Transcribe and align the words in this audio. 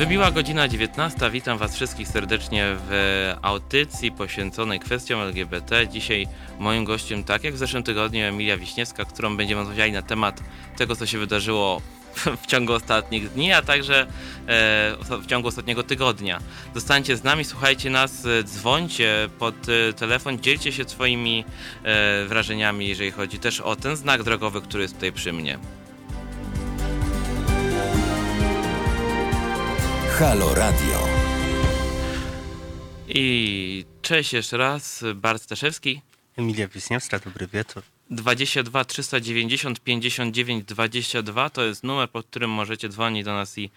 Wybiła 0.00 0.30
godzina 0.30 0.68
19. 0.68 1.30
Witam 1.30 1.58
Was 1.58 1.74
wszystkich 1.74 2.08
serdecznie 2.08 2.64
w 2.88 3.32
audycji 3.42 4.12
poświęconej 4.12 4.80
kwestiom 4.80 5.20
LGBT. 5.20 5.88
Dzisiaj 5.88 6.26
moim 6.58 6.84
gościem, 6.84 7.24
tak 7.24 7.44
jak 7.44 7.54
w 7.54 7.58
zeszłym 7.58 7.82
tygodniu, 7.82 8.24
Emilia 8.24 8.56
Wiśniewska, 8.56 9.04
którą 9.04 9.36
będziemy 9.36 9.60
rozmawiali 9.60 9.92
na 9.92 10.02
temat 10.02 10.40
tego, 10.76 10.96
co 10.96 11.06
się 11.06 11.18
wydarzyło 11.18 11.80
w 12.42 12.46
ciągu 12.46 12.72
ostatnich 12.72 13.32
dni, 13.32 13.52
a 13.52 13.62
także 13.62 14.02
e, 14.02 14.06
w 15.22 15.26
ciągu 15.26 15.48
ostatniego 15.48 15.82
tygodnia. 15.82 16.40
Zostańcie 16.74 17.16
z 17.16 17.24
nami, 17.24 17.44
słuchajcie 17.44 17.90
nas, 17.90 18.26
e, 18.26 18.44
dzwońcie 18.44 19.28
pod 19.38 19.54
e, 19.68 19.92
telefon, 19.92 20.38
dzielcie 20.38 20.72
się 20.72 20.84
swoimi 20.88 21.44
wrażeniami, 22.26 22.88
jeżeli 22.88 23.10
chodzi 23.10 23.38
też 23.38 23.60
o 23.60 23.76
ten 23.76 23.96
znak 23.96 24.22
drogowy, 24.22 24.60
który 24.60 24.82
jest 24.82 24.94
tutaj 24.94 25.12
przy 25.12 25.32
mnie. 25.32 25.58
Halo 30.20 30.54
Radio. 30.54 31.08
I 33.08 33.84
cześć 34.02 34.32
jeszcze 34.32 34.56
raz, 34.56 35.04
Bart 35.14 35.42
Staszewski. 35.42 36.02
Emilia 36.36 36.68
Wiśniewska, 36.68 37.18
dobry 37.18 37.46
wieczór. 37.46 37.82
22 38.10 38.84
390 38.84 39.80
59 39.80 40.64
22 40.64 41.50
to 41.50 41.64
jest 41.64 41.84
numer, 41.84 42.10
pod 42.10 42.26
którym 42.26 42.50
możecie 42.50 42.88
dzwonić 42.88 43.24
do 43.24 43.34
nas 43.34 43.58
i 43.58 43.70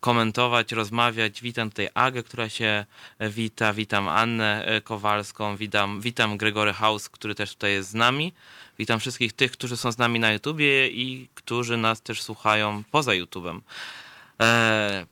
komentować, 0.00 0.72
rozmawiać. 0.72 1.42
Witam 1.42 1.70
tutaj 1.70 1.88
Agę, 1.94 2.22
która 2.22 2.48
się 2.48 2.84
wita, 3.20 3.72
witam 3.72 4.08
Annę 4.08 4.80
Kowalską, 4.84 5.56
witam, 5.56 6.00
witam 6.00 6.36
Gregory 6.36 6.72
House, 6.72 7.08
który 7.08 7.34
też 7.34 7.54
tutaj 7.54 7.72
jest 7.72 7.90
z 7.90 7.94
nami. 7.94 8.32
Witam 8.78 9.00
wszystkich 9.00 9.32
tych, 9.32 9.52
którzy 9.52 9.76
są 9.76 9.92
z 9.92 9.98
nami 9.98 10.20
na 10.20 10.32
YouTubie 10.32 10.88
i 10.88 11.28
którzy 11.34 11.76
nas 11.76 12.02
też 12.02 12.22
słuchają 12.22 12.82
poza 12.90 13.14
YouTubem. 13.14 13.62
Eee, 14.38 15.06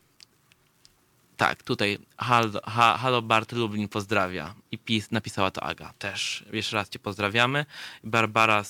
tak, 1.41 1.63
tutaj 1.63 1.97
Halo, 2.17 2.61
Halo 2.97 3.21
Bart 3.21 3.51
Lublin 3.51 3.87
pozdrawia 3.87 4.53
i 4.71 4.77
pis, 4.77 5.11
napisała 5.11 5.51
to 5.51 5.63
Aga 5.63 5.93
też. 5.99 6.45
Jeszcze 6.53 6.75
raz 6.75 6.89
cię 6.89 6.99
pozdrawiamy. 6.99 7.65
Barbara 8.03 8.63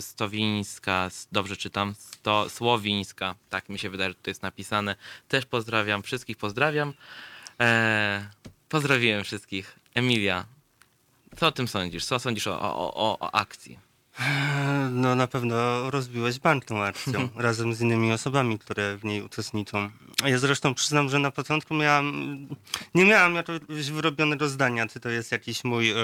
Stowińska, 0.00 1.10
dobrze 1.32 1.56
czytam, 1.56 1.94
Sto, 1.98 2.48
Słowińska, 2.48 3.34
tak 3.50 3.68
mi 3.68 3.78
się 3.78 3.90
wydaje, 3.90 4.10
że 4.10 4.14
to 4.14 4.30
jest 4.30 4.42
napisane. 4.42 4.96
Też 5.28 5.46
pozdrawiam, 5.46 6.02
wszystkich 6.02 6.36
pozdrawiam. 6.36 6.92
Eee, 7.58 8.20
pozdrawiłem 8.68 9.24
wszystkich. 9.24 9.78
Emilia, 9.94 10.44
co 11.36 11.46
o 11.46 11.52
tym 11.52 11.68
sądzisz? 11.68 12.04
Co 12.04 12.18
sądzisz 12.18 12.46
o, 12.46 12.60
o, 12.60 12.94
o, 12.94 13.18
o 13.18 13.34
akcji? 13.34 13.78
No 14.90 15.14
na 15.14 15.26
pewno 15.26 15.90
rozbiłeś 15.90 16.38
bank 16.38 16.64
tą 16.64 16.84
akcją 16.84 17.28
razem 17.36 17.74
z 17.74 17.80
innymi 17.80 18.12
osobami, 18.12 18.58
które 18.58 18.96
w 18.96 19.04
niej 19.04 19.22
uczestniczą. 19.22 19.90
Ja 20.24 20.38
zresztą 20.38 20.74
przyznam, 20.74 21.08
że 21.08 21.18
na 21.18 21.30
początku 21.30 21.74
miałam, 21.74 22.38
nie 22.94 23.04
miałam 23.04 23.34
jakiegoś 23.34 23.90
wyrobionego 23.90 24.48
zdania, 24.48 24.86
czy 24.86 25.00
to 25.00 25.08
jest 25.08 25.32
jakiś 25.32 25.64
mój, 25.64 25.90
e, 25.90 25.96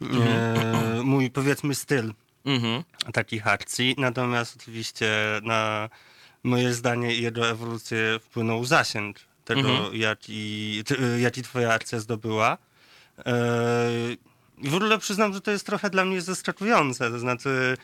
e, 0.00 1.02
mój 1.04 1.30
powiedzmy 1.30 1.74
styl 1.74 2.12
mhm. 2.44 2.82
takich 3.12 3.46
akcji. 3.46 3.94
Natomiast 3.98 4.56
oczywiście 4.56 5.10
na 5.42 5.88
moje 6.42 6.74
zdanie 6.74 7.14
i 7.14 7.22
jego 7.22 7.48
ewolucję 7.50 8.20
wpłynął 8.22 8.64
zasięg 8.64 9.16
tego, 9.44 9.70
mhm. 9.70 9.96
jaki, 9.96 10.82
jaki 11.18 11.42
twoja 11.42 11.72
akcja 11.72 12.00
zdobyła. 12.00 12.58
E, 13.26 13.32
i 14.62 14.68
w 14.68 14.74
ogóle 14.74 14.98
przyznam, 14.98 15.32
że 15.32 15.40
to 15.40 15.50
jest 15.50 15.66
trochę 15.66 15.90
dla 15.90 16.04
mnie 16.04 16.20
zaskakujące. 16.20 17.10
To 17.10 17.18
znaczy, 17.18 17.76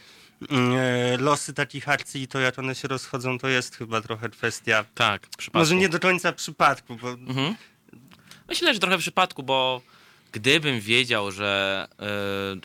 mm, 0.50 0.74
e, 0.76 1.16
losy 1.16 1.54
takich 1.54 1.88
akcji, 1.88 2.28
to 2.28 2.38
jak 2.38 2.58
one 2.58 2.74
się 2.74 2.88
rozchodzą, 2.88 3.38
to 3.38 3.48
jest 3.48 3.76
chyba 3.76 4.00
trochę 4.00 4.28
kwestia. 4.28 4.84
Tak, 4.94 5.26
przypadku. 5.26 5.58
Może 5.58 5.74
nie 5.74 5.88
do 5.88 6.00
końca 6.00 6.32
przypadku, 6.32 6.96
bo. 6.96 7.10
Mhm. 7.10 7.54
Myślę, 8.48 8.74
że 8.74 8.80
trochę 8.80 8.98
przypadku, 8.98 9.42
bo 9.42 9.82
gdybym 10.32 10.80
wiedział, 10.80 11.30
że 11.30 11.86
yy, 11.98 12.06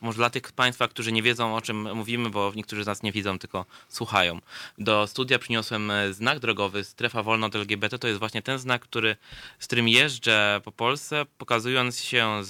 może 0.01 0.17
dla 0.17 0.29
tych 0.29 0.51
Państwa, 0.51 0.87
którzy 0.87 1.11
nie 1.11 1.23
wiedzą 1.23 1.55
o 1.55 1.61
czym 1.61 1.95
mówimy, 1.95 2.29
bo 2.29 2.51
niektórzy 2.55 2.83
z 2.83 2.87
nas 2.87 3.03
nie 3.03 3.11
widzą, 3.11 3.39
tylko 3.39 3.65
słuchają, 3.89 4.39
do 4.77 5.07
studia 5.07 5.39
przyniosłem 5.39 5.91
e, 5.91 6.13
znak 6.13 6.39
drogowy 6.39 6.83
Strefa 6.83 7.23
Wolna 7.23 7.47
od 7.47 7.55
LGBT. 7.55 7.99
To 7.99 8.07
jest 8.07 8.19
właśnie 8.19 8.41
ten 8.41 8.59
znak, 8.59 8.81
który, 8.81 9.15
z 9.59 9.67
którym 9.67 9.87
jeżdżę 9.87 10.61
po 10.63 10.71
Polsce, 10.71 11.25
pokazując 11.37 11.99
się 11.99 12.43
z, 12.43 12.49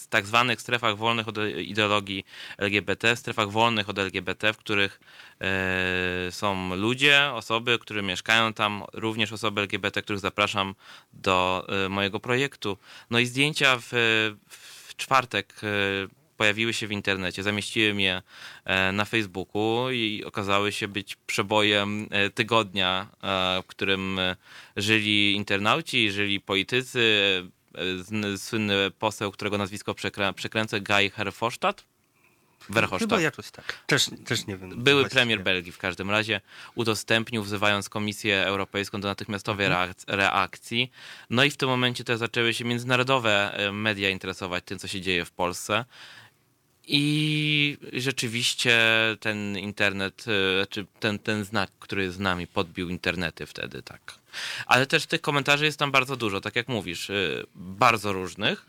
z 0.00 0.08
tak 0.08 0.26
zwanych 0.26 0.60
strefach 0.60 0.96
wolnych 0.96 1.28
od 1.28 1.36
ideologii 1.58 2.24
LGBT, 2.58 3.16
strefach 3.16 3.50
wolnych 3.50 3.88
od 3.88 3.98
LGBT, 3.98 4.52
w 4.52 4.56
których 4.56 5.00
E, 5.40 6.32
są 6.32 6.74
ludzie, 6.74 7.30
osoby, 7.32 7.78
które 7.78 8.02
mieszkają 8.02 8.52
tam, 8.52 8.84
również 8.92 9.32
osoby 9.32 9.60
LGBT, 9.60 10.02
których 10.02 10.20
zapraszam 10.20 10.74
do 11.12 11.66
e, 11.68 11.88
mojego 11.88 12.20
projektu. 12.20 12.78
No 13.10 13.18
i 13.18 13.26
zdjęcia 13.26 13.78
w, 13.80 13.92
w 14.48 14.96
czwartek 14.96 15.54
e, 15.62 15.66
pojawiły 16.36 16.72
się 16.72 16.86
w 16.86 16.92
internecie, 16.92 17.42
zamieściłem 17.42 18.00
je 18.00 18.22
na 18.92 19.04
Facebooku 19.04 19.90
i 19.90 20.24
okazały 20.24 20.72
się 20.72 20.88
być 20.88 21.16
przebojem 21.16 22.08
tygodnia, 22.34 23.08
w 23.62 23.66
którym 23.66 24.20
żyli 24.76 25.34
internauci, 25.34 26.10
żyli 26.10 26.40
politycy, 26.40 27.02
słynny 28.36 28.90
poseł, 28.98 29.32
którego 29.32 29.58
nazwisko 29.58 29.94
przekręcę, 30.34 30.80
Guy 30.80 31.10
Herfosztat, 31.10 31.84
Verhofstadt. 32.68 33.10
Chyba 33.10 33.20
jakoś 33.20 33.50
tak. 33.50 33.78
Też, 33.86 34.10
też 34.24 34.46
nie 34.46 34.56
wiem. 34.56 34.84
Były 34.84 35.08
premier 35.08 35.42
Belgii 35.42 35.72
w 35.72 35.78
każdym 35.78 36.10
razie 36.10 36.40
udostępnił, 36.74 37.42
wzywając 37.42 37.88
Komisję 37.88 38.44
Europejską 38.46 39.00
do 39.00 39.08
natychmiastowej 39.08 39.66
mhm. 39.66 39.94
reakcji. 40.06 40.90
No 41.30 41.44
i 41.44 41.50
w 41.50 41.56
tym 41.56 41.68
momencie 41.68 42.04
też 42.04 42.18
zaczęły 42.18 42.54
się 42.54 42.64
międzynarodowe 42.64 43.52
e, 43.54 43.72
media 43.72 44.10
interesować 44.10 44.64
tym, 44.64 44.78
co 44.78 44.88
się 44.88 45.00
dzieje 45.00 45.24
w 45.24 45.30
Polsce. 45.30 45.84
I 46.88 47.78
rzeczywiście 47.92 48.80
ten 49.20 49.58
internet, 49.58 50.24
e, 50.62 50.66
czy 50.66 50.86
ten, 51.00 51.18
ten 51.18 51.44
znak, 51.44 51.70
który 51.78 52.02
jest 52.02 52.16
z 52.16 52.20
nami, 52.20 52.46
podbił 52.46 52.88
internety 52.88 53.46
wtedy, 53.46 53.82
tak. 53.82 54.00
Ale 54.66 54.86
też 54.86 55.06
tych 55.06 55.20
komentarzy 55.20 55.64
jest 55.64 55.78
tam 55.78 55.90
bardzo 55.90 56.16
dużo, 56.16 56.40
tak 56.40 56.56
jak 56.56 56.68
mówisz, 56.68 57.10
e, 57.10 57.14
bardzo 57.54 58.12
różnych 58.12 58.66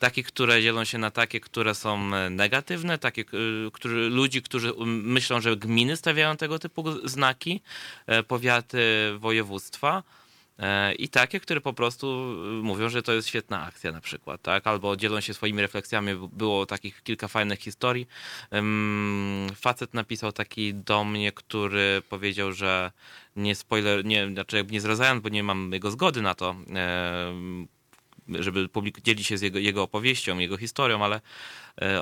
takich, 0.00 0.26
które 0.26 0.62
dzielą 0.62 0.84
się 0.84 0.98
na 0.98 1.10
takie, 1.10 1.40
które 1.40 1.74
są 1.74 2.14
e, 2.14 2.30
negatywne, 2.30 2.98
takie, 2.98 3.22
e, 3.22 3.70
którzy, 3.72 4.08
ludzi, 4.08 4.42
którzy 4.42 4.72
myślą, 4.86 5.40
że 5.40 5.56
gminy 5.56 5.96
stawiają 5.96 6.36
tego 6.36 6.58
typu 6.58 7.08
znaki, 7.08 7.60
e, 8.06 8.22
powiaty, 8.22 8.78
województwa. 9.18 10.02
I 10.98 11.08
takie, 11.08 11.40
które 11.40 11.60
po 11.60 11.72
prostu 11.72 12.06
mówią, 12.62 12.88
że 12.88 13.02
to 13.02 13.12
jest 13.12 13.28
świetna 13.28 13.62
akcja 13.62 13.92
na 13.92 14.00
przykład, 14.00 14.42
tak? 14.42 14.66
Albo 14.66 14.96
dzielą 14.96 15.20
się 15.20 15.34
swoimi 15.34 15.62
refleksjami. 15.62 16.28
Było 16.32 16.66
takich 16.66 17.02
kilka 17.02 17.28
fajnych 17.28 17.60
historii. 17.60 18.06
Facet 19.56 19.94
napisał 19.94 20.32
taki 20.32 20.74
do 20.74 21.04
mnie, 21.04 21.32
który 21.32 22.02
powiedział, 22.08 22.52
że 22.52 22.92
nie 23.36 23.54
spoiler, 23.54 24.04
nie, 24.04 24.28
znaczy 24.28 24.64
nie 24.70 24.80
zrazając, 24.80 25.22
bo 25.22 25.28
nie 25.28 25.42
mam 25.42 25.72
jego 25.72 25.90
zgody 25.90 26.22
na 26.22 26.34
to, 26.34 26.56
żeby 28.38 28.68
publik 28.68 29.00
dzielić 29.00 29.26
się 29.26 29.38
z 29.38 29.42
jego, 29.42 29.58
jego 29.58 29.82
opowieścią, 29.82 30.38
jego 30.38 30.56
historią, 30.56 31.04
ale 31.04 31.20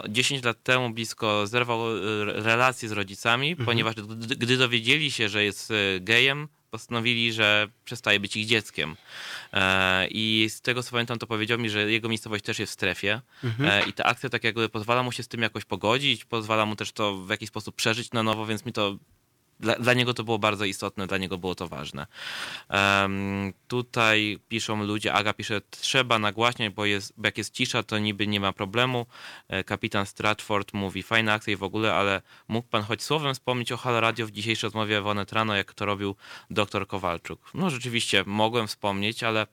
10 0.08 0.44
e, 0.44 0.46
lat 0.46 0.62
temu 0.62 0.90
blisko 0.90 1.46
zerwał 1.46 1.96
e, 1.96 2.00
relacje 2.24 2.88
z 2.88 2.92
rodzicami, 2.92 3.50
mhm. 3.50 3.66
ponieważ 3.66 3.94
gdy 4.18 4.56
dowiedzieli 4.56 5.10
się, 5.10 5.28
że 5.28 5.44
jest 5.44 5.70
e, 5.70 6.00
gejem, 6.00 6.48
postanowili, 6.70 7.32
że 7.32 7.68
przestaje 7.84 8.20
być 8.20 8.36
ich 8.36 8.46
dzieckiem. 8.46 8.96
I 10.10 10.46
z 10.48 10.60
tego 10.60 10.82
co 10.82 10.90
pamiętam, 10.90 11.18
to 11.18 11.26
powiedział 11.26 11.58
mi, 11.58 11.70
że 11.70 11.90
jego 11.90 12.08
miejscowość 12.08 12.44
też 12.44 12.58
jest 12.58 12.72
w 12.72 12.74
strefie 12.74 13.20
mhm. 13.44 13.88
i 13.88 13.92
ta 13.92 14.04
akcja 14.04 14.28
tak 14.28 14.44
jakby 14.44 14.68
pozwala 14.68 15.02
mu 15.02 15.12
się 15.12 15.22
z 15.22 15.28
tym 15.28 15.42
jakoś 15.42 15.64
pogodzić, 15.64 16.24
pozwala 16.24 16.66
mu 16.66 16.76
też 16.76 16.92
to 16.92 17.16
w 17.16 17.30
jakiś 17.30 17.48
sposób 17.48 17.74
przeżyć 17.74 18.12
na 18.12 18.22
nowo, 18.22 18.46
więc 18.46 18.66
mi 18.66 18.72
to 18.72 18.96
dla, 19.60 19.74
dla, 19.74 19.94
niego 19.94 20.14
to 20.14 20.24
było 20.24 20.38
bardzo 20.38 20.64
istotne, 20.64 21.06
dla 21.06 21.18
niego 21.18 21.38
było 21.38 21.54
to 21.54 21.68
ważne. 21.68 22.06
Um, 22.70 23.52
tutaj 23.68 24.38
piszą 24.48 24.84
ludzie, 24.84 25.12
Aga 25.12 25.32
pisze, 25.32 25.60
trzeba 25.70 26.18
nagłaśniać, 26.18 26.74
bo, 26.74 26.84
jest, 26.84 27.12
bo 27.16 27.26
jak 27.26 27.38
jest 27.38 27.54
cisza, 27.54 27.82
to 27.82 27.98
niby 27.98 28.26
nie 28.26 28.40
ma 28.40 28.52
problemu. 28.52 29.06
E, 29.48 29.64
kapitan 29.64 30.06
Stratford 30.06 30.72
mówi, 30.72 31.02
fajna 31.02 31.32
akcja 31.32 31.52
i 31.52 31.56
w 31.56 31.62
ogóle, 31.62 31.94
ale 31.94 32.22
mógł 32.48 32.68
pan 32.68 32.82
choć 32.82 33.02
słowem 33.02 33.34
wspomnieć 33.34 33.72
o 33.72 33.76
Halo 33.76 34.00
Radio 34.00 34.26
w 34.26 34.30
dzisiejszej 34.30 34.66
rozmowie 34.66 35.00
w 35.00 35.32
Rano, 35.32 35.56
jak 35.56 35.74
to 35.74 35.86
robił 35.86 36.16
dr 36.50 36.86
Kowalczuk. 36.86 37.50
No 37.54 37.70
rzeczywiście, 37.70 38.24
mogłem 38.26 38.66
wspomnieć, 38.66 39.22
ale 39.22 39.46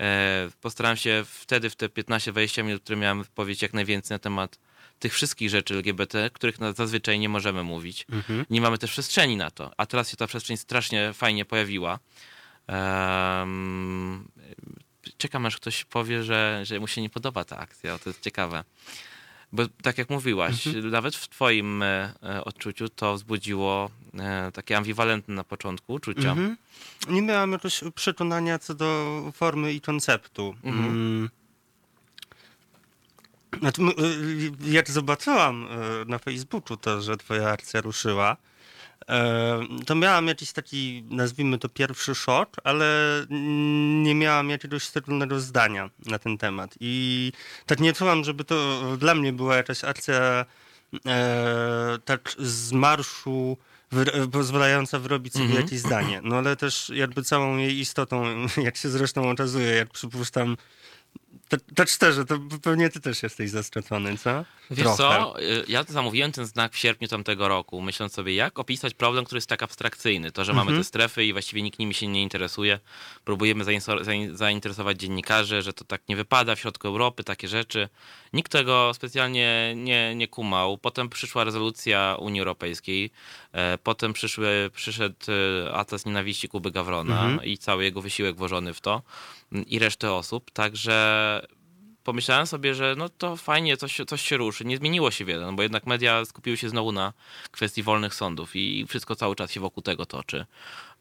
e, 0.00 0.48
postarałem 0.60 0.96
się 0.96 1.24
wtedy, 1.26 1.70
w 1.70 1.76
te 1.76 1.88
15-20 1.88 2.64
minut, 2.64 2.82
które 2.82 2.98
miałem 2.98 3.24
powiedzieć 3.34 3.62
jak 3.62 3.74
najwięcej 3.74 4.14
na 4.14 4.18
temat 4.18 4.58
tych 4.98 5.14
wszystkich 5.14 5.50
rzeczy 5.50 5.74
LGBT, 5.74 6.30
których 6.32 6.56
zazwyczaj 6.76 7.18
nie 7.18 7.28
możemy 7.28 7.62
mówić. 7.62 8.06
Mhm. 8.12 8.44
Nie 8.50 8.60
mamy 8.60 8.78
też 8.78 8.90
przestrzeni 8.90 9.36
na 9.36 9.50
to. 9.50 9.70
A 9.76 9.86
teraz 9.86 10.10
się 10.10 10.16
ta 10.16 10.26
przestrzeń 10.26 10.56
strasznie 10.56 11.12
fajnie 11.12 11.44
pojawiła. 11.44 11.98
Um, 12.68 14.28
czekam 15.18 15.46
aż 15.46 15.56
ktoś 15.56 15.84
powie, 15.84 16.22
że, 16.24 16.60
że 16.64 16.80
mu 16.80 16.86
się 16.86 17.00
nie 17.02 17.10
podoba 17.10 17.44
ta 17.44 17.58
akcja. 17.58 17.98
To 17.98 18.10
jest 18.10 18.20
ciekawe. 18.20 18.64
Bo 19.52 19.62
tak 19.82 19.98
jak 19.98 20.10
mówiłaś, 20.10 20.66
Mhm. 20.66 20.90
nawet 20.90 21.16
w 21.16 21.28
twoim 21.28 21.82
e, 21.82 22.12
odczuciu 22.44 22.88
to 22.88 23.14
wzbudziło 23.14 23.90
e, 24.18 24.52
takie 24.52 24.76
ambiwalentne 24.76 25.34
na 25.34 25.44
początku 25.44 25.92
uczucia. 25.92 26.30
Mhm. 26.30 26.56
Nie 27.08 27.22
miałam 27.22 27.52
jakiegoś 27.52 27.80
przekonania 27.94 28.58
co 28.58 28.74
do 28.74 29.22
formy 29.34 29.72
i 29.72 29.80
konceptu. 29.80 30.54
Mhm. 30.64 30.84
Mm. 30.86 31.30
Znaczy, 31.30 31.36
m- 32.78 33.36
y, 33.36 33.37
jak 34.64 34.90
zobaczyłam 34.90 35.66
y, 36.02 36.04
na 36.06 36.18
Facebooku 36.18 36.76
to, 36.76 37.02
że 37.02 37.16
twoja 37.16 37.48
akcja 37.48 37.80
ruszyła, 37.80 38.36
e, 39.08 39.60
to 39.86 39.94
miałam 39.94 40.26
jakiś 40.28 40.52
taki, 40.52 41.04
nazwijmy 41.10 41.58
to 41.58 41.68
pierwszy 41.68 42.14
szok, 42.14 42.56
ale 42.64 42.86
nie 44.02 44.14
miałam 44.14 44.50
jakiegoś 44.50 44.82
szczególnego 44.82 45.40
zdania 45.40 45.90
na 46.06 46.18
ten 46.18 46.38
temat. 46.38 46.74
I 46.80 47.32
tak 47.66 47.80
nie 47.80 47.92
czułam, 47.92 48.24
żeby 48.24 48.44
to 48.44 48.82
dla 48.96 49.14
mnie 49.14 49.32
była 49.32 49.56
jakaś 49.56 49.84
akcja 49.84 50.44
tak 52.04 52.32
z 52.38 52.72
marszu 52.72 53.56
pozwalająca 54.32 54.98
wyrobić 54.98 55.32
sobie 55.32 55.44
Mhm. 55.44 55.62
jakieś 55.64 55.80
zdanie. 55.80 56.20
No 56.24 56.36
ale 56.36 56.56
też 56.56 56.90
jakby 56.94 57.22
całą 57.22 57.56
jej 57.56 57.78
istotą, 57.78 58.24
jak 58.66 58.76
się 58.76 58.88
zresztą 58.88 59.30
okazuje, 59.30 59.66
jak 59.66 59.90
przypuszczam, 59.90 60.56
tak 61.74 61.88
szczerze, 61.88 62.24
to 62.24 62.38
pewnie 62.62 62.90
ty 62.90 63.00
też 63.00 63.22
jesteś 63.22 63.50
zaskoczony, 63.50 64.18
co? 64.18 64.44
Wiesz 64.70 64.82
Trochę. 64.82 64.96
co, 64.96 65.40
y, 65.42 65.64
ja 65.68 65.84
zamówiłem 65.88 66.32
ten 66.32 66.46
znak 66.46 66.72
w 66.72 66.78
sierpniu 66.78 67.08
tamtego 67.08 67.48
roku, 67.48 67.82
myśląc 67.82 68.12
sobie, 68.12 68.34
jak 68.34 68.58
opisać 68.58 68.94
problem, 68.94 69.24
który 69.24 69.36
jest 69.36 69.48
tak 69.48 69.62
abstrakcyjny. 69.62 70.32
To, 70.32 70.44
że 70.44 70.52
mamy 70.52 70.70
Mhm. 70.70 70.78
te 70.80 70.84
strefy 70.84 71.24
i 71.24 71.32
właściwie 71.32 71.62
nikt 71.62 71.78
nimi 71.78 71.94
się 71.94 72.06
nie 72.06 72.22
interesuje. 72.22 72.78
Próbujemy 73.24 73.64
zainteresować 74.32 74.98
dziennikarzy, 75.00 75.62
że 75.62 75.72
to 75.72 75.84
tak 75.84 76.02
nie 76.08 76.16
wypada 76.16 76.54
w 76.56 76.60
środku 76.60 76.88
Europy, 76.88 77.24
takie 77.24 77.48
rzeczy. 77.48 77.88
Nikt 78.32 78.52
tego 78.52 78.90
specjalnie 78.94 79.72
nie, 79.76 80.14
nie 80.14 80.28
kumał. 80.28 80.78
Potem 80.78 81.08
przyszła 81.08 81.44
rezolucja 81.44 82.16
Unii 82.18 82.40
Europejskiej, 82.40 83.10
e, 83.52 83.78
potem 83.78 84.12
przyszły, 84.12 84.70
przyszedł 84.74 85.16
e, 85.66 85.72
atlas 85.74 86.06
nienawiści 86.06 86.48
Kuby 86.48 86.70
Gawrona 86.70 87.22
Mhm. 87.22 87.44
i 87.48 87.58
cały 87.58 87.84
jego 87.84 88.00
wysiłek 88.02 88.36
włożony 88.36 88.74
w 88.74 88.80
to 88.80 89.02
m, 89.52 89.64
i 89.66 89.78
resztę 89.78 90.12
osób. 90.12 90.50
Także 90.50 90.98
pomyślałem 92.04 92.46
sobie, 92.46 92.74
że 92.74 92.94
no 92.98 93.08
to 93.08 93.36
fajnie, 93.36 93.76
coś, 93.76 94.00
coś 94.06 94.22
się 94.22 94.36
ruszy. 94.36 94.64
Nie 94.64 94.76
zmieniło 94.76 95.10
się 95.10 95.24
wiele, 95.24 95.46
no 95.46 95.52
bo 95.52 95.62
jednak 95.62 95.86
media 95.86 96.24
skupiły 96.24 96.56
się 96.56 96.68
znowu 96.68 96.92
na 96.92 97.12
kwestii 97.50 97.82
wolnych 97.82 98.14
sądów 98.14 98.56
i 98.56 98.86
wszystko 98.88 99.16
cały 99.16 99.36
czas 99.36 99.52
się 99.52 99.60
wokół 99.60 99.82
tego 99.82 100.06
toczy. 100.06 100.46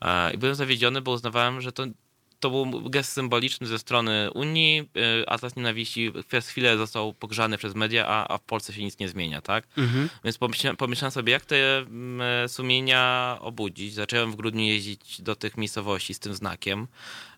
E, 0.02 0.34
I 0.34 0.38
byłem 0.38 0.56
zawiedziony, 0.56 1.02
bo 1.02 1.12
uznawałem, 1.12 1.62
że 1.62 1.72
to, 1.72 1.84
to 2.40 2.50
był 2.50 2.90
gest 2.90 3.12
symboliczny 3.12 3.68
ze 3.68 3.80
strony 3.80 4.32
Unii. 4.34 4.90
E, 5.24 5.30
Atlas 5.30 5.56
Nienawiści 5.56 6.14
przez 6.28 6.48
chwilę 6.50 6.78
został 6.78 7.14
pogrzany 7.14 7.58
przez 7.58 7.76
media, 7.76 8.08
a, 8.08 8.34
a 8.34 8.38
w 8.38 8.42
Polsce 8.42 8.74
się 8.74 8.84
nic 8.84 9.00
nie 9.00 9.10
zmienia, 9.10 9.42
tak? 9.42 9.68
Mhm. 9.78 10.10
Więc 10.24 10.38
pomyślałem, 10.38 10.78
pomyślałem 10.78 11.12
sobie, 11.12 11.34
jak 11.34 11.46
te 11.46 11.78
mm, 11.78 12.50
sumienia 12.50 13.38
obudzić. 13.42 13.94
Zacząłem 13.94 14.32
w 14.32 14.36
grudniu 14.36 14.64
jeździć 14.64 15.22
do 15.22 15.36
tych 15.36 15.58
miejscowości 15.58 16.14
z 16.14 16.20
tym 16.20 16.34
znakiem, 16.34 16.88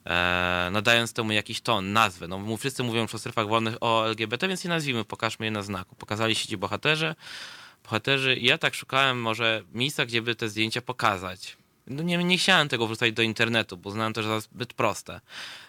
e, 0.05 0.69
nadając 0.71 1.13
temu 1.13 1.31
jakiś 1.31 1.61
ton, 1.61 1.93
nazwę. 1.93 2.27
No, 2.27 2.57
wszyscy 2.57 2.83
mówią 2.83 3.01
już 3.01 3.15
o 3.15 3.19
strefach 3.19 3.47
wolnych 3.47 3.75
o 3.81 4.07
LGBT, 4.07 4.47
więc 4.47 4.63
je 4.63 4.69
nazwijmy, 4.69 5.05
pokażmy 5.05 5.45
je 5.45 5.51
na 5.51 5.61
znaku. 5.61 5.95
Pokazali 5.95 6.35
się 6.35 6.47
ci 6.47 6.57
bohaterzy, 6.57 7.15
bohaterzy 7.83 8.35
i 8.35 8.45
ja 8.45 8.57
tak 8.57 8.75
szukałem 8.75 9.21
może 9.21 9.63
miejsca, 9.73 10.05
gdzie 10.05 10.21
by 10.21 10.35
te 10.35 10.49
zdjęcia 10.49 10.81
pokazać. 10.81 11.57
No 11.89 12.03
nie, 12.03 12.17
nie 12.17 12.37
chciałem 12.37 12.69
tego 12.69 12.87
wrzucać 12.87 13.13
do 13.13 13.21
internetu, 13.21 13.77
bo 13.77 13.91
znałem 13.91 14.13
to, 14.13 14.23
że 14.23 14.29
za 14.29 14.39
zbyt 14.39 14.73
proste. 14.73 15.21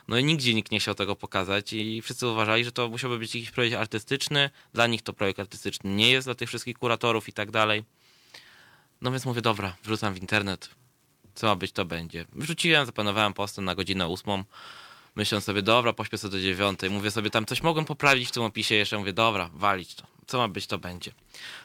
No 0.09 0.19
i 0.19 0.25
nigdzie 0.25 0.55
nikt 0.55 0.73
nie 0.73 0.81
chciał 0.81 0.95
tego 0.95 1.17
pokazać 1.17 1.73
i 1.73 2.03
wszyscy 2.03 2.27
uważali, 2.27 2.65
że 2.65 2.73
to 2.73 2.89
musiałby 2.89 3.19
być 3.19 3.35
jakiś 3.35 3.51
projekt 3.51 3.77
artystyczny. 3.77 4.51
Dla 4.73 4.87
nich 4.87 5.03
to 5.03 5.13
projekt 5.13 5.41
artystyczny 5.41 5.91
nie 5.91 6.11
jest, 6.11 6.27
dla 6.27 6.35
tych 6.35 6.49
wszystkich 6.49 6.79
kuratorów 6.79 7.29
i 7.29 7.33
tak 7.33 7.51
dalej. 7.51 7.85
No 9.01 9.11
więc 9.11 9.25
mówię, 9.25 9.43
dobra, 9.43 9.77
wrzucam 9.85 10.15
w 10.15 10.21
internet. 10.21 10.71
Co 11.35 11.47
ma 11.47 11.57
być, 11.57 11.73
to 11.73 11.85
będzie. 11.85 12.27
Wrzuciłem, 12.33 12.87
zaplanowałem 12.87 13.33
postę 13.33 13.63
na 13.63 13.75
godzinę 13.75 14.09
ósmą. 14.09 14.45
Myśląc 15.17 15.45
sobie, 15.45 15.63
dobra, 15.63 15.93
pośpię 15.93 16.19
sobie 16.19 16.33
do 16.33 16.41
dziewiątej. 16.41 16.91
Mówię 16.91 17.11
sobie, 17.11 17.31
tam 17.31 17.47
coś 17.47 17.63
mogłem 17.63 17.85
poprawić 17.85 18.29
w 18.29 18.33
tym 18.33 18.43
opisie 18.43 18.75
jeszcze. 18.75 18.99
Mówię, 18.99 19.13
dobra, 19.13 19.51
walić 19.55 19.95
to. 19.95 20.07
Co 20.27 20.39
ma 20.39 20.49
być, 20.49 20.67
to 20.67 20.79
będzie. 20.79 21.13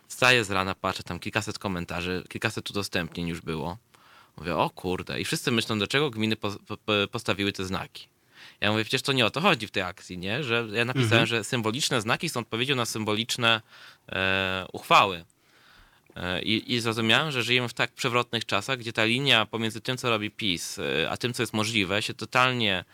Wstaję 0.08 0.44
z 0.44 0.52
rana, 0.52 0.76
patrzę, 0.76 1.04
tam 1.04 1.20
kilkaset 1.20 1.60
komentarzy, 1.60 2.24
kilkaset 2.30 2.70
udostępnień 2.70 3.28
już 3.28 3.42
było. 3.42 3.78
Mówię, 4.38 4.56
o 4.56 4.70
kurde. 4.70 5.22
I 5.22 5.26
wszyscy 5.26 5.52
myślą, 5.52 5.80
do 5.80 5.88
czego 5.88 6.10
gminy 6.10 6.36
po, 6.36 6.52
po, 6.52 6.78
postawiły 7.12 7.52
te 7.52 7.66
znaki. 7.66 8.08
Ja 8.62 8.72
mówię, 8.72 8.84
przecież 8.84 9.02
to 9.02 9.14
nie 9.14 9.26
o 9.26 9.30
to 9.30 9.42
chodzi 9.42 9.68
w 9.68 9.72
tej 9.72 9.84
akcji, 9.84 10.18
nie? 10.18 10.44
Że 10.44 10.68
ja 10.72 10.86
napisałem, 10.86 11.12
Mhm. 11.12 11.28
że 11.28 11.44
symboliczne 11.44 12.02
znaki 12.02 12.30
są 12.30 12.40
odpowiedzią 12.40 12.76
na 12.76 12.86
symboliczne 12.86 13.62
e, 14.10 14.66
uchwały. 14.74 15.26
E, 16.16 16.42
I, 16.42 16.74
I 16.74 16.80
zrozumiałem, 16.80 17.32
że 17.32 17.44
żyjemy 17.44 17.70
w 17.70 17.74
tak 17.74 17.92
przewrotnych 17.92 18.46
czasach, 18.46 18.80
gdzie 18.80 18.94
ta 18.94 19.06
linia 19.06 19.46
pomiędzy 19.46 19.82
tym, 19.82 19.98
co 19.98 20.10
robi 20.10 20.32
PiS, 20.32 20.80
e, 20.80 21.10
a 21.10 21.18
tym, 21.18 21.34
co 21.34 21.44
jest 21.44 21.54
możliwe, 21.54 22.02
się 22.02 22.14
totalnie 22.14 22.86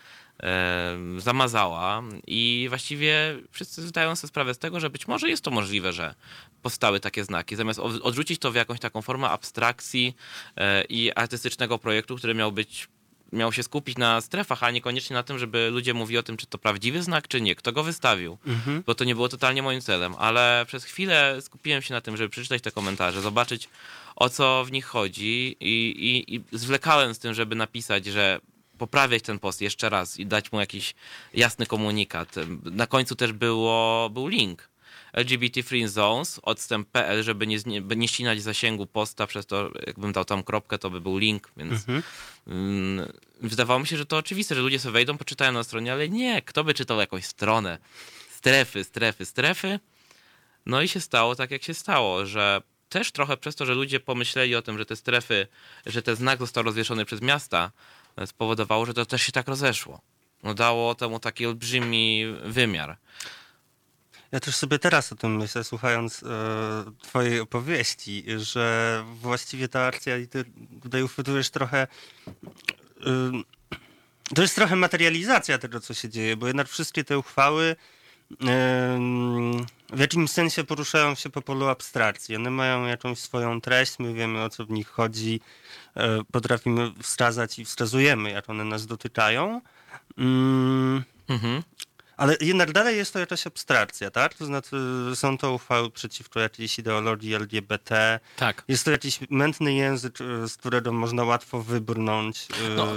zamazała 1.17 2.03
i 2.27 2.65
właściwie 2.69 3.37
wszyscy 3.51 3.87
zdają 3.87 4.15
sobie 4.15 4.29
sprawę 4.29 4.53
z 4.53 4.57
tego, 4.57 4.79
że 4.79 4.89
być 4.89 5.07
może 5.07 5.29
jest 5.29 5.43
to 5.43 5.51
możliwe, 5.51 5.93
że 5.93 6.15
powstały 6.61 6.99
takie 6.99 7.23
znaki. 7.23 7.55
Zamiast 7.55 7.79
od- 7.79 8.01
odrzucić 8.01 8.39
to 8.39 8.51
w 8.51 8.55
jakąś 8.55 8.79
taką 8.79 9.01
formę 9.01 9.29
abstrakcji 9.29 10.15
e, 10.57 10.83
i 10.89 11.11
artystycznego 11.15 11.79
projektu, 11.79 12.15
który 12.15 12.35
miał 12.35 12.51
być 12.51 12.87
miał 13.31 13.51
się 13.53 13.63
skupić 13.63 13.97
na 13.97 14.21
strefach, 14.21 14.63
a 14.63 14.71
niekoniecznie 14.71 15.13
na 15.13 15.23
tym, 15.23 15.39
żeby 15.39 15.69
ludzie 15.69 15.93
mówili 15.93 16.17
o 16.17 16.23
tym, 16.23 16.37
czy 16.37 16.45
to 16.47 16.57
prawdziwy 16.57 17.03
znak, 17.03 17.27
czy 17.27 17.41
nie, 17.41 17.55
kto 17.55 17.71
go 17.71 17.83
wystawił 17.83 18.37
Mhm. 18.47 18.83
bo 18.85 18.95
to 18.95 19.03
nie 19.03 19.15
było 19.15 19.29
totalnie 19.29 19.61
moim 19.63 19.81
celem, 19.81 20.15
ale 20.17 20.63
przez 20.67 20.83
chwilę 20.83 21.37
skupiłem 21.41 21.81
się 21.81 21.93
na 21.93 22.01
tym, 22.01 22.17
żeby 22.17 22.29
przeczytać 22.29 22.61
te 22.61 22.71
komentarze, 22.71 23.21
zobaczyć 23.21 23.69
o 24.15 24.29
co 24.29 24.65
w 24.65 24.71
nich 24.71 24.85
chodzi 24.85 25.57
i, 25.59 25.89
i, 26.29 26.35
i 26.35 26.41
zwlekałem 26.57 27.13
z 27.13 27.19
tym, 27.19 27.33
żeby 27.33 27.55
napisać, 27.55 28.05
że 28.05 28.39
poprawiać 28.81 29.23
ten 29.23 29.39
post 29.39 29.61
jeszcze 29.61 29.89
raz 29.89 30.19
i 30.19 30.25
dać 30.25 30.51
mu 30.51 30.59
jakiś 30.59 30.95
jasny 31.33 31.65
komunikat. 31.65 32.35
Na 32.65 32.87
końcu 32.87 33.15
też 33.15 33.31
było, 33.33 34.09
był 34.09 34.27
link. 34.27 34.69
LGBT 35.13 35.63
Free 35.63 35.87
Zones, 35.87 36.39
odstęp.pl, 36.43 37.23
żeby 37.23 37.47
nie, 37.47 37.57
nie 37.95 38.07
ścinać 38.07 38.41
zasięgu 38.41 38.85
posta, 38.87 39.27
przez 39.27 39.45
to 39.45 39.71
jakbym 39.87 40.11
dał 40.11 40.25
tam 40.25 40.43
kropkę, 40.43 40.77
to 40.79 40.89
by 40.89 41.01
był 41.01 41.17
link, 41.17 41.51
więc 41.57 41.71
Mhm. 41.73 42.03
Mm, 42.47 43.11
Wydawało 43.41 43.79
mi 43.79 43.87
się, 43.87 43.97
że 43.97 44.05
to 44.05 44.17
oczywiste, 44.17 44.55
że 44.55 44.61
ludzie 44.61 44.79
sobie 44.79 44.93
wejdą, 44.93 45.17
poczytają 45.17 45.51
na 45.51 45.63
stronie, 45.63 45.93
ale 45.93 46.09
nie, 46.09 46.41
kto 46.41 46.63
by 46.63 46.73
czytał 46.73 46.99
jakąś 46.99 47.25
stronę? 47.25 47.77
Strefy, 48.31 48.83
strefy, 48.83 49.25
strefy. 49.25 49.79
No 50.65 50.81
i 50.81 50.87
się 50.87 50.99
stało 51.01 51.35
tak, 51.35 51.51
jak 51.51 51.63
się 51.63 51.73
stało, 51.73 52.25
że 52.25 52.61
też 52.89 53.11
trochę 53.11 53.37
przez 53.37 53.55
to, 53.55 53.65
że 53.65 53.73
ludzie 53.73 53.99
pomyśleli 53.99 54.55
o 54.55 54.61
tym, 54.61 54.77
że 54.77 54.85
te 54.85 54.95
strefy, 54.95 55.47
że 55.85 56.01
ten 56.01 56.15
znak 56.15 56.39
został 56.39 56.63
rozwieszony 56.63 57.05
przez 57.05 57.21
miasta, 57.21 57.71
spowodowało, 58.25 58.85
że 58.85 58.93
to 58.93 59.05
też 59.05 59.21
się 59.21 59.31
tak 59.31 59.47
rozeszło. 59.47 60.01
No 60.43 60.53
dało 60.53 60.95
temu 60.95 61.19
taki 61.19 61.45
olbrzymi 61.45 62.25
wymiar. 62.43 62.97
Ja 64.31 64.39
też 64.39 64.55
sobie 64.55 64.79
teraz 64.79 65.11
o 65.11 65.15
tym 65.15 65.37
myślę, 65.37 65.63
słuchając 65.63 66.23
e, 66.23 66.27
twojej 67.01 67.39
opowieści, 67.39 68.25
że 68.37 69.03
właściwie 69.13 69.67
ta 69.67 69.85
akcja 69.85 70.17
i 70.17 70.27
ty 70.27 70.45
tutaj 70.81 71.03
uchwytujesz 71.03 71.49
trochę... 71.49 71.87
y, 72.97 74.35
to 74.35 74.41
jest 74.41 74.55
trochę 74.55 74.75
materializacja 74.75 75.57
tego, 75.57 75.79
co 75.79 75.93
się 75.93 76.09
dzieje, 76.09 76.37
bo 76.37 76.47
jednak 76.47 76.67
wszystkie 76.67 77.03
te 77.03 77.19
uchwały 77.19 77.75
w 79.93 79.99
jakimś 79.99 80.31
sensie 80.31 80.63
poruszają 80.63 81.15
się 81.15 81.29
po 81.29 81.41
polu 81.41 81.67
abstrakcji. 81.67 82.35
One 82.35 82.49
mają 82.49 82.85
jakąś 82.85 83.19
swoją 83.19 83.61
treść, 83.61 83.99
my 83.99 84.13
wiemy 84.13 84.43
o 84.43 84.49
co 84.49 84.65
w 84.65 84.69
nich 84.71 84.87
chodzi, 84.87 85.41
e, 85.95 86.19
potrafimy 86.31 86.91
wskazać 87.01 87.59
i 87.59 87.65
wskazujemy, 87.65 88.31
jak 88.31 88.49
one 88.49 88.65
nas 88.65 88.85
dotykają. 88.87 89.61
Ym, 90.19 91.03
Mhm. 91.27 91.63
ale 92.17 92.35
jednak 92.41 92.71
dalej 92.71 92.97
jest 92.97 93.13
to 93.13 93.19
jakaś 93.19 93.47
abstrakcja, 93.47 94.11
tak? 94.11 94.33
To 94.33 94.45
znaczy 94.45 94.77
są 95.15 95.37
to 95.37 95.53
uchwały 95.53 95.91
przeciwko 95.91 96.39
jakiejś 96.39 96.79
ideologii 96.79 97.33
LGBT. 97.35 98.19
Tak. 98.35 98.63
Jest 98.67 98.85
to 98.85 98.91
jakiś 98.91 99.19
mętny 99.29 99.73
język, 99.73 100.21
y, 100.21 100.47
z 100.49 100.57
którego 100.57 100.91
można 100.91 101.23
łatwo 101.23 101.61
wybrnąć. 101.61 102.47
y, 102.71 102.75
No. 102.75 102.87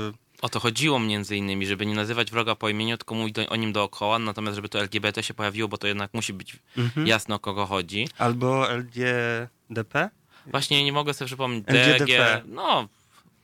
O 0.45 0.49
to 0.49 0.61
chodziło 0.61 0.99
między 0.99 1.37
innymi, 1.37 1.67
żeby 1.67 1.87
nie 1.87 1.95
nazywać 1.95 2.31
wroga 2.31 2.55
po 2.55 2.69
imieniu, 2.69 2.97
tylko 2.97 3.15
mówić 3.15 3.35
do, 3.35 3.47
o 3.47 3.57
nim 3.57 3.73
dookoła, 3.73 4.19
natomiast 4.19 4.57
żeby 4.57 4.69
to 4.69 4.79
LGBT 4.79 5.23
się 5.23 5.35
pojawiło, 5.35 5.69
bo 5.69 5.79
to 5.79 5.87
jednak 5.87 6.15
musi 6.15 6.33
być 6.33 6.57
mhm. 6.77 7.07
jasne 7.07 7.35
o 7.35 7.39
kogo 7.39 7.67
chodzi. 7.67 8.09
Albo 8.19 8.71
LGDP? 8.71 10.11
Właśnie 10.47 10.85
nie 10.85 10.93
mogę 10.93 11.15
sobie 11.15 11.27
przypomnieć. 11.27 11.65
LGDP. 11.69 12.05
DG, 12.05 12.43
no, 12.47 12.89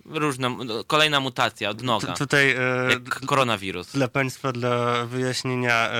różne, 0.05 0.57
no, 0.65 0.85
kolejna 0.85 1.21
mutacja 1.21 1.71
od 1.71 1.83
noga. 1.83 2.07
Tu- 2.13 2.19
Tutaj 2.19 2.51
e, 2.51 2.57
Jak 2.91 3.21
koronawirus. 3.27 3.93
dla 3.93 4.09
Państwa, 4.09 4.53
dla 4.53 5.07
wyjaśnienia 5.07 5.89
e, 5.89 5.91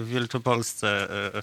w 0.00 0.08
Wielkopolsce 0.08 1.08
e, 1.10 1.42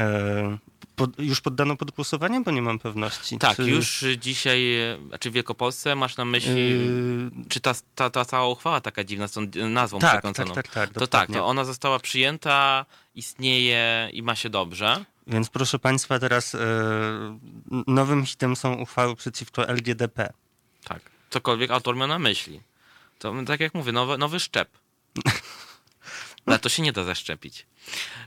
e, 0.00 0.58
pod, 0.98 1.18
już 1.18 1.40
poddano 1.40 1.76
pod 1.76 1.90
głosowanie, 1.90 2.40
bo 2.40 2.50
nie 2.50 2.62
mam 2.62 2.78
pewności. 2.78 3.38
Tak, 3.38 3.56
czy, 3.56 3.62
już 3.62 4.04
dzisiaj, 4.18 4.62
znaczy 5.08 5.30
w 5.30 5.32
Wielkopolsce 5.32 5.94
masz 5.94 6.16
na 6.16 6.24
myśli, 6.24 6.72
y, 6.72 7.30
czy 7.48 7.60
ta, 7.60 7.74
ta, 7.94 8.10
ta 8.10 8.24
cała 8.24 8.48
uchwała 8.48 8.80
taka 8.80 9.04
dziwna 9.04 9.28
z 9.28 9.32
tą 9.32 9.40
nazwą 9.68 9.98
tak, 9.98 10.10
tak, 10.10 10.20
przekręconą. 10.20 10.54
tak, 10.54 10.68
tak. 10.68 10.92
To 10.92 11.06
tak, 11.06 11.32
to 11.32 11.46
ona 11.46 11.64
została 11.64 11.98
przyjęta, 11.98 12.86
istnieje 13.14 14.10
i 14.12 14.22
ma 14.22 14.34
się 14.34 14.50
dobrze. 14.50 15.04
Więc 15.26 15.50
proszę 15.50 15.78
Państwa, 15.78 16.18
teraz 16.18 16.54
e, 16.54 16.58
nowym 17.86 18.26
hitem 18.26 18.56
są 18.56 18.74
uchwały 18.74 19.16
przeciwko 19.16 19.68
LGDP. 19.68 20.32
Tak. 20.84 21.02
Cokolwiek 21.30 21.70
autor 21.70 21.96
miał 21.96 22.08
na 22.08 22.18
myśli. 22.18 22.60
To 23.18 23.34
tak 23.46 23.60
jak 23.60 23.74
mówię, 23.74 23.92
nowy, 23.92 24.18
nowy 24.18 24.40
szczep. 24.40 24.68
Ale 26.48 26.58
to 26.58 26.68
się 26.68 26.82
nie 26.82 26.92
da 26.92 27.04
zaszczepić. 27.04 27.66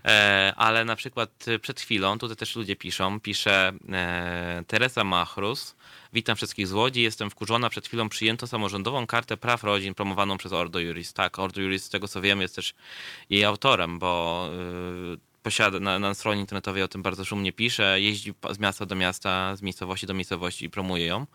E, 0.06 0.54
ale 0.58 0.86
na 0.86 0.96
przykład 0.96 1.46
przed 1.62 1.80
chwilą, 1.80 2.18
tutaj 2.18 2.38
też 2.38 2.56
ludzie 2.56 2.75
piszą, 2.75 3.20
pisze 3.20 3.74
e, 3.92 4.63
Teresa 4.68 5.04
Machrus. 5.04 5.75
Witam 6.13 6.36
wszystkich 6.36 6.68
z 6.68 6.74
Łodzi. 6.74 7.01
Jestem 7.01 7.30
wkurzona. 7.30 7.70
Przed 7.70 7.88
chwilą 7.88 8.10
przyjęto 8.10 8.48
samorządową 8.48 9.08
kartę 9.08 9.38
praw 9.38 9.63
rodzin 9.63 9.94
promowaną 9.94 10.38
przez 10.38 10.54
Ordo 10.54 10.80
Juris. 10.80 11.13
Tak, 11.13 11.40
Ordo 11.40 11.62
Juris, 11.62 11.84
z 11.84 11.90
tego 11.90 12.08
co 12.08 12.22
wiem, 12.22 12.42
jest 12.42 12.56
też 12.56 12.74
jej 13.30 13.46
autorem, 13.46 14.00
bo 14.00 14.50
posiada, 15.44 15.80
na, 15.80 16.00
na 16.00 16.13
stronie 16.13 16.42
internetowej 16.42 16.84
o 16.84 16.88
tym 16.88 17.01
bardzo 17.01 17.25
szumnie 17.25 17.54
pisze, 17.54 18.01
jeździ 18.01 18.34
z 18.51 18.60
miasta 18.60 18.86
do 18.86 18.96
miasta, 18.96 19.56
z 19.56 19.62
miejscowości 19.62 20.08
do 20.08 20.13
miejscowości 20.13 20.66
i 20.66 20.70
promuje 20.70 21.06
ją. 21.06 21.25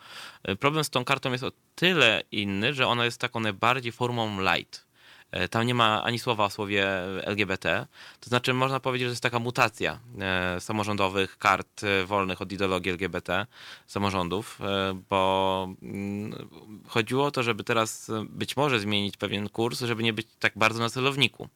E, 0.43 0.57
problem 0.57 0.85
z 0.85 0.91
tą 0.91 1.05
kartą 1.05 1.33
jest 1.33 1.45
o 1.45 1.53
tyle 1.75 2.23
inny, 2.33 2.75
że 2.75 2.87
ona 2.87 3.05
jest 3.05 3.21
taką 3.21 3.41
najbardziej 3.41 3.93
formą 3.93 4.41
light. 4.41 4.86
E, 5.31 5.49
tam 5.49 5.67
nie 5.67 5.75
ma 5.75 6.03
ani 6.03 6.19
słowa 6.19 6.45
o 6.45 6.51
słowie 6.51 6.87
LGBT. 7.25 7.87
To 8.21 8.29
znaczy, 8.29 8.55
można 8.55 8.81
powiedzieć, 8.81 9.07
że 9.07 9.11
to 9.11 9.13
jest 9.13 9.23
taka 9.23 9.39
mutacja 9.39 10.01
e, 10.21 10.61
samorządowych 10.61 11.39
kart 11.39 11.81
wolnych 12.07 12.43
od 12.43 12.53
ideologii 12.53 12.91
LGBT 12.91 13.47
samorządów, 13.87 14.59
bo 15.11 15.69
mm, 15.83 16.49
chodziło 16.87 17.25
o 17.25 17.31
to, 17.31 17.43
żeby 17.43 17.65
teraz 17.65 18.11
być 18.29 18.57
może 18.57 18.81
zmienić 18.81 19.17
pewien 19.17 19.49
kurs, 19.49 19.81
żeby 19.81 20.03
nie 20.03 20.13
być 20.13 20.27
tak 20.39 20.53
bardzo 20.57 20.81
na 20.81 20.91
celowniku. 20.91 21.49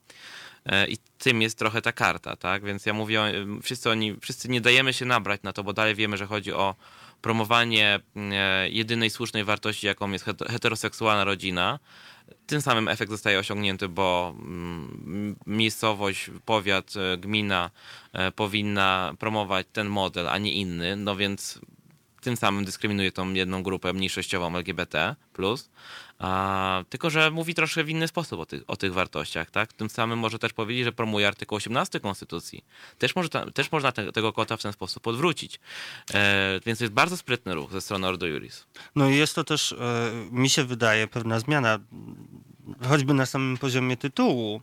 E, 0.66 0.88
I 0.88 0.96
tym 1.18 1.42
jest 1.42 1.58
trochę 1.58 1.82
ta 1.82 1.92
karta, 1.92 2.36
tak? 2.36 2.64
Więc 2.64 2.86
ja 2.86 2.92
mówię, 2.92 3.32
wszyscy 3.62 3.90
oni, 3.90 4.16
wszyscy 4.20 4.48
nie 4.48 4.60
dajemy 4.60 4.92
się 4.92 5.04
nabrać 5.04 5.42
na 5.42 5.52
to, 5.52 5.64
bo 5.64 5.72
dalej 5.72 5.94
wiemy, 5.94 6.16
że 6.16 6.26
chodzi 6.26 6.52
o 6.52 6.74
promowanie 7.22 8.00
e, 8.16 8.68
jedynej 8.68 9.10
słusznej 9.10 9.44
wartości, 9.44 9.86
jaką 9.86 10.10
jest 10.10 10.24
heteroseksualna 10.48 11.24
rodzina. 11.24 11.78
Tym 12.46 12.60
samym 12.60 12.88
efekt 12.88 13.10
zostaje 13.10 13.38
osiągnięty, 13.38 13.88
bo 13.88 14.34
mm, 14.38 15.36
miejscowość, 15.46 16.30
powiat, 16.44 16.92
e, 16.96 17.18
gmina 17.18 17.70
powinna 18.36 19.14
promować 19.18 19.66
ten 19.72 19.88
model, 19.88 20.28
a 20.28 20.38
nie 20.38 20.52
inny. 20.52 20.96
No 20.96 21.16
więc 21.16 21.60
tym 22.20 22.36
samym 22.36 22.64
dyskryminuje 22.64 23.12
tą 23.12 23.32
jedną 23.32 23.62
grupę 23.62 23.92
mniejszościową 23.92 24.56
LGBT. 24.56 25.16
A, 26.18 26.84
tylko, 26.88 27.10
że 27.10 27.30
mówi 27.30 27.54
troszkę 27.54 27.84
w 27.84 27.88
inny 27.88 28.08
sposób 28.08 28.40
o 28.40 28.46
tych, 28.46 28.62
o 28.66 28.76
tych 28.76 28.92
wartościach, 28.92 29.50
tak? 29.50 29.72
Tym 29.72 29.90
samym 29.90 30.18
może 30.18 30.38
też 30.38 30.52
powiedzieć, 30.52 30.84
że 30.84 30.92
promuje 30.92 31.28
artykuł 31.28 31.56
18 31.56 32.00
Konstytucji. 32.00 32.64
Też, 32.98 33.16
może 33.16 33.28
ta, 33.28 33.50
też 33.50 33.72
można 33.72 33.92
te, 33.92 34.12
tego 34.12 34.32
kota 34.32 34.56
w 34.56 34.62
ten 34.62 34.72
sposób 34.72 35.06
odwrócić. 35.06 35.60
E, 36.14 36.60
więc 36.66 36.78
to 36.78 36.84
jest 36.84 36.94
bardzo 36.94 37.16
sprytny 37.16 37.54
ruch 37.54 37.72
ze 37.72 37.80
strony 37.80 38.06
Ordo 38.06 38.26
Juris. 38.26 38.66
No 38.96 39.08
i 39.08 39.16
jest 39.16 39.34
to 39.34 39.44
też, 39.44 39.72
e, 39.72 40.12
mi 40.30 40.48
się 40.50 40.64
wydaje, 40.64 41.06
pewna 41.06 41.40
zmiana, 41.40 41.78
choćby 42.88 43.14
na 43.14 43.26
samym 43.26 43.58
poziomie 43.58 43.96
tytułu, 43.96 44.62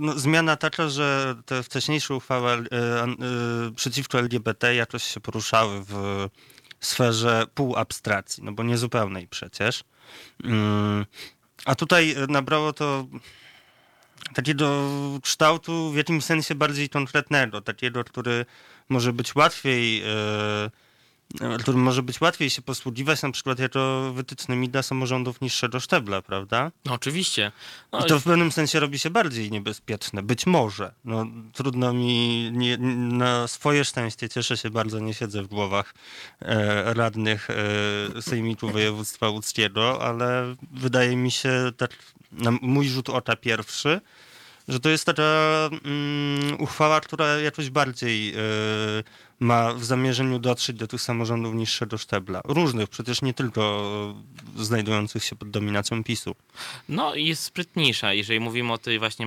no, 0.00 0.18
zmiana 0.18 0.56
taka, 0.56 0.88
że 0.88 1.34
te 1.46 1.62
wcześniejsze 1.62 2.14
uchwały 2.14 2.50
e, 2.50 2.56
e, 2.56 3.06
przeciwko 3.76 4.18
LGBT 4.18 4.74
jakoś 4.74 5.04
się 5.04 5.20
poruszały 5.20 5.84
w 5.84 6.28
sferze 6.80 7.46
półabstrakcji, 7.54 8.44
no 8.44 8.52
bo 8.52 8.62
niezupełnej 8.62 9.28
przecież. 9.28 9.84
Mm, 10.44 11.06
a 11.64 11.74
tutaj 11.74 12.16
nabrało 12.28 12.72
to 12.72 13.06
takiego 14.34 14.90
kształtu 15.22 15.90
w 15.90 15.96
jakimś 15.96 16.24
sensie 16.24 16.54
bardziej 16.54 16.88
konkretnego, 16.88 17.60
takiego, 17.60 18.04
który 18.04 18.46
może 18.88 19.12
być 19.12 19.34
łatwiej 19.34 20.02
e, 20.02 20.04
którym 21.58 21.80
może 21.80 22.02
być 22.02 22.20
łatwiej 22.20 22.50
się 22.50 22.62
posługiwać 22.62 23.22
na 23.22 23.30
przykład 23.30 23.58
jako 23.58 24.12
wytycznymi 24.14 24.68
dla 24.68 24.82
samorządów 24.82 25.40
niższego 25.40 25.80
szczebla, 25.80 26.22
prawda? 26.22 26.72
No 26.84 26.92
oczywiście. 26.92 27.52
No, 27.92 28.00
I 28.00 28.08
to 28.08 28.20
w 28.20 28.24
pewnym 28.24 28.52
sensie 28.52 28.80
robi 28.80 28.98
się 28.98 29.10
bardziej 29.10 29.50
niebezpieczne. 29.50 30.22
Być 30.22 30.46
może. 30.46 30.92
No, 31.04 31.26
trudno 31.52 31.92
mi, 31.92 32.50
nie, 32.52 32.76
na 32.96 33.48
swoje 33.48 33.84
szczęście 33.84 34.28
cieszę 34.28 34.56
się 34.56 34.70
bardzo, 34.70 34.98
nie 34.98 35.14
siedzę 35.14 35.42
w 35.42 35.46
głowach 35.46 35.94
e, 36.40 36.94
radnych 36.94 37.48
e, 37.50 38.22
Sejmiku 38.22 38.68
Województwa 38.68 39.28
Łódzkiego, 39.28 40.02
ale 40.02 40.54
wydaje 40.72 41.16
mi 41.16 41.30
się, 41.30 41.72
tak 41.76 41.90
na 42.32 42.50
mój 42.50 42.88
rzut 42.88 43.08
oka 43.08 43.36
pierwszy, 43.36 44.00
że 44.68 44.80
to 44.80 44.88
jest 44.88 45.04
taka 45.04 45.22
mm, 45.84 46.60
uchwała, 46.60 47.00
która 47.00 47.26
jakoś 47.26 47.70
bardziej 47.70 48.34
y, 48.36 49.04
ma 49.40 49.74
w 49.74 49.84
zamierzeniu 49.84 50.38
dotrzeć 50.38 50.76
do 50.76 50.86
tych 50.86 51.02
samorządów 51.02 51.54
niższego 51.54 51.98
szczebla. 51.98 52.40
Różnych, 52.44 52.88
przecież 52.88 53.22
nie 53.22 53.34
tylko 53.34 53.84
znajdujących 54.56 55.24
się 55.24 55.36
pod 55.36 55.50
dominacją 55.50 56.04
PiSu. 56.04 56.34
No 56.88 57.14
i 57.14 57.26
jest 57.26 57.42
sprytniejsza, 57.42 58.12
jeżeli 58.12 58.40
mówimy 58.40 58.72
o 58.72 58.78
tej 58.78 58.98
właśnie 58.98 59.26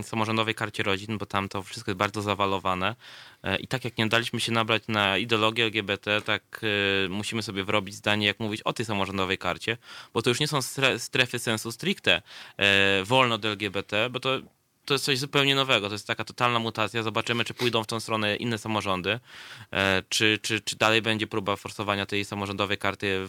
y, 0.00 0.02
samorządowej 0.02 0.54
karcie 0.54 0.82
rodzin, 0.82 1.18
bo 1.18 1.26
tam 1.26 1.48
to 1.48 1.62
wszystko 1.62 1.90
jest 1.90 1.98
bardzo 1.98 2.22
zawalowane. 2.22 2.96
Y, 3.44 3.56
I 3.56 3.68
tak 3.68 3.84
jak 3.84 3.98
nie 3.98 4.06
daliśmy 4.06 4.40
się 4.40 4.52
nabrać 4.52 4.82
na 4.88 5.18
ideologię 5.18 5.64
LGBT, 5.64 6.22
tak 6.22 6.60
y, 7.04 7.08
musimy 7.08 7.42
sobie 7.42 7.64
wyrobić 7.64 7.94
zdanie, 7.94 8.26
jak 8.26 8.40
mówić 8.40 8.62
o 8.62 8.72
tej 8.72 8.86
samorządowej 8.86 9.38
karcie, 9.38 9.76
bo 10.14 10.22
to 10.22 10.30
już 10.30 10.40
nie 10.40 10.48
są 10.48 10.58
strefy 10.98 11.38
sensu 11.38 11.72
stricte 11.72 12.22
wolno 13.04 13.38
do 13.38 13.48
LGBT, 13.48 14.10
bo 14.10 14.20
to 14.20 14.40
to 14.88 14.94
jest 14.94 15.04
coś 15.04 15.18
zupełnie 15.18 15.54
nowego. 15.54 15.88
To 15.88 15.94
jest 15.94 16.06
taka 16.06 16.24
totalna 16.24 16.58
mutacja. 16.58 17.02
Zobaczymy, 17.02 17.44
czy 17.44 17.54
pójdą 17.54 17.84
w 17.84 17.86
tą 17.86 18.00
stronę 18.00 18.36
inne 18.36 18.58
samorządy, 18.58 19.20
e, 19.70 20.02
czy, 20.08 20.38
czy, 20.42 20.60
czy 20.60 20.76
dalej 20.76 21.02
będzie 21.02 21.26
próba 21.26 21.56
forsowania 21.56 22.06
tej 22.06 22.24
samorządowej 22.24 22.78
karty 22.78 23.28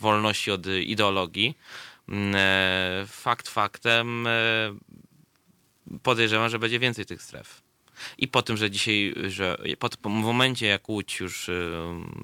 wolności 0.00 0.50
od 0.50 0.66
ideologii. 0.66 1.58
Mm, 2.08 2.34
e, 2.36 3.06
fakt 3.06 3.48
faktem 3.48 4.26
e, 4.26 4.30
podejrzewam, 6.02 6.48
że 6.48 6.58
będzie 6.58 6.78
więcej 6.78 7.06
tych 7.06 7.22
stref. 7.22 7.62
I 8.18 8.28
po 8.28 8.42
tym, 8.42 8.56
że 8.56 8.70
dzisiaj, 8.70 9.14
że 9.28 9.58
po, 9.78 9.88
w 9.88 10.08
momencie 10.08 10.66
jak 10.66 10.88
Łódź 10.88 11.20
już 11.20 11.50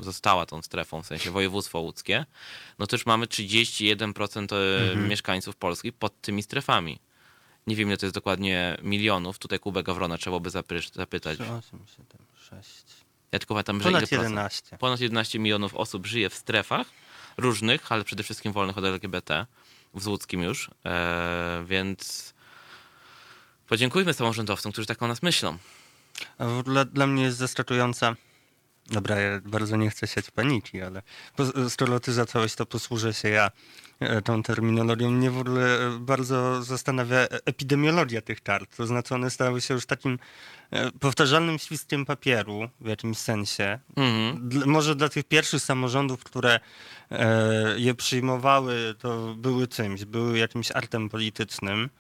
została 0.00 0.46
tą 0.46 0.62
strefą, 0.62 1.02
w 1.02 1.06
sensie 1.06 1.30
województwo 1.30 1.78
łódzkie, 1.80 2.26
no 2.78 2.86
to 2.86 2.96
już 2.96 3.06
mamy 3.06 3.26
31% 3.26 4.40
mhm. 4.42 5.08
mieszkańców 5.08 5.56
Polski 5.56 5.92
pod 5.92 6.20
tymi 6.20 6.42
strefami. 6.42 6.98
Nie 7.70 7.76
wiem, 7.76 7.88
ile 7.88 7.96
to 7.96 8.06
jest 8.06 8.14
dokładnie 8.14 8.76
milionów. 8.82 9.38
Tutaj 9.38 9.58
Kubę 9.58 9.82
Gawrona 9.82 10.18
trzeba 10.18 10.40
by 10.40 10.50
zapytać. 10.50 11.38
3, 11.38 11.44
8, 11.44 11.60
7, 11.86 12.04
6. 12.50 12.84
Ja 13.32 13.38
tylko 13.38 13.54
pamiętam, 13.54 13.78
że 13.78 13.84
Ponad 13.84 14.12
11. 14.12 14.62
Procent? 14.62 14.80
Ponad 14.80 15.00
11 15.00 15.38
milionów 15.38 15.74
osób 15.74 16.06
żyje 16.06 16.30
w 16.30 16.34
strefach 16.34 16.86
różnych, 17.36 17.92
ale 17.92 18.04
przede 18.04 18.22
wszystkim 18.22 18.52
wolnych 18.52 18.78
od 18.78 18.84
LGBT, 18.84 19.46
w 19.94 20.02
Złuckim 20.02 20.42
już, 20.42 20.70
e, 20.86 21.64
więc 21.66 22.34
podziękujmy 23.68 24.14
samorządowcom, 24.14 24.72
którzy 24.72 24.86
tak 24.86 25.02
o 25.02 25.08
nas 25.08 25.22
myślą. 25.22 25.58
Dla, 26.64 26.84
dla 26.84 27.06
mnie 27.06 27.22
jest 27.22 27.38
zaskakująca 27.38 28.16
Dobra, 28.90 29.20
ja 29.20 29.40
bardzo 29.44 29.76
nie 29.76 29.90
chcę 29.90 30.06
siać 30.06 30.30
paniki, 30.30 30.82
ale 30.82 31.02
skoro 31.68 32.00
ty 32.00 32.12
zacząłeś, 32.12 32.54
to 32.54 32.66
posłużę 32.66 33.14
się 33.14 33.28
ja 33.28 33.50
e, 34.00 34.22
tą 34.22 34.42
terminologią. 34.42 35.10
Mnie 35.10 35.30
w 35.30 35.38
ogóle 35.38 35.86
e, 35.86 35.98
bardzo 35.98 36.62
zastanawia 36.62 37.18
epidemiologia 37.44 38.20
tych 38.20 38.42
kart. 38.42 38.76
To 38.76 38.86
znaczy 38.86 39.14
one 39.14 39.30
stały 39.30 39.60
się 39.60 39.74
już 39.74 39.86
takim 39.86 40.18
e, 40.70 40.90
powtarzalnym 40.90 41.58
świstkiem 41.58 42.06
papieru 42.06 42.68
w 42.80 42.86
jakimś 42.86 43.18
sensie. 43.18 43.78
Mhm. 43.96 44.48
Dla, 44.48 44.66
może 44.66 44.96
dla 44.96 45.08
tych 45.08 45.24
pierwszych 45.24 45.62
samorządów, 45.62 46.24
które 46.24 46.60
e, 47.10 47.74
je 47.76 47.94
przyjmowały, 47.94 48.94
to 48.98 49.34
były 49.34 49.68
czymś, 49.68 50.04
były 50.04 50.38
jakimś 50.38 50.72
artem 50.72 51.08
politycznym, 51.08 51.90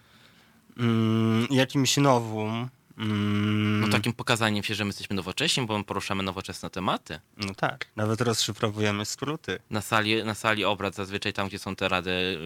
mm, 0.76 1.46
jakimś 1.50 1.96
nowum, 1.96 2.50
Mm. 2.50 2.79
No 2.96 3.88
takim 3.88 4.12
pokazaniem 4.12 4.64
się, 4.64 4.74
że 4.74 4.84
my 4.84 4.88
jesteśmy 4.88 5.16
nowocześni, 5.16 5.66
bo 5.66 5.78
my 5.78 5.84
poruszamy 5.84 6.22
nowoczesne 6.22 6.70
tematy. 6.70 7.20
No 7.36 7.54
tak, 7.54 7.86
nawet 7.96 8.20
rozszyfrowujemy 8.20 9.04
skróty. 9.04 9.58
Na 9.70 9.80
sali, 9.80 10.24
na 10.24 10.34
sali 10.34 10.64
obrad, 10.64 10.94
zazwyczaj 10.94 11.32
tam, 11.32 11.48
gdzie 11.48 11.58
są 11.58 11.76
te 11.76 11.88
rady 11.88 12.38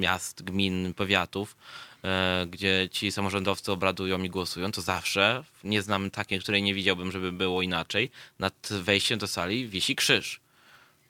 miast, 0.00 0.42
gmin, 0.42 0.94
powiatów, 0.94 1.56
e, 2.04 2.46
gdzie 2.50 2.88
ci 2.92 3.12
samorządowcy 3.12 3.72
obradują 3.72 4.22
i 4.22 4.30
głosują, 4.30 4.72
to 4.72 4.82
zawsze 4.82 5.44
nie 5.64 5.82
znam 5.82 6.10
takiej, 6.10 6.40
której 6.40 6.62
nie 6.62 6.74
widziałbym, 6.74 7.12
żeby 7.12 7.32
było 7.32 7.62
inaczej. 7.62 8.10
Nad 8.38 8.68
wejściem 8.70 9.18
do 9.18 9.26
sali 9.26 9.68
wisi 9.68 9.96
krzyż. 9.96 10.40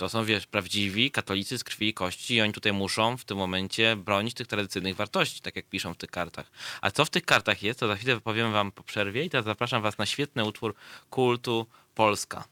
To 0.00 0.08
są, 0.08 0.24
wiesz, 0.24 0.46
prawdziwi 0.46 1.10
katolicy 1.10 1.58
z 1.58 1.64
krwi 1.64 1.88
i 1.88 1.94
kości 1.94 2.34
i 2.34 2.40
oni 2.40 2.52
tutaj 2.52 2.72
muszą 2.72 3.16
w 3.16 3.24
tym 3.24 3.38
momencie 3.38 3.96
bronić 3.96 4.34
tych 4.34 4.46
tradycyjnych 4.46 4.96
wartości, 4.96 5.40
tak 5.40 5.56
jak 5.56 5.66
piszą 5.66 5.94
w 5.94 5.96
tych 5.96 6.10
kartach. 6.10 6.50
A 6.80 6.90
co 6.90 7.04
w 7.04 7.10
tych 7.10 7.24
kartach 7.24 7.62
jest, 7.62 7.80
to 7.80 7.88
za 7.88 7.96
chwilę 7.96 8.20
powiem 8.20 8.52
wam 8.52 8.72
po 8.72 8.82
przerwie 8.82 9.24
i 9.24 9.30
teraz 9.30 9.44
zapraszam 9.44 9.82
was 9.82 9.98
na 9.98 10.06
świetny 10.06 10.44
utwór 10.44 10.74
kultu 11.10 11.66
Polska. 11.94 12.44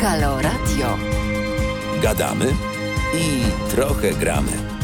Halo 0.00 0.42
Radio. 0.42 0.98
Gadamy 2.02 2.54
i 3.14 3.42
trochę 3.70 4.14
gramy. 4.14 4.79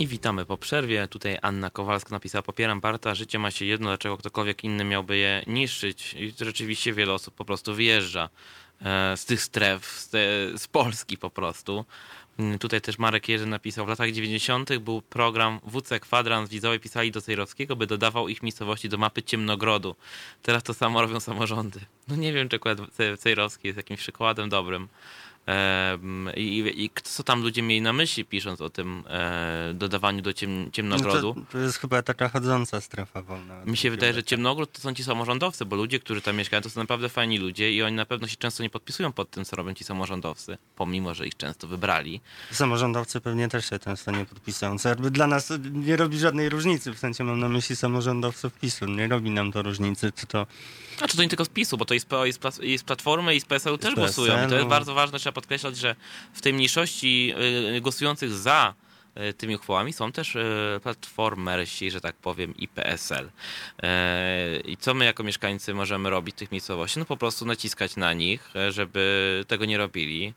I 0.00 0.06
witamy 0.06 0.46
po 0.46 0.56
przerwie. 0.56 1.08
Tutaj 1.08 1.38
Anna 1.42 1.70
Kowalska 1.70 2.10
napisała: 2.10 2.42
Popieram 2.42 2.80
Barta, 2.80 3.14
życie 3.14 3.38
ma 3.38 3.50
się 3.50 3.64
jedno, 3.64 3.88
dlaczego 3.88 4.16
ktokolwiek 4.16 4.64
inny 4.64 4.84
miałby 4.84 5.16
je 5.16 5.42
niszczyć. 5.46 6.14
I 6.14 6.32
rzeczywiście 6.40 6.92
wiele 6.92 7.12
osób 7.12 7.34
po 7.34 7.44
prostu 7.44 7.74
wyjeżdża 7.74 8.28
e, 8.82 9.16
z 9.16 9.24
tych 9.24 9.42
stref, 9.42 9.86
z, 9.86 10.08
te, 10.08 10.18
z 10.58 10.68
Polski 10.68 11.18
po 11.18 11.30
prostu. 11.30 11.84
Mm, 12.38 12.58
tutaj 12.58 12.80
też 12.80 12.98
Marek 12.98 13.28
Jerzy 13.28 13.46
napisał, 13.46 13.86
w 13.86 13.88
latach 13.88 14.12
90. 14.12 14.78
był 14.78 15.02
program 15.02 15.60
WC 15.64 16.00
Kwadrans, 16.00 16.50
widzowie 16.50 16.78
pisali 16.78 17.10
do 17.10 17.20
Cejrowskiego, 17.20 17.76
by 17.76 17.86
dodawał 17.86 18.28
ich 18.28 18.42
miejscowości 18.42 18.88
do 18.88 18.98
mapy 18.98 19.22
Ciemnogrodu. 19.22 19.96
Teraz 20.42 20.62
to 20.62 20.74
samo 20.74 21.00
robią 21.00 21.20
samorządy. 21.20 21.80
No 22.08 22.16
nie 22.16 22.32
wiem, 22.32 22.48
czy 22.48 22.56
akurat 22.56 22.78
Cejrowski 23.18 23.68
jest 23.68 23.76
jakimś 23.76 24.00
przykładem 24.00 24.48
dobrym. 24.48 24.88
I, 26.36 26.84
i, 26.84 26.90
co 27.02 27.22
tam 27.22 27.42
ludzie 27.42 27.62
mieli 27.62 27.82
na 27.82 27.92
myśli, 27.92 28.24
pisząc 28.24 28.60
o 28.60 28.70
tym 28.70 29.04
e, 29.08 29.72
dodawaniu 29.74 30.22
do 30.22 30.32
ciem, 30.32 30.70
ciemnogrodu? 30.72 31.34
No 31.36 31.44
to, 31.44 31.52
to, 31.52 31.58
jest 31.58 31.78
chyba 31.78 32.02
taka 32.02 32.28
chodząca 32.28 32.80
strefa 32.80 33.22
wolna. 33.22 33.64
Mi 33.64 33.76
się 33.76 33.90
wydaje, 33.90 34.12
że 34.12 34.24
ciemnogród 34.24 34.72
to 34.72 34.80
są 34.80 34.94
ci 34.94 35.04
samorządowcy, 35.04 35.64
bo 35.64 35.76
ludzie, 35.76 35.98
którzy 35.98 36.22
tam 36.22 36.36
mieszkają, 36.36 36.62
to 36.62 36.70
są 36.70 36.80
naprawdę 36.80 37.08
fajni 37.08 37.38
ludzie 37.38 37.72
i 37.72 37.82
oni 37.82 37.96
na 37.96 38.06
pewno 38.06 38.28
się 38.28 38.36
często 38.36 38.62
nie 38.62 38.70
podpisują 38.70 39.12
pod 39.12 39.30
tym, 39.30 39.44
co 39.44 39.56
robią 39.56 39.74
ci 39.74 39.84
samorządowcy, 39.84 40.58
pomimo, 40.76 41.14
że 41.14 41.26
ich 41.26 41.36
często 41.36 41.66
wybrali. 41.66 42.20
Samorządowcy 42.50 43.20
pewnie 43.20 43.48
też 43.48 43.70
się 43.70 43.78
często 43.78 44.10
nie 44.10 44.26
podpisują, 44.26 44.78
co 44.78 44.88
jakby 44.88 45.10
dla 45.10 45.26
nas 45.26 45.52
nie 45.72 45.96
robi 45.96 46.18
żadnej 46.18 46.48
różnicy, 46.48 46.92
w 46.92 46.98
sensie 46.98 47.24
mam 47.24 47.40
na 47.40 47.48
myśli 47.48 47.76
samorządowców 47.76 48.52
PiSu, 48.52 48.86
nie 48.86 49.08
robi 49.08 49.30
nam 49.30 49.52
to 49.52 49.62
różnicy, 49.62 50.12
czy 50.12 50.26
to... 50.26 50.46
A 51.00 51.08
czy 51.08 51.16
to 51.16 51.22
nie 51.22 51.28
tylko 51.28 51.44
z 51.44 51.48
PiSu, 51.48 51.76
bo 51.76 51.84
to 51.84 51.94
jest, 51.94 52.08
jest, 52.24 52.62
jest 52.62 52.84
Platformy 52.84 53.34
i 53.34 53.40
z 53.40 53.44
PSL 53.44 53.78
też 53.78 53.94
PSL, 53.94 54.04
głosują 54.04 54.46
i 54.46 54.48
to 54.48 54.54
jest 54.54 54.64
no. 54.64 54.70
bardzo 54.70 54.94
ważne, 54.94 55.18
trzeba 55.18 55.32
podkreślać, 55.40 55.76
że 55.76 55.96
w 56.32 56.40
tej 56.40 56.52
mniejszości 56.52 57.34
y, 57.76 57.80
głosujących 57.80 58.32
za 58.32 58.74
y, 59.16 59.34
tymi 59.34 59.56
uchwałami 59.56 59.92
są 59.92 60.12
też 60.12 60.36
y, 60.36 60.80
platformersi, 60.82 61.90
że 61.90 62.00
tak 62.00 62.16
powiem, 62.16 62.56
i 62.56 62.68
PSL. 62.68 63.30
I 64.64 64.76
co 64.76 64.94
my 64.94 65.04
jako 65.04 65.22
mieszkańcy 65.22 65.74
możemy 65.74 66.10
robić 66.10 66.36
tych 66.36 66.52
miejscowości? 66.52 66.98
No 66.98 67.04
po 67.04 67.16
prostu 67.16 67.46
naciskać 67.46 67.96
na 67.96 68.12
nich, 68.12 68.50
żeby 68.70 69.44
tego 69.48 69.64
nie 69.64 69.78
robili, 69.78 70.34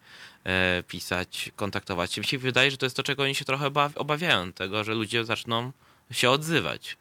pisać, 0.87 1.51
kontaktować 1.55 2.13
się. 2.13 2.21
Mi 2.21 2.27
się 2.27 2.37
wydaje, 2.37 2.71
że 2.71 2.77
to 2.77 2.85
jest 2.85 2.95
to, 2.95 3.03
czego 3.03 3.23
oni 3.23 3.35
się 3.35 3.45
trochę 3.45 3.71
obawiają, 3.95 4.53
tego, 4.53 4.83
że 4.83 4.93
ludzie 4.93 5.25
zaczną 5.25 5.71
się 6.11 6.29
odzywać. 6.29 6.97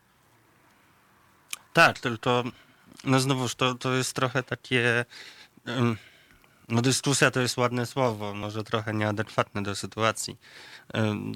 Tak, 1.73 1.99
tylko 1.99 2.45
no 3.05 3.21
znowuż 3.21 3.55
to, 3.55 3.75
to 3.75 3.95
jest 3.95 4.13
trochę 4.17 4.43
takie... 4.43 5.05
Um 5.67 5.97
no 6.69 6.83
dyskusja 6.83 7.31
to 7.31 7.41
jest 7.41 7.57
ładne 7.57 7.87
słowo, 7.87 8.35
może 8.35 8.65
trochę 8.65 8.95
nieadekwatne 8.95 9.63
do 9.63 9.75
sytuacji. 9.75 10.37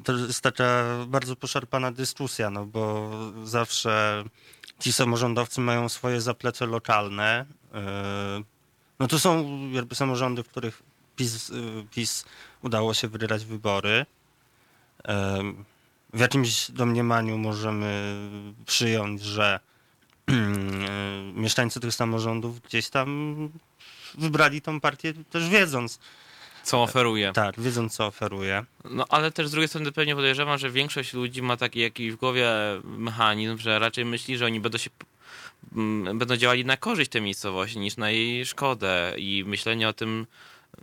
To 0.04 0.12
jest 0.12 0.40
taka 0.40 0.84
bardzo 1.06 1.36
poszarpana 1.36 1.92
dyskusja, 1.92 2.50
no 2.50 2.66
bo 2.66 3.10
zawsze 3.44 4.24
ci 4.80 4.92
samorządowcy 4.92 5.60
mają 5.60 5.88
swoje 5.88 6.20
zaplecze 6.20 6.66
lokalne. 6.66 7.46
No 8.98 9.08
to 9.08 9.18
są 9.18 9.60
jakby 9.70 9.94
samorządy, 9.94 10.42
w 10.42 10.48
których 10.48 10.82
PiS, 11.16 11.52
PiS 11.90 12.24
udało 12.62 12.94
się 12.94 13.08
wygrać 13.08 13.44
wybory. 13.44 14.06
W 16.12 16.20
jakimś 16.20 16.70
domniemaniu 16.70 17.38
możemy 17.38 18.16
przyjąć, 18.66 19.22
że 19.22 19.60
mieszkańcy 21.34 21.80
tych 21.80 21.94
samorządów 21.94 22.60
gdzieś 22.60 22.90
tam 22.90 23.50
wybrali 24.14 24.62
tą 24.62 24.80
partię 24.80 25.14
też 25.30 25.48
wiedząc. 25.48 25.98
Co 26.62 26.82
oferuje. 26.82 27.32
Tak, 27.32 27.60
wiedząc 27.60 27.96
co 27.96 28.06
oferuje. 28.06 28.64
No 28.84 29.04
ale 29.08 29.30
też 29.30 29.48
z 29.48 29.50
drugiej 29.50 29.68
strony 29.68 29.92
pewnie 29.92 30.14
podejrzewam, 30.16 30.58
że 30.58 30.70
większość 30.70 31.12
ludzi 31.12 31.42
ma 31.42 31.56
taki 31.56 31.80
jakiś 31.80 32.12
w 32.12 32.16
głowie 32.16 32.48
mechanizm, 32.84 33.58
że 33.58 33.78
raczej 33.78 34.04
myśli, 34.04 34.38
że 34.38 34.46
oni 34.46 34.60
będą 34.60 34.78
się 34.78 34.90
będą 36.14 36.36
działali 36.36 36.64
na 36.64 36.76
korzyść 36.76 37.10
tej 37.10 37.22
miejscowości 37.22 37.78
niż 37.78 37.96
na 37.96 38.10
jej 38.10 38.46
szkodę 38.46 39.14
i 39.16 39.44
myślenie 39.46 39.88
o 39.88 39.92
tym 39.92 40.26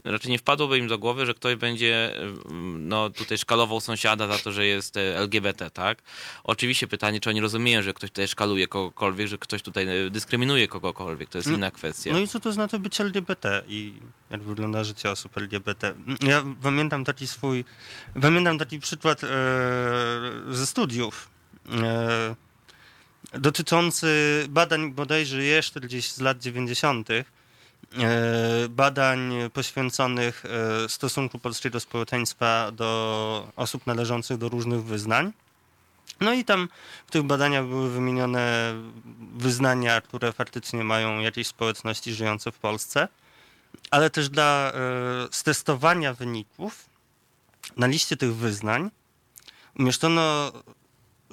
raczej 0.03 0.31
nie 0.31 0.37
wpadłoby 0.37 0.77
im 0.77 0.87
do 0.87 0.97
głowy, 0.97 1.25
że 1.25 1.33
ktoś 1.33 1.55
będzie 1.55 2.15
mm, 2.21 2.87
no, 2.87 3.09
tutaj 3.09 3.37
szkalował 3.37 3.81
sąsiada 3.81 4.27
za 4.27 4.37
to, 4.37 4.51
że 4.51 4.65
jest 4.65 4.97
e, 4.97 5.17
LGBT, 5.17 5.69
tak? 5.69 6.01
Oczywiście 6.43 6.87
pytanie, 6.87 7.19
czy 7.19 7.29
oni 7.29 7.41
rozumieją, 7.41 7.81
że 7.81 7.93
ktoś 7.93 8.09
tutaj 8.09 8.27
szkaluje 8.27 8.67
kogokolwiek, 8.67 9.27
że 9.27 9.37
ktoś 9.37 9.61
tutaj 9.61 10.07
e, 10.07 10.09
dyskryminuje 10.09 10.67
kogokolwiek, 10.67 11.29
to 11.29 11.37
jest 11.37 11.49
no, 11.49 11.55
inna 11.55 11.71
kwestia. 11.71 12.11
No 12.13 12.19
i 12.19 12.27
co 12.27 12.39
to 12.39 12.51
znaczy 12.51 12.79
być 12.79 13.01
LGBT 13.01 13.63
i 13.67 13.93
jak 14.29 14.41
wygląda 14.41 14.83
życie 14.83 15.11
osób 15.11 15.37
LGBT? 15.37 15.93
Ja 16.21 16.43
pamiętam 16.61 17.05
taki 17.05 17.27
swój, 17.27 17.65
pamiętam 18.21 18.59
taki 18.59 18.79
przykład 18.79 19.23
e, 19.23 19.27
ze 20.49 20.67
studiów. 20.67 21.29
E, 21.71 22.35
dotyczący 23.33 24.07
badań 24.49 24.91
bodajże 24.91 25.43
jeszcze 25.43 25.79
gdzieś 25.79 26.11
z 26.11 26.19
lat 26.19 26.39
90., 26.39 27.09
E, 27.09 27.23
badań 28.69 29.33
poświęconych 29.53 30.43
e, 30.45 30.89
stosunku 30.89 31.39
polskiego 31.39 31.79
społeczeństwa 31.79 32.71
do 32.71 33.51
osób 33.55 33.87
należących 33.87 34.37
do 34.37 34.49
różnych 34.49 34.83
wyznań. 34.83 35.33
No 36.21 36.33
i 36.33 36.45
tam 36.45 36.69
w 37.07 37.11
tych 37.11 37.23
badaniach 37.23 37.65
były 37.65 37.89
wymienione 37.89 38.73
wyznania, 39.35 40.01
które 40.01 40.33
faktycznie 40.33 40.83
mają 40.83 41.19
jakieś 41.19 41.47
społeczności 41.47 42.13
żyjące 42.13 42.51
w 42.51 42.57
Polsce, 42.57 43.07
ale 43.91 44.09
też 44.09 44.29
dla 44.29 44.71
e, 44.73 45.27
stestowania 45.31 46.13
wyników 46.13 46.85
na 47.77 47.87
liście 47.87 48.17
tych 48.17 48.35
wyznań 48.35 48.89
umieszczono 49.79 50.51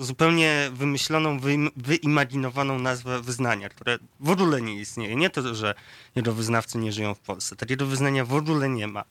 zupełnie 0.01 0.71
wymyśloną, 0.73 1.41
wyimaginowaną 1.77 2.79
nazwę 2.79 3.23
wyznania, 3.23 3.69
które 3.69 3.99
w 4.21 4.31
ogóle 4.31 4.63
nie 4.63 4.75
istnieje. 4.75 5.17
Nie 5.17 5.31
to, 5.31 5.55
że 5.55 5.75
jego 6.15 6.33
wyznawcy 6.33 6.79
nie 6.79 6.93
żyją 6.93 7.15
w 7.15 7.21
Polsce. 7.21 7.57
Takiego 7.57 7.87
wyznania 7.87 8.25
w 8.25 8.35
ogóle 8.35 8.69
nie 8.69 8.87
ma. 8.87 9.05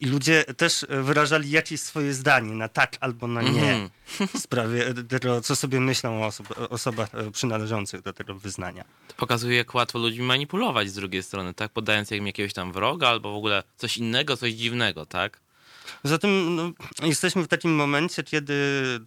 I 0.00 0.06
ludzie 0.06 0.44
też 0.44 0.86
wyrażali 0.88 1.50
jakieś 1.50 1.80
swoje 1.80 2.14
zdanie 2.14 2.54
na 2.54 2.68
tak 2.68 2.96
albo 3.00 3.26
na 3.26 3.42
nie 3.42 3.74
mm 3.74 3.90
w 4.34 4.38
sprawie 4.38 4.94
tego, 5.08 5.40
co 5.40 5.56
sobie 5.56 5.80
myślą 5.80 6.22
o 6.22 6.26
osob 6.26 6.46
osobach 6.70 7.10
przynależących 7.32 8.02
do 8.02 8.12
tego 8.12 8.34
wyznania. 8.34 8.84
To 9.08 9.14
pokazuje, 9.16 9.56
jak 9.56 9.74
łatwo 9.74 9.98
ludźmi 9.98 10.24
manipulować 10.24 10.90
z 10.90 10.94
drugiej 10.94 11.22
strony, 11.22 11.54
tak? 11.54 11.72
Podając 11.72 12.12
im 12.12 12.26
jakiegoś 12.26 12.52
tam 12.52 12.72
wroga 12.72 13.08
albo 13.08 13.32
w 13.32 13.36
ogóle 13.36 13.62
coś 13.76 13.98
innego, 13.98 14.36
coś 14.36 14.52
dziwnego, 14.52 15.06
tak? 15.06 15.40
Zatem 16.06 16.56
no, 16.56 16.72
jesteśmy 17.02 17.42
w 17.42 17.48
takim 17.48 17.74
momencie, 17.74 18.22
kiedy 18.22 18.54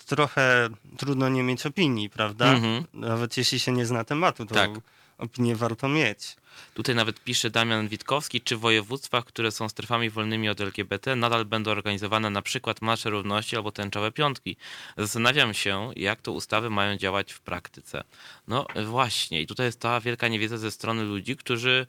trochę 0.05 0.69
trudno 0.97 1.29
nie 1.29 1.43
mieć 1.43 1.65
opinii, 1.65 2.09
prawda? 2.09 2.53
Mhm. 2.53 2.83
Nawet 2.93 3.37
jeśli 3.37 3.59
się 3.59 3.71
nie 3.71 3.85
zna 3.85 4.03
tematu, 4.03 4.45
to 4.45 4.55
tak. 4.55 4.71
opinię 5.17 5.55
warto 5.55 5.89
mieć. 5.89 6.35
Tutaj 6.73 6.95
nawet 6.95 7.23
pisze 7.23 7.49
Damian 7.49 7.87
Witkowski, 7.87 8.41
czy 8.41 8.57
w 8.57 8.59
województwach, 8.59 9.25
które 9.25 9.51
są 9.51 9.69
strefami 9.69 10.09
wolnymi 10.09 10.49
od 10.49 10.61
LGBT, 10.61 11.15
nadal 11.15 11.45
będą 11.45 11.71
organizowane 11.71 12.29
na 12.29 12.41
przykład 12.41 12.81
marsze 12.81 13.09
równości 13.09 13.55
albo 13.55 13.71
tęczowe 13.71 14.11
piątki. 14.11 14.57
Zastanawiam 14.97 15.53
się, 15.53 15.91
jak 15.95 16.21
to 16.21 16.31
ustawy 16.31 16.69
mają 16.69 16.97
działać 16.97 17.33
w 17.33 17.39
praktyce. 17.39 18.03
No 18.47 18.65
właśnie, 18.85 19.41
i 19.41 19.47
tutaj 19.47 19.65
jest 19.65 19.79
ta 19.79 19.99
wielka 19.99 20.27
niewiedza 20.27 20.57
ze 20.57 20.71
strony 20.71 21.03
ludzi, 21.03 21.35
którzy 21.35 21.87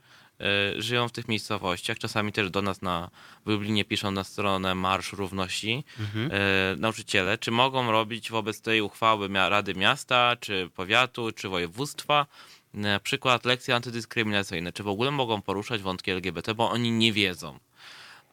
żyją 0.78 1.08
w 1.08 1.12
tych 1.12 1.28
miejscowościach. 1.28 1.98
Czasami 1.98 2.32
też 2.32 2.50
do 2.50 2.62
nas 2.62 2.82
na 2.82 3.10
Lublinie 3.46 3.84
piszą 3.84 4.10
na 4.10 4.24
stronę 4.24 4.74
Marsz 4.74 5.12
Równości 5.12 5.84
mhm. 6.00 6.30
E, 6.32 6.76
nauczyciele, 6.76 7.38
czy 7.38 7.50
mogą 7.50 7.90
robić 7.90 8.30
wobec 8.30 8.60
tej 8.60 8.80
uchwały 8.80 9.28
Rady 9.32 9.74
Miasta, 9.74 10.36
czy 10.40 10.70
powiatu, 10.74 11.32
czy 11.32 11.48
województwa 11.48 12.26
na 12.74 13.00
przykład 13.00 13.44
lekcje 13.44 13.74
antydyskryminacyjne, 13.74 14.72
czy 14.72 14.82
w 14.82 14.88
ogóle 14.88 15.10
mogą 15.10 15.42
poruszać 15.42 15.82
wątki 15.82 16.10
LGBT, 16.10 16.54
bo 16.54 16.70
oni 16.70 16.90
nie 16.90 17.12
wiedzą. 17.12 17.58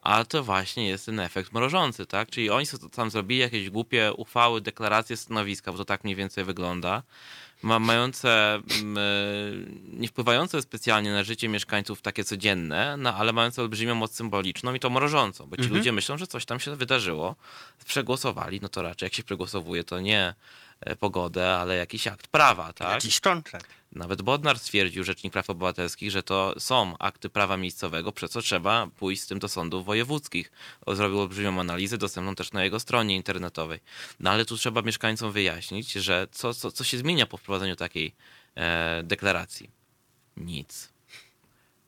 A 0.02 0.26
to 0.26 0.44
właśnie 0.44 0.88
jest 0.88 1.06
ten 1.06 1.20
efekt 1.20 1.54
mrożący, 1.54 2.06
tak? 2.06 2.30
Czyli 2.30 2.50
oni 2.50 2.66
tam 2.92 3.10
zrobili 3.10 3.42
jakieś 3.42 3.70
głupie 3.70 4.14
uchwały, 4.14 4.62
deklaracje, 4.62 5.18
stanowiska, 5.18 5.72
bo 5.72 5.78
to 5.78 5.86
tak 5.86 6.04
mniej 6.04 6.16
więcej 6.16 6.44
wygląda 6.44 7.04
ma, 7.62 7.80
mające, 7.80 8.56
mm, 8.56 8.98
e, 8.98 9.02
nie 9.94 10.08
wpływające 10.08 10.62
specjalnie 10.62 11.12
na 11.12 11.24
życie 11.24 11.50
mieszkańców 11.50 12.02
takie 12.02 12.24
codzienne, 12.24 12.98
no 12.98 13.14
ale 13.14 13.34
mające 13.34 13.62
olbrzymią 13.62 13.96
moc 13.96 14.14
symboliczną 14.14 14.74
i 14.74 14.80
to 14.80 14.90
mrożącą, 14.90 15.46
bo 15.48 15.56
ci 15.56 15.62
mhm. 15.62 15.78
ludzie 15.78 15.92
myślą, 15.92 16.18
że 16.18 16.28
coś 16.28 16.46
tam 16.46 16.60
się 16.60 16.76
wydarzyło, 16.76 17.36
przegłosowali, 17.86 18.60
no 18.62 18.70
to 18.70 18.82
raczej 18.82 19.06
jak 19.06 19.14
się 19.14 19.24
przegłosowuje, 19.24 19.84
to 19.84 20.00
nie 20.00 20.34
pogodę, 21.00 21.56
ale 21.56 21.76
jakiś 21.76 22.08
akt 22.08 22.28
prawa, 22.28 22.74
tak? 22.74 22.90
Jakiś 22.90 23.20
kontrakt. 23.20 23.68
Nawet 23.92 24.22
Bodnar 24.22 24.60
stwierdził, 24.60 25.04
Rzecznik 25.04 25.34
Praw 25.34 25.50
Obywatelskich, 25.50 26.12
że 26.12 26.24
to 26.24 26.54
są 26.60 26.98
akty 26.98 27.30
prawa 27.30 27.58
miejscowego, 27.58 28.12
przez 28.12 28.32
co 28.32 28.42
trzeba 28.42 28.88
pójść 28.88 29.22
z 29.22 29.28
tym 29.28 29.40
do 29.40 29.50
sądów 29.50 29.86
wojewódzkich. 29.86 30.52
Zrobił 30.88 31.20
olbrzymią 31.20 31.60
analizę, 31.60 31.98
dostępną 31.98 32.36
też 32.36 32.52
na 32.52 32.64
jego 32.64 32.80
stronie 32.80 33.16
internetowej. 33.16 33.80
No 34.20 34.32
ale 34.32 34.46
tu 34.46 34.58
trzeba 34.58 34.82
mieszkańcom 34.82 35.32
wyjaśnić, 35.32 35.92
że 35.92 36.28
co, 36.32 36.54
co, 36.54 36.72
co 36.72 36.84
się 36.84 36.98
zmienia 36.98 37.26
po 37.26 37.38
wprowadzeniu 37.38 37.76
takiej 37.76 38.16
e, 38.56 39.02
deklaracji? 39.04 39.70
Nic. 40.38 40.97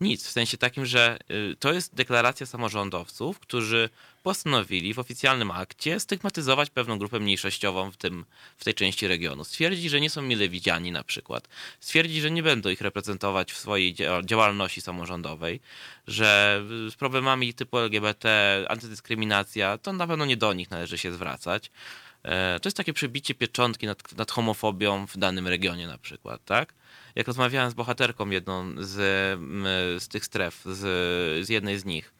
Nic, 0.02 0.28
w 0.28 0.32
sensie 0.32 0.58
takim, 0.58 0.86
że 0.86 1.18
y, 1.32 1.56
to 1.60 1.74
jest 1.74 1.96
deklaracja 1.96 2.46
samorządowców, 2.46 3.40
którzy 3.40 3.90
postanowili 4.24 4.94
w 4.94 5.00
oficjalnym 5.00 5.52
akcie 5.52 6.00
stygmatyzować 6.00 6.70
pewną 6.70 6.98
grupę 6.98 7.20
mniejszościową 7.20 7.92
w, 7.92 7.98
tym, 7.98 8.26
w 8.58 8.64
tej 8.64 8.74
części 8.74 9.08
regionu. 9.08 9.44
Stwierdzi, 9.44 9.90
że 9.90 10.02
nie 10.02 10.10
są 10.10 10.22
mile 10.22 10.50
widziani 10.50 10.92
na 10.92 11.04
przykład. 11.04 11.48
Stwierdzi, 11.80 12.22
że 12.22 12.32
nie 12.32 12.44
będą 12.44 12.70
ich 12.70 12.82
reprezentować 12.82 13.52
w 13.52 13.58
swojej 13.58 13.96
działalności 14.26 14.82
samorządowej, 14.82 15.60
że 16.08 16.62
z 16.90 16.96
problemami 16.96 17.54
typu 17.54 17.78
LGBT, 17.78 18.66
antydyskryminacja, 18.70 19.78
to 19.78 19.94
na 19.94 20.08
pewno 20.08 20.26
nie 20.26 20.38
do 20.38 20.54
nich 20.54 20.72
należy 20.72 20.98
się 20.98 21.12
zwracać. 21.12 21.72
E, 22.24 22.60
to 22.60 22.68
jest 22.68 22.78
takie 22.78 22.94
przebicie 22.94 23.36
pieczątki 23.36 23.88
nad, 23.88 24.18
nad 24.18 24.32
homofobią 24.32 25.08
w 25.08 25.18
danym 25.18 25.48
regionie 25.48 25.88
na 25.88 25.98
przykład, 25.98 26.46
tak? 26.46 26.74
Jak 27.15 27.28
rozmawiałem 27.28 27.72
z 27.72 27.74
bohaterką 27.74 28.30
jedną 28.30 28.74
z, 28.78 28.89
z 30.04 30.08
tych 30.08 30.26
stref, 30.26 30.62
z, 30.65 30.80
z 31.45 31.50
jednej 31.50 31.80
z 31.80 31.86
nich, 31.86 32.13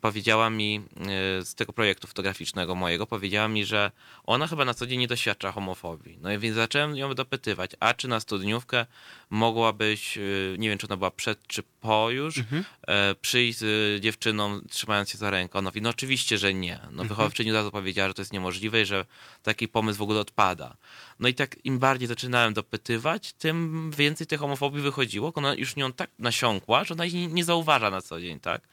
powiedziała 0.00 0.50
mi 0.50 0.76
e, 0.76 1.44
z 1.44 1.54
tego 1.54 1.72
projektu 1.72 2.06
fotograficznego 2.06 2.74
mojego, 2.74 3.06
powiedziała 3.06 3.48
mi, 3.48 3.64
że 3.64 3.90
ona 4.24 4.46
chyba 4.46 4.64
na 4.64 4.74
co 4.74 4.86
dzień 4.86 5.00
nie 5.00 5.08
doświadcza 5.08 5.52
homofobii. 5.52 6.18
No 6.22 6.32
i 6.32 6.38
więc 6.38 6.56
zacząłem 6.56 6.96
ją 6.96 7.14
dopytywać, 7.14 7.70
a 7.80 7.94
czy 7.94 8.08
na 8.08 8.20
studniówkę 8.20 8.86
mogłabyś, 9.30 10.18
e, 10.18 10.20
nie 10.58 10.68
wiem 10.68 10.78
czy 10.78 10.86
ona 10.86 10.96
była 10.96 11.10
przed 11.10 11.46
czy 11.46 11.62
po 11.80 12.10
już, 12.10 12.38
mhm. 12.38 12.64
E, 12.88 13.14
przyjść 13.14 13.58
z 13.58 14.02
dziewczyną 14.02 14.60
trzymając 14.70 15.10
się 15.10 15.18
za 15.18 15.30
rękę. 15.30 15.62
Mówi, 15.62 15.82
no 15.82 15.90
oczywiście, 15.90 16.38
że 16.38 16.54
nie. 16.54 16.78
No 16.82 16.88
mhm. 16.88 17.08
wychowawczyni 17.08 17.50
od 17.50 17.56
razu 17.56 17.70
powiedziała, 17.70 18.08
że 18.08 18.14
to 18.14 18.22
jest 18.22 18.32
niemożliwe 18.32 18.82
i 18.82 18.86
że 18.86 19.06
taki 19.42 19.68
pomysł 19.68 19.98
w 19.98 20.02
ogóle 20.02 20.20
odpada. 20.20 20.76
No 21.20 21.28
i 21.28 21.34
tak 21.34 21.64
im 21.64 21.78
bardziej 21.78 22.08
zaczynałem 22.08 22.54
dopytywać, 22.54 23.32
tym 23.32 23.90
więcej 23.90 24.26
tej 24.26 24.38
homofobii 24.38 24.82
wychodziło. 24.82 25.32
Ona 25.34 25.54
już 25.54 25.76
nią 25.76 25.92
tak 25.92 26.10
nasiąkła, 26.18 26.84
że 26.84 26.94
ona 26.94 27.04
jej 27.04 27.28
nie 27.28 27.44
zauważa 27.44 27.90
na 27.90 28.02
co 28.02 28.20
dzień, 28.20 28.40
tak? 28.40 28.68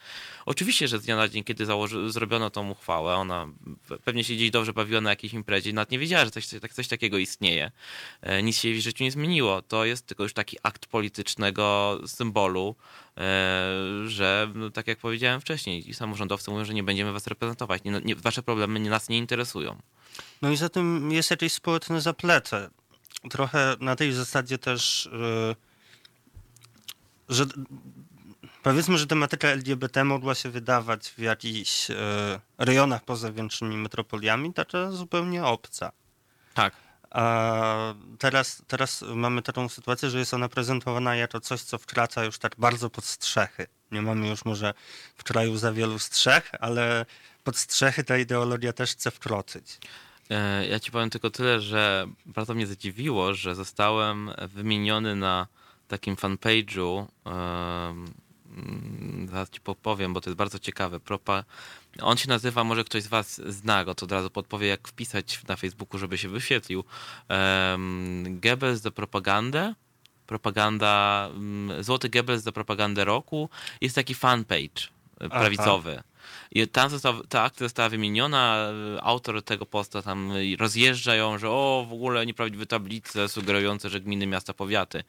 Oczywiście, 0.46 0.88
że 0.88 0.98
z 0.98 1.02
dnia 1.02 1.16
na 1.16 1.28
dzień, 1.28 1.44
kiedy 1.44 1.66
założy, 1.66 2.10
zrobiono 2.10 2.50
tą 2.50 2.70
uchwałę, 2.70 3.14
ona 3.14 3.48
pewnie 4.04 4.24
się 4.24 4.34
gdzieś 4.34 4.50
dobrze 4.50 4.72
bawiła 4.72 5.00
na 5.00 5.10
jakiejś 5.10 5.32
imprezie, 5.32 5.72
nawet 5.72 5.90
nie 5.90 5.98
wiedziała, 5.98 6.24
że 6.24 6.30
coś, 6.30 6.48
tak, 6.60 6.72
coś 6.72 6.88
takiego 6.88 7.18
istnieje. 7.18 7.70
E, 8.20 8.42
nic 8.42 8.58
się 8.58 8.68
jej 8.68 8.78
w 8.78 8.82
życiu 8.82 9.04
nie 9.04 9.10
zmieniło. 9.10 9.62
To 9.62 9.84
jest 9.84 10.06
tylko 10.06 10.22
już 10.22 10.32
taki 10.32 10.51
akt 10.62 10.86
politycznego 10.86 11.98
symbolu, 12.06 12.76
e, 13.16 13.22
że 14.06 14.48
no, 14.54 14.70
tak 14.70 14.86
jak 14.86 14.98
powiedziałem 14.98 15.40
wcześniej, 15.40 15.90
i 15.90 15.94
samorządowcy 15.94 16.50
mówią, 16.50 16.64
że 16.64 16.74
nie 16.74 16.82
będziemy 16.82 17.12
was 17.12 17.26
reprezentować, 17.26 17.84
nie, 17.84 18.00
nie, 18.04 18.16
wasze 18.16 18.42
problemy 18.42 18.80
nie, 18.80 18.90
nas 18.90 19.08
nie 19.08 19.18
interesują. 19.18 19.78
No 20.42 20.50
i 20.50 20.56
za 20.56 20.68
tym 20.68 21.12
jest 21.12 21.30
jakieś 21.30 21.52
społeczne 21.52 22.00
zaplecze. 22.00 22.70
Trochę 23.30 23.76
na 23.80 23.96
tej 23.96 24.12
zasadzie 24.12 24.58
też, 24.58 25.08
yy, 25.12 25.56
że 27.28 27.46
powiedzmy, 28.62 28.98
że 28.98 29.06
tematyka 29.06 29.48
LGBT 29.48 30.04
mogła 30.04 30.34
się 30.34 30.50
wydawać 30.50 31.08
w 31.08 31.18
jakichś 31.18 31.88
yy, 31.88 31.96
rejonach 32.58 33.04
poza 33.04 33.32
większymi 33.32 33.76
metropoliami, 33.76 34.54
taka 34.54 34.90
zupełnie 34.90 35.44
obca. 35.44 35.92
Tak. 36.54 36.91
A 37.12 37.94
teraz, 38.18 38.62
teraz 38.66 39.04
mamy 39.14 39.42
taką 39.42 39.68
sytuację, 39.68 40.10
że 40.10 40.18
jest 40.18 40.34
ona 40.34 40.48
prezentowana 40.48 41.16
jako 41.16 41.40
coś, 41.40 41.60
co 41.60 41.78
wkracza 41.78 42.24
już 42.24 42.38
tak 42.38 42.54
bardzo 42.58 42.90
pod 42.90 43.04
strzechy. 43.04 43.66
Nie 43.90 44.02
mamy 44.02 44.28
już 44.28 44.44
może 44.44 44.74
w 45.16 45.24
kraju 45.24 45.56
za 45.56 45.72
wielu 45.72 45.98
strzech, 45.98 46.50
ale 46.60 47.06
pod 47.44 47.56
strzechy 47.56 48.04
ta 48.04 48.18
ideologia 48.18 48.72
też 48.72 48.90
chce 48.90 49.10
wkroczyć. 49.10 49.78
E, 50.30 50.66
ja 50.66 50.80
ci 50.80 50.90
powiem 50.90 51.10
tylko 51.10 51.30
tyle, 51.30 51.60
że 51.60 52.06
bardzo 52.26 52.54
mnie 52.54 52.66
zadziwiło, 52.66 53.34
że 53.34 53.54
zostałem 53.54 54.30
wymieniony 54.48 55.16
na 55.16 55.46
takim 55.88 56.16
fanpage'u. 56.16 57.06
Zaraz 59.30 59.50
ci 59.50 59.60
powiem, 59.60 60.14
bo 60.14 60.20
to 60.20 60.30
jest 60.30 60.38
bardzo 60.38 60.58
ciekawe. 60.58 61.00
Propa... 61.00 61.44
On 62.00 62.16
się 62.16 62.28
nazywa, 62.28 62.64
może 62.64 62.84
ktoś 62.84 63.02
z 63.02 63.06
was 63.06 63.40
zna 63.46 63.84
go, 63.84 63.94
to 63.94 64.06
od 64.06 64.12
razu 64.12 64.30
podpowie, 64.30 64.66
jak 64.66 64.88
wpisać 64.88 65.40
na 65.48 65.56
Facebooku, 65.56 65.98
żeby 65.98 66.18
się 66.18 66.28
wyświetlił. 66.28 66.84
Um, 67.28 68.40
Goebbels 68.40 68.80
za 68.80 68.90
propagandę. 68.90 69.74
Propaganda, 70.26 71.28
Złoty 71.80 72.08
Goebbels 72.08 72.42
za 72.42 72.52
propagandę 72.52 73.04
roku. 73.04 73.48
Jest 73.80 73.94
taki 73.94 74.14
fanpage 74.14 74.88
prawicowy. 75.30 75.92
Aha. 75.92 76.02
I 76.50 76.68
tam 76.68 76.90
ta 77.28 77.42
akcja 77.42 77.64
została 77.64 77.88
wymieniona, 77.88 78.68
autor 79.00 79.42
tego 79.42 79.66
posta 79.66 80.02
tam 80.02 80.32
rozjeżdża 80.58 81.14
ją, 81.14 81.38
że 81.38 81.50
o, 81.50 81.86
w 81.88 81.92
ogóle 81.92 82.26
nieprawdziwe 82.26 82.66
tablice 82.66 83.28
sugerujące, 83.28 83.90
że 83.90 84.00
gminy, 84.00 84.26
miasta, 84.26 84.54
powiaty 84.54 85.04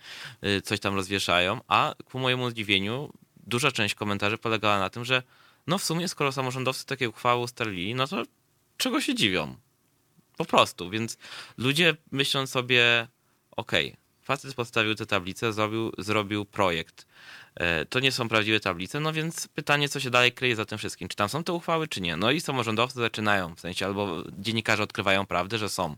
coś 0.63 0.79
tam 0.79 0.95
rozwieszają, 0.95 1.61
a 1.67 1.95
ku 2.05 2.19
mojemu 2.19 2.49
zdziwieniu 2.49 3.13
duża 3.43 3.71
część 3.71 3.95
komentarzy 3.95 4.37
polegała 4.37 4.79
na 4.79 4.89
tym, 4.89 5.05
że 5.05 5.23
no 5.67 5.77
w 5.77 5.83
sumie 5.83 6.07
skoro 6.07 6.31
samorządowcy 6.31 6.85
takie 6.85 7.09
uchwały 7.09 7.41
ustalili, 7.41 7.95
no 7.95 8.07
to 8.07 8.23
czego 8.77 9.01
się 9.01 9.15
dziwią? 9.15 9.55
Po 10.37 10.45
prostu, 10.45 10.89
więc 10.89 11.17
ludzie 11.57 11.95
myślą 12.11 12.47
sobie, 12.47 13.07
okej, 13.51 13.87
okay, 13.87 13.97
facet 14.21 14.55
postawił 14.55 14.95
tę 14.95 15.05
tablicę, 15.05 15.53
zrobił, 15.53 15.91
zrobił 15.97 16.45
projekt, 16.45 17.05
E, 17.55 17.85
to 17.85 17.99
nie 17.99 18.11
są 18.11 18.29
prawdziwe 18.29 18.59
tablice, 18.59 18.99
no 18.99 19.13
więc 19.13 19.47
pytanie, 19.47 19.89
co 19.89 19.99
się 19.99 20.09
dalej 20.09 20.31
kryje 20.31 20.55
za 20.55 20.65
tym 20.65 20.77
wszystkim. 20.77 21.07
Czy 21.07 21.15
tam 21.15 21.29
są 21.29 21.43
te 21.43 21.53
uchwały, 21.53 21.87
czy 21.87 22.01
nie? 22.01 22.17
No 22.17 22.31
i 22.31 22.41
samorządowcy 22.41 22.99
zaczynają, 22.99 23.55
w 23.55 23.59
sensie 23.59 23.85
albo 23.85 24.23
dziennikarze 24.39 24.83
odkrywają 24.83 25.25
prawdę, 25.25 25.57
że 25.57 25.69
są. 25.69 25.95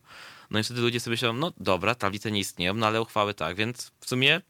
No 0.52 0.60
i 0.60 0.64
wtedy 0.64 0.82
ludzie 0.82 1.00
sobie 1.00 1.14
myślą, 1.14 1.34
no 1.34 1.54
dobra, 1.58 1.96
tablice 1.96 2.32
nie 2.32 2.40
istnieją, 2.40 2.74
no 2.74 2.88
ale 2.88 3.02
uchwały 3.02 3.34
tak, 3.34 3.56
więc 3.56 3.92
w 4.00 4.10
sumie 4.10 4.42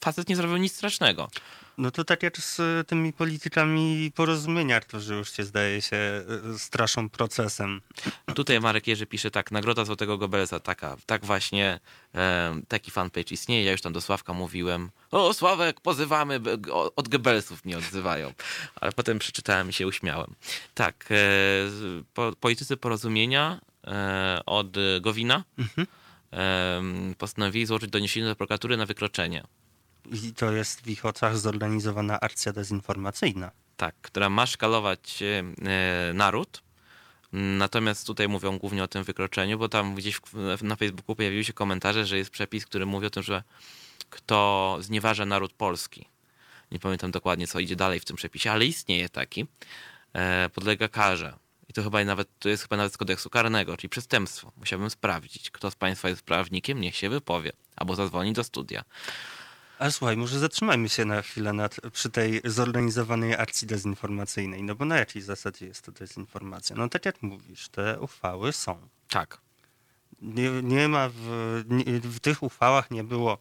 facet 0.00 0.28
nie 0.28 0.36
zrobił 0.36 0.56
nic 0.56 0.74
strasznego. 0.76 1.30
No 1.78 1.90
to 1.90 2.04
tak 2.04 2.22
jak 2.22 2.38
z 2.38 2.88
tymi 2.88 3.12
politykami 3.12 4.12
porozumienia, 4.14 4.80
którzy 4.80 5.14
już 5.14 5.32
się 5.32 5.44
zdaje 5.44 5.82
się 5.82 5.96
e, 5.96 6.58
straszą 6.58 7.08
procesem. 7.08 7.80
Tutaj 8.34 8.60
Marek 8.60 8.86
Jerzy 8.86 9.06
pisze 9.06 9.30
tak, 9.30 9.50
Nagroda 9.50 9.84
Złotego 9.84 10.18
Gobelsa, 10.18 10.60
taka, 10.60 10.96
tak 11.06 11.24
właśnie, 11.24 11.80
e, 12.14 12.60
taki 12.68 12.90
fanpage 12.90 13.34
istnieje, 13.34 13.64
ja 13.64 13.72
już 13.72 13.80
tam 13.80 13.92
do 13.92 14.00
Sławka 14.00 14.32
mówiłem, 14.32 14.90
o 15.10 15.34
Sławek, 15.34 15.80
pozywamy, 15.80 16.40
od 16.96 17.08
Goebbelsów 17.08 17.64
nie 17.64 17.78
odzywają. 17.78 18.32
Ale 18.80 18.92
potem 18.92 19.18
przeczytałem 19.18 19.70
i 19.70 19.72
się 19.72 19.86
uśmiałem. 19.86 20.34
Tak, 20.74 21.08
e, 21.10 21.16
po, 22.14 22.32
politycy 22.40 22.76
porozumienia 22.76 23.60
e, 23.86 24.40
od 24.46 24.76
Gowina 25.00 25.44
mhm. 25.58 25.86
e, 26.32 27.14
postanowili 27.18 27.66
złożyć 27.66 27.90
doniesienie 27.90 28.26
do 28.26 28.36
prokuratury 28.36 28.76
na 28.76 28.86
wykroczenie. 28.86 29.44
I 30.10 30.32
to 30.34 30.52
jest 30.52 30.80
w 30.80 30.88
ich 30.88 31.06
oczach 31.06 31.38
zorganizowana 31.38 32.20
akcja 32.20 32.52
dezinformacyjna. 32.52 33.50
Tak, 33.76 33.94
która 34.02 34.30
ma 34.30 34.46
szkalować 34.46 35.22
e, 35.22 36.12
naród. 36.14 36.62
Natomiast 37.32 38.06
tutaj 38.06 38.28
mówią 38.28 38.58
głównie 38.58 38.84
o 38.84 38.88
tym 38.88 39.04
wykroczeniu, 39.04 39.58
bo 39.58 39.68
tam 39.68 39.94
gdzieś 39.94 40.20
na 40.62 40.76
Facebooku 40.76 41.16
pojawiły 41.16 41.44
się 41.44 41.52
komentarze, 41.52 42.06
że 42.06 42.18
jest 42.18 42.30
przepis, 42.30 42.66
który 42.66 42.86
mówi 42.86 43.06
o 43.06 43.10
tym, 43.10 43.22
że 43.22 43.42
kto 44.10 44.76
znieważa 44.80 45.26
naród 45.26 45.52
polski. 45.52 46.08
Nie 46.70 46.78
pamiętam 46.78 47.10
dokładnie, 47.10 47.46
co 47.46 47.60
idzie 47.60 47.76
dalej 47.76 48.00
w 48.00 48.04
tym 48.04 48.16
przepisie, 48.16 48.52
ale 48.52 48.66
istnieje 48.66 49.08
taki. 49.08 49.46
E, 50.12 50.48
podlega 50.54 50.88
karze. 50.88 51.36
I 51.68 51.72
to 51.72 51.82
chyba 51.82 52.04
nawet, 52.04 52.28
to 52.38 52.48
jest 52.48 52.62
chyba 52.62 52.76
nawet 52.76 52.92
z 52.92 52.96
kodeksu 52.96 53.30
karnego, 53.30 53.76
czyli 53.76 53.88
przestępstwo. 53.88 54.52
Musiałbym 54.56 54.90
sprawdzić, 54.90 55.50
kto 55.50 55.70
z 55.70 55.74
Państwa 55.74 56.08
jest 56.08 56.22
prawnikiem, 56.22 56.80
niech 56.80 56.96
się 56.96 57.08
wypowie. 57.08 57.52
Albo 57.76 57.94
zadzwoni 57.94 58.32
do 58.32 58.44
studia. 58.44 58.84
A 59.82 59.90
słuchaj, 59.90 60.16
może 60.16 60.38
zatrzymajmy 60.38 60.88
się 60.88 61.04
na 61.04 61.22
chwilę 61.22 61.52
nad, 61.52 61.76
przy 61.92 62.10
tej 62.10 62.40
zorganizowanej 62.44 63.34
akcji 63.34 63.68
dezinformacyjnej. 63.68 64.62
No 64.62 64.74
bo 64.74 64.84
na 64.84 64.96
jakiej 64.96 65.22
zasadzie 65.22 65.66
jest 65.66 65.84
to 65.84 65.92
dezinformacja? 65.92 66.76
No 66.76 66.88
tak 66.88 67.06
jak 67.06 67.22
mówisz, 67.22 67.68
te 67.68 68.00
uchwały 68.00 68.52
są. 68.52 68.88
Tak. 69.08 69.40
Nie, 70.20 70.50
nie 70.62 70.88
ma 70.88 71.08
w, 71.08 71.24
nie, 71.68 71.84
w 72.00 72.20
tych 72.20 72.42
uchwałach 72.42 72.90
nie 72.90 73.04
było 73.04 73.38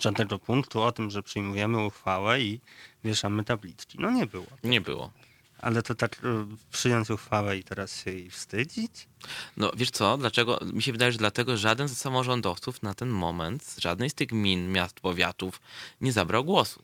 żadnego 0.00 0.38
punktu 0.38 0.82
o 0.82 0.92
tym, 0.92 1.10
że 1.10 1.22
przyjmujemy 1.22 1.84
uchwałę 1.84 2.40
i 2.40 2.60
wieszamy 3.04 3.44
tabliczki. 3.44 3.98
No 4.00 4.10
nie 4.10 4.26
było. 4.26 4.46
Nie 4.64 4.80
było. 4.80 5.10
Ale 5.58 5.82
to 5.82 5.94
tak 5.94 6.16
e, 6.24 6.46
przyjąć 6.72 7.10
uchwałę 7.10 7.58
i 7.58 7.64
teraz 7.64 8.02
się 8.04 8.10
jej 8.10 8.30
wstydzić? 8.30 9.08
No 9.56 9.72
wiesz 9.76 9.90
co, 9.90 10.18
dlaczego? 10.18 10.60
Mi 10.72 10.82
się 10.82 10.92
wydaje, 10.92 11.12
że 11.12 11.18
dlatego 11.18 11.56
żaden 11.56 11.88
z 11.88 11.98
samorządowców 11.98 12.82
na 12.82 12.94
ten 12.94 13.08
moment, 13.08 13.76
żadnej 13.78 14.10
z 14.10 14.14
tych 14.14 14.28
gmin, 14.28 14.72
miast, 14.72 15.00
powiatów 15.00 15.60
nie 16.00 16.12
zabrał 16.12 16.44
głosu. 16.44 16.82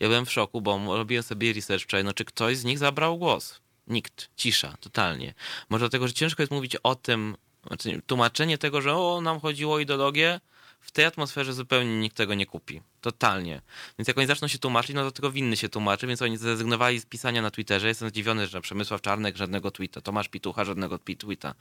Ja 0.00 0.08
byłem 0.08 0.26
w 0.26 0.32
szoku, 0.32 0.60
bo 0.60 0.96
robiłem 0.96 1.22
sobie 1.22 1.52
research 1.52 1.84
wczoraj, 1.84 2.04
no 2.04 2.12
czy 2.12 2.24
ktoś 2.24 2.56
z 2.56 2.64
nich 2.64 2.78
zabrał 2.78 3.18
głos? 3.18 3.60
Nikt. 3.86 4.30
Cisza, 4.36 4.76
totalnie. 4.80 5.34
Może 5.68 5.82
dlatego, 5.82 6.08
że 6.08 6.14
ciężko 6.14 6.42
jest 6.42 6.52
mówić 6.52 6.76
o 6.76 6.94
tym, 6.94 7.36
znaczy 7.66 8.02
tłumaczenie 8.06 8.58
tego, 8.58 8.82
że 8.82 8.96
o, 8.96 9.20
nam 9.20 9.40
chodziło 9.40 9.74
o 9.74 9.78
ideologię, 9.78 10.40
w 10.80 10.90
tej 10.90 11.04
atmosferze 11.04 11.52
zupełnie 11.52 12.00
nikt 12.00 12.16
tego 12.16 12.34
nie 12.34 12.46
kupi. 12.46 12.80
Totalnie. 13.00 13.62
Więc 13.98 14.08
jak 14.08 14.18
oni 14.18 14.26
zaczną 14.26 14.48
się 14.48 14.58
tłumaczyć, 14.58 14.94
no 14.94 15.04
to 15.04 15.10
tylko 15.10 15.30
winny 15.30 15.56
się 15.56 15.68
tłumaczy, 15.68 16.06
więc 16.06 16.22
oni 16.22 16.36
zrezygnowali 16.36 17.00
z 17.00 17.06
pisania 17.06 17.42
na 17.42 17.50
Twitterze. 17.50 17.88
Jestem 17.88 18.08
zdziwiony, 18.08 18.46
że 18.46 18.60
Przemysław 18.60 19.00
Czarnek 19.00 19.36
żadnego 19.36 19.70
tweeta, 19.70 20.00
Tomasz 20.00 20.28
Pitucha 20.28 20.64
żadnego 20.64 20.98
tweeta. 20.98 21.54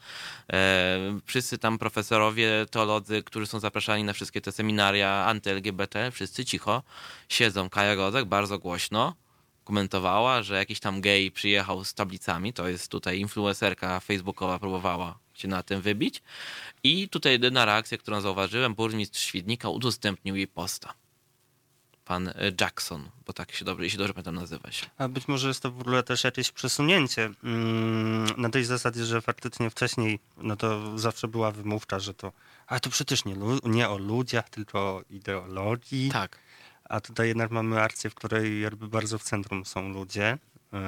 E, 0.53 1.19
wszyscy 1.25 1.57
tam 1.57 1.77
profesorowie, 1.77 2.65
teolodzy, 2.71 3.23
którzy 3.23 3.47
są 3.47 3.59
zapraszani 3.59 4.03
na 4.03 4.13
wszystkie 4.13 4.41
te 4.41 4.51
seminaria 4.51 5.25
anty-LGBT, 5.25 6.11
wszyscy 6.11 6.45
cicho 6.45 6.83
siedzą. 7.29 7.69
Kaja 7.69 7.95
Godek 7.95 8.25
bardzo 8.25 8.59
głośno 8.59 9.15
komentowała, 9.63 10.43
że 10.43 10.55
jakiś 10.55 10.79
tam 10.79 11.01
gej 11.01 11.31
przyjechał 11.31 11.85
z 11.85 11.93
tablicami, 11.93 12.53
to 12.53 12.67
jest 12.67 12.91
tutaj 12.91 13.19
influencerka 13.19 13.99
facebookowa 13.99 14.59
próbowała 14.59 15.19
się 15.41 15.47
na 15.47 15.63
tym 15.63 15.81
wybić. 15.81 16.21
I 16.83 17.09
tutaj 17.09 17.31
jedyna 17.31 17.65
reakcja, 17.65 17.97
którą 17.97 18.21
zauważyłem, 18.21 18.75
burmistrz 18.75 19.21
Świdnika 19.21 19.69
udostępnił 19.69 20.35
jej 20.35 20.47
posta. 20.47 20.93
Pan 22.05 22.27
e, 22.27 22.33
Jackson, 22.61 23.09
bo 23.25 23.33
tak 23.33 23.51
się 23.51 23.65
dobrze, 23.65 23.83
jeśli 23.83 23.97
dobrze 23.97 24.13
pamiętam, 24.13 24.35
nazywa 24.35 24.71
się. 24.71 24.85
A 24.97 25.07
być 25.07 25.27
może 25.27 25.47
jest 25.47 25.63
to 25.63 25.71
w 25.71 25.81
ogóle 25.81 26.03
też 26.03 26.23
jakieś 26.23 26.51
przesunięcie 26.51 27.29
mm, 27.43 28.27
na 28.37 28.49
tej 28.49 28.65
zasadzie, 28.65 29.05
że 29.05 29.21
faktycznie 29.21 29.69
wcześniej 29.69 30.19
no 30.37 30.55
to 30.55 30.97
zawsze 30.97 31.27
była 31.27 31.51
wymówka, 31.51 31.99
że 31.99 32.13
to 32.13 32.31
ale 32.69 32.79
to 32.79 32.89
przecież 32.89 33.25
nie, 33.25 33.35
nie 33.63 33.89
o 33.89 33.97
ludziach, 33.97 34.49
tylko 34.49 34.79
o 34.79 35.01
ideologii. 35.09 36.09
Tak. 36.11 36.37
A 36.83 37.01
tutaj 37.01 37.27
jednak 37.27 37.51
mamy 37.51 37.81
akcję, 37.81 38.09
w 38.09 38.15
której 38.15 38.61
jakby 38.61 38.87
bardzo 38.87 39.17
w 39.17 39.23
centrum 39.23 39.65
są 39.65 39.89
ludzie. 39.89 40.37
Yy, 40.73 40.79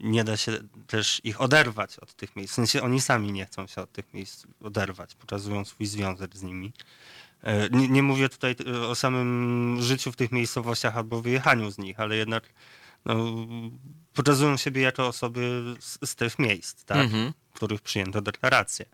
nie 0.00 0.24
da 0.24 0.36
się 0.36 0.58
też 0.86 1.20
ich 1.24 1.40
oderwać 1.40 1.98
od 1.98 2.14
tych 2.14 2.36
miejsc. 2.36 2.52
W 2.52 2.56
sensie 2.56 2.82
oni 2.82 3.00
sami 3.00 3.32
nie 3.32 3.46
chcą 3.46 3.66
się 3.66 3.82
od 3.82 3.92
tych 3.92 4.14
miejsc 4.14 4.46
oderwać, 4.62 5.14
pokazują 5.14 5.64
swój 5.64 5.86
związek 5.86 6.36
z 6.36 6.42
nimi. 6.42 6.72
Yy, 7.42 7.50
nie, 7.70 7.88
nie, 7.88 8.02
mówię 8.02 8.28
tutaj 8.28 8.56
o 8.88 8.94
samym 8.94 9.78
życiu 9.80 10.12
w 10.12 10.16
tych 10.16 10.32
miejscowościach 10.32 10.96
albo 10.96 11.22
wyjechaniu 11.22 11.70
z 11.70 11.78
nich, 11.78 12.00
ale 12.00 12.16
jednak 12.16 12.52
no, 13.04 13.34
pokazują 14.14 14.56
siebie 14.56 14.82
jako 14.82 15.06
osoby 15.06 15.74
z, 15.80 15.98
z 16.10 16.14
tych 16.14 16.38
miejsc, 16.38 16.84
tak? 16.84 16.98
Mhm. 16.98 17.32
w 17.50 17.54
których 17.54 17.80
przyjęto 17.80 18.20
deklarację. 18.22 18.86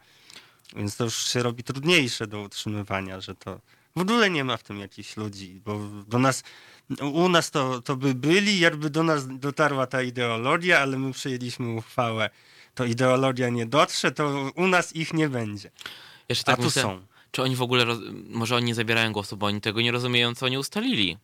Więc 0.76 0.96
to 0.96 1.04
już 1.04 1.28
się 1.28 1.42
robi 1.42 1.64
trudniejsze 1.64 2.26
do 2.26 2.40
utrzymywania, 2.40 3.20
że 3.20 3.34
to 3.34 3.60
w 3.96 4.00
ogóle 4.00 4.30
nie 4.30 4.44
ma 4.44 4.56
w 4.56 4.62
tym 4.62 4.80
jakichś 4.80 5.16
ludzi, 5.16 5.60
bo 5.64 5.80
do 6.06 6.18
nas, 6.18 6.42
u 7.00 7.28
nas 7.28 7.50
to, 7.50 7.82
to 7.82 7.96
by 7.96 8.14
byli, 8.14 8.60
jakby 8.60 8.90
do 8.90 9.02
nas 9.02 9.38
dotarła 9.38 9.86
ta 9.86 10.02
ideologia, 10.02 10.78
ale 10.80 10.98
my 10.98 11.12
przyjęliśmy 11.12 11.74
uchwałę, 11.74 12.30
to 12.74 12.84
ideologia 12.84 13.48
nie 13.48 13.66
dotrze, 13.66 14.12
to 14.12 14.50
u 14.54 14.66
nas 14.66 14.96
ich 14.96 15.14
nie 15.14 15.28
będzie. 15.28 15.70
Jeszcze 16.28 16.44
tak 16.44 16.58
A 16.58 16.62
tu 16.62 16.70
są. 16.70 17.06
Czy 17.30 17.42
oni 17.42 17.56
w 17.56 17.62
ogóle, 17.62 17.84
roz... 17.84 17.98
może 18.28 18.56
oni 18.56 18.66
nie 18.66 18.74
zabierają 18.74 19.12
głosu, 19.12 19.36
bo 19.36 19.46
oni 19.46 19.60
tego 19.60 19.80
nie 19.80 19.92
rozumieją, 19.92 20.34
co 20.34 20.46
oni 20.46 20.58
ustalili, 20.58 21.18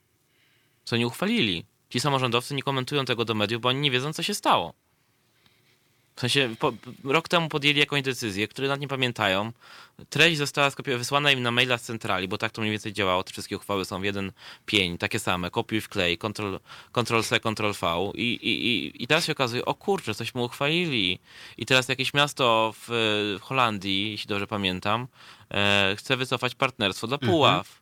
co 0.85 0.96
oni 0.96 1.06
uchwalili. 1.06 1.64
Ci 1.90 2.00
samorządowcy 2.00 2.54
nie 2.54 2.62
komentują 2.62 3.04
tego 3.04 3.24
do 3.24 3.35
mediów, 3.35 3.62
bo 3.62 3.68
oni 3.68 3.80
nie 3.80 3.90
wiedzą, 3.90 4.12
co 4.12 4.22
się 4.22 4.35
stało. 4.35 4.74
W 6.16 6.20
sensie 6.20 6.55
po, 6.59 6.72
rok 7.05 7.29
temu 7.29 7.48
podjęli 7.48 7.79
jakąś 7.79 8.03
decyzję, 8.03 8.48
które 8.48 8.68
nad 8.68 8.81
nie 8.81 8.88
pamiętają. 8.88 9.53
Treść 10.11 10.38
została 10.38 10.70
wysłana 10.85 11.33
im 11.33 11.42
na 11.42 11.51
maila 11.51 11.79
z 11.79 11.83
centrali, 11.83 12.29
bo 12.29 12.38
tak 12.38 12.53
to 12.53 12.61
mniej 12.61 12.70
więcej 12.70 12.92
działało. 12.92 13.25
Te 13.25 13.33
wszystkie 13.33 13.57
uchwały 13.57 13.85
są 13.85 14.01
w 14.01 14.05
jeden 14.05 14.33
pień, 14.66 14.98
takie 14.98 15.18
same. 15.18 15.51
Kopiuj 15.51 15.81
w 15.81 15.88
klej, 15.88 16.18
Ctrl, 16.18 16.57
Ctrl 16.92 17.22
C, 17.22 17.40
Ctrl 17.40 17.72
V. 17.81 18.11
I, 18.14 18.33
i, 18.33 19.03
I 19.03 19.07
teraz 19.07 19.27
się 19.27 19.33
okazuje, 19.33 19.64
o 19.64 19.75
kurczę, 19.75 20.14
cośmy 20.14 20.42
uchwalili. 20.42 21.18
I 21.59 21.66
teraz 21.66 21.88
jakieś 21.88 22.14
miasto 22.14 22.75
w, 22.77 22.87
w 23.40 23.42
Holandii, 23.42 24.11
jeśli 24.11 24.29
dobrze 24.29 24.46
pamiętam, 24.46 25.07
e, 25.51 25.94
chce 25.98 26.16
wycofać 26.16 26.55
partnerstwo 26.55 27.07
dla 27.07 27.18
Puław. 27.18 27.66
Mhm. 27.66 27.82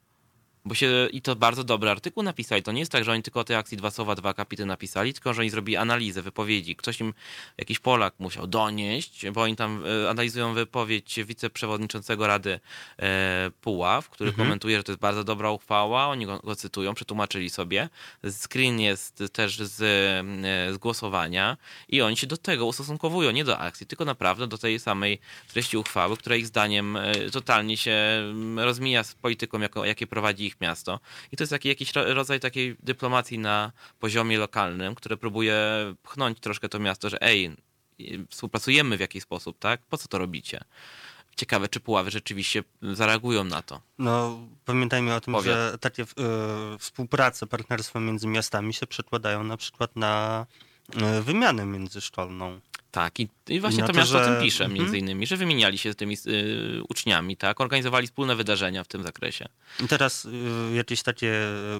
Bo 0.64 0.75
się, 0.75 1.09
i 1.12 1.23
to 1.23 1.37
bardzo 1.37 1.64
dobry 1.64 1.90
artykuł 1.90 2.23
napisali. 2.23 2.62
To 2.62 2.73
nie 2.73 2.81
jest 2.81 2.92
tak, 2.92 3.05
że 3.05 3.12
oni 3.12 3.23
tylko 3.23 3.40
o 3.40 3.44
tej 3.44 3.57
akcji 3.57 3.77
dwa 3.77 3.90
słowa, 3.90 4.14
dwa 4.14 4.35
kapity 4.35 4.66
napisali, 4.66 5.12
tylko 5.12 5.35
że 5.35 5.40
oni 5.40 5.51
zrobili 5.51 5.77
analizę 5.77 6.23
wypowiedzi. 6.23 6.77
Ktoś 6.77 7.01
im, 7.01 7.14
jakiś 7.59 7.79
Polak 7.79 8.14
musiał 8.18 8.46
donieść, 8.46 9.31
bo 9.31 9.42
oni 9.42 9.57
tam 9.57 9.85
e, 10.05 10.11
analizują 10.11 10.55
wypowiedź 10.55 11.18
wiceprzewodniczącego 11.25 12.27
Rady 12.27 12.61
e, 12.99 13.51
Puław, 13.61 14.11
który 14.11 14.31
mhm. 14.31 14.49
komentuje, 14.49 14.77
że 14.77 14.83
to 14.83 14.92
jest 14.92 15.01
bardzo 15.01 15.25
dobra 15.25 15.51
uchwała. 15.51 16.09
Oni 16.09 16.27
go, 16.27 16.38
go, 16.38 16.57
cytują, 16.57 16.94
przetłumaczyli 16.94 17.51
sobie. 17.51 17.88
Screen 18.25 18.81
jest 18.81 19.23
też 19.33 19.59
z, 19.59 19.83
e, 19.83 20.75
z 20.75 20.79
głosowania 20.79 21.57
i 21.88 22.03
oni 22.03 22.16
się 22.16 22.27
do 22.27 22.37
tego 22.37 22.66
ustosunkowują, 22.66 23.31
nie 23.31 23.44
do 23.44 23.59
akcji, 23.59 23.87
tylko 23.87 24.05
naprawdę 24.05 24.46
do 24.46 24.59
tej 24.59 24.81
samej 24.81 25.20
treści 25.49 25.77
uchwały, 25.77 26.16
która 26.16 26.37
ich 26.37 26.46
zdaniem 26.46 26.99
totalnie 27.33 27.77
się 27.77 27.94
rozmija 28.57 29.05
z 29.05 29.14
polityką, 29.14 29.61
jako, 29.61 29.85
jakie 29.85 30.07
prowadzi 30.07 30.50
ich 30.51 30.61
miasto. 30.61 31.01
I 31.33 31.37
to 31.37 31.43
jest 31.43 31.51
taki, 31.51 31.69
jakiś 31.69 31.93
rodzaj 31.95 32.41
takiej 32.41 32.77
dyplomacji 32.83 33.39
na 33.39 33.73
poziomie 33.99 34.39
lokalnym, 34.39 34.95
które 34.95 35.17
próbuje 35.17 35.57
pchnąć 36.03 36.41
troszkę 36.41 36.69
to 36.69 36.79
miasto, 36.79 37.11
że 37.11 37.23
ej, 37.23 37.57
współpracujemy 38.29 38.97
w 38.97 39.01
jakiś 39.01 39.23
sposób, 39.23 39.59
tak? 39.59 39.81
Po 39.83 39.99
co 39.99 40.09
to 40.09 40.19
robicie? 40.19 40.61
Ciekawe, 41.37 41.69
czy 41.69 41.81
Puławy 41.81 42.11
rzeczywiście 42.11 42.65
zareagują 42.83 43.45
na 43.45 43.63
to. 43.63 43.81
No, 43.99 44.39
pamiętajmy 44.65 45.15
o 45.15 45.21
tym, 45.21 45.35
Powiat. 45.35 45.45
że 45.45 45.79
takie 45.79 46.03
y, 46.03 46.07
współprace, 46.79 47.47
partnerstwa 47.47 48.01
między 48.01 48.27
miastami 48.27 48.75
się 48.75 48.87
przekładają 48.87 49.45
na 49.45 49.57
przykład 49.57 49.97
na 49.97 50.47
y, 51.19 51.23
wymianę 51.23 51.67
międzyszkolną. 51.67 52.61
Tak, 52.90 53.20
i, 53.20 53.29
i 53.48 53.61
właśnie 53.61 53.83
to, 53.83 53.92
to 53.92 53.98
miasto 53.98 54.18
że... 54.18 54.24
o 54.24 54.26
tym 54.26 54.42
pisze 54.42 54.64
mhm. 54.64 54.81
między 54.81 54.98
innymi, 54.98 55.26
że 55.26 55.37
wymieniali 55.37 55.79
się 55.79 55.92
z 55.92 55.96
tymi 55.96 56.16
y, 56.26 56.83
uczniami, 56.88 57.37
tak, 57.37 57.61
organizowali 57.61 58.07
wspólne 58.07 58.37
wydarzenia 58.37 58.85
w 58.85 58.88
tym 58.88 59.03
zakresie. 59.03 59.48
I 59.85 59.88
teraz 59.88 60.24
y, 60.24 60.74
jakieś 60.74 61.03
takie 61.03 61.33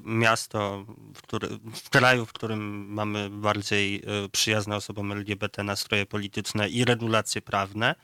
miasto 0.03 0.85
w, 1.15 1.21
który, 1.21 1.47
w 1.73 1.89
kraju, 1.89 2.25
w 2.25 2.33
którym 2.33 2.93
mamy 2.93 3.29
bardziej 3.29 4.03
y, 4.25 4.29
przyjazne 4.29 4.75
osobom 4.75 5.11
LGBT 5.11 5.63
nastroje 5.63 6.05
polityczne 6.05 6.69
i 6.69 6.85
regulacje 6.85 7.41
prawne, 7.41 7.95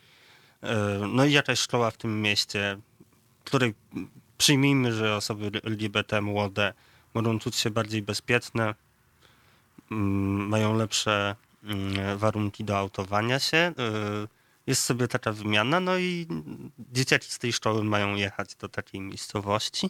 y, 0.63 0.67
no 1.07 1.25
i 1.25 1.31
jakaś 1.31 1.59
szkoła 1.59 1.91
w 1.91 1.97
tym 1.97 2.21
mieście, 2.21 2.77
której 3.43 3.73
przyjmijmy, 4.37 4.93
że 4.93 5.15
osoby 5.15 5.51
LGBT 5.63 6.21
młode 6.21 6.73
mogą 7.13 7.39
czuć 7.39 7.55
się 7.55 7.69
bardziej 7.69 8.01
bezpieczne, 8.01 8.75
mm, 9.91 10.47
mają 10.47 10.77
lepsze 10.77 11.35
warunki 12.17 12.63
do 12.63 12.77
autowania 12.77 13.39
się. 13.39 13.73
Y, 14.23 14.27
jest 14.67 14.83
sobie 14.83 15.07
taka 15.07 15.31
wymiana, 15.31 15.79
no 15.79 15.97
i 15.97 16.27
dzieciaki 16.79 17.31
z 17.31 17.39
tej 17.39 17.53
szkoły 17.53 17.83
mają 17.83 18.15
jechać 18.15 18.55
do 18.55 18.69
takiej 18.69 19.01
miejscowości, 19.01 19.89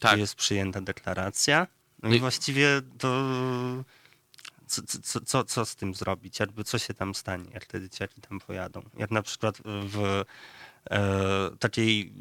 tak. 0.00 0.12
gdzie 0.12 0.20
jest 0.20 0.34
przyjęta 0.34 0.80
deklaracja. 0.80 1.66
No 2.02 2.08
i, 2.08 2.16
i 2.16 2.20
właściwie 2.20 2.82
to 2.98 3.24
co, 4.68 4.82
co, 5.02 5.20
co, 5.20 5.44
co 5.44 5.66
z 5.66 5.76
tym 5.76 5.94
zrobić? 5.94 6.40
Jakby 6.40 6.64
co 6.64 6.78
się 6.78 6.94
tam 6.94 7.14
stanie, 7.14 7.44
jak 7.54 7.66
te 7.66 7.80
dzieciaki 7.80 8.20
tam 8.20 8.40
pojadą? 8.40 8.82
Jak 8.96 9.10
na 9.10 9.22
przykład 9.22 9.58
w 9.64 10.24
e, 10.90 11.50
takiej, 11.58 12.12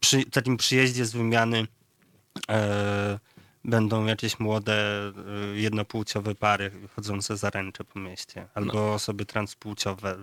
przy, 0.00 0.24
takim 0.24 0.56
przyjeździe 0.56 1.06
z 1.06 1.12
wymiany 1.12 1.66
e, 2.50 3.18
będą 3.66 4.06
jakieś 4.06 4.40
młode, 4.40 5.12
y, 5.54 5.60
jednopłciowe 5.60 6.34
pary 6.34 6.70
chodzące 6.96 7.36
za 7.36 7.50
ręcze 7.50 7.84
po 7.84 7.98
mieście, 7.98 8.46
albo 8.54 8.72
no. 8.72 8.94
osoby 8.94 9.26
transpłciowe. 9.26 10.16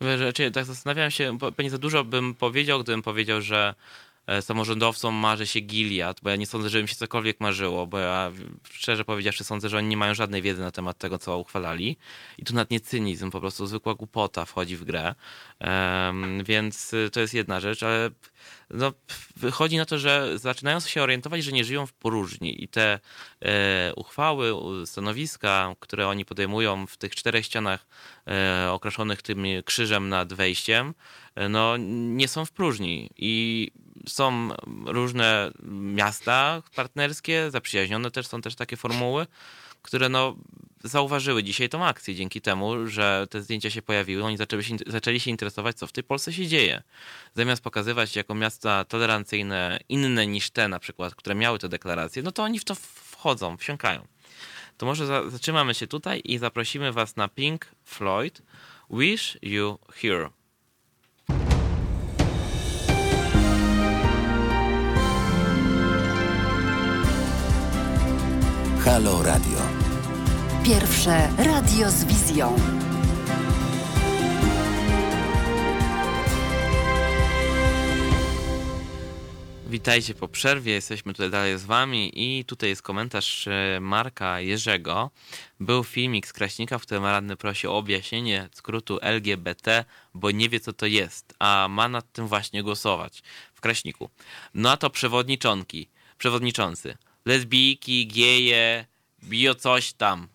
Wiesz, 0.00 0.52
tak 0.52 0.64
zastanawiam 0.64 1.10
się, 1.10 1.38
pewnie 1.38 1.70
za 1.70 1.78
dużo 1.78 2.04
bym 2.04 2.34
powiedział, 2.34 2.82
gdybym 2.82 3.02
powiedział, 3.02 3.40
że 3.40 3.74
samorządowcom 4.40 5.14
marzy 5.14 5.46
się 5.46 5.60
Gilead, 5.60 6.20
bo 6.22 6.30
ja 6.30 6.36
nie 6.36 6.46
sądzę, 6.46 6.68
żeby 6.68 6.82
mi 6.82 6.88
się 6.88 6.94
cokolwiek 6.94 7.40
marzyło, 7.40 7.86
bo 7.86 7.98
ja 7.98 8.32
szczerze 8.70 9.04
powiedziawszy 9.04 9.44
sądzę, 9.44 9.68
że 9.68 9.78
oni 9.78 9.88
nie 9.88 9.96
mają 9.96 10.14
żadnej 10.14 10.42
wiedzy 10.42 10.60
na 10.60 10.70
temat 10.70 10.98
tego, 10.98 11.18
co 11.18 11.38
uchwalali. 11.38 11.96
I 12.38 12.44
tu 12.44 12.54
nawet 12.54 12.70
nie 12.70 12.80
cynizm, 12.80 13.30
po 13.30 13.40
prostu 13.40 13.66
zwykła 13.66 13.94
głupota 13.94 14.44
wchodzi 14.44 14.76
w 14.76 14.84
grę. 14.84 15.14
Um, 15.60 16.44
więc 16.44 16.94
to 17.12 17.20
jest 17.20 17.34
jedna 17.34 17.60
rzecz, 17.60 17.82
ale 17.82 18.10
no, 18.70 18.92
wychodzi 19.36 19.76
na 19.76 19.84
to, 19.84 19.98
że 19.98 20.38
zaczynają 20.38 20.80
się 20.80 21.02
orientować, 21.02 21.44
że 21.44 21.52
nie 21.52 21.64
żyją 21.64 21.86
w 21.86 21.92
próżni 21.92 22.64
i 22.64 22.68
te 22.68 23.00
e, 23.42 23.92
uchwały, 23.96 24.52
stanowiska, 24.86 25.74
które 25.80 26.08
oni 26.08 26.24
podejmują 26.24 26.86
w 26.86 26.96
tych 26.96 27.14
czterech 27.14 27.44
ścianach 27.44 27.86
e, 28.26 28.68
okraszonych 28.72 29.22
tym 29.22 29.44
krzyżem 29.64 30.08
nad 30.08 30.32
wejściem, 30.32 30.94
e, 31.34 31.48
no, 31.48 31.76
nie 32.16 32.28
są 32.28 32.44
w 32.44 32.52
próżni 32.52 33.10
i 33.16 33.70
są 34.08 34.48
różne 34.86 35.50
miasta 35.72 36.62
partnerskie, 36.74 37.50
zaprzyjaźnione 37.50 38.10
też 38.10 38.26
są 38.26 38.42
też 38.42 38.54
takie 38.54 38.76
formuły, 38.76 39.26
które 39.82 40.08
no, 40.08 40.36
zauważyły 40.84 41.42
dzisiaj 41.42 41.68
tą 41.68 41.84
akcję 41.84 42.14
dzięki 42.14 42.40
temu, 42.40 42.86
że 42.86 43.26
te 43.30 43.42
zdjęcia 43.42 43.70
się 43.70 43.82
pojawiły. 43.82 44.24
Oni 44.24 44.36
zaczęli 44.36 44.64
się, 44.64 44.76
zaczęli 44.86 45.20
się 45.20 45.30
interesować, 45.30 45.76
co 45.76 45.86
w 45.86 45.92
tej 45.92 46.04
Polsce 46.04 46.32
się 46.32 46.46
dzieje. 46.46 46.82
Zamiast 47.34 47.62
pokazywać 47.62 48.16
jako 48.16 48.34
miasta 48.34 48.84
tolerancyjne 48.84 49.78
inne 49.88 50.26
niż 50.26 50.50
te 50.50 50.68
na 50.68 50.78
przykład, 50.78 51.14
które 51.14 51.34
miały 51.34 51.58
te 51.58 51.68
deklaracje, 51.68 52.22
no 52.22 52.32
to 52.32 52.42
oni 52.42 52.58
w 52.58 52.64
to 52.64 52.74
wchodzą, 52.74 53.56
wsiąkają. 53.56 54.06
To 54.76 54.86
może 54.86 55.06
za, 55.06 55.30
zatrzymamy 55.30 55.74
się 55.74 55.86
tutaj 55.86 56.22
i 56.24 56.38
zaprosimy 56.38 56.92
was 56.92 57.16
na 57.16 57.28
Pink 57.28 57.66
Floyd 57.84 58.42
Wish 58.90 59.38
You 59.42 59.78
Here. 59.94 60.30
Halo 68.86 69.22
Radio. 69.22 69.58
Pierwsze 70.64 71.28
radio 71.38 71.90
z 71.90 72.04
wizją. 72.04 72.56
Witajcie 79.66 80.14
po 80.14 80.28
przerwie, 80.28 80.72
jesteśmy 80.72 81.12
tutaj 81.12 81.30
dalej 81.30 81.58
z 81.58 81.64
wami 81.64 82.12
i 82.14 82.44
tutaj 82.44 82.68
jest 82.68 82.82
komentarz 82.82 83.48
e, 83.48 83.78
Marka 83.80 84.40
Jerzego. 84.40 85.10
Był 85.60 85.84
filmik 85.84 86.26
z 86.26 86.32
Kraśnika, 86.32 86.78
w 86.78 86.82
którym 86.82 87.04
radny 87.04 87.36
prosi 87.36 87.66
o 87.66 87.76
objaśnienie 87.76 88.48
skrótu 88.52 88.98
LGBT, 89.02 89.84
bo 90.14 90.30
nie 90.30 90.48
wie 90.48 90.60
co 90.60 90.72
to 90.72 90.86
jest, 90.86 91.34
a 91.38 91.66
ma 91.70 91.88
nad 91.88 92.12
tym 92.12 92.26
właśnie 92.26 92.62
głosować 92.62 93.22
w 93.54 93.60
Kraśniku. 93.60 94.10
No 94.54 94.70
a 94.70 94.76
to 94.76 94.90
przewodnicząki, 94.90 95.88
przewodniczący, 96.18 96.96
lesbijki, 97.26 98.06
geje, 98.06 98.86
bio 99.22 99.54
coś 99.54 99.92
tam. 99.92 100.28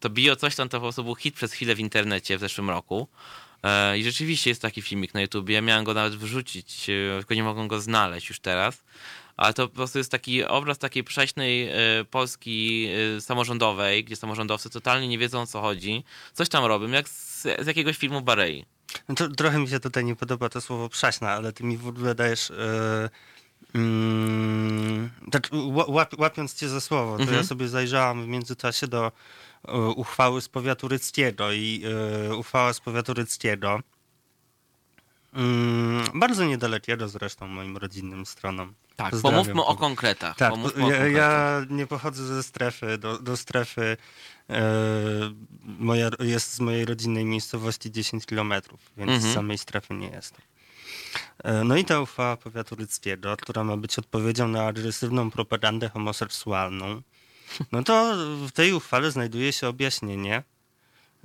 To 0.00 0.10
bio 0.10 0.36
coś 0.36 0.56
tam 0.56 0.68
to 0.68 0.76
po 0.78 0.82
prostu 0.82 1.04
był 1.04 1.14
hit 1.14 1.34
przez 1.34 1.52
chwilę 1.52 1.74
w 1.74 1.80
internecie 1.80 2.36
w 2.36 2.40
zeszłym 2.40 2.70
roku. 2.70 3.08
E, 3.62 3.98
I 3.98 4.04
rzeczywiście 4.04 4.50
jest 4.50 4.62
taki 4.62 4.82
filmik 4.82 5.14
na 5.14 5.20
YouTube. 5.20 5.48
Ja 5.48 5.60
miałem 5.60 5.84
go 5.84 5.94
nawet 5.94 6.14
wrzucić, 6.14 6.90
e, 6.90 7.18
tylko 7.18 7.34
nie 7.34 7.42
mogę 7.42 7.68
go 7.68 7.80
znaleźć 7.80 8.28
już 8.28 8.40
teraz. 8.40 8.84
Ale 9.36 9.54
to 9.54 9.68
po 9.68 9.74
prostu 9.74 9.98
jest 9.98 10.10
taki 10.10 10.44
obraz 10.44 10.78
takiej 10.78 11.04
prześnej 11.04 11.68
e, 11.68 11.74
Polski 12.10 12.88
samorządowej, 13.20 14.04
gdzie 14.04 14.16
samorządowcy 14.16 14.70
totalnie 14.70 15.08
nie 15.08 15.18
wiedzą 15.18 15.40
o 15.40 15.46
co 15.46 15.60
chodzi. 15.60 16.04
Coś 16.32 16.48
tam 16.48 16.64
robią, 16.64 16.88
jak 16.88 17.08
z, 17.08 17.42
z 17.42 17.66
jakiegoś 17.66 17.96
filmu 17.96 18.20
Barei. 18.20 18.64
No 19.08 19.14
trochę 19.14 19.58
mi 19.58 19.68
się 19.68 19.80
tutaj 19.80 20.04
nie 20.04 20.16
podoba 20.16 20.48
to 20.48 20.60
słowo 20.60 20.88
prześna, 20.88 21.30
ale 21.30 21.52
ty 21.52 21.64
mi 21.64 21.76
w 21.76 21.88
ogóle 21.88 22.14
dajesz... 22.14 22.50
Yy... 22.50 23.10
Mm, 23.74 25.10
tak, 25.30 25.48
łap, 25.88 26.18
łapiąc 26.18 26.54
cię 26.54 26.68
za 26.68 26.80
słowo, 26.80 27.16
to 27.16 27.22
mhm. 27.22 27.38
ja 27.38 27.44
sobie 27.44 27.68
zajrzałam 27.68 28.24
w 28.24 28.28
międzyczasie 28.28 28.86
do 28.86 29.12
E, 29.68 29.78
uchwały 29.78 30.40
z 30.40 30.48
powiatu 30.48 30.88
ryckiego 30.88 31.52
i 31.52 31.84
e, 32.28 32.36
uchwała 32.36 32.72
z 32.72 32.80
powiatu 32.80 33.14
ryckiego 33.14 33.80
mm, 35.34 36.04
bardzo 36.14 36.44
niedalekiego 36.44 37.08
zresztą 37.08 37.46
moim 37.46 37.76
rodzinnym 37.76 38.26
stronom. 38.26 38.74
Tak, 38.96 39.14
pomówmy 39.22 39.64
o 39.64 39.76
konkretach. 39.76 40.36
Tak, 40.36 40.50
pomówmy 40.50 40.82
ja, 40.82 40.86
o 40.86 40.90
konkretach. 40.90 41.12
ja, 41.12 41.62
nie 41.70 41.86
pochodzę 41.86 42.26
ze 42.26 42.42
strefy, 42.42 42.98
do, 42.98 43.18
do 43.18 43.36
strefy 43.36 43.96
e, 44.50 44.62
moja, 45.62 46.10
jest 46.20 46.54
z 46.54 46.60
mojej 46.60 46.84
rodzinnej 46.84 47.24
miejscowości 47.24 47.90
10 47.90 48.26
kilometrów, 48.26 48.80
więc 48.96 49.10
mhm. 49.10 49.32
z 49.32 49.34
samej 49.34 49.58
strefy 49.58 49.94
nie 49.94 50.08
jestem. 50.08 50.40
E, 51.44 51.64
no 51.64 51.76
i 51.76 51.84
ta 51.84 52.00
uchwała 52.00 52.36
powiatu 52.36 52.74
ryckiego, 52.74 53.36
która 53.36 53.64
ma 53.64 53.76
być 53.76 53.98
odpowiedzią 53.98 54.48
na 54.48 54.66
agresywną 54.66 55.30
propagandę 55.30 55.88
homoseksualną, 55.88 57.02
no 57.72 57.82
to 57.82 58.14
w 58.46 58.52
tej 58.52 58.72
uchwale 58.72 59.10
znajduje 59.10 59.52
się 59.52 59.68
objaśnienie, 59.68 60.42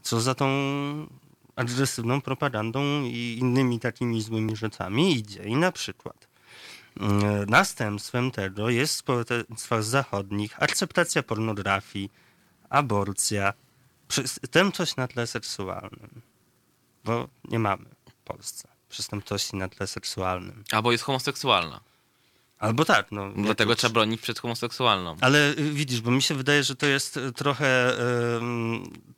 co 0.01 0.21
za 0.21 0.35
tą 0.35 0.47
agresywną 1.55 2.21
propagandą 2.21 3.03
i 3.03 3.37
innymi 3.39 3.79
takimi 3.79 4.21
złymi 4.21 4.55
rzeczami 4.55 5.13
idzie. 5.13 5.43
I 5.43 5.55
na 5.55 5.71
przykład 5.71 6.27
mm, 6.99 7.49
następstwem 7.49 8.31
tego 8.31 8.69
jest 8.69 8.93
w 8.93 8.97
społeczeństwach 8.97 9.83
zachodnich 9.83 10.63
akceptacja 10.63 11.23
pornografii, 11.23 12.11
aborcja, 12.69 13.53
przestępczość 14.07 14.95
na 14.95 15.07
tle 15.07 15.27
seksualnym. 15.27 16.21
Bo 17.03 17.27
nie 17.43 17.59
mamy 17.59 17.85
w 18.09 18.13
Polsce 18.13 18.72
przestępczości 18.93 19.55
na 19.55 19.69
tle 19.69 19.87
seksualnym. 19.87 20.63
Albo 20.71 20.91
jest 20.91 21.03
homoseksualna. 21.03 21.79
Albo 22.59 22.85
tak. 22.85 23.11
No, 23.11 23.31
Dlatego 23.35 23.75
trzeba 23.75 23.93
bronić 23.93 24.21
przed 24.21 24.39
homoseksualną. 24.39 25.15
Ale 25.21 25.51
y, 25.51 25.71
widzisz, 25.71 26.01
bo 26.01 26.11
mi 26.11 26.21
się 26.21 26.35
wydaje, 26.35 26.63
że 26.63 26.75
to 26.75 26.85
jest 26.85 27.17
y, 27.17 27.31
trochę 27.31 27.97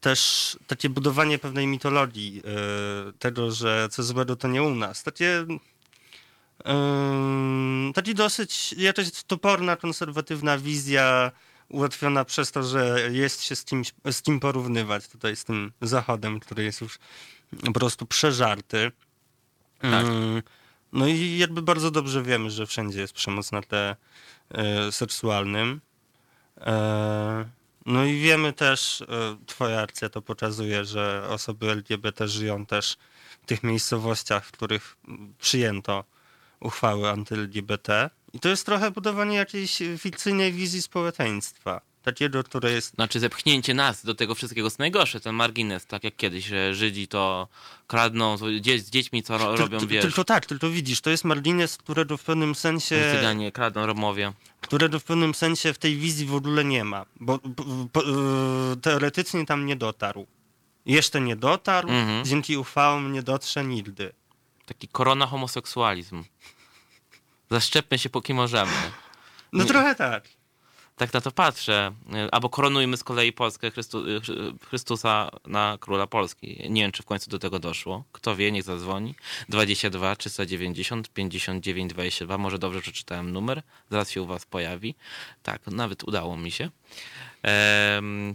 też 0.02 0.58
takie 0.68 0.90
budowanie 0.90 1.40
pewnej 1.40 1.68
mitologii 1.68 2.42
y, 3.10 3.14
tego, 3.20 3.52
że 3.52 3.88
co 3.92 4.04
złego 4.04 4.36
to 4.36 4.48
nie 4.48 4.64
u 4.64 4.76
nas. 4.76 5.04
Takie 5.04 5.46
y, 6.60 7.94
taki 7.94 8.16
dosyć 8.16 8.74
jakaś 8.78 9.12
toporna, 9.28 9.76
konserwatywna 9.76 10.58
wizja 10.58 11.32
ułatwiona 11.70 12.26
przez 12.26 12.52
to, 12.52 12.64
że 12.64 13.10
jest 13.12 13.44
się 13.44 13.56
z 13.56 13.66
kimś, 13.66 13.94
z 14.12 14.22
kim 14.22 14.40
porównywać 14.40 15.08
tutaj 15.08 15.36
z 15.36 15.44
tym 15.44 15.72
zachodem, 15.82 16.40
który 16.40 16.64
jest 16.64 16.82
już 16.82 17.00
po 17.66 17.72
prostu 17.72 18.06
przeżarty. 18.06 18.92
Tak. 19.80 20.06
Y, 20.06 20.44
no 20.94 21.08
i 21.08 21.38
jakby 21.38 21.62
bardzo 21.62 21.92
dobrze 21.92 22.24
wiemy, 22.24 22.52
że 22.52 22.66
wszędzie 22.66 23.02
jest 23.02 23.14
przemoc 23.14 23.52
na 23.52 23.62
tle 23.62 23.96
e, 24.50 24.92
seksualnym. 24.92 25.82
E, 26.58 27.46
no 27.86 28.06
i 28.06 28.20
wiemy 28.20 28.54
też, 28.54 29.04
twoja 29.46 29.82
akcja 29.82 30.10
to 30.10 30.22
pokazuje, 30.22 30.86
że 30.86 31.28
osoby 31.30 31.72
LGBT 31.72 32.28
żyją 32.28 32.66
też 32.66 32.98
w 33.44 33.46
tych 33.46 33.64
miejscowościach, 33.64 34.46
w 34.46 34.52
których 34.52 34.98
przyjęto 35.40 36.04
uchwały 36.60 37.10
anty-LGBT. 37.10 38.10
I 38.34 38.40
to 38.40 38.50
jest 38.50 38.66
trochę 38.66 38.92
budowanie 38.92 39.38
jakiejś 39.38 39.84
fikcyjnej 39.98 40.54
wizji 40.54 40.82
społeczeństwa 40.82 41.82
takiego, 42.06 42.44
które 42.44 42.72
jest... 42.72 42.96
Znaczy 42.96 43.20
zepchnięcie 43.20 43.74
nas 43.74 44.06
do 44.06 44.16
tego 44.16 44.36
wszystkiego 44.36 44.68
jest 44.68 44.80
najgorsze, 44.80 45.20
ten 45.20 45.36
margines, 45.36 45.86
tak 45.86 46.04
jak 46.04 46.16
kiedyś, 46.16 46.46
że 46.46 46.76
Żydzi 46.76 47.08
to 47.08 47.48
kradną 47.88 48.38
z 48.38 48.90
dziećmi, 48.90 49.24
co 49.24 49.38
ro, 49.38 49.56
robią, 49.56 49.80
ty, 49.80 49.88
wiesz. 49.88 50.02
Tylko 50.02 50.24
tak, 50.24 50.46
tylko 50.46 50.70
widzisz, 50.70 51.02
to 51.02 51.10
jest 51.10 51.24
margines, 51.24 51.78
którego 51.78 52.18
w 52.18 52.24
pewnym 52.24 52.56
sensie... 52.56 53.12
Cyganie 53.16 53.52
kradną 53.52 53.86
Romowie. 53.86 54.34
Którego 54.62 55.00
w 55.00 55.04
pewnym 55.04 55.34
sensie 55.34 55.74
w 55.74 55.78
tej 55.78 55.98
wizji 55.98 56.26
w 56.26 56.36
ogóle 56.36 56.66
nie 56.66 56.84
ma, 56.84 57.06
bo, 57.20 57.40
bo 57.94 58.02
e, 58.02 58.76
teoretycznie 58.82 59.46
tam 59.46 59.66
nie 59.66 59.76
dotarł. 59.76 60.28
Jeszcze 60.86 61.22
nie 61.22 61.36
dotarł, 61.36 61.90
mhm. 61.90 62.26
dzięki 62.26 62.58
uchwałom 62.58 63.12
nie 63.12 63.24
dotrze 63.24 63.64
nigdy. 63.64 64.14
Taki 64.66 64.88
korona 64.88 65.28
homoseksualizm. 65.28 66.24
Zaszczepmy 67.52 68.00
się 68.00 68.10
póki 68.10 68.34
możemy. 68.34 68.72
No 69.54 69.64
nie. 69.64 69.70
trochę 69.70 69.96
tak 69.96 70.35
tak 70.96 71.14
na 71.14 71.22
to 71.22 71.32
patrzę. 71.32 71.92
Albo 72.32 72.50
koronujmy 72.50 72.98
z 72.98 73.04
kolei 73.04 73.34
Polskę 73.34 73.72
Chrystu, 73.72 74.04
Chrystusa 74.70 75.30
na 75.48 75.78
króla 75.82 76.08
Polski. 76.08 76.68
Nie 76.70 76.82
wiem, 76.82 76.92
czy 76.92 77.04
w 77.04 77.06
końcu 77.06 77.30
do 77.30 77.40
tego 77.40 77.60
doszło. 77.60 78.04
Kto 78.12 78.36
wie, 78.36 78.52
niech 78.52 78.64
zadzwoni. 78.64 79.16
22 79.50 80.16
390 80.16 81.10
59 81.10 81.94
22. 81.94 82.38
Może 82.38 82.60
dobrze 82.60 82.82
przeczytałem 82.82 83.32
numer. 83.32 83.62
Zaraz 83.92 84.12
się 84.12 84.22
u 84.22 84.26
was 84.26 84.46
pojawi. 84.46 84.96
Tak, 85.44 85.68
nawet 85.68 86.04
udało 86.04 86.38
mi 86.38 86.52
się. 86.52 86.70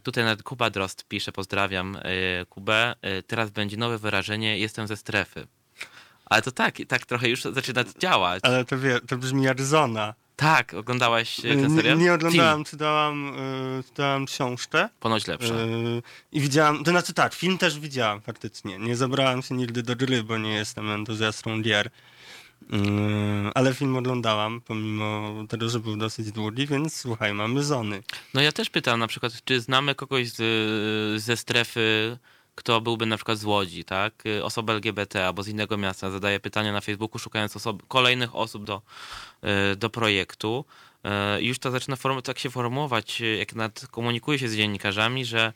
Tutaj 0.03 0.25
nawet 0.25 0.42
Kuba 0.42 0.70
Drost 0.70 1.05
pisze, 1.09 1.33
pozdrawiam 1.33 1.99
Kubę. 2.49 2.94
Teraz 3.27 3.51
będzie 3.51 3.77
nowe 3.77 3.99
wyrażenie, 3.99 4.59
jestem 4.59 4.87
ze 4.87 4.96
strefy. 4.96 5.46
Ale 6.25 6.42
to 6.42 6.53
tak, 6.53 6.77
tak 6.88 7.07
trochę 7.07 7.29
już 7.29 7.42
zaczyna 7.42 7.85
działać. 7.99 8.44
Ale 8.44 8.64
to, 8.64 8.79
wie, 8.79 9.01
to 9.01 9.16
brzmi 9.16 9.42
jak 9.42 9.62
zona. 9.62 10.14
Tak, 10.40 10.74
oglądałaś 10.74 11.38
e, 11.38 11.42
ten 11.42 11.76
serial? 11.76 11.98
Nie, 11.98 12.05
nie 12.05 12.12
oglądałem, 12.12 12.64
czytałam, 12.64 13.35
y, 13.79 13.85
czytałam 13.85 14.26
książkę. 14.26 14.88
Ponoć 15.00 15.26
lepsza. 15.26 15.55
Y, 15.55 16.03
I 16.33 16.40
widziałam, 16.40 16.85
to 16.85 16.90
znaczy 16.90 17.12
tak, 17.12 17.35
film 17.35 17.59
też 17.59 17.81
widziałam 17.81 18.20
faktycznie. 18.20 18.79
Nie 18.79 18.96
zabrałam 18.96 19.42
się 19.42 19.55
nigdy 19.55 19.83
do 19.83 19.96
gry, 19.96 20.22
bo 20.22 20.38
nie 20.38 20.55
jestem 20.55 20.90
entuzjastą 20.90 21.62
gier. 21.62 21.87
Y, 21.87 21.90
ale 23.55 23.74
film 23.74 23.96
oglądałam, 23.96 24.61
pomimo 24.61 25.35
tego, 25.48 25.68
że 25.68 25.81
był 25.81 25.96
dosyć 25.96 26.33
długi, 26.33 26.66
więc 26.66 26.96
słuchaj, 26.96 27.35
mamy 27.35 27.62
zony. 27.62 28.03
No 28.35 28.40
ja 28.40 28.53
też 28.53 28.70
pytam 28.70 29.00
na 29.00 29.07
przykład, 29.07 29.33
czy 29.44 29.61
znamy 29.61 29.94
kogoś 29.94 30.29
z, 30.29 31.22
ze 31.22 31.37
strefy 31.37 32.18
kto 32.61 32.81
byłby 32.81 33.07
na 33.07 33.16
przykład 33.16 33.38
z 33.38 33.44
Łodzi, 33.44 33.85
tak? 33.85 34.25
Osoba 34.42 34.73
LGBT 34.73 35.27
albo 35.27 35.42
z 35.42 35.49
innego 35.49 35.77
miasta 35.77 36.11
zadaje 36.11 36.40
pytania 36.40 36.73
na 36.73 36.81
Facebooku, 36.81 37.18
szukając 37.18 37.57
osob, 37.57 37.83
kolejnych 37.88 38.37
osób 38.37 38.64
do, 38.64 38.83
e, 39.42 39.77
do 39.77 39.90
projektu. 39.90 40.64
I 41.40 41.46
już 41.46 41.59
to 41.59 41.70
zaczyna 41.70 41.96
form, 41.96 42.23
tak 42.23 42.38
się 42.38 42.51
formułować, 42.51 43.23
jak 43.38 43.55
nad, 43.55 43.87
komunikuję 43.90 44.38
się 44.38 44.49
z 44.49 44.57
dziennikarzami, 44.57 45.25
że 45.25 45.53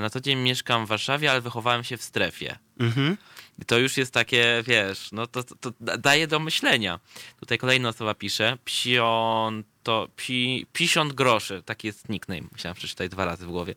na 0.00 0.10
co 0.10 0.20
dzień 0.20 0.38
mieszkam 0.38 0.86
w 0.86 0.88
Warszawie, 0.88 1.30
ale 1.30 1.40
wychowałem 1.40 1.84
się 1.84 1.96
w 1.96 2.02
strefie. 2.02 2.58
Mhm. 2.80 3.16
I 3.58 3.64
to 3.64 3.78
już 3.78 3.96
jest 3.96 4.12
takie, 4.14 4.62
wiesz, 4.66 5.12
no 5.12 5.26
to, 5.26 5.42
to, 5.42 5.54
to 5.54 5.72
daje 5.98 6.26
do 6.26 6.38
myślenia. 6.38 7.00
Tutaj 7.40 7.58
kolejna 7.58 7.88
osoba 7.88 8.14
pisze, 8.14 8.58
psion, 8.64 9.64
to 9.82 10.08
pi, 10.16 10.66
pisiąt 10.72 11.12
groszy, 11.12 11.62
taki 11.62 11.86
jest 11.86 12.08
nickname, 12.08 12.48
musiałem 12.52 12.76
przeczytać 12.76 13.10
dwa 13.10 13.24
razy 13.24 13.46
w 13.46 13.48
głowie. 13.48 13.74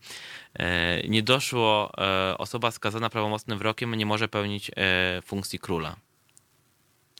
E, 0.53 1.07
nie 1.07 1.23
doszło, 1.23 1.91
e, 1.97 2.37
osoba 2.37 2.71
skazana 2.71 3.09
prawomocnym 3.09 3.57
wyrokiem 3.57 3.95
nie 3.95 4.05
może 4.05 4.27
pełnić 4.27 4.71
e, 4.75 5.21
funkcji 5.21 5.59
króla. 5.59 5.95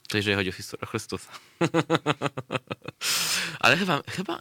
To 0.08 0.16
jeżeli 0.16 0.36
chodzi 0.36 0.50
o 0.82 0.86
Chrystusa. 0.86 1.32
Ale 3.60 3.76
chyba, 3.76 4.02
chyba 4.08 4.38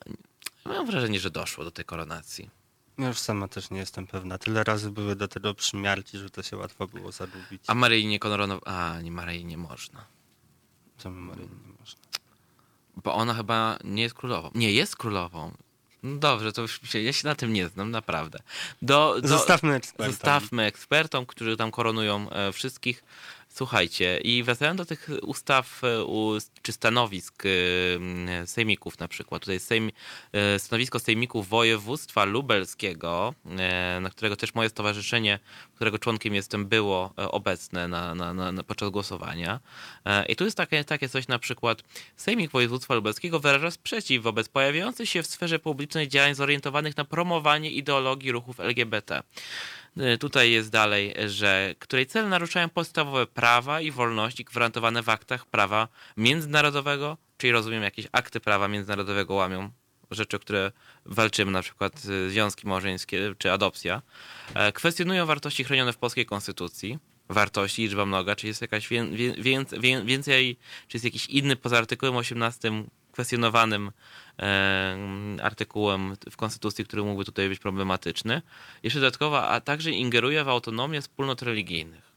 mam 0.65 0.85
wrażenie, 0.85 1.19
że 1.19 1.31
doszło 1.31 1.63
do 1.63 1.71
tej 1.71 1.85
koronacji. 1.85 2.49
Ja 2.97 3.07
już 3.07 3.19
sama 3.19 3.47
też 3.47 3.69
nie 3.69 3.79
jestem 3.79 4.07
pewna. 4.07 4.37
Tyle 4.37 4.63
razy 4.63 4.91
były 4.91 5.15
do 5.15 5.27
tego 5.27 5.53
przymiarki, 5.53 6.17
że 6.17 6.29
to 6.29 6.43
się 6.43 6.57
łatwo 6.57 6.87
było 6.87 7.11
zadubić. 7.11 7.63
A 7.67 7.75
Maryi 7.75 8.05
nie 8.05 8.19
koronował... 8.19 8.61
A, 8.65 9.01
nie, 9.01 9.11
Maryi 9.11 9.45
nie 9.45 9.57
można. 9.57 10.05
Czemu 10.97 11.21
Maryi 11.21 11.43
nie 11.43 11.73
można? 11.79 12.01
Bo 13.03 13.13
ona 13.13 13.33
chyba 13.33 13.77
nie 13.83 14.03
jest 14.03 14.15
królową. 14.15 14.51
Nie, 14.55 14.71
jest 14.71 14.95
królową. 14.95 15.51
No 16.03 16.17
dobrze, 16.17 16.53
to 16.53 16.61
już 16.61 16.81
się, 16.83 17.01
ja 17.01 17.13
się 17.13 17.27
na 17.27 17.35
tym 17.35 17.53
nie 17.53 17.67
znam, 17.67 17.91
naprawdę. 17.91 18.39
Do, 18.81 19.15
do, 19.21 19.27
zostawmy 19.27 19.73
ekspertom. 19.75 20.13
Zostawmy 20.13 20.63
ekspertom, 20.63 21.25
którzy 21.25 21.57
tam 21.57 21.71
koronują 21.71 22.29
e, 22.29 22.51
wszystkich. 22.51 23.03
Słuchajcie, 23.55 24.19
i 24.23 24.43
wracając 24.43 24.77
do 24.77 24.85
tych 24.85 25.09
ustaw 25.21 25.83
e, 25.83 25.87
czy 26.61 26.71
stanowisk 26.71 27.43
e, 27.45 28.47
sejmików 28.47 28.99
na 28.99 29.07
przykład. 29.07 29.41
Tutaj 29.41 29.59
sejm, 29.59 29.91
e, 30.31 30.59
stanowisko 30.59 30.99
sejmików 30.99 31.49
województwa 31.49 32.25
lubelskiego, 32.25 33.33
na 34.01 34.09
którego 34.09 34.35
też 34.35 34.55
moje 34.55 34.69
stowarzyszenie, 34.69 35.39
którego 35.75 35.99
członkiem 35.99 36.35
jestem, 36.35 36.65
było 36.65 37.13
obecne 37.15 37.87
na, 37.87 38.15
na, 38.15 38.33
na, 38.33 38.63
podczas 38.63 38.89
głosowania. 38.89 39.59
I 40.29 40.35
tu 40.35 40.45
jest 40.45 40.57
takie, 40.57 40.83
takie 40.83 41.09
coś 41.09 41.27
na 41.27 41.39
przykład. 41.39 41.83
Sejmik 42.15 42.51
województwa 42.51 42.95
lubelskiego 42.95 43.39
wyraża 43.39 43.71
sprzeciw 43.71 44.23
wobec 44.23 44.49
pojawiających 44.49 45.09
się 45.09 45.23
w 45.23 45.27
sferze 45.27 45.59
publicznej 45.59 46.07
działań 46.07 46.35
zorientowanych 46.35 46.97
na 46.97 47.05
promowanie 47.05 47.71
ideologii 47.71 48.31
ruchów 48.31 48.59
LGBT. 48.59 49.23
Y, 49.97 50.17
tutaj 50.17 50.51
jest 50.51 50.69
dalej, 50.69 51.13
że 51.27 51.75
której 51.79 52.05
cel 52.05 52.29
naruszają 52.29 52.69
podstawowe 52.69 53.27
prawa 53.27 53.81
i 53.81 53.91
wolności 53.91 54.43
gwarantowane 54.43 55.03
w 55.03 55.09
aktach 55.09 55.45
prawa 55.45 55.87
międzynarodowego, 56.17 57.17
czyli 57.37 57.53
rozumiem 57.53 57.83
jakieś 57.83 58.07
akty 58.11 58.39
prawa 58.39 58.67
międzynarodowego 58.67 59.33
łamią 59.33 59.69
rzeczy, 60.11 60.37
o 60.37 60.39
które 60.39 60.71
walczymy, 61.05 61.51
na 61.51 61.61
przykład 61.61 62.05
y, 62.05 62.29
związki 62.29 62.67
małżeńskie 62.67 63.35
czy 63.37 63.51
adopcja, 63.51 64.01
e, 64.53 64.71
kwestionują 64.71 65.25
wartości 65.25 65.63
chronione 65.63 65.93
w 65.93 65.97
polskiej 65.97 66.25
konstytucji, 66.25 66.99
wartości, 67.29 67.81
liczba 67.81 68.05
mnoga, 68.05 68.35
czy 68.35 68.47
jest 68.47 68.61
jakaś 68.61 68.89
więcej, 69.37 69.79
więcej, 70.05 70.57
czy 70.87 70.97
jest 70.97 71.05
jakiś 71.05 71.25
inny 71.25 71.55
poza 71.55 71.77
artykułem 71.77 72.15
18 72.15 72.71
kwestionowanym 73.13 73.91
artykułem 75.43 76.15
w 76.31 76.37
Konstytucji, 76.37 76.85
który 76.85 77.03
mógłby 77.03 77.25
tutaj 77.25 77.49
być 77.49 77.59
problematyczny. 77.59 78.41
Jeszcze 78.83 78.99
dodatkowo, 78.99 79.47
a 79.47 79.61
także 79.61 79.91
ingeruje 79.91 80.43
w 80.43 80.49
autonomię 80.49 81.01
wspólnot 81.01 81.41
religijnych. 81.41 82.13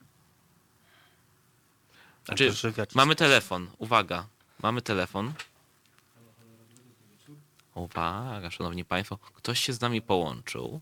Znaczy, 2.25 2.53
mamy 2.95 3.17
telefon. 3.17 3.71
Uwaga. 3.79 4.27
Mamy 4.63 4.83
telefon. 4.83 5.33
Uwaga, 7.75 8.51
szanowni 8.51 8.85
państwo. 8.85 9.19
Ktoś 9.19 9.61
się 9.61 9.73
z 9.73 9.81
nami 9.81 10.03
połączył 10.03 10.81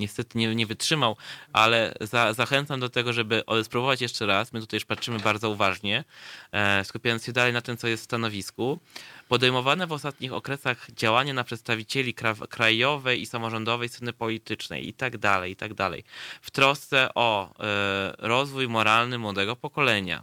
niestety 0.00 0.38
nie, 0.38 0.54
nie 0.54 0.66
wytrzymał, 0.66 1.16
ale 1.52 1.94
za, 2.00 2.32
zachęcam 2.32 2.80
do 2.80 2.88
tego, 2.88 3.12
żeby 3.12 3.42
spróbować 3.62 4.00
jeszcze 4.00 4.26
raz. 4.26 4.52
My 4.52 4.60
tutaj 4.60 4.76
już 4.76 4.84
patrzymy 4.84 5.18
bardzo 5.18 5.50
uważnie, 5.50 6.04
e, 6.52 6.84
skupiając 6.84 7.24
się 7.24 7.32
dalej 7.32 7.52
na 7.52 7.60
tym, 7.60 7.76
co 7.76 7.88
jest 7.88 8.02
w 8.02 8.04
stanowisku. 8.04 8.80
Podejmowane 9.28 9.86
w 9.86 9.92
ostatnich 9.92 10.32
okresach 10.32 10.90
działania 10.90 11.34
na 11.34 11.44
przedstawicieli 11.44 12.14
krajowej 12.48 13.20
i 13.20 13.26
samorządowej 13.26 13.88
sceny 13.88 14.12
politycznej 14.12 14.88
i 14.88 14.94
tak 14.94 15.18
dalej, 15.18 15.52
i 15.52 15.56
tak 15.56 15.74
dalej. 15.74 16.04
W 16.40 16.50
trosce 16.50 17.08
o 17.14 17.54
e, 17.60 18.14
rozwój 18.18 18.68
moralny 18.68 19.18
młodego 19.18 19.56
pokolenia, 19.56 20.22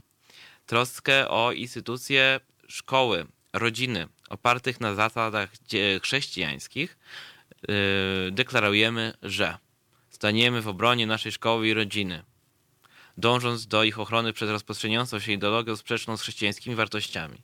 troskę 0.66 1.30
o 1.30 1.52
instytucje 1.52 2.40
szkoły, 2.68 3.26
rodziny 3.54 4.08
opartych 4.30 4.82
na 4.82 4.96
zasadach 4.96 5.50
chrześcijańskich, 6.02 6.98
e, 6.98 8.32
deklarujemy, 8.32 9.14
że 9.24 9.58
staniemy 10.18 10.62
w 10.62 10.68
obronie 10.68 11.08
naszej 11.08 11.32
szkoły 11.32 11.68
i 11.68 11.74
rodziny, 11.74 12.24
dążąc 13.18 13.68
do 13.68 13.84
ich 13.84 14.00
ochrony 14.00 14.34
przed 14.34 14.50
rozprzestrzeniającą 14.50 15.20
się 15.20 15.32
ideologią 15.32 15.76
sprzeczną 15.76 16.18
z 16.18 16.22
chrześcijańskimi 16.22 16.76
wartościami. 16.76 17.38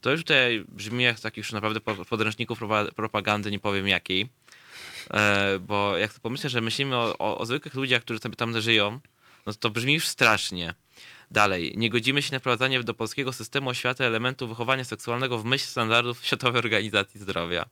To 0.00 0.10
już 0.10 0.20
tutaj 0.20 0.64
brzmi 0.68 1.04
jak 1.04 1.20
takich 1.20 1.38
już 1.44 1.52
naprawdę 1.52 1.80
podręczników 1.80 2.60
propagandy, 2.96 3.50
nie 3.50 3.58
powiem 3.58 3.88
jakiej, 3.88 4.28
e, 5.10 5.58
bo 5.58 5.96
jak 5.96 6.12
pomyślę, 6.12 6.50
że 6.50 6.60
myślimy 6.60 6.96
o, 6.96 7.18
o, 7.18 7.38
o 7.38 7.46
zwykłych 7.46 7.74
ludziach, 7.74 8.02
którzy 8.02 8.20
sobie 8.20 8.36
tam 8.36 8.60
żyją, 8.60 9.00
no 9.46 9.54
to 9.54 9.70
brzmi 9.70 9.94
już 9.94 10.08
strasznie. 10.08 10.74
Dalej, 11.30 11.72
nie 11.76 11.90
godzimy 11.90 12.22
się 12.22 12.32
na 12.32 12.38
wprowadzanie 12.38 12.82
do 12.82 12.94
polskiego 12.94 13.32
systemu 13.32 13.70
oświaty 13.70 14.04
elementów 14.04 14.48
wychowania 14.48 14.84
seksualnego 14.84 15.38
w 15.38 15.44
myśl 15.44 15.66
standardów 15.66 16.26
Światowej 16.26 16.58
Organizacji 16.58 17.20
Zdrowia. 17.20 17.66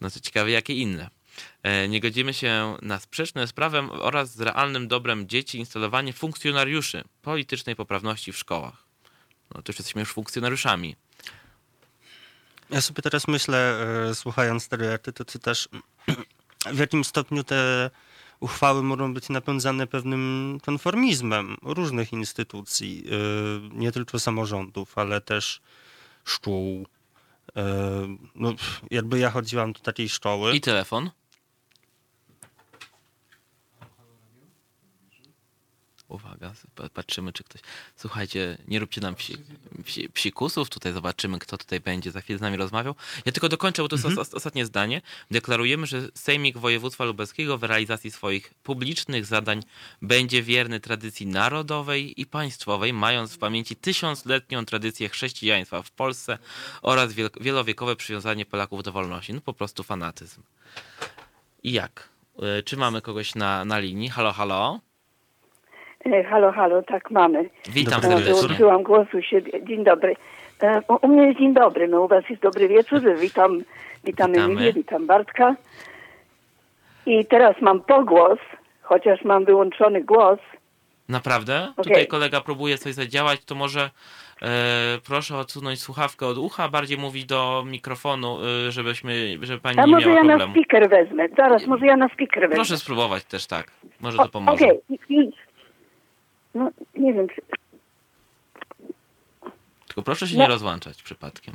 No 0.00 0.10
to 0.10 0.20
ciekawe, 0.20 0.50
jakie 0.50 0.74
inne. 0.74 1.17
E, 1.62 1.88
nie 1.88 2.00
godzimy 2.00 2.34
się 2.34 2.76
na 2.82 2.98
sprzeczne 2.98 3.46
z 3.46 3.52
prawem 3.52 3.90
oraz 3.90 4.34
z 4.34 4.40
realnym 4.40 4.88
dobrem 4.88 5.28
dzieci 5.28 5.58
instalowanie 5.58 6.12
funkcjonariuszy 6.12 7.04
politycznej 7.22 7.76
poprawności 7.76 8.32
w 8.32 8.38
szkołach. 8.38 8.84
No 9.54 9.62
to 9.62 9.72
już 9.72 9.78
jesteśmy 9.78 10.00
już 10.00 10.12
funkcjonariuszami. 10.12 10.96
Ja 12.70 12.80
sobie 12.80 13.02
teraz 13.02 13.28
myślę, 13.28 13.86
e, 14.10 14.14
słuchając 14.14 14.62
Stereoty, 14.62 15.12
to 15.12 15.24
czy 15.24 15.38
też 15.38 15.68
w 16.72 16.78
jakim 16.78 17.04
stopniu 17.04 17.44
te 17.44 17.90
uchwały 18.40 18.82
mogą 18.82 19.14
być 19.14 19.28
napędzane 19.28 19.86
pewnym 19.86 20.58
konformizmem 20.62 21.56
różnych 21.62 22.12
instytucji, 22.12 23.04
e, 23.06 23.76
nie 23.78 23.92
tylko 23.92 24.18
samorządów, 24.18 24.98
ale 24.98 25.20
też 25.20 25.60
szkół. 26.24 26.86
No, 28.34 28.54
jakby 28.90 29.18
ja 29.18 29.30
chodziłam 29.30 29.72
do 29.72 29.80
takiej 29.80 30.08
szkoły. 30.08 30.56
I 30.56 30.60
telefon? 30.60 31.10
Uwaga, 36.08 36.52
patrzymy, 36.94 37.32
czy 37.32 37.44
ktoś. 37.44 37.60
Słuchajcie, 37.96 38.58
nie 38.68 38.78
róbcie 38.78 39.00
nam 39.00 39.14
psi, 39.14 39.36
psi, 39.84 40.08
psikusów. 40.08 40.70
Tutaj 40.70 40.92
zobaczymy, 40.92 41.38
kto 41.38 41.58
tutaj 41.58 41.80
będzie 41.80 42.10
za 42.10 42.20
chwilę 42.20 42.38
z 42.38 42.42
nami 42.42 42.56
rozmawiał. 42.56 42.94
Ja 43.24 43.32
tylko 43.32 43.48
dokończę, 43.48 43.82
bo 43.82 43.88
to 43.88 43.96
jest 43.96 44.06
mhm. 44.06 44.26
ostatnie 44.32 44.66
zdanie. 44.66 45.02
Deklarujemy, 45.30 45.86
że 45.86 46.08
Sejmik 46.14 46.58
Województwa 46.58 47.04
Lubelskiego 47.04 47.58
w 47.58 47.62
realizacji 47.62 48.10
swoich 48.10 48.54
publicznych 48.62 49.26
zadań 49.26 49.62
będzie 50.02 50.42
wierny 50.42 50.80
tradycji 50.80 51.26
narodowej 51.26 52.20
i 52.20 52.26
państwowej, 52.26 52.92
mając 52.92 53.32
w 53.32 53.38
pamięci 53.38 53.76
tysiącletnią 53.76 54.64
tradycję 54.64 55.08
chrześcijaństwa 55.08 55.82
w 55.82 55.90
Polsce 55.90 56.38
oraz 56.82 57.12
wielowiekowe 57.40 57.96
przywiązanie 57.96 58.46
Polaków 58.46 58.82
do 58.82 58.92
wolności. 58.92 59.34
No 59.34 59.40
po 59.40 59.52
prostu 59.52 59.82
fanatyzm. 59.82 60.42
I 61.62 61.72
jak? 61.72 62.08
E, 62.42 62.62
czy 62.62 62.76
mamy 62.76 63.02
kogoś 63.02 63.34
na, 63.34 63.64
na 63.64 63.78
linii? 63.78 64.08
Halo, 64.08 64.32
halo? 64.32 64.80
E, 66.06 66.24
halo, 66.24 66.52
halo, 66.52 66.82
tak 66.82 67.10
mamy. 67.10 67.50
Witam 67.68 68.02
serdecznie. 68.02 68.32
Dołączyłam 68.32 68.82
głosu 68.82 69.22
się. 69.22 69.42
Dzień 69.62 69.84
dobry. 69.84 70.16
E, 70.62 70.82
u 71.02 71.08
mnie 71.08 71.26
jest 71.26 71.38
dzień 71.38 71.54
dobry, 71.54 71.88
no 71.88 72.00
u 72.00 72.08
was 72.08 72.24
jest 72.30 72.42
dobry 72.42 72.68
wieczór. 72.68 73.00
Witam, 73.20 73.62
witam 74.04 74.34
Emilię, 74.34 74.72
witam 74.72 75.06
Bartka. 75.06 75.56
I 77.06 77.26
teraz 77.26 77.56
mam 77.60 77.80
pogłos, 77.80 78.38
chociaż 78.82 79.24
mam 79.24 79.44
wyłączony 79.44 80.04
głos. 80.04 80.38
Naprawdę? 81.08 81.68
Okay. 81.72 81.84
Tutaj 81.84 82.06
kolega 82.06 82.40
próbuje 82.40 82.78
coś 82.78 82.94
zadziałać, 82.94 83.44
to 83.44 83.54
może 83.54 83.90
e, 84.42 84.48
proszę 85.06 85.36
odsunąć 85.36 85.80
słuchawkę 85.80 86.26
od 86.26 86.38
ucha, 86.38 86.68
bardziej 86.68 86.98
mówić 86.98 87.24
do 87.24 87.64
mikrofonu, 87.66 88.38
e, 88.68 88.72
żebyśmy, 88.72 89.38
żeby 89.42 89.60
pani 89.60 89.78
A 89.78 89.84
nie 89.84 89.92
może 89.92 90.10
ja 90.10 90.16
problemu. 90.16 90.46
na 90.46 90.52
speaker 90.52 90.90
wezmę. 90.90 91.28
Zaraz, 91.36 91.66
może 91.66 91.86
ja 91.86 91.96
na 91.96 92.08
speaker 92.08 92.40
wezmę. 92.40 92.54
Proszę 92.54 92.76
spróbować 92.76 93.24
też 93.24 93.46
tak. 93.46 93.70
Może 94.00 94.18
to 94.18 94.28
pomoże. 94.28 94.64
Okej, 94.64 94.80
okay. 94.88 95.47
No, 96.54 96.70
nie 96.96 97.12
wiem, 97.12 97.28
czy... 97.28 97.42
Tylko 99.86 100.02
proszę 100.02 100.26
się 100.26 100.36
no. 100.36 100.42
nie 100.42 100.48
rozłączać 100.48 101.02
przypadkiem. 101.02 101.54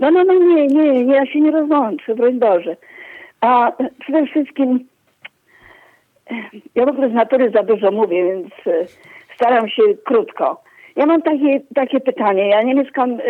No, 0.00 0.10
no, 0.10 0.24
no, 0.24 0.34
nie, 0.34 0.66
nie, 0.66 1.14
ja 1.14 1.26
się 1.26 1.40
nie 1.40 1.50
rozłączę, 1.50 2.14
broń 2.14 2.38
Boże. 2.38 2.76
A 3.40 3.72
przede 4.00 4.26
wszystkim 4.26 4.88
ja 6.74 6.86
w 6.86 6.88
ogóle 6.88 7.10
z 7.10 7.12
natury 7.12 7.50
za 7.50 7.62
dużo 7.62 7.90
mówię, 7.90 8.24
więc 8.24 8.52
e, 8.66 8.86
staram 9.34 9.68
się 9.68 9.82
krótko. 10.04 10.62
Ja 10.96 11.06
mam 11.06 11.22
takie, 11.22 11.60
takie 11.74 12.00
pytanie. 12.00 12.48
Ja 12.48 12.62
nie 12.62 12.74
mieszkam 12.74 13.12
e, 13.12 13.20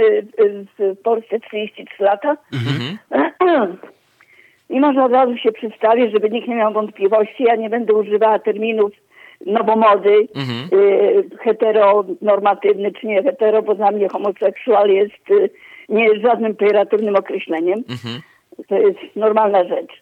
w 0.78 1.02
Polsce 1.02 1.40
33 1.40 2.02
lata. 2.02 2.36
Mhm. 2.52 2.98
I 4.70 4.80
może 4.80 5.04
od 5.04 5.12
razu 5.12 5.36
się 5.36 5.52
przedstawię, 5.52 6.10
żeby 6.10 6.30
nikt 6.30 6.48
nie 6.48 6.54
miał 6.54 6.72
wątpliwości. 6.72 7.44
Ja 7.44 7.56
nie 7.56 7.70
będę 7.70 7.94
używała 7.94 8.38
terminów 8.38 8.92
nowomody, 9.47 10.28
mhm. 10.34 10.80
y, 10.80 11.24
heteronormatywny 11.38 12.92
czy 12.92 13.07
nie 13.07 13.22
hetero, 13.22 13.62
bo 13.62 13.74
dla 13.74 13.90
mnie 13.90 14.09
homoseksual 14.09 14.90
jest 14.90 15.30
y, 15.30 15.51
nie 15.88 16.05
jest 16.05 16.22
żadnym 16.22 16.55
pejoratywnym 16.55 17.16
określeniem. 17.16 17.78
Mhm. 17.78 18.20
To 18.68 18.74
jest 18.74 19.16
normalna 19.16 19.64
rzecz. 19.64 19.92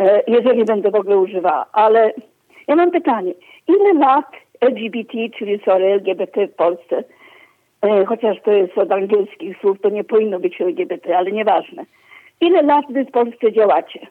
Y, 0.00 0.22
jeżeli 0.26 0.64
będę 0.64 0.90
w 0.90 0.94
ogóle 0.94 1.18
używała. 1.18 1.66
Ale 1.72 2.12
ja 2.68 2.76
mam 2.76 2.90
pytanie. 2.90 3.32
Ile 3.68 3.92
lat 3.94 4.32
LGBT, 4.60 5.12
czyli 5.38 5.60
sorry, 5.64 5.86
LGBT 5.86 6.46
w 6.46 6.54
Polsce, 6.54 7.04
e, 7.82 8.04
chociaż 8.04 8.36
to 8.44 8.52
jest 8.52 8.78
od 8.78 8.92
angielskich 8.92 9.58
słów, 9.60 9.80
to 9.80 9.88
nie 9.88 10.04
powinno 10.04 10.40
być 10.40 10.60
LGBT, 10.60 11.18
ale 11.18 11.32
nieważne. 11.32 11.84
Ile 12.40 12.62
lat 12.62 12.84
wy 12.90 13.04
w 13.04 13.10
Polsce 13.10 13.52
działacie? 13.52 14.06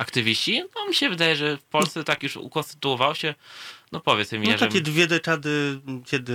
Aktywiści? 0.00 0.62
No 0.76 0.88
mi 0.88 0.94
się 0.94 1.08
wydaje, 1.08 1.36
że 1.36 1.56
w 1.56 1.62
Polsce 1.62 2.04
tak 2.04 2.22
już 2.22 2.36
ukonstytuował 2.36 3.14
się 3.14 3.34
No 3.92 4.00
powiedz 4.00 4.32
mi, 4.32 4.48
No 4.48 4.58
takie 4.58 4.80
dwie 4.80 5.06
dekady, 5.06 5.50
kiedy 6.06 6.32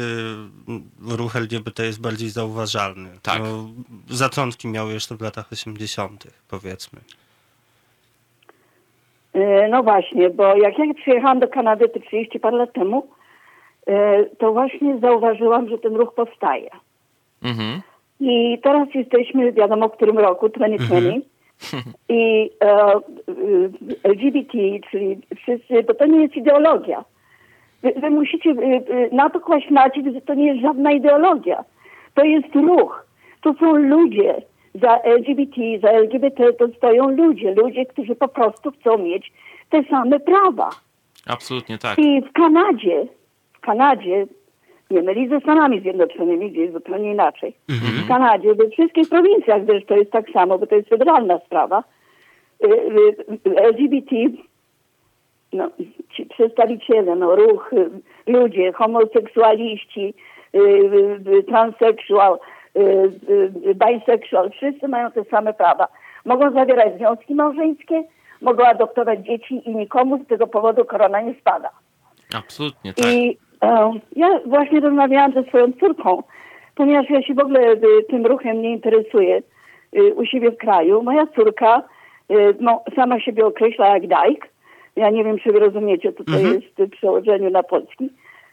ruch 1.07 1.35
LGBT 1.35 1.85
jest 1.85 2.01
bardziej 2.01 2.29
zauważalny. 2.29 3.09
Tak. 3.21 3.39
No, 3.39 3.69
zaczątki 4.09 4.67
miały 4.67 4.93
jeszcze 4.93 5.15
w 5.15 5.21
latach 5.21 5.51
80., 5.51 6.23
powiedzmy. 6.49 6.99
E, 9.33 9.67
No 9.67 9.83
właśnie, 9.83 10.29
bo 10.29 10.55
jak 10.55 10.79
ja 10.79 10.93
przyjechałam 10.93 11.39
do 11.39 11.47
Kanady 11.47 11.89
te 11.89 11.99
30 11.99 12.39
parę 12.39 12.57
lat 12.57 12.73
temu, 12.73 13.07
e, 13.87 14.25
to 14.25 14.51
właśnie 14.51 14.99
zauważyłam, 14.99 15.69
że 15.69 15.77
ten 15.77 15.95
ruch 15.95 16.13
powstaje. 16.15 16.69
Mhm. 17.43 17.81
I 18.19 18.59
teraz 18.63 18.87
jesteśmy, 18.95 19.51
wiadomo 19.51 19.89
w 19.89 19.95
którym 19.95 20.19
roku, 20.19 20.49
2020. 20.49 21.34
I 22.09 22.51
e, 22.61 22.67
e, 22.67 22.99
LGBT, 24.03 24.57
czyli 24.91 25.17
wszyscy, 25.35 25.83
bo 25.83 25.93
to 25.93 26.05
nie 26.05 26.21
jest 26.21 26.35
ideologia. 26.35 27.05
Wy, 27.83 27.93
wy 27.97 28.09
musicie 28.09 28.49
e, 28.49 29.15
na 29.15 29.29
to 29.29 29.39
kłaść 29.39 29.69
nacisk, 29.69 30.07
że 30.13 30.21
to 30.21 30.33
nie 30.33 30.47
jest 30.47 30.61
żadna 30.61 30.91
ideologia. 30.91 31.63
To 32.13 32.23
jest 32.23 32.55
ruch. 32.55 33.05
To 33.41 33.53
są 33.53 33.75
ludzie. 33.75 34.41
Za 34.81 35.01
LGBT, 35.01 35.61
za 35.81 35.89
LGBT 35.89 36.53
to 36.53 36.67
stoją 36.67 37.09
ludzie. 37.09 37.53
Ludzie, 37.53 37.85
którzy 37.85 38.15
po 38.15 38.27
prostu 38.27 38.71
chcą 38.71 38.97
mieć 38.97 39.31
te 39.69 39.83
same 39.83 40.19
prawa. 40.19 40.69
Absolutnie 41.27 41.77
tak. 41.77 41.99
I 41.99 42.21
w 42.21 42.31
Kanadzie, 42.31 43.07
w 43.53 43.59
Kanadzie, 43.59 44.25
nie 44.91 45.01
myli 45.01 45.29
ze 45.29 45.39
Stanami 45.39 45.81
Zjednoczonymi, 45.81 46.51
gdzie 46.51 46.61
jest 46.61 46.73
zupełnie 46.73 47.11
inaczej. 47.11 47.55
W 47.69 48.07
Kanadzie, 48.07 48.55
we 48.55 48.69
wszystkich 48.69 49.09
prowincjach 49.09 49.65
zresztą 49.65 49.95
jest 49.95 50.11
tak 50.11 50.29
samo, 50.29 50.59
bo 50.59 50.67
to 50.67 50.75
jest 50.75 50.89
federalna 50.89 51.39
sprawa. 51.45 51.83
Y, 52.63 52.67
y, 53.47 53.61
LGBT, 53.63 54.15
no, 55.53 55.69
ci 56.15 56.25
przedstawiciele, 56.25 57.15
no, 57.15 57.35
ruch, 57.35 57.73
y, 57.73 57.89
ludzie, 58.27 58.73
homoseksualiści, 58.73 60.13
transsexual, 61.47 62.39
y, 62.77 63.75
bisexual, 63.75 64.51
wszyscy 64.51 64.87
mają 64.87 65.11
te 65.11 65.23
same 65.23 65.53
prawa. 65.53 65.87
Mogą 66.25 66.51
zawierać 66.51 66.97
związki 66.97 67.35
małżeńskie, 67.35 68.03
mogą 68.41 68.65
adoptować 68.65 69.19
dzieci 69.19 69.69
i 69.69 69.75
nikomu 69.75 70.23
z 70.23 70.27
tego 70.27 70.47
powodu 70.47 70.85
korona 70.85 71.21
nie 71.21 71.33
spada. 71.33 71.69
Absolutnie 72.35 72.93
tak. 72.93 73.05
I 73.05 73.37
ja 74.15 74.39
właśnie 74.45 74.79
rozmawiałam 74.79 75.33
ze 75.33 75.43
swoją 75.43 75.73
córką, 75.73 76.23
ponieważ 76.75 77.09
ja 77.09 77.21
się 77.21 77.33
w 77.33 77.39
ogóle 77.39 77.59
e, 77.59 77.77
tym 78.09 78.25
ruchem 78.25 78.61
nie 78.61 78.71
interesuję 78.71 79.41
e, 79.93 80.03
u 80.03 80.25
siebie 80.25 80.51
w 80.51 80.57
kraju. 80.57 81.03
Moja 81.03 81.27
córka 81.27 81.83
e, 82.29 82.35
no, 82.59 82.83
sama 82.95 83.19
siebie 83.19 83.45
określa 83.45 83.87
jak 83.87 84.07
dajk. 84.07 84.47
Ja 84.95 85.09
nie 85.09 85.23
wiem, 85.23 85.39
czy 85.39 85.51
wy 85.51 85.59
rozumiecie, 85.59 86.13
co 86.13 86.23
to 86.23 86.39
jest 86.39 86.65
w 86.77 86.89
przełożeniu 86.89 87.49
na 87.49 87.63
polski. 87.63 88.09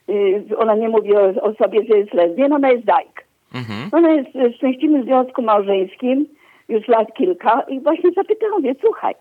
E, 0.09 0.57
Ona 0.57 0.75
nie 0.75 0.89
mówi 0.89 1.17
o, 1.17 1.43
o 1.43 1.55
sobie, 1.55 1.81
że 1.91 1.99
jest 1.99 2.15
lesbien, 2.15 2.53
ona 2.53 2.71
jest 2.71 2.85
dajk. 2.85 3.25
Mhm. 3.55 3.89
Ona 3.93 4.13
jest 4.13 4.31
w 4.31 4.57
szczęśliwym 4.57 5.05
związku 5.05 5.43
małżeńskim 5.43 6.27
już 6.69 6.89
lat 6.89 7.15
kilka 7.15 7.63
i 7.69 7.81
właśnie 7.81 8.11
zapytałam 8.11 8.61
mnie, 8.61 8.75
słuchaj, 8.81 9.15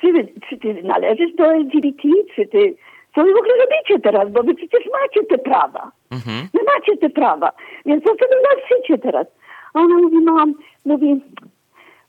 czy, 0.00 0.28
czy 0.48 0.58
ty 0.58 0.82
należysz 0.82 1.34
do 1.34 1.52
LGBT, 1.52 2.08
czy 2.34 2.46
ty, 2.46 2.74
co 3.14 3.24
wy 3.24 3.34
w 3.34 3.36
ogóle 3.36 3.54
robicie 3.54 4.00
teraz, 4.00 4.30
bo 4.32 4.42
wy 4.42 4.54
przecież 4.54 4.84
macie 4.92 5.26
te 5.26 5.38
prawa. 5.38 5.92
Mhm. 6.10 6.48
Wy 6.54 6.60
macie 6.74 6.96
te 6.96 7.10
prawa, 7.10 7.52
więc 7.86 8.04
co 8.04 8.12
wy 8.12 8.36
walczycie 8.48 8.98
teraz? 8.98 9.26
A 9.74 9.80
ona 9.80 9.98
mówi, 9.98 10.16
mam, 10.20 10.54
mówi, 10.84 11.20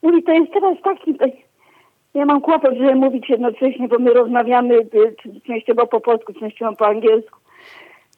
mówi, 0.03 0.23
to 0.23 0.31
jest 0.31 0.53
teraz 0.53 0.77
taki, 0.83 1.17
ja 2.13 2.25
mam 2.25 2.41
kłopot, 2.41 2.73
żeby 2.77 2.95
mówić 2.95 3.29
jednocześnie, 3.29 3.87
bo 3.87 3.99
my 3.99 4.13
rozmawiamy 4.13 4.75
y, 4.75 5.15
częściowo 5.47 5.87
po 5.87 6.01
polsku, 6.01 6.33
częściowo 6.33 6.75
po 6.75 6.87
angielsku. 6.87 7.39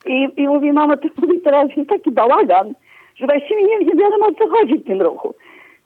I, 0.05 0.29
i 0.37 0.47
mówi, 0.47 0.73
mamo, 0.73 0.97
to 0.97 1.07
mówi, 1.21 1.41
teraz 1.41 1.67
jest 1.77 1.89
taki 1.89 2.11
bałagan, 2.11 2.73
że 3.15 3.25
właściwie 3.25 3.63
nie, 3.63 3.79
nie 3.79 3.95
wiadomo, 3.95 4.25
o 4.25 4.33
co 4.33 4.47
chodzi 4.47 4.77
w 4.77 4.85
tym 4.85 5.01
ruchu. 5.01 5.35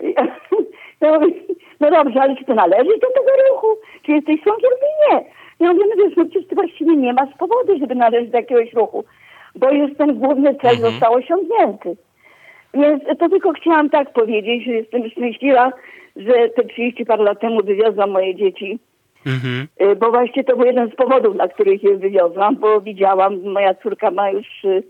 I 0.03 0.15
Ja 1.01 1.19
mówię, 1.19 1.33
no 1.79 1.91
dobrze, 1.91 2.21
ale 2.21 2.35
czy 2.35 2.45
ty 2.45 2.53
należysz 2.53 2.99
do 2.99 3.07
tego 3.07 3.31
ruchu? 3.49 3.67
Czy 4.05 4.11
jesteś 4.11 4.41
członkiem? 4.41 4.69
Mówi, 4.71 4.93
nie. 5.09 5.31
Ja 5.59 5.73
mówię, 5.73 5.85
no 5.89 6.03
wiesz, 6.03 6.17
no 6.17 6.25
przecież 6.25 6.47
ty 6.47 6.55
właściwie 6.55 6.95
nie 6.95 7.13
masz 7.13 7.29
powodu, 7.39 7.79
żeby 7.79 7.95
należeć 7.95 8.29
do 8.29 8.37
jakiegoś 8.37 8.73
ruchu, 8.73 9.03
bo 9.55 9.71
już 9.71 9.97
ten 9.97 10.19
główny 10.19 10.55
cel 10.55 10.77
został 10.77 11.13
osiągnięty. 11.13 11.97
Więc 12.73 13.03
to 13.19 13.29
tylko 13.29 13.53
chciałam 13.53 13.89
tak 13.89 14.13
powiedzieć, 14.13 14.65
że 14.65 14.71
jestem 14.71 15.09
szczęśliwa, 15.09 15.71
że 16.15 16.49
te 16.55 16.63
30 16.63 17.05
parę 17.05 17.23
lat 17.23 17.41
temu 17.41 17.63
wywiozłam 17.63 18.11
moje 18.11 18.35
dzieci 18.35 18.79
Mhm. 19.27 19.67
Y, 19.81 19.95
bo 19.95 20.11
właśnie 20.11 20.43
to 20.43 20.57
był 20.57 20.65
jeden 20.65 20.91
z 20.91 20.95
powodów, 20.95 21.35
dla 21.35 21.47
których 21.47 21.83
je 21.83 21.97
wywiozłam, 21.97 22.55
bo 22.55 22.81
widziałam, 22.81 23.41
moja 23.41 23.73
córka 23.73 24.11
ma 24.11 24.29
już 24.29 24.63
y, 24.65 24.83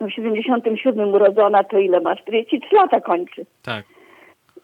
no, 0.00 0.06
w 0.06 0.10
77 0.10 1.14
urodzona, 1.14 1.64
to 1.64 1.78
ile 1.78 2.00
ma? 2.00 2.16
43 2.16 2.76
lata 2.76 3.00
kończy. 3.00 3.46
Tak. 3.62 3.84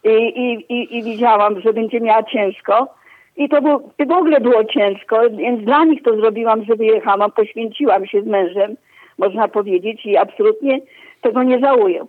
I, 0.04 0.08
i, 0.10 0.72
i, 0.74 0.98
I 0.98 1.02
widziałam, 1.02 1.60
że 1.60 1.72
będzie 1.72 2.00
miała 2.00 2.22
ciężko. 2.22 2.94
I 3.36 3.48
to 3.48 3.62
było, 3.62 3.82
i 3.98 4.06
w 4.06 4.12
ogóle 4.12 4.40
było 4.40 4.64
ciężko, 4.64 5.20
więc 5.30 5.64
dla 5.64 5.84
nich 5.84 6.02
to 6.02 6.16
zrobiłam, 6.16 6.64
że 6.64 6.76
wyjechałam, 6.76 7.32
poświęciłam 7.32 8.06
się 8.06 8.22
z 8.22 8.26
mężem, 8.26 8.76
można 9.18 9.48
powiedzieć, 9.48 10.06
i 10.06 10.16
absolutnie 10.16 10.80
tego 11.20 11.42
nie 11.42 11.58
żałuję. 11.58 12.04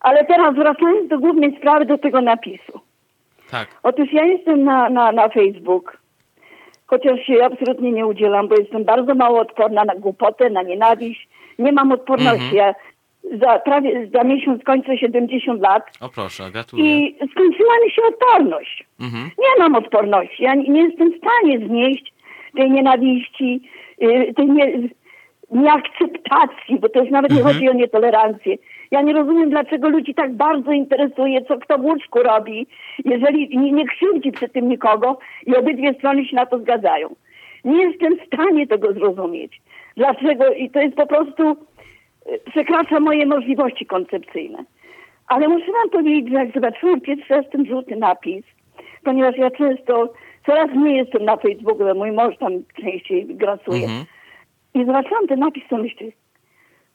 Ale 0.00 0.24
teraz 0.24 0.54
wracając 0.54 1.08
do 1.08 1.18
głównej 1.18 1.56
sprawy, 1.56 1.84
do 1.86 1.98
tego 1.98 2.20
napisu. 2.20 2.80
Tak. 3.50 3.68
Otóż 3.82 4.12
ja 4.12 4.24
jestem 4.24 4.64
na, 4.64 4.90
na, 4.90 5.12
na 5.12 5.28
Facebook, 5.28 5.98
chociaż 6.86 7.20
się 7.20 7.44
absolutnie 7.44 7.92
nie 7.92 8.06
udzielam, 8.06 8.48
bo 8.48 8.54
jestem 8.56 8.84
bardzo 8.84 9.14
mało 9.14 9.40
odporna 9.40 9.84
na 9.84 9.94
głupotę, 9.94 10.50
na 10.50 10.62
nienawiść. 10.62 11.28
Nie 11.58 11.72
mam 11.72 11.92
odporności. 11.92 12.56
Ja 12.56 12.74
za, 13.40 13.58
prawie 13.58 14.06
za 14.14 14.24
miesiąc 14.24 14.64
kończę 14.64 14.98
70 14.98 15.62
lat 15.62 15.82
O 16.00 16.08
proszę, 16.08 16.50
gratuluję. 16.52 17.06
i 17.06 17.16
skończyła 17.30 17.74
mi 17.84 17.90
się 17.90 18.02
odporność. 18.08 18.84
Mhm. 19.00 19.24
Nie 19.38 19.62
mam 19.62 19.74
odporności. 19.74 20.42
Ja 20.42 20.54
nie, 20.54 20.68
nie 20.68 20.82
jestem 20.82 21.12
w 21.12 21.18
stanie 21.18 21.66
znieść 21.66 22.12
tej 22.56 22.70
nienawiści, 22.70 23.60
y, 24.02 24.34
tej 24.34 24.46
nie, 24.46 24.72
nieakceptacji, 25.50 26.78
bo 26.80 26.88
to 26.88 27.00
już 27.00 27.10
nawet 27.10 27.32
nie 27.32 27.42
chodzi 27.42 27.68
o 27.68 27.72
nietolerancję. 27.72 28.56
Ja 28.90 29.02
nie 29.02 29.12
rozumiem, 29.12 29.50
dlaczego 29.50 29.88
ludzi 29.88 30.14
tak 30.14 30.34
bardzo 30.34 30.72
interesuje, 30.72 31.44
co 31.44 31.58
kto 31.58 31.78
w 31.78 31.84
łóżku 31.84 32.18
robi, 32.22 32.66
jeżeli 33.04 33.58
nie, 33.58 33.72
nie 33.72 33.86
krzywdzi 33.86 34.32
przy 34.32 34.48
tym 34.48 34.68
nikogo 34.68 35.18
i 35.46 35.56
obydwie 35.56 35.94
strony 35.94 36.24
się 36.24 36.36
na 36.36 36.46
to 36.46 36.58
zgadzają. 36.58 37.08
Nie 37.64 37.82
jestem 37.82 38.16
w 38.16 38.26
stanie 38.34 38.66
tego 38.66 38.92
zrozumieć. 38.92 39.60
Dlaczego? 39.96 40.52
I 40.52 40.70
to 40.70 40.80
jest 40.80 40.96
po 40.96 41.06
prostu 41.06 41.56
przekracza 42.50 43.00
moje 43.00 43.26
możliwości 43.26 43.86
koncepcyjne. 43.86 44.64
Ale 45.26 45.48
muszę 45.48 45.72
wam 45.72 45.90
powiedzieć, 45.90 46.28
że 46.32 46.38
jak 46.38 46.54
zobaczyłam 46.54 47.00
pierwszy 47.00 47.34
raz 47.34 47.44
ten 47.52 47.66
żółty 47.66 47.96
napis, 47.96 48.44
ponieważ 49.04 49.36
ja 49.36 49.50
często, 49.50 50.12
coraz 50.46 50.70
mniej 50.70 50.96
jestem 50.96 51.24
na 51.24 51.36
Facebooku, 51.36 51.78
bo 51.78 51.94
mój 51.94 52.12
mąż 52.12 52.36
tam 52.38 52.52
częściej 52.82 53.26
grasuje. 53.26 53.84
Mhm. 53.84 54.04
I 54.74 54.86
zobaczyłam 54.86 55.26
ten 55.26 55.40
napis, 55.40 55.62
to 55.70 55.76
myślę, 55.76 56.06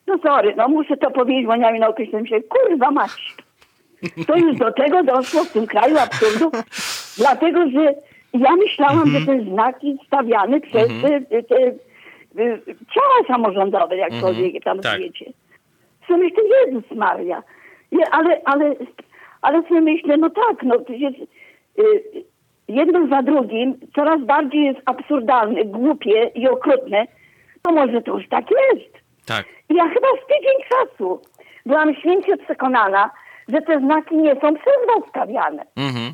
no 0.07 0.17
sorry, 0.17 0.53
no 0.57 0.67
muszę 0.67 0.97
to 0.97 1.11
powiedzieć, 1.11 1.45
bo 1.45 1.57
na 1.57 1.87
określenie 1.87 2.27
się, 2.27 2.41
kurwa 2.41 2.91
mać. 2.91 3.35
To 4.27 4.37
już 4.37 4.57
do 4.57 4.71
tego 4.71 5.03
doszło 5.03 5.43
w 5.43 5.51
tym 5.51 5.67
kraju 5.67 5.97
absurdu, 5.97 6.51
dlatego 7.21 7.69
że 7.69 7.93
ja 8.33 8.55
myślałam, 8.55 9.09
że 9.09 9.25
te 9.25 9.43
znaki 9.43 9.97
stawiane 10.07 10.61
przez 10.61 10.87
te, 11.01 11.21
te, 11.21 11.43
te, 11.43 11.55
y, 11.55 11.79
ciała 12.93 13.27
samorządowe, 13.27 13.97
jakkolwiek 13.97 14.63
tam 14.63 14.79
Tak. 14.79 14.99
wiecie. 14.99 15.25
Co 16.07 16.17
myślę, 16.17 16.43
Jezus 16.65 16.91
Maria. 16.91 17.43
Nie, 17.91 18.09
ale, 18.09 18.41
ale, 18.45 18.75
ale 19.41 19.61
sobie 19.63 19.81
myślę, 19.81 20.17
no 20.17 20.29
tak, 20.29 20.63
no 20.63 20.79
przecież 20.79 21.13
y, 21.79 22.23
jedno 22.67 23.07
za 23.07 23.21
drugim 23.21 23.75
coraz 23.95 24.21
bardziej 24.21 24.65
jest 24.65 24.79
absurdalne, 24.85 25.65
głupie 25.65 26.31
i 26.35 26.47
okrutne, 26.47 27.07
to 27.61 27.71
może 27.71 28.01
to 28.01 28.17
już 28.17 28.29
tak 28.29 28.45
jest. 28.51 28.93
Tak. 29.25 29.45
I 29.69 29.75
Ja 29.75 29.83
chyba 29.83 30.07
z 30.07 30.27
tydzień 30.27 30.57
czasu 30.69 31.21
byłam 31.65 31.95
święcie 31.95 32.37
przekonana, 32.37 33.09
że 33.47 33.61
te 33.61 33.79
znaki 33.79 34.15
nie 34.17 34.31
są 34.33 34.53
przez 34.53 34.73
was 34.87 35.09
stawiane. 35.09 35.65
Mhm. 35.75 36.13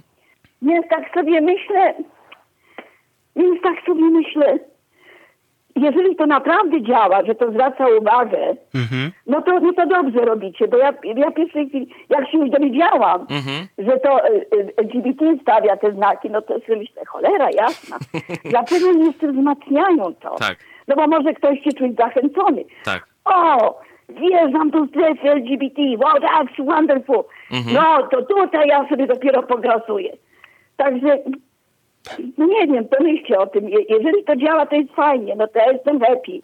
Więc 0.62 0.88
tak 0.90 1.14
sobie 1.14 1.42
myślę, 1.42 1.94
więc 3.36 3.62
tak 3.62 3.86
sobie 3.86 4.04
myślę, 4.10 4.60
jeżeli 5.80 6.16
to 6.16 6.26
naprawdę 6.26 6.82
działa, 6.82 7.26
że 7.26 7.36
to 7.36 7.52
zwraca 7.52 7.86
uwagę, 8.00 8.38
Mhm. 8.76 9.12
no 9.28 9.42
to, 9.42 9.60
no 9.60 9.74
to 9.74 9.86
dobrze 9.88 10.20
robicie, 10.20 10.68
bo 10.68 10.78
ja, 10.78 10.94
ja 11.04 11.30
w 11.30 11.34
pierwszej 11.34 11.70
chwili, 11.70 11.90
jak 12.10 12.30
się 12.32 12.38
już 12.38 12.50
dowiedziałam, 12.50 13.22
Mhm. 13.22 13.68
że 13.78 14.00
to 14.00 14.28
y, 14.30 14.32
y, 14.56 14.74
LGBT 14.78 15.38
stawia 15.42 15.78
te 15.78 15.92
znaki, 15.92 16.30
no 16.30 16.42
to 16.42 16.60
sobie 16.60 16.78
myślę, 16.78 17.06
cholera 17.06 17.48
jasna, 17.52 17.98
dlaczego 18.52 18.92
nie 18.92 19.06
jeszcze 19.06 19.28
wzmacniają 19.32 20.14
to? 20.22 20.36
Tak. 20.36 20.58
No 20.88 20.96
bo 20.96 21.08
może 21.08 21.34
ktoś 21.34 21.60
się 21.64 21.72
czuje 21.74 21.94
zachęcony. 21.94 22.64
Tak. 22.86 23.08
O, 23.26 23.80
wjeżdżam 24.10 24.70
do 24.70 24.86
strefy 24.88 25.30
LGBT, 25.32 25.82
wow, 25.82 26.16
that's 26.18 26.66
wonderful. 26.66 27.24
Mhm. 27.52 27.76
No, 27.76 28.08
to 28.08 28.22
tutaj 28.22 28.68
ja 28.68 28.90
sobie 28.90 29.08
dopiero 29.08 29.44
pograsuję. 29.44 30.14
Także, 30.78 31.18
nie 32.38 32.68
wiem, 32.68 32.86
pomyślcie 32.98 33.40
o 33.40 33.48
tym. 33.48 33.70
Je- 33.70 33.84
Jeżeli 33.90 34.24
to 34.24 34.36
działa, 34.36 34.66
to 34.66 34.76
jest 34.76 34.92
fajnie, 34.92 35.36
no 35.36 35.48
to 35.48 35.60
ja 35.60 35.72
jestem 35.72 36.00
happy. 36.00 36.40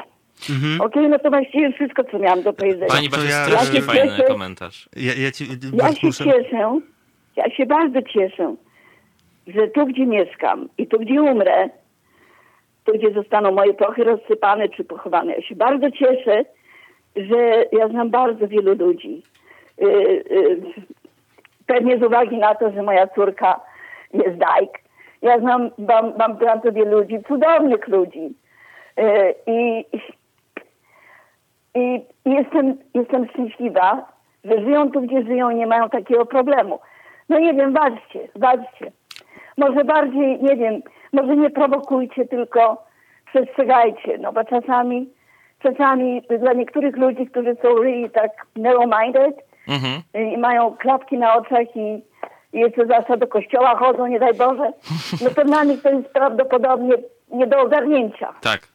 Mhm. 0.50 0.82
Okej, 0.82 1.02
okay, 1.06 1.10
no 1.10 1.20
to 1.20 1.30
właściwie 1.30 1.72
wszystko, 1.72 2.04
co 2.04 2.20
miałam 2.20 2.42
do 2.44 2.54
powiedzenia. 2.54 2.88
Pani 2.88 3.10
Basiu, 3.10 3.28
ja, 3.30 3.46
strasznie 3.46 3.80
ja 3.80 3.86
fajny 3.86 4.12
cieszę, 4.12 4.24
komentarz. 4.24 4.90
Ja, 4.96 5.14
ja, 5.24 5.32
ci, 5.32 5.46
ja 5.74 5.94
się 5.94 6.08
muszę... 6.08 6.24
cieszę, 6.24 6.80
ja 7.36 7.50
się 7.50 7.66
bardzo 7.66 8.02
cieszę, 8.02 8.56
że 9.48 9.68
tu, 9.68 9.86
gdzie 9.86 10.06
mieszkam 10.06 10.70
i 10.78 10.88
tu, 10.88 11.00
gdzie 11.00 11.22
umrę, 11.22 11.70
tu, 12.84 12.94
gdzie 12.94 13.12
zostaną 13.12 13.52
moje 13.52 13.74
prochy 13.74 14.04
rozsypane 14.04 14.70
czy 14.70 14.84
pochowane, 14.84 15.34
ja 15.34 15.42
się 15.42 15.56
bardzo 15.56 15.92
cieszę, 15.92 16.46
że 17.16 17.66
ja 17.72 17.88
znam 17.88 18.10
bardzo 18.10 18.48
wielu 18.48 18.76
ludzi. 18.76 19.24
Yy, 19.78 20.24
yy, 20.30 20.62
pewnie 21.66 21.98
z 21.98 22.04
uwagi 22.04 22.38
na 22.38 22.56
to, 22.56 22.72
że 22.72 22.84
moja 22.84 23.08
córka 23.08 23.60
jest 24.14 24.38
dajk. 24.38 24.85
Ja 25.26 25.40
znam, 25.40 25.70
mam, 25.78 26.14
mam 26.18 26.38
bardzo 26.38 26.72
wielu 26.72 27.00
ludzi, 27.00 27.24
cudownych 27.28 27.88
ludzi. 27.88 28.36
I, 29.48 29.86
i, 29.94 30.02
i 31.76 32.06
jestem, 32.26 32.78
jestem 32.94 33.28
szczęśliwa, 33.30 34.06
że 34.44 34.62
żyją 34.62 34.92
tu, 34.92 35.02
gdzie 35.02 35.24
żyją 35.24 35.50
i 35.50 35.56
nie 35.56 35.68
mają 35.68 35.90
takiego 35.90 36.26
problemu. 36.26 36.80
No 37.30 37.40
nie 37.40 37.54
wiem, 37.54 37.74
walczcie, 37.74 38.20
walczcie. 38.36 38.92
Może 39.58 39.84
bardziej, 39.84 40.44
nie 40.44 40.56
wiem, 40.56 40.82
może 41.14 41.36
nie 41.36 41.50
prowokujcie, 41.50 42.26
tylko 42.26 42.86
przestrzegajcie, 43.26 44.18
no 44.18 44.34
bo 44.34 44.44
czasami, 44.44 45.10
czasami 45.64 46.22
dla 46.40 46.54
niektórych 46.54 46.98
ludzi, 46.98 47.28
którzy 47.28 47.56
są 47.62 47.76
really 47.76 48.10
tak 48.10 48.32
narrow-minded 48.56 49.34
mhm. 49.68 50.02
i 50.34 50.38
mają 50.38 50.76
klapki 50.76 51.18
na 51.18 51.36
oczach 51.36 51.76
i, 51.76 52.04
i 52.54 52.60
jeszcze 52.60 52.86
zawsze 52.86 53.18
do 53.18 53.28
kościoła 53.28 53.78
chodzą, 53.78 54.08
nie 54.08 54.20
daj 54.20 54.34
Boże, 54.34 54.74
no 55.22 55.30
to 55.30 55.46
dla 55.46 55.64
nich 55.64 55.82
to 55.82 55.90
jest 55.90 56.08
prawdopodobnie 56.08 56.94
nie 57.32 57.48
do 57.48 57.60
ogarnięcia. 57.60 58.34
Tak. 58.42 58.68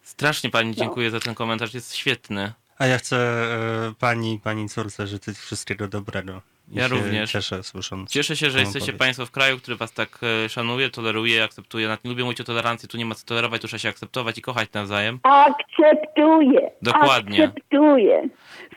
Strasznie 0.00 0.50
pani 0.50 0.68
no. 0.68 0.74
dziękuję 0.74 1.06
no. 1.06 1.18
za 1.18 1.20
ten 1.20 1.34
komentarz, 1.34 1.74
jest 1.74 1.94
świetny. 1.94 2.52
A 2.78 2.86
ja 2.86 2.98
chcę 2.98 3.16
e, 3.16 3.94
pani, 4.00 4.40
pani 4.44 4.68
córce 4.68 5.06
życzyć 5.06 5.38
wszystkiego 5.38 5.88
dobrego. 5.88 6.40
Ja 6.72 6.88
również. 6.88 7.32
Cieszę, 7.32 7.62
słysząc. 7.62 8.10
Cieszę 8.10 8.36
się, 8.36 8.50
że 8.50 8.58
jesteście 8.58 8.80
powiedzieć. 8.80 8.98
Państwo 8.98 9.26
w 9.26 9.30
kraju, 9.30 9.58
który 9.58 9.76
Was 9.76 9.92
tak 9.92 10.08
e, 10.44 10.48
szanuje, 10.48 10.90
toleruje, 10.90 11.44
akceptuje. 11.44 11.88
Nawet 11.88 12.04
nie 12.04 12.10
lubię 12.10 12.24
mówić 12.24 12.40
o 12.40 12.44
tolerancji, 12.44 12.88
tu 12.88 12.96
nie 12.96 13.04
ma 13.04 13.14
co 13.14 13.26
tolerować, 13.26 13.62
tu 13.62 13.68
trzeba 13.68 13.78
się 13.78 13.88
akceptować 13.88 14.38
i 14.38 14.42
kochać 14.42 14.72
nawzajem. 14.72 15.20
Akceptuję. 15.22 16.70
Dokładnie. 16.82 17.44
Akceptuję. 17.44 18.28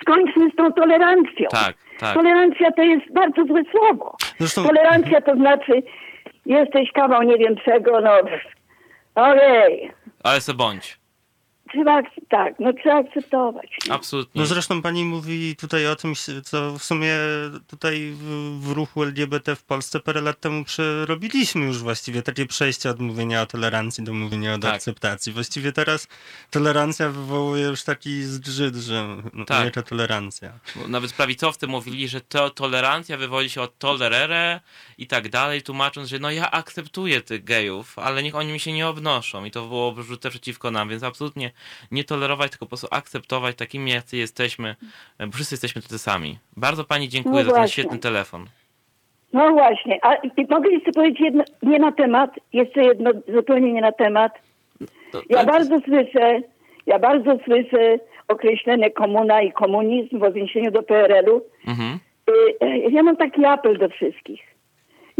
Skończmy 0.01 0.49
z 0.53 0.55
tą 0.55 0.73
tolerancją. 0.73 1.47
Tak, 1.51 1.75
tak. 1.99 2.13
Tolerancja 2.13 2.71
to 2.71 2.81
jest 2.81 3.13
bardzo 3.13 3.45
złe 3.45 3.61
słowo. 3.71 4.15
Zresztą... 4.39 4.63
Tolerancja 4.63 5.21
to 5.21 5.35
znaczy 5.35 5.83
jesteś 6.45 6.91
kawał 6.91 7.21
nie 7.21 7.37
wiem 7.37 7.55
czego, 7.65 8.01
no 8.01 8.13
okej. 9.15 9.83
Okay. 9.83 9.93
Ale 10.23 10.41
se 10.41 10.53
bądź 10.53 11.00
trzeba, 11.71 12.01
tak, 12.29 12.59
no 12.59 12.73
trzeba 12.73 12.95
akceptować. 12.95 13.77
Absolutnie. 13.89 14.41
No 14.41 14.47
zresztą 14.47 14.81
pani 14.81 15.05
mówi 15.05 15.55
tutaj 15.55 15.87
o 15.87 15.95
tym, 15.95 16.13
co 16.43 16.71
w 16.71 16.83
sumie 16.83 17.13
tutaj 17.67 18.11
w, 18.13 18.59
w 18.61 18.71
ruchu 18.71 19.03
LGBT 19.03 19.55
w 19.55 19.63
Polsce 19.63 19.99
parę 19.99 20.21
lat 20.21 20.39
temu 20.39 20.63
przerobiliśmy 20.63 21.65
już 21.65 21.79
właściwie 21.83 22.21
takie 22.21 22.45
przejście 22.45 22.89
od 22.89 22.99
mówienia 22.99 23.41
o 23.41 23.45
tolerancji 23.45 24.03
do 24.03 24.13
mówienia 24.13 24.53
o 24.53 24.57
tak. 24.57 24.75
akceptacji. 24.75 25.33
Właściwie 25.33 25.71
teraz 25.71 26.07
tolerancja 26.49 27.09
wywołuje 27.09 27.63
już 27.63 27.83
taki 27.83 28.23
zgrzyt, 28.23 28.75
że 28.75 29.07
no, 29.33 29.45
tak. 29.45 29.65
nie 29.65 29.71
to 29.71 29.83
tolerancja. 29.83 30.51
Nawet 30.87 31.13
prawicowcy 31.13 31.67
mówili, 31.67 32.07
że 32.07 32.21
to 32.21 32.49
tolerancja 32.49 33.17
wywodzi 33.17 33.49
się 33.49 33.61
od 33.61 33.77
tolerere 33.77 34.59
i 34.97 35.07
tak 35.07 35.29
dalej, 35.29 35.61
tłumacząc, 35.61 36.09
że 36.09 36.19
no 36.19 36.31
ja 36.31 36.51
akceptuję 36.51 37.21
tych 37.21 37.43
gejów, 37.43 37.99
ale 37.99 38.23
niech 38.23 38.35
oni 38.35 38.53
mi 38.53 38.59
się 38.59 38.73
nie 38.73 38.87
obnoszą 38.87 39.45
i 39.45 39.51
to 39.51 39.67
było 39.67 39.95
rzute 40.03 40.29
przeciwko 40.29 40.71
nam, 40.71 40.89
więc 40.89 41.03
absolutnie 41.03 41.51
nie 41.91 42.03
tolerować, 42.03 42.51
tylko 42.51 42.65
po 42.65 42.69
prostu 42.69 42.87
akceptować 42.91 43.55
takimi, 43.55 43.91
jacy 43.91 44.17
jesteśmy, 44.17 44.75
bo 45.19 45.31
wszyscy 45.31 45.53
jesteśmy 45.53 45.81
tacy 45.81 45.99
sami. 45.99 46.37
Bardzo 46.57 46.83
Pani 46.83 47.09
dziękuję 47.09 47.43
no 47.43 47.49
za 47.51 47.55
ten 47.55 47.67
świetny 47.67 47.97
telefon. 47.97 48.45
No 49.33 49.51
właśnie, 49.51 49.99
a 50.05 50.15
mogę 50.49 50.71
jeszcze 50.71 50.91
powiedzieć 50.91 51.21
jedno, 51.21 51.43
nie 51.63 51.79
na 51.79 51.91
temat, 51.91 52.31
jeszcze 52.53 52.81
jedno 52.81 53.11
zupełnie 53.35 53.73
nie 53.73 53.81
na 53.81 53.91
temat. 53.91 54.31
To, 55.11 55.21
ja 55.29 55.45
bardzo 55.45 55.79
słyszę, 55.79 56.41
ja 56.85 56.99
bardzo 56.99 57.37
słyszę 57.45 57.99
określenie 58.27 58.91
komuna 58.91 59.41
i 59.41 59.51
komunizm 59.51 60.19
w 60.19 60.23
odniesieniu 60.23 60.71
do 60.71 60.83
PRL-u. 60.83 61.41
Mhm. 61.67 61.99
Y, 62.63 62.91
ja 62.91 63.03
mam 63.03 63.17
taki 63.17 63.45
apel 63.45 63.77
do 63.77 63.89
wszystkich. 63.89 64.50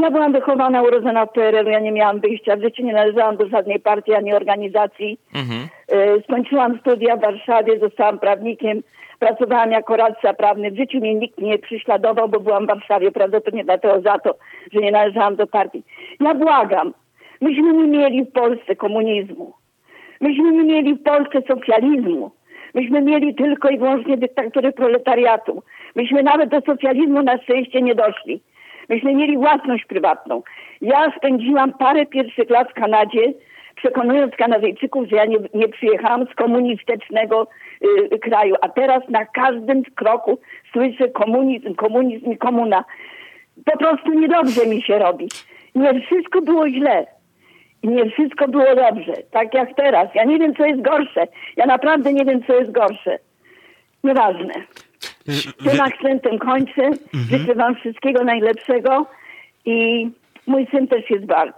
Ja 0.02 0.12
byłam 0.12 0.34
wychowana, 0.34 0.84
urodzona 0.84 1.26
w 1.26 1.32
PRL-u, 1.32 1.70
ja 1.70 1.80
nie 1.80 1.92
miałam 1.92 2.20
wyjścia, 2.20 2.56
w 2.56 2.62
życiu 2.62 2.84
nie 2.84 2.94
należałam 2.94 3.38
do 3.38 3.48
żadnej 3.48 3.80
partii 3.80 4.14
ani 4.14 4.34
organizacji. 4.34 5.20
Mhm. 5.36 5.68
E, 5.88 6.22
skończyłam 6.22 6.80
studia 6.80 7.16
w 7.18 7.22
Warszawie, 7.22 7.80
zostałam 7.80 8.20
prawnikiem, 8.20 8.84
pracowałam 9.20 9.72
jako 9.72 9.96
radca 9.98 10.34
prawny. 10.34 10.72
W 10.72 10.78
życiu 10.78 11.00
mnie 11.00 11.16
nikt 11.16 11.38
nie 11.38 11.60
prześladował, 11.60 12.30
bo 12.30 12.40
byłam 12.40 12.64
w 12.64 12.68
Warszawie, 12.68 13.12
prawdopodobnie 13.12 13.64
dlatego 13.64 14.02
za 14.02 14.20
to, 14.20 14.36
że 14.74 14.80
nie 14.80 14.92
należałam 14.92 15.36
do 15.36 15.48
partii. 15.48 15.84
Ja 16.20 16.34
błagam, 16.34 16.94
myśmy 17.42 17.74
nie 17.74 17.88
mieli 17.88 18.26
w 18.26 18.32
Polsce 18.32 18.76
komunizmu. 18.76 19.54
Myśmy 20.22 20.52
nie 20.52 20.64
mieli 20.64 20.94
w 20.96 21.04
Polsce 21.04 21.42
socjalizmu. 21.48 22.32
Myśmy 22.74 23.02
mieli 23.02 23.36
tylko 23.36 23.70
i 23.70 23.78
wyłącznie 23.78 24.18
dyktatury 24.18 24.72
proletariatu. 24.72 25.64
Myśmy 25.96 26.24
nawet 26.24 26.50
do 26.50 26.62
socjalizmu 26.62 27.24
na 27.24 27.38
szczęście 27.38 27.82
nie 27.82 27.96
doszli. 27.96 28.42
Myśmy 28.92 29.16
mieli 29.16 29.38
własność 29.38 29.86
prywatną. 29.86 30.42
Ja 30.82 31.12
spędziłam 31.18 31.74
parę 31.74 32.06
pierwszych 32.06 32.50
lat 32.50 32.70
w 32.70 32.74
Kanadzie, 32.74 33.34
przekonując 33.76 34.36
Kanadyjczyków, 34.36 35.10
że 35.10 35.16
ja 35.16 35.26
nie, 35.26 35.38
nie 35.54 35.68
przyjechałam 35.68 36.28
z 36.28 36.36
komunistycznego 36.36 37.48
y, 38.14 38.20
kraju, 38.20 38.56
a 38.62 38.70
teraz 38.70 39.10
na 39.10 39.26
każdym 39.26 39.84
kroku 39.84 40.40
słyszę 40.74 41.10
komunizm, 41.10 41.76
komunizm 41.76 42.32
i 42.32 42.38
komuna. 42.38 42.86
Po 43.66 43.78
prostu 43.78 44.14
niedobrze 44.14 44.66
mi 44.66 44.82
się 44.82 45.00
robi. 45.00 45.28
Nie 45.76 46.02
wszystko 46.02 46.42
było 46.42 46.70
źle. 46.70 47.08
Nie 47.84 48.10
wszystko 48.10 48.48
było 48.48 48.76
dobrze, 48.76 49.14
tak 49.32 49.54
jak 49.54 49.76
teraz. 49.76 50.16
Ja 50.16 50.24
nie 50.24 50.40
wiem, 50.40 50.56
co 50.56 50.66
jest 50.66 50.82
gorsze. 50.82 51.28
Ja 51.58 51.66
naprawdę 51.66 52.14
nie 52.14 52.26
wiem, 52.26 52.44
co 52.44 52.54
jest 52.56 52.72
gorsze. 52.72 53.20
Nieważne. 54.04 54.54
Tym 55.64 55.82
akcentem 55.82 56.40
kończę. 56.40 56.82
Mhm. 57.14 57.28
Życzę 57.30 57.56
wam 57.56 57.76
wszystkiego 57.76 58.24
najlepszego 58.24 59.06
i 59.66 60.08
mój 60.48 60.68
syn 60.72 60.88
też 60.88 61.10
jest 61.10 61.26
Bart. 61.26 61.58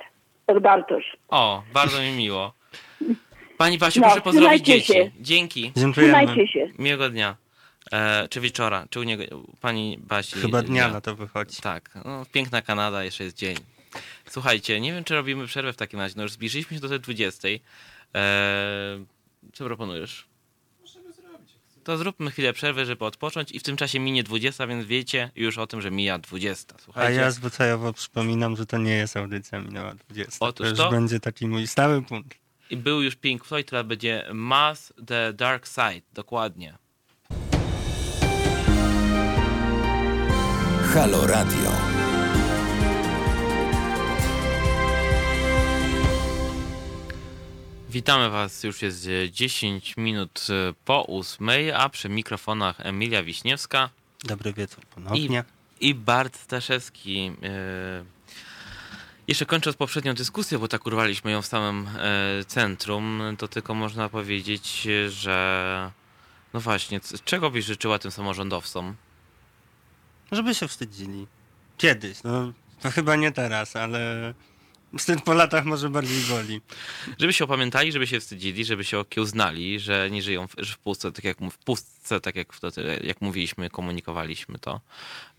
Bartosz. 0.62 1.18
O, 1.30 1.64
bardzo 1.74 2.02
mi 2.02 2.12
miło. 2.12 2.54
Pani 3.58 3.78
Basiu, 3.78 4.00
no, 4.00 4.08
proszę 4.08 4.22
pozdrowić 4.22 4.66
dzieci. 4.66 4.94
Się. 4.94 5.12
Dzięki. 5.20 5.72
Trzymajcie 5.94 6.48
się. 6.48 6.70
Miłego 6.80 7.10
dnia. 7.10 7.36
E, 7.92 8.28
czy 8.30 8.42
wieczora, 8.42 8.86
czy 8.90 9.00
u 9.00 9.04
niego, 9.04 9.24
pani 9.62 9.98
Basi. 10.02 10.36
Chyba 10.36 10.62
dnia 10.62 10.88
na 10.88 11.02
to 11.02 11.16
wychodzi. 11.16 11.62
Tak, 11.62 11.90
no, 12.06 12.26
piękna 12.32 12.62
Kanada, 12.62 13.04
jeszcze 13.04 13.24
jest 13.24 13.38
dzień. 13.38 13.56
Słuchajcie, 14.26 14.82
nie 14.82 14.94
wiem, 14.94 15.04
czy 15.04 15.14
robimy 15.16 15.48
przerwę 15.48 15.74
w 15.74 15.78
takim 15.78 16.00
razie. 16.00 16.14
No 16.18 16.24
już 16.24 16.32
zbliżyliśmy 16.32 16.78
się 16.78 16.82
do 16.82 16.90
tej 16.90 17.00
20. 17.00 17.48
E, 17.48 17.60
co 19.54 19.66
proponujesz? 19.66 20.26
To 21.84 21.98
zróbmy 21.98 22.32
chwilę 22.32 22.54
przerwy, 22.54 22.86
żeby 22.86 23.06
odpocząć 23.06 23.52
i 23.52 23.60
w 23.60 23.64
tym 23.64 23.78
czasie 23.78 24.00
minie 24.00 24.24
20, 24.24 24.68
więc 24.68 24.86
wiecie 24.86 25.32
już 25.36 25.58
o 25.58 25.68
tym, 25.68 25.82
że 25.82 25.92
mija 25.92 26.20
20. 26.20 26.76
Słuchajcie. 26.80 27.22
A 27.22 27.24
ja 27.24 27.32
zwyczajowo 27.32 27.94
przypominam, 27.94 28.56
że 28.56 28.66
to 28.66 28.78
nie 28.78 28.96
jest 28.96 29.18
audycja 29.18 29.60
minęła 29.60 29.96
20. 29.96 30.46
Otóż 30.46 30.70
to, 30.70 30.76
to 30.76 30.92
będzie 30.92 31.20
taki 31.20 31.48
mój 31.48 31.68
stały 31.68 32.02
punkt. 32.02 32.38
I 32.70 32.78
był 32.78 33.02
już 33.02 33.16
Pink 33.16 33.46
Floyd, 33.46 33.70
teraz 33.70 33.86
będzie 33.86 34.26
Mass 34.34 34.94
the 35.08 35.34
Dark 35.34 35.68
Side, 35.68 36.02
dokładnie. 36.14 36.78
Halo 40.94 41.28
Radio. 41.28 41.83
Witamy 47.94 48.30
Was, 48.30 48.64
już 48.64 48.82
jest 48.82 49.08
10 49.32 49.98
minut 49.98 50.48
e, 50.50 50.74
po 50.86 51.02
ósmej, 51.02 51.72
a 51.72 51.90
przy 51.90 52.10
mikrofonach 52.10 52.86
Emilia 52.86 53.24
Wiśniewska. 53.24 53.90
Dobry 54.24 54.54
wieczór 54.54 54.86
ponownie. 54.86 55.44
I, 55.80 55.90
i 55.90 55.96
Bart 55.96 56.38
Staszewski. 56.38 57.32
E, 57.44 58.04
jeszcze 59.28 59.46
kończąc 59.46 59.78
poprzednią 59.78 60.14
dyskusję, 60.14 60.60
bo 60.60 60.68
tak 60.68 60.86
urwaliśmy 60.86 61.32
ją 61.32 61.42
w 61.42 61.46
samym 61.46 61.88
e, 61.88 62.46
centrum, 62.46 63.22
to 63.38 63.48
tylko 63.48 63.74
można 63.74 64.10
powiedzieć, 64.10 64.88
że 65.08 65.92
no 66.54 66.60
właśnie, 66.60 67.00
czego 67.26 67.52
byś 67.52 67.66
życzyła 67.66 68.00
tym 68.00 68.12
samorządowcom? 68.12 68.96
Żeby 70.32 70.56
się 70.56 70.68
wstydzili. 70.68 71.28
Kiedyś, 71.78 72.24
no 72.24 72.54
to 72.82 72.92
chyba 72.92 73.16
nie 73.16 73.32
teraz, 73.32 73.76
ale 73.76 74.34
Wstyd 74.98 75.22
po 75.22 75.34
latach 75.34 75.66
może 75.66 75.90
bardziej 75.90 76.22
boli. 76.22 76.62
Żeby 77.20 77.34
się 77.34 77.44
opamiętali, 77.44 77.92
żeby 77.92 78.08
się 78.08 78.20
wstydzili, 78.20 78.66
żeby 78.66 78.84
się 78.84 79.00
okiełznali, 79.00 79.80
że 79.80 80.10
nie 80.12 80.22
żyją 80.22 80.48
w, 80.48 80.54
że 80.58 80.74
w 80.74 80.78
pustce, 80.78 81.12
tak 81.12 81.24
jak 81.24 81.38
w 81.52 81.58
pustce, 81.58 82.22
tak 82.22 82.36
jak, 82.36 82.48
jak 83.04 83.22
mówiliśmy, 83.22 83.70
komunikowaliśmy 83.70 84.60
to. 84.60 84.82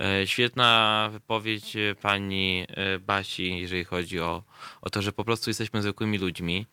E, 0.01 0.27
świetna 0.27 1.09
wypowiedź 1.13 1.77
pani 2.03 2.67
e, 2.69 2.99
Basi, 2.99 3.61
jeżeli 3.61 3.85
chodzi 3.85 4.21
o, 4.21 4.43
o 4.83 4.91
to, 4.91 5.03
że 5.03 5.13
po 5.13 5.25
prostu 5.25 5.51
jesteśmy 5.51 5.83
zwykłymi 5.83 6.19
ludźmi 6.19 6.67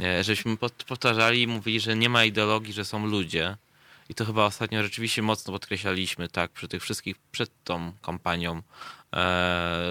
e, 0.00 0.24
żeśmy 0.24 0.56
powtarzali 0.86 1.42
i 1.42 1.46
mówili, 1.46 1.80
że 1.80 1.96
nie 1.96 2.08
ma 2.08 2.24
ideologii, 2.24 2.72
że 2.72 2.84
są 2.84 3.06
ludzie. 3.06 3.56
I 4.08 4.14
to 4.14 4.24
chyba 4.24 4.44
ostatnio 4.44 4.82
rzeczywiście 4.82 5.22
mocno 5.22 5.52
podkreślaliśmy, 5.52 6.28
tak, 6.28 6.50
przy 6.50 6.68
tych 6.68 6.82
wszystkich, 6.82 7.16
przed 7.32 7.50
tą 7.64 7.92
kampanią 8.02 8.56
e, 8.56 8.62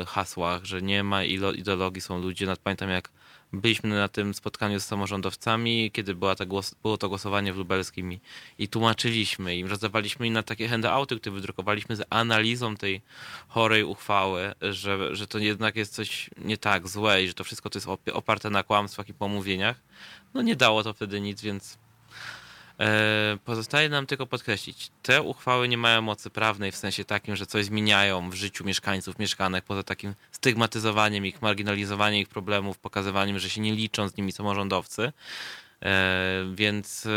hasłach, 0.07 0.65
że 0.65 0.81
nie 0.81 1.03
ma 1.03 1.23
ideologii, 1.23 2.01
są 2.01 2.21
ludzie. 2.21 2.45
Nawet 2.45 2.59
pamiętam, 2.59 2.89
jak 2.89 3.09
byliśmy 3.53 3.89
na 3.89 4.07
tym 4.07 4.33
spotkaniu 4.33 4.79
z 4.79 4.85
samorządowcami, 4.85 5.91
kiedy 5.91 6.15
była 6.15 6.35
ta 6.35 6.45
głos, 6.45 6.75
było 6.81 6.97
to 6.97 7.09
głosowanie 7.09 7.53
w 7.53 7.57
lubelskim 7.57 8.13
i, 8.13 8.19
i 8.59 8.67
tłumaczyliśmy 8.67 9.57
im, 9.57 9.67
rozdawaliśmy 9.67 10.27
im 10.27 10.33
na 10.33 10.43
takie 10.43 10.67
handouty, 10.67 11.19
które 11.19 11.35
wydrukowaliśmy 11.35 11.95
z 11.95 12.05
analizą 12.09 12.75
tej 12.75 13.01
chorej 13.47 13.83
uchwały, 13.83 14.53
że, 14.61 15.15
że 15.15 15.27
to 15.27 15.39
jednak 15.39 15.75
jest 15.75 15.95
coś 15.95 16.29
nie 16.37 16.57
tak, 16.57 16.87
złe 16.87 17.23
i 17.23 17.27
że 17.27 17.33
to 17.33 17.43
wszystko 17.43 17.69
to 17.69 17.79
jest 17.79 17.87
oparte 18.13 18.49
na 18.49 18.63
kłamstwach 18.63 19.09
i 19.09 19.13
pomówieniach. 19.13 19.77
No 20.33 20.41
nie 20.41 20.55
dało 20.55 20.83
to 20.83 20.93
wtedy 20.93 21.21
nic, 21.21 21.41
więc 21.41 21.77
E, 21.77 21.86
pozostaje 23.45 23.89
nam 23.89 24.05
tylko 24.05 24.25
podkreślić, 24.25 24.91
te 25.03 25.21
uchwały 25.21 25.67
nie 25.67 25.77
mają 25.77 26.01
mocy 26.01 26.29
prawnej 26.29 26.71
w 26.71 26.75
sensie 26.75 27.05
takim, 27.05 27.35
że 27.35 27.45
coś 27.45 27.65
zmieniają 27.65 28.29
w 28.29 28.33
życiu 28.33 28.65
mieszkańców, 28.65 29.19
mieszkanek, 29.19 29.65
poza 29.65 29.83
takim 29.83 30.13
stygmatyzowaniem 30.31 31.25
ich, 31.25 31.41
marginalizowaniem 31.41 32.21
ich 32.21 32.29
problemów, 32.29 32.77
pokazywaniem, 32.77 33.39
że 33.39 33.49
się 33.49 33.61
nie 33.61 33.75
liczą 33.75 34.07
z 34.07 34.17
nimi 34.17 34.31
samorządowcy. 34.31 35.11
E, 35.83 36.43
więc 36.55 37.05
e, 37.05 37.09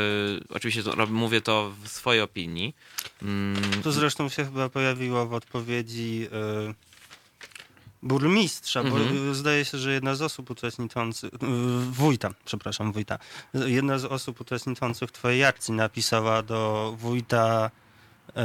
oczywiście 0.54 0.82
to, 0.82 1.06
mówię 1.06 1.40
to 1.40 1.72
w 1.82 1.88
swojej 1.88 2.22
opinii. 2.22 2.74
Mm. 3.22 3.82
To 3.82 3.92
zresztą 3.92 4.28
się 4.28 4.44
chyba 4.44 4.68
pojawiło 4.68 5.26
w 5.26 5.34
odpowiedzi 5.34 6.28
burmistrza, 8.02 8.82
bo 8.82 8.96
mhm. 8.96 9.34
zdaje 9.34 9.64
się, 9.64 9.78
że 9.78 9.92
jedna 9.92 10.14
z 10.14 10.22
osób 10.22 10.50
uczestniczących, 10.50 11.30
wójta, 11.90 12.30
przepraszam, 12.44 12.92
wójta, 12.92 13.18
jedna 13.54 13.98
z 13.98 14.04
osób 14.04 14.40
uczestniczących 14.40 15.10
twojej 15.10 15.44
akcji 15.44 15.74
napisała 15.74 16.42
do 16.42 16.94
wójta 16.98 17.70
e, 18.36 18.44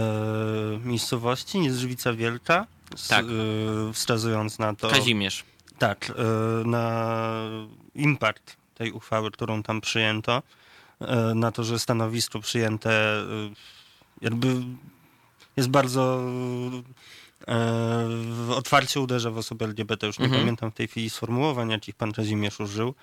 miejscowości 0.84 1.60
Niedrzewica 1.60 2.14
Wielka, 2.14 2.68
tak. 3.08 3.26
e, 3.26 3.94
wskazując 3.94 4.60
na 4.60 4.76
to... 4.76 4.90
Kazimierz. 4.90 5.44
Tak, 5.78 6.12
e, 6.12 6.68
na 6.68 7.16
impact 7.96 8.58
tej 8.76 8.92
uchwały, 8.92 9.32
którą 9.32 9.64
tam 9.64 9.82
przyjęto, 9.82 10.44
e, 11.02 11.16
na 11.36 11.52
to, 11.52 11.64
że 11.64 11.80
stanowisko 11.80 12.40
przyjęte 12.40 12.92
e, 12.92 13.26
jakby 14.22 14.48
jest 15.58 15.70
bardzo 15.70 16.22
E, 17.48 18.54
otwarcie 18.56 19.00
uderza 19.00 19.32
w 19.32 19.38
osoby 19.38 19.66
LGBT. 19.66 20.08
Już 20.08 20.20
nie 20.20 20.26
mhm. 20.26 20.42
pamiętam 20.42 20.72
w 20.72 20.74
tej 20.74 20.88
chwili 20.88 21.10
sformułowań, 21.10 21.70
jakich 21.70 21.96
pan 21.96 22.12
Kazimierz 22.12 22.60
użył. 22.60 22.96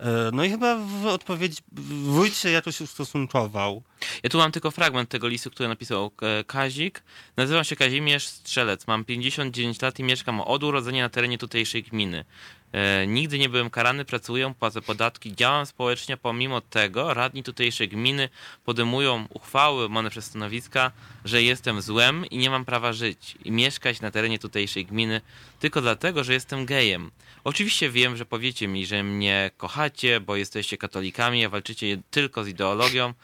E, 0.00 0.30
no 0.32 0.44
i 0.44 0.50
chyba 0.50 0.76
w 0.76 1.06
odpowiedzi 1.06 1.62
wójt 2.04 2.36
się 2.36 2.50
jakoś 2.50 2.80
ustosunkował. 2.80 3.82
Ja 4.22 4.30
tu 4.30 4.38
mam 4.38 4.52
tylko 4.52 4.70
fragment 4.70 5.08
tego 5.08 5.28
listu, 5.28 5.50
który 5.50 5.68
napisał 5.68 6.10
e, 6.22 6.44
Kazik. 6.44 7.02
Nazywam 7.36 7.64
się 7.64 7.76
Kazimierz 7.76 8.26
Strzelec, 8.26 8.86
mam 8.86 9.04
59 9.04 9.82
lat 9.82 9.98
i 9.98 10.02
mieszkam 10.02 10.40
od 10.40 10.64
urodzenia 10.64 11.02
na 11.02 11.08
terenie 11.08 11.38
tutejszej 11.38 11.82
gminy. 11.82 12.24
E, 12.72 13.06
nigdy 13.06 13.38
nie 13.38 13.48
byłem 13.48 13.70
karany, 13.70 14.04
pracuję, 14.04 14.54
płacę 14.58 14.82
podatki, 14.82 15.34
działam 15.34 15.66
społecznie, 15.66 16.16
pomimo 16.16 16.60
tego 16.60 17.14
radni 17.14 17.42
tutejszej 17.42 17.88
gminy 17.88 18.28
podejmują 18.64 19.26
uchwały 19.30 19.82
łamane 19.82 20.10
przez 20.10 20.24
stanowiska, 20.24 20.92
że 21.24 21.42
jestem 21.42 21.82
złem 21.82 22.26
i 22.26 22.38
nie 22.38 22.50
mam 22.50 22.64
prawa 22.64 22.92
żyć 22.92 23.34
i 23.44 23.52
mieszkać 23.52 24.00
na 24.00 24.10
terenie 24.10 24.38
tutejszej 24.38 24.86
gminy 24.86 25.20
tylko 25.60 25.80
dlatego, 25.80 26.24
że 26.24 26.32
jestem 26.32 26.66
gejem. 26.66 27.10
Oczywiście 27.44 27.90
wiem, 27.90 28.16
że 28.16 28.26
powiecie 28.26 28.68
mi, 28.68 28.86
że 28.86 29.02
mnie 29.02 29.50
kochacie, 29.56 30.20
bo 30.20 30.36
jesteście 30.36 30.76
katolikami, 30.76 31.44
a 31.44 31.48
walczycie 31.48 31.98
tylko 32.10 32.44
z 32.44 32.48
ideologią, 32.48 33.14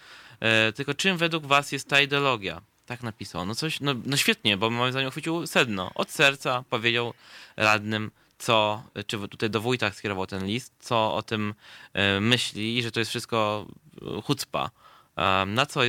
e, 0.41 0.73
tylko 0.73 0.95
czym 0.95 1.17
według 1.17 1.47
was 1.47 1.73
jest 1.73 1.89
ta 1.89 2.01
ideologia? 2.01 2.61
Tak 2.87 3.03
napisał. 3.03 3.47
No 3.47 3.55
coś, 3.55 3.81
no, 3.81 3.95
no 4.07 4.17
świetnie, 4.17 4.57
bo 4.57 4.71
moim 4.71 4.93
zdaniem 4.93 5.09
uchwycił 5.09 5.47
sedno. 5.47 5.91
Od 5.95 6.11
serca 6.11 6.65
powiedział 6.71 7.15
radnym, 7.57 8.11
co, 8.39 8.83
czy 9.07 9.19
tutaj 9.29 9.51
do 9.51 9.61
wójta 9.61 9.93
skierował 9.93 10.27
ten 10.27 10.47
list, 10.47 10.75
co 10.81 11.15
o 11.15 11.23
tym 11.23 11.55
e, 11.93 12.21
myśli 12.21 12.79
i 12.79 12.83
że 12.83 12.91
to 12.91 13.01
jest 13.01 13.11
wszystko 13.11 13.67
e, 14.03 14.23
chucpa. 14.23 14.71
E, 15.17 15.47
na 15.47 15.67
co 15.67 15.81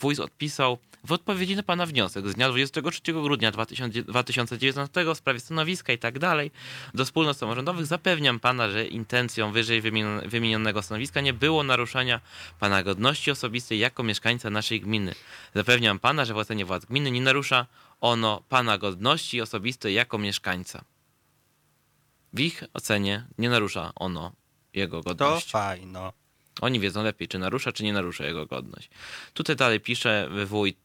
wójt 0.00 0.20
odpisał 0.20 0.78
w 1.06 1.12
odpowiedzi 1.12 1.56
na 1.56 1.62
pana 1.62 1.86
wniosek 1.86 2.28
z 2.28 2.34
dnia 2.34 2.48
23 2.48 3.00
grudnia 3.12 3.52
2019 3.52 5.14
w 5.14 5.18
sprawie 5.18 5.40
stanowiska 5.40 5.92
i 5.92 5.98
tak 5.98 6.18
dalej 6.18 6.50
do 6.94 7.04
wspólnot 7.04 7.36
samorządowych 7.36 7.86
zapewniam 7.86 8.40
pana, 8.40 8.70
że 8.70 8.86
intencją 8.86 9.52
wyżej 9.52 9.82
wymienionego 10.26 10.82
stanowiska 10.82 11.20
nie 11.20 11.32
było 11.32 11.62
naruszania 11.62 12.20
pana 12.60 12.82
godności 12.82 13.30
osobistej 13.30 13.78
jako 13.78 14.02
mieszkańca 14.02 14.50
naszej 14.50 14.80
gminy. 14.80 15.14
Zapewniam 15.54 15.98
pana, 15.98 16.24
że 16.24 16.34
w 16.34 16.36
ocenie 16.36 16.64
władz 16.64 16.84
gminy 16.84 17.10
nie 17.10 17.20
narusza 17.20 17.66
ono 18.00 18.42
pana 18.48 18.78
godności 18.78 19.40
osobistej 19.40 19.94
jako 19.94 20.18
mieszkańca. 20.18 20.84
W 22.32 22.40
ich 22.40 22.64
ocenie 22.74 23.26
nie 23.38 23.50
narusza 23.50 23.92
ono 23.94 24.32
jego 24.74 25.02
godności. 25.02 25.52
To 25.52 25.58
fajno. 25.58 26.12
Oni 26.60 26.80
wiedzą 26.80 27.02
lepiej, 27.02 27.28
czy 27.28 27.38
narusza, 27.38 27.72
czy 27.72 27.84
nie 27.84 27.92
narusza 27.92 28.26
jego 28.26 28.46
godność. 28.46 28.90
Tutaj 29.34 29.56
dalej 29.56 29.80
pisze 29.80 30.28
wójt, 30.46 30.76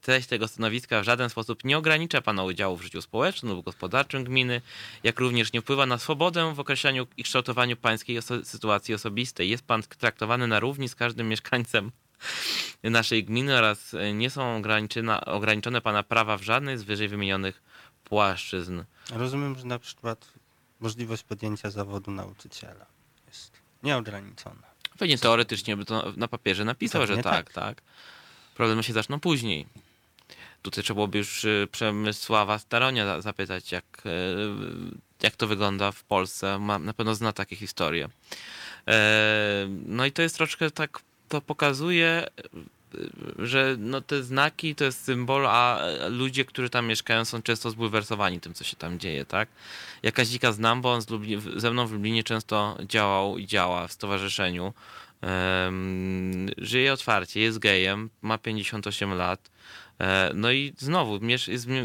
treść 0.00 0.28
tego 0.28 0.48
stanowiska 0.48 1.00
w 1.00 1.04
żaden 1.04 1.30
sposób 1.30 1.64
nie 1.64 1.78
ogranicza 1.78 2.20
pana 2.20 2.44
udziału 2.44 2.76
w 2.76 2.82
życiu 2.82 3.02
społecznym 3.02 3.52
lub 3.52 3.64
gospodarczym 3.64 4.24
gminy, 4.24 4.60
jak 5.02 5.20
również 5.20 5.52
nie 5.52 5.60
wpływa 5.60 5.86
na 5.86 5.98
swobodę 5.98 6.54
w 6.54 6.60
określaniu 6.60 7.06
i 7.16 7.22
kształtowaniu 7.22 7.76
pańskiej 7.76 8.18
oso 8.18 8.44
sytuacji 8.44 8.94
osobistej. 8.94 9.50
Jest 9.50 9.66
pan 9.66 9.82
traktowany 9.82 10.46
na 10.46 10.60
równi 10.60 10.88
z 10.88 10.94
każdym 10.94 11.28
mieszkańcem 11.28 11.92
naszej 12.82 13.24
gminy 13.24 13.58
oraz 13.58 13.96
nie 14.14 14.30
są 14.30 14.56
ograniczone, 14.56 15.20
ograniczone 15.20 15.80
pana 15.80 16.02
prawa 16.02 16.38
w 16.38 16.42
żadnej 16.42 16.78
z 16.78 16.82
wyżej 16.82 17.08
wymienionych 17.08 17.62
płaszczyzn. 18.04 18.82
Rozumiem, 19.10 19.58
że 19.58 19.64
na 19.64 19.78
przykład 19.78 20.32
możliwość 20.82 21.22
podjęcia 21.22 21.70
zawodu 21.70 22.10
nauczyciela 22.10 22.86
jest 23.28 23.52
nieograniczona. 23.82 24.72
Pewnie 24.98 25.18
teoretycznie 25.18 25.76
by 25.76 25.84
to 25.84 26.12
na 26.16 26.28
papierze 26.28 26.64
napisał, 26.64 27.00
Pewnie 27.00 27.16
że 27.16 27.22
tak, 27.22 27.34
tak, 27.34 27.52
tak. 27.52 27.82
Problemy 28.54 28.82
się 28.82 28.92
zaczną 28.92 29.20
później. 29.20 29.66
Tutaj 30.62 30.84
trzeba 30.84 30.94
byłoby 30.94 31.18
już 31.18 31.44
y, 31.44 31.68
Przemysława 31.72 32.58
Staronia 32.58 33.20
zapytać, 33.20 33.72
jak, 33.72 33.84
y, 34.06 34.10
jak 35.22 35.36
to 35.36 35.46
wygląda 35.46 35.92
w 35.92 36.04
Polsce. 36.04 36.58
Ma, 36.58 36.78
na 36.78 36.94
pewno 36.94 37.14
zna 37.14 37.32
takie 37.32 37.56
historie. 37.56 38.08
E, 38.88 39.66
no 39.86 40.06
i 40.06 40.12
to 40.12 40.22
jest 40.22 40.36
troszkę 40.36 40.70
tak, 40.70 41.00
to 41.28 41.40
pokazuje 41.40 42.26
że 43.38 43.76
no 43.78 44.00
te 44.00 44.22
znaki 44.22 44.74
to 44.74 44.84
jest 44.84 45.04
symbol, 45.04 45.46
a 45.46 45.80
ludzie, 46.08 46.44
którzy 46.44 46.70
tam 46.70 46.86
mieszkają 46.86 47.24
są 47.24 47.42
często 47.42 47.70
zbulwersowani 47.70 48.40
tym, 48.40 48.54
co 48.54 48.64
się 48.64 48.76
tam 48.76 48.98
dzieje, 48.98 49.24
tak? 49.24 49.48
Ja 50.02 50.12
Kazika 50.12 50.52
znam, 50.52 50.82
bo 50.82 50.92
on 50.92 51.02
ze 51.56 51.70
mną 51.70 51.86
w 51.86 51.92
Lublinie 51.92 52.24
często 52.24 52.78
działał 52.88 53.38
i 53.38 53.46
działa 53.46 53.88
w 53.88 53.92
stowarzyszeniu. 53.92 54.72
Żyje 56.58 56.92
otwarcie, 56.92 57.40
jest 57.40 57.58
gejem, 57.58 58.10
ma 58.22 58.38
58 58.38 59.14
lat. 59.14 59.50
E, 60.00 60.30
no 60.34 60.52
i 60.52 60.72
znowu, 60.78 61.20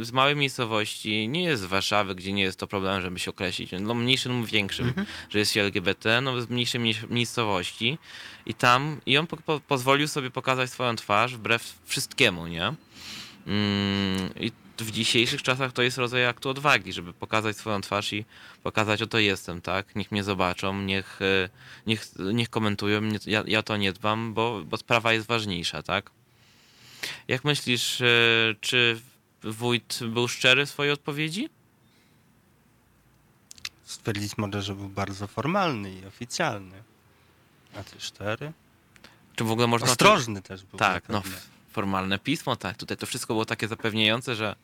z 0.01 0.11
małej 0.11 0.35
miejscowości, 0.35 1.27
nie 1.27 1.43
jest 1.43 1.61
z 1.61 1.65
Warszawy, 1.65 2.15
gdzie 2.15 2.33
nie 2.33 2.43
jest 2.43 2.59
to 2.59 2.67
problem, 2.67 3.01
żeby 3.01 3.19
się 3.19 3.31
określić, 3.31 3.71
no 3.79 3.93
mniejszym 3.93 4.39
lub 4.39 4.49
większym, 4.49 4.87
mhm. 4.87 5.07
że 5.29 5.39
jest 5.39 5.51
się 5.51 5.61
LGBT, 5.61 6.21
no 6.21 6.41
z 6.41 6.49
mniejszej 6.49 6.81
miejscowości 7.09 7.97
i 8.45 8.53
tam, 8.53 9.01
i 9.05 9.17
on 9.17 9.27
po, 9.27 9.37
po, 9.37 9.59
pozwolił 9.59 10.07
sobie 10.07 10.31
pokazać 10.31 10.69
swoją 10.69 10.95
twarz 10.95 11.35
wbrew 11.35 11.79
wszystkiemu, 11.85 12.47
nie? 12.47 12.73
Mm, 13.47 14.29
I 14.39 14.51
w 14.81 14.91
dzisiejszych 14.91 15.43
czasach 15.43 15.71
to 15.71 15.81
jest 15.81 15.97
rodzaj 15.97 16.25
aktu 16.25 16.49
odwagi, 16.49 16.93
żeby 16.93 17.13
pokazać 17.13 17.57
swoją 17.57 17.81
twarz 17.81 18.13
i 18.13 18.25
pokazać, 18.63 19.01
oto 19.01 19.19
jestem, 19.19 19.61
tak? 19.61 19.95
Niech 19.95 20.11
mnie 20.11 20.23
zobaczą, 20.23 20.81
niech, 20.81 21.19
e, 21.21 21.49
niech, 21.87 22.07
niech 22.33 22.49
komentują, 22.49 23.01
ja, 23.25 23.43
ja 23.47 23.63
to 23.63 23.77
nie 23.77 23.93
dbam, 23.93 24.33
bo, 24.33 24.61
bo 24.65 24.77
sprawa 24.77 25.13
jest 25.13 25.27
ważniejsza, 25.27 25.83
tak? 25.83 26.11
Jak 27.27 27.43
myślisz, 27.43 28.01
e, 28.01 28.05
czy 28.61 29.01
wójt 29.43 29.99
był 30.09 30.27
szczery 30.27 30.65
w 30.65 30.69
swojej 30.69 30.93
odpowiedzi? 30.93 31.49
Stwierdzić 33.83 34.37
może, 34.37 34.61
że 34.61 34.75
był 34.75 34.89
bardzo 34.89 35.27
formalny 35.27 35.93
i 35.93 36.05
oficjalny. 36.05 36.83
A 37.75 37.83
ty 37.83 37.99
szczery? 37.99 38.51
Czy 39.35 39.43
w 39.43 39.51
ogóle 39.51 39.67
można... 39.67 39.87
Ostrożny 39.87 40.41
też 40.41 40.63
był. 40.63 40.79
Tak, 40.79 41.09
no 41.09 41.23
formalne 41.77 42.19
pismo, 42.19 42.55
tak. 42.55 42.77
Tutaj 42.77 42.97
to 42.97 43.05
wszystko 43.05 43.33
było 43.33 43.45
takie 43.45 43.67
zapewniające, 43.67 44.35
że 44.35 44.55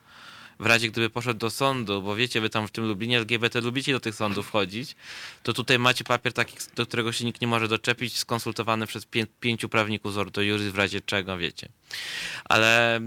w 0.59 0.65
razie 0.65 0.89
gdyby 0.89 1.09
poszedł 1.09 1.39
do 1.39 1.49
sądu, 1.49 2.01
bo 2.01 2.15
wiecie, 2.15 2.41
wy 2.41 2.49
tam 2.49 2.67
w 2.67 2.71
tym 2.71 2.87
Lublinie 2.87 3.17
LGBT 3.17 3.61
lubicie 3.61 3.93
do 3.93 3.99
tych 3.99 4.15
sądów 4.15 4.51
chodzić, 4.51 4.95
to 5.43 5.53
tutaj 5.53 5.79
macie 5.79 6.03
papier 6.03 6.33
taki, 6.33 6.57
do 6.75 6.85
którego 6.85 7.11
się 7.11 7.25
nikt 7.25 7.41
nie 7.41 7.47
może 7.47 7.67
doczepić, 7.67 8.17
skonsultowany 8.17 8.87
przez 8.87 9.05
pię 9.05 9.27
pięciu 9.39 9.69
prawników 9.69 10.13
z 10.13 10.17
Ordo 10.17 10.41
Juris 10.41 10.67
w 10.67 10.77
razie 10.77 11.01
czego, 11.01 11.37
wiecie. 11.37 11.69
Ale 12.45 13.01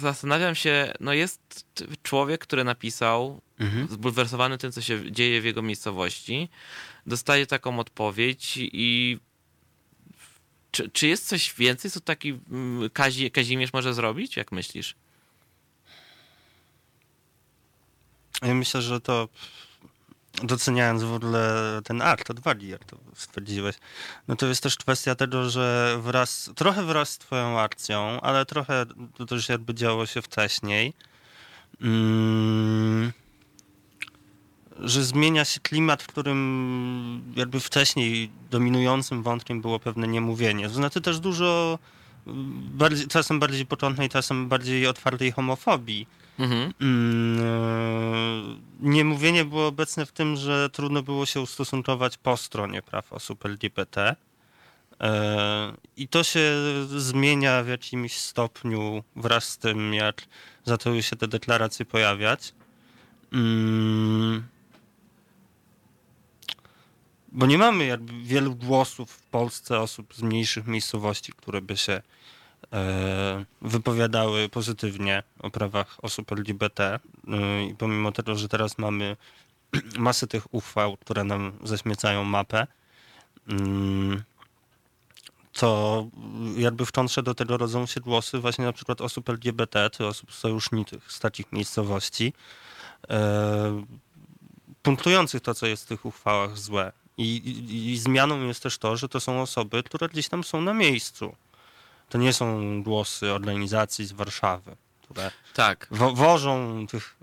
zastanawiam 0.00 0.54
się, 0.54 0.92
no 1.00 1.12
jest 1.12 1.66
człowiek, 2.02 2.40
który 2.40 2.64
napisał, 2.64 3.40
mhm. 3.58 3.88
zbulwersowany 3.88 4.58
tym, 4.58 4.72
co 4.72 4.80
się 4.80 5.12
dzieje 5.12 5.40
w 5.40 5.44
jego 5.44 5.62
miejscowości, 5.62 6.48
dostaje 7.06 7.46
taką 7.46 7.78
odpowiedź 7.78 8.54
i 8.58 9.18
czy, 10.70 10.90
czy 10.90 11.06
jest 11.06 11.28
coś 11.28 11.54
więcej, 11.54 11.90
co 11.90 12.00
taki 12.00 12.40
mm, 12.50 12.90
Kazi, 12.90 13.30
Kazimierz 13.30 13.72
może 13.72 13.94
zrobić? 13.94 14.36
Jak 14.36 14.52
myślisz? 14.52 14.94
Ja 18.42 18.54
myślę, 18.54 18.82
że 18.82 19.00
to 19.00 19.28
doceniając 20.42 21.02
w 21.02 21.12
ogóle 21.12 21.80
ten 21.84 22.02
art, 22.02 22.30
odwagi, 22.30 22.68
jak 22.68 22.84
to 22.84 22.96
stwierdziłeś, 23.14 23.76
no 24.28 24.36
to 24.36 24.46
jest 24.46 24.62
też 24.62 24.76
kwestia 24.76 25.14
tego, 25.14 25.50
że 25.50 25.96
wraz, 26.00 26.50
trochę 26.56 26.84
wraz 26.84 27.10
z 27.10 27.18
twoją 27.18 27.60
akcją, 27.60 28.20
ale 28.20 28.46
trochę 28.46 28.86
to 29.16 29.26
też 29.26 29.48
jakby 29.48 29.74
działo 29.74 30.06
się 30.06 30.22
wcześniej, 30.22 30.92
mm, 31.80 33.12
że 34.80 35.04
zmienia 35.04 35.44
się 35.44 35.60
klimat, 35.60 36.02
w 36.02 36.06
którym 36.06 37.32
jakby 37.36 37.60
wcześniej 37.60 38.30
dominującym 38.50 39.22
wątkiem 39.22 39.60
było 39.60 39.78
pewne 39.78 40.08
niemówienie. 40.08 40.68
To 40.68 40.74
znaczy 40.74 41.00
też 41.00 41.20
dużo 41.20 41.78
bardziej, 42.26 43.06
czasem 43.06 43.40
bardziej 43.40 43.66
początnej, 43.66 44.08
czasem 44.08 44.48
bardziej 44.48 44.86
otwartej 44.86 45.32
homofobii. 45.32 46.06
Mhm. 46.38 46.72
Mm, 46.80 47.40
e, 47.40 48.88
niemówienie 48.88 49.44
było 49.44 49.66
obecne 49.66 50.06
w 50.06 50.12
tym, 50.12 50.36
że 50.36 50.70
trudno 50.70 51.02
było 51.02 51.26
się 51.26 51.40
ustosunkować 51.40 52.18
po 52.18 52.36
stronie 52.36 52.82
praw 52.82 53.12
osób 53.12 53.46
LGBT. 53.46 54.16
E, 55.00 55.72
I 55.96 56.08
to 56.08 56.24
się 56.24 56.54
zmienia 56.96 57.62
w 57.62 57.68
jakimś 57.68 58.16
stopniu 58.16 59.04
wraz 59.16 59.44
z 59.48 59.58
tym, 59.58 59.94
jak 59.94 60.22
zaczęły 60.64 61.02
się 61.02 61.16
te 61.16 61.28
deklaracje 61.28 61.84
pojawiać. 61.84 62.54
Mm, 63.32 64.42
bo 67.32 67.46
nie 67.46 67.58
mamy 67.58 67.86
jakby 67.86 68.12
wielu 68.22 68.54
głosów 68.54 69.10
w 69.10 69.22
Polsce 69.22 69.78
osób 69.78 70.14
z 70.14 70.22
mniejszych 70.22 70.66
miejscowości, 70.66 71.32
które 71.32 71.60
by 71.60 71.76
się 71.76 72.02
e, 72.72 73.44
wypowiadały 73.62 74.48
pozytywnie 74.48 75.22
o 75.38 75.50
prawach 75.50 75.96
osób 76.02 76.32
LGBT. 76.32 77.00
E, 77.28 77.64
I 77.64 77.74
pomimo 77.74 78.12
tego, 78.12 78.36
że 78.36 78.48
teraz 78.48 78.78
mamy 78.78 79.16
masę 79.98 80.26
tych 80.26 80.54
uchwał, 80.54 80.96
które 80.96 81.24
nam 81.24 81.52
zaśmiecają 81.62 82.24
mapę, 82.24 82.66
mm, 83.48 84.22
to 85.52 86.06
jakby 86.56 86.86
w 86.86 86.92
kontrze 86.92 87.22
do 87.22 87.34
tego 87.34 87.56
rodzą 87.56 87.86
się 87.86 88.00
głosy 88.00 88.38
właśnie 88.38 88.64
na 88.64 88.72
przykład 88.72 89.00
osób 89.00 89.28
LGBT, 89.28 89.90
czy 89.90 90.06
osób 90.06 90.32
sojuszniczych 90.32 91.12
z 91.12 91.20
takich 91.20 91.52
miejscowości, 91.52 92.32
e, 93.10 93.84
punktujących 94.82 95.42
to, 95.42 95.54
co 95.54 95.66
jest 95.66 95.84
w 95.84 95.86
tych 95.86 96.06
uchwałach 96.06 96.58
złe. 96.58 96.92
I, 97.20 97.36
i, 97.36 97.90
I, 97.92 97.98
zmianą 97.98 98.46
jest 98.46 98.62
też 98.62 98.78
to, 98.78 98.96
że 98.96 99.08
to 99.08 99.20
są 99.20 99.42
osoby, 99.42 99.82
które 99.82 100.08
gdzieś 100.08 100.28
tam 100.28 100.44
są 100.44 100.60
na 100.60 100.74
miejscu. 100.74 101.36
To 102.08 102.18
nie 102.18 102.32
są 102.32 102.82
głosy 102.82 103.32
organizacji 103.32 104.06
z 104.06 104.12
Warszawy, 104.12 104.76
które 105.02 105.30
tak. 105.54 105.86
wo 105.90 106.12
wożą 106.12 106.86
tych 106.86 107.16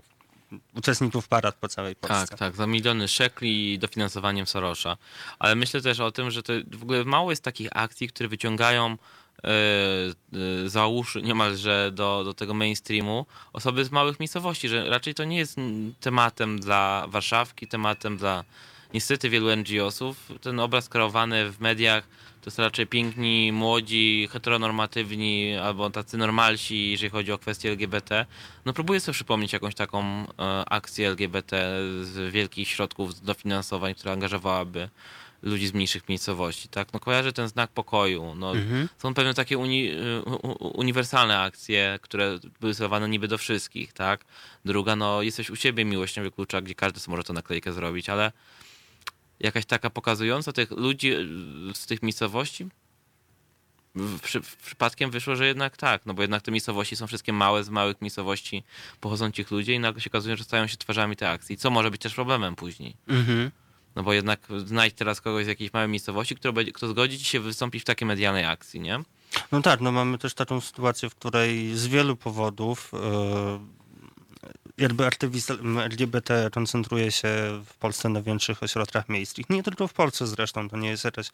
uczestników 0.74 1.28
parad 1.28 1.54
po 1.54 1.68
całej 1.68 1.96
Polsce. 1.96 2.26
Tak, 2.26 2.38
tak, 2.38 2.56
za 2.56 2.66
miliony 2.66 3.08
szekli 3.08 3.78
dofinansowaniem 3.78 4.46
Sorosza. 4.46 4.96
Ale 5.38 5.54
myślę 5.54 5.80
też 5.80 6.00
o 6.00 6.12
tym, 6.12 6.30
że 6.30 6.42
to 6.42 6.52
w 6.72 6.82
ogóle 6.82 7.04
mało 7.04 7.30
jest 7.30 7.42
takich 7.42 7.68
akcji, 7.72 8.08
które 8.08 8.28
wyciągają 8.28 8.96
yy, 10.32 10.68
za 10.70 10.86
uszy 10.86 11.22
niemalże 11.22 11.90
do, 11.94 12.24
do 12.24 12.34
tego 12.34 12.54
mainstreamu 12.54 13.26
osoby 13.52 13.84
z 13.84 13.90
małych 13.90 14.20
miejscowości, 14.20 14.68
że 14.68 14.90
raczej 14.90 15.14
to 15.14 15.24
nie 15.24 15.38
jest 15.38 15.56
tematem 16.00 16.60
dla 16.60 17.06
Warszawki, 17.08 17.68
tematem 17.68 18.16
dla 18.16 18.44
niestety 18.94 19.30
wielu 19.30 19.56
NGO-sów 19.56 20.32
ten 20.40 20.60
obraz 20.60 20.88
kreowany 20.88 21.50
w 21.50 21.60
mediach 21.60 22.08
to 22.40 22.50
są 22.50 22.62
raczej 22.62 22.86
piękni, 22.86 23.52
młodzi, 23.52 24.28
heteronormatywni 24.32 25.56
albo 25.56 25.90
tacy 25.90 26.16
normalsi, 26.16 26.90
jeżeli 26.90 27.10
chodzi 27.10 27.32
o 27.32 27.38
kwestie 27.38 27.68
LGBT. 27.70 28.26
No 28.64 28.72
próbuję 28.72 29.00
sobie 29.00 29.14
przypomnieć 29.14 29.52
jakąś 29.52 29.74
taką 29.74 30.04
e, 30.04 30.24
akcję 30.68 31.08
LGBT 31.08 31.80
z 32.02 32.32
wielkich 32.32 32.68
środków 32.68 33.20
dofinansowań, 33.20 33.94
która 33.94 34.12
angażowałaby 34.12 34.88
ludzi 35.42 35.66
z 35.66 35.74
mniejszych 35.74 36.08
miejscowości, 36.08 36.68
tak? 36.68 36.92
No 36.92 37.00
kojarzę 37.00 37.32
ten 37.32 37.48
znak 37.48 37.70
pokoju. 37.70 38.34
No, 38.34 38.52
mhm. 38.52 38.88
Są 38.98 39.14
pewne 39.14 39.34
takie 39.34 39.58
uni, 39.58 39.90
uniwersalne 40.60 41.40
akcje, 41.40 41.98
które 42.02 42.38
były 42.60 42.74
skierowane 42.74 43.08
niby 43.08 43.28
do 43.28 43.38
wszystkich, 43.38 43.92
tak? 43.92 44.24
Druga, 44.64 44.96
no 44.96 45.22
jesteś 45.22 45.50
u 45.50 45.56
siebie 45.56 45.84
miłością 45.84 46.22
wyklucza, 46.22 46.60
gdzie 46.60 46.74
każdy 46.74 47.00
może 47.08 47.24
to 47.24 47.32
naklejkę 47.32 47.72
zrobić, 47.72 48.08
ale 48.08 48.32
jakaś 49.40 49.66
taka 49.66 49.90
pokazująca 49.90 50.52
tych 50.52 50.70
ludzi 50.70 51.12
e, 51.12 51.18
z 51.74 51.86
tych 51.86 52.02
miejscowości? 52.02 52.66
W, 53.94 54.20
przy, 54.20 54.42
w 54.42 54.56
przypadkiem 54.56 55.10
wyszło, 55.10 55.36
że 55.36 55.46
jednak 55.46 55.76
tak, 55.76 56.06
no 56.06 56.14
bo 56.14 56.22
jednak 56.22 56.42
te 56.42 56.50
miejscowości 56.50 56.96
są 56.96 57.06
wszystkie 57.06 57.32
małe, 57.32 57.64
z 57.64 57.68
małych 57.68 58.02
miejscowości 58.02 58.62
pochodzą 59.00 59.30
ci 59.30 59.44
ludzie 59.50 59.74
i 59.74 59.78
nagle 59.78 60.00
się 60.00 60.10
okazuje, 60.10 60.36
że 60.36 60.44
stają 60.44 60.66
się 60.66 60.76
twarzami 60.76 61.16
tej 61.16 61.28
akcji, 61.28 61.56
co 61.56 61.70
może 61.70 61.90
być 61.90 62.00
też 62.00 62.14
problemem 62.14 62.56
później. 62.56 62.96
Mhm. 63.08 63.50
No 63.96 64.02
bo 64.02 64.12
jednak 64.12 64.40
znajdź 64.64 64.94
teraz 64.94 65.20
kogoś 65.20 65.44
z 65.44 65.48
jakiejś 65.48 65.72
małej 65.72 65.88
miejscowości, 65.88 66.36
kto, 66.36 66.52
będzie, 66.52 66.72
kto 66.72 66.88
zgodzi 66.88 67.18
ci 67.18 67.24
się 67.24 67.40
wystąpić 67.40 67.82
w 67.82 67.84
takiej 67.84 68.08
medialnej 68.08 68.44
akcji, 68.44 68.80
nie? 68.80 69.00
No 69.52 69.62
tak, 69.62 69.80
no 69.80 69.92
mamy 69.92 70.18
też 70.18 70.34
taką 70.34 70.60
sytuację, 70.60 71.10
w 71.10 71.14
której 71.14 71.76
z 71.76 71.86
wielu 71.86 72.16
powodów 72.16 72.92
yy 72.92 73.77
jakby 74.78 75.06
aktywizm 75.06 75.78
LGBT 75.78 76.50
koncentruje 76.52 77.12
się 77.12 77.28
w 77.66 77.74
Polsce 77.74 78.08
na 78.08 78.22
większych 78.22 78.62
ośrodkach 78.62 79.08
miejskich. 79.08 79.50
Nie 79.50 79.62
tylko 79.62 79.88
w 79.88 79.92
Polsce 79.92 80.26
zresztą, 80.26 80.68
to 80.68 80.76
nie 80.76 80.88
jest 80.88 81.04
jakaś 81.04 81.30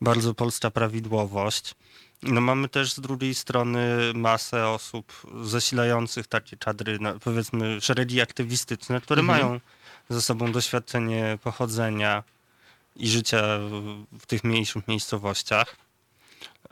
bardzo 0.00 0.34
polska 0.34 0.70
prawidłowość. 0.70 1.74
No 2.22 2.40
mamy 2.40 2.68
też 2.68 2.92
z 2.92 3.00
drugiej 3.00 3.34
strony 3.34 4.12
masę 4.14 4.68
osób 4.68 5.26
zasilających 5.42 6.26
takie 6.26 6.56
kadry, 6.56 6.98
powiedzmy 7.24 7.80
szeregi 7.80 8.20
aktywistyczne, 8.20 9.00
które 9.00 9.20
mhm. 9.20 9.40
mają 9.40 9.60
ze 10.08 10.22
sobą 10.22 10.52
doświadczenie 10.52 11.38
pochodzenia 11.42 12.22
i 12.96 13.08
życia 13.08 13.42
w 14.18 14.26
tych 14.26 14.44
mniejszych 14.44 14.88
miejscowościach. 14.88 15.76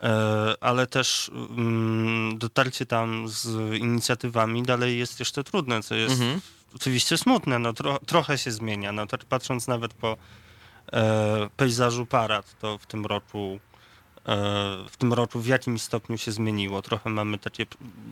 E, 0.03 0.55
ale 0.61 0.87
też 0.87 1.31
mm, 1.33 2.37
dotarcie 2.37 2.85
tam 2.85 3.27
z 3.27 3.73
inicjatywami 3.79 4.63
dalej 4.63 4.99
jest 4.99 5.19
jeszcze 5.19 5.43
trudne, 5.43 5.83
co 5.83 5.95
jest 5.95 6.13
mhm. 6.21 6.41
oczywiście 6.75 7.17
smutne. 7.17 7.59
No, 7.59 7.73
tro, 7.73 7.99
trochę 8.05 8.37
się 8.37 8.51
zmienia. 8.51 8.91
No, 8.91 9.05
patrząc 9.29 9.67
nawet 9.67 9.93
po 9.93 10.17
e, 10.93 11.49
pejzażu 11.57 12.05
parad, 12.05 12.59
to 12.59 12.77
w 12.77 12.85
tym 12.85 13.05
roku 13.05 13.59
e, 14.25 14.35
w 14.89 14.97
tym 14.97 15.13
roku 15.13 15.39
w 15.39 15.47
jakimś 15.47 15.81
stopniu 15.81 16.17
się 16.17 16.31
zmieniło. 16.31 16.81
Trochę 16.81 17.09
mamy 17.09 17.37
takie, 17.37 17.65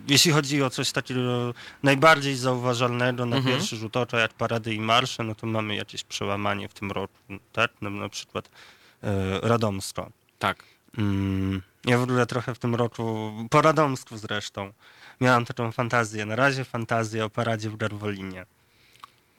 jeśli 0.07 0.31
chodzi 0.31 0.63
o 0.63 0.69
coś 0.69 0.91
takiego 0.91 1.53
najbardziej 1.83 2.35
zauważalnego 2.35 3.25
na 3.25 3.37
mhm. 3.37 3.55
pierwszy 3.55 3.75
rzut 3.75 3.97
oka, 3.97 4.19
jak 4.19 4.33
parady 4.33 4.73
i 4.73 4.79
marsze, 4.79 5.23
no 5.23 5.35
to 5.35 5.47
mamy 5.47 5.75
jakieś 5.75 6.03
przełamanie 6.03 6.69
w 6.69 6.73
tym 6.73 6.91
roku, 6.91 7.17
tak? 7.51 7.71
No, 7.81 7.89
na 7.89 8.09
przykład 8.09 8.49
e, 9.03 9.39
Radomsko. 9.41 10.09
Tak. 10.39 10.63
Mm, 10.97 11.61
ja 11.85 11.97
w 11.97 12.03
ogóle 12.03 12.25
trochę 12.25 12.55
w 12.55 12.59
tym 12.59 12.75
roku, 12.75 13.33
po 13.49 13.61
Radomsku 13.61 14.17
zresztą, 14.17 14.73
miałam 15.21 15.45
taką 15.45 15.71
fantazję. 15.71 16.25
Na 16.25 16.35
razie 16.35 16.65
fantazję 16.65 17.25
o 17.25 17.29
paradzie 17.29 17.69
w 17.69 17.77
Garwolinie. 17.77 18.45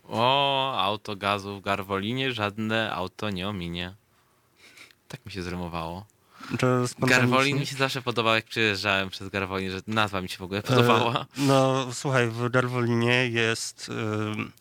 O, 0.09 0.81
auto 0.81 1.17
gazu 1.17 1.59
w 1.59 1.63
Garwolinie, 1.63 2.33
żadne 2.33 2.93
auto 2.93 3.31
nie 3.31 3.49
ominie. 3.49 3.95
Tak 5.09 5.27
mi 5.27 5.33
się 5.33 5.43
zrymowało. 5.43 6.07
Garwolin 6.99 7.59
mi 7.59 7.67
się 7.67 7.77
zawsze 7.77 8.03
podobał, 8.03 8.35
jak 8.35 8.45
przyjeżdżałem 8.45 9.11
przez 9.11 9.29
Garwolin, 9.29 9.71
że 9.71 9.81
nazwa 9.87 10.21
mi 10.21 10.29
się 10.29 10.39
w 10.39 10.43
ogóle 10.43 10.63
podobała. 10.63 11.21
E, 11.21 11.27
no 11.37 11.87
słuchaj, 11.93 12.29
w 12.29 12.51
Garwolinie 12.51 13.29
jest, 13.29 13.91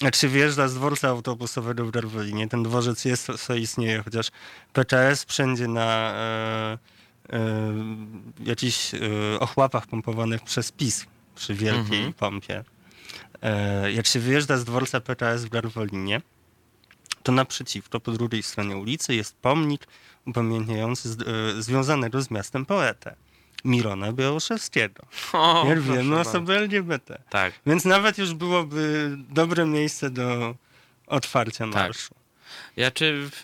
e, 0.04 0.14
się 0.14 0.28
wjeżdża 0.28 0.68
z 0.68 0.74
dworca 0.74 1.08
autobusowego 1.10 1.86
w 1.86 1.92
Garwolinie, 1.92 2.50
ten 2.50 2.64
dworzec 2.64 3.06
jest, 3.06 3.32
co 3.40 3.56
istnieje, 3.56 4.04
chociaż 4.04 4.32
PKS 4.74 5.26
wszędzie 5.26 5.68
na 5.68 6.14
e, 6.14 6.18
e, 6.18 6.93
jakichś 8.40 8.94
e, 8.94 9.00
ochłapach 9.40 9.88
pompowanych 9.88 10.42
przez 10.42 10.72
PiS 10.72 11.06
przy 11.36 11.54
wielkiej 11.54 11.98
mhm. 11.98 12.14
pompie. 12.14 12.64
E, 13.42 13.92
jak 13.92 14.08
się 14.08 14.20
wyjeżdża 14.20 14.58
z 14.58 14.66
dworca 14.66 15.02
PKS 15.02 15.46
w 15.46 15.50
Garwolinie, 15.50 16.22
to 17.24 17.32
naprzeciwko, 17.32 18.00
po 18.00 18.12
drugiej 18.12 18.44
stronie 18.44 18.78
ulicy 18.78 19.16
jest 19.16 19.36
pomnik 19.36 19.88
upamiętniający 20.28 21.10
z, 21.10 21.22
e, 21.22 21.62
związanego 21.62 22.22
z 22.22 22.32
miastem 22.32 22.66
poetę. 22.66 23.16
Mirona 23.66 24.14
Białoszewskiego. 24.14 25.04
O, 25.34 25.66
Jak 25.68 25.82
wiemy, 25.82 26.20
osoby 26.20 26.58
LGBT. 26.58 27.22
Tak. 27.30 27.54
Więc 27.66 27.86
nawet 27.86 28.18
już 28.18 28.34
byłoby 28.34 29.12
dobre 29.30 29.66
miejsce 29.66 30.10
do 30.10 30.56
otwarcia 31.08 31.66
tak. 31.66 31.74
marszu. 31.74 32.16
Ja 32.78 32.92
czy 32.92 33.30
w, 33.32 33.42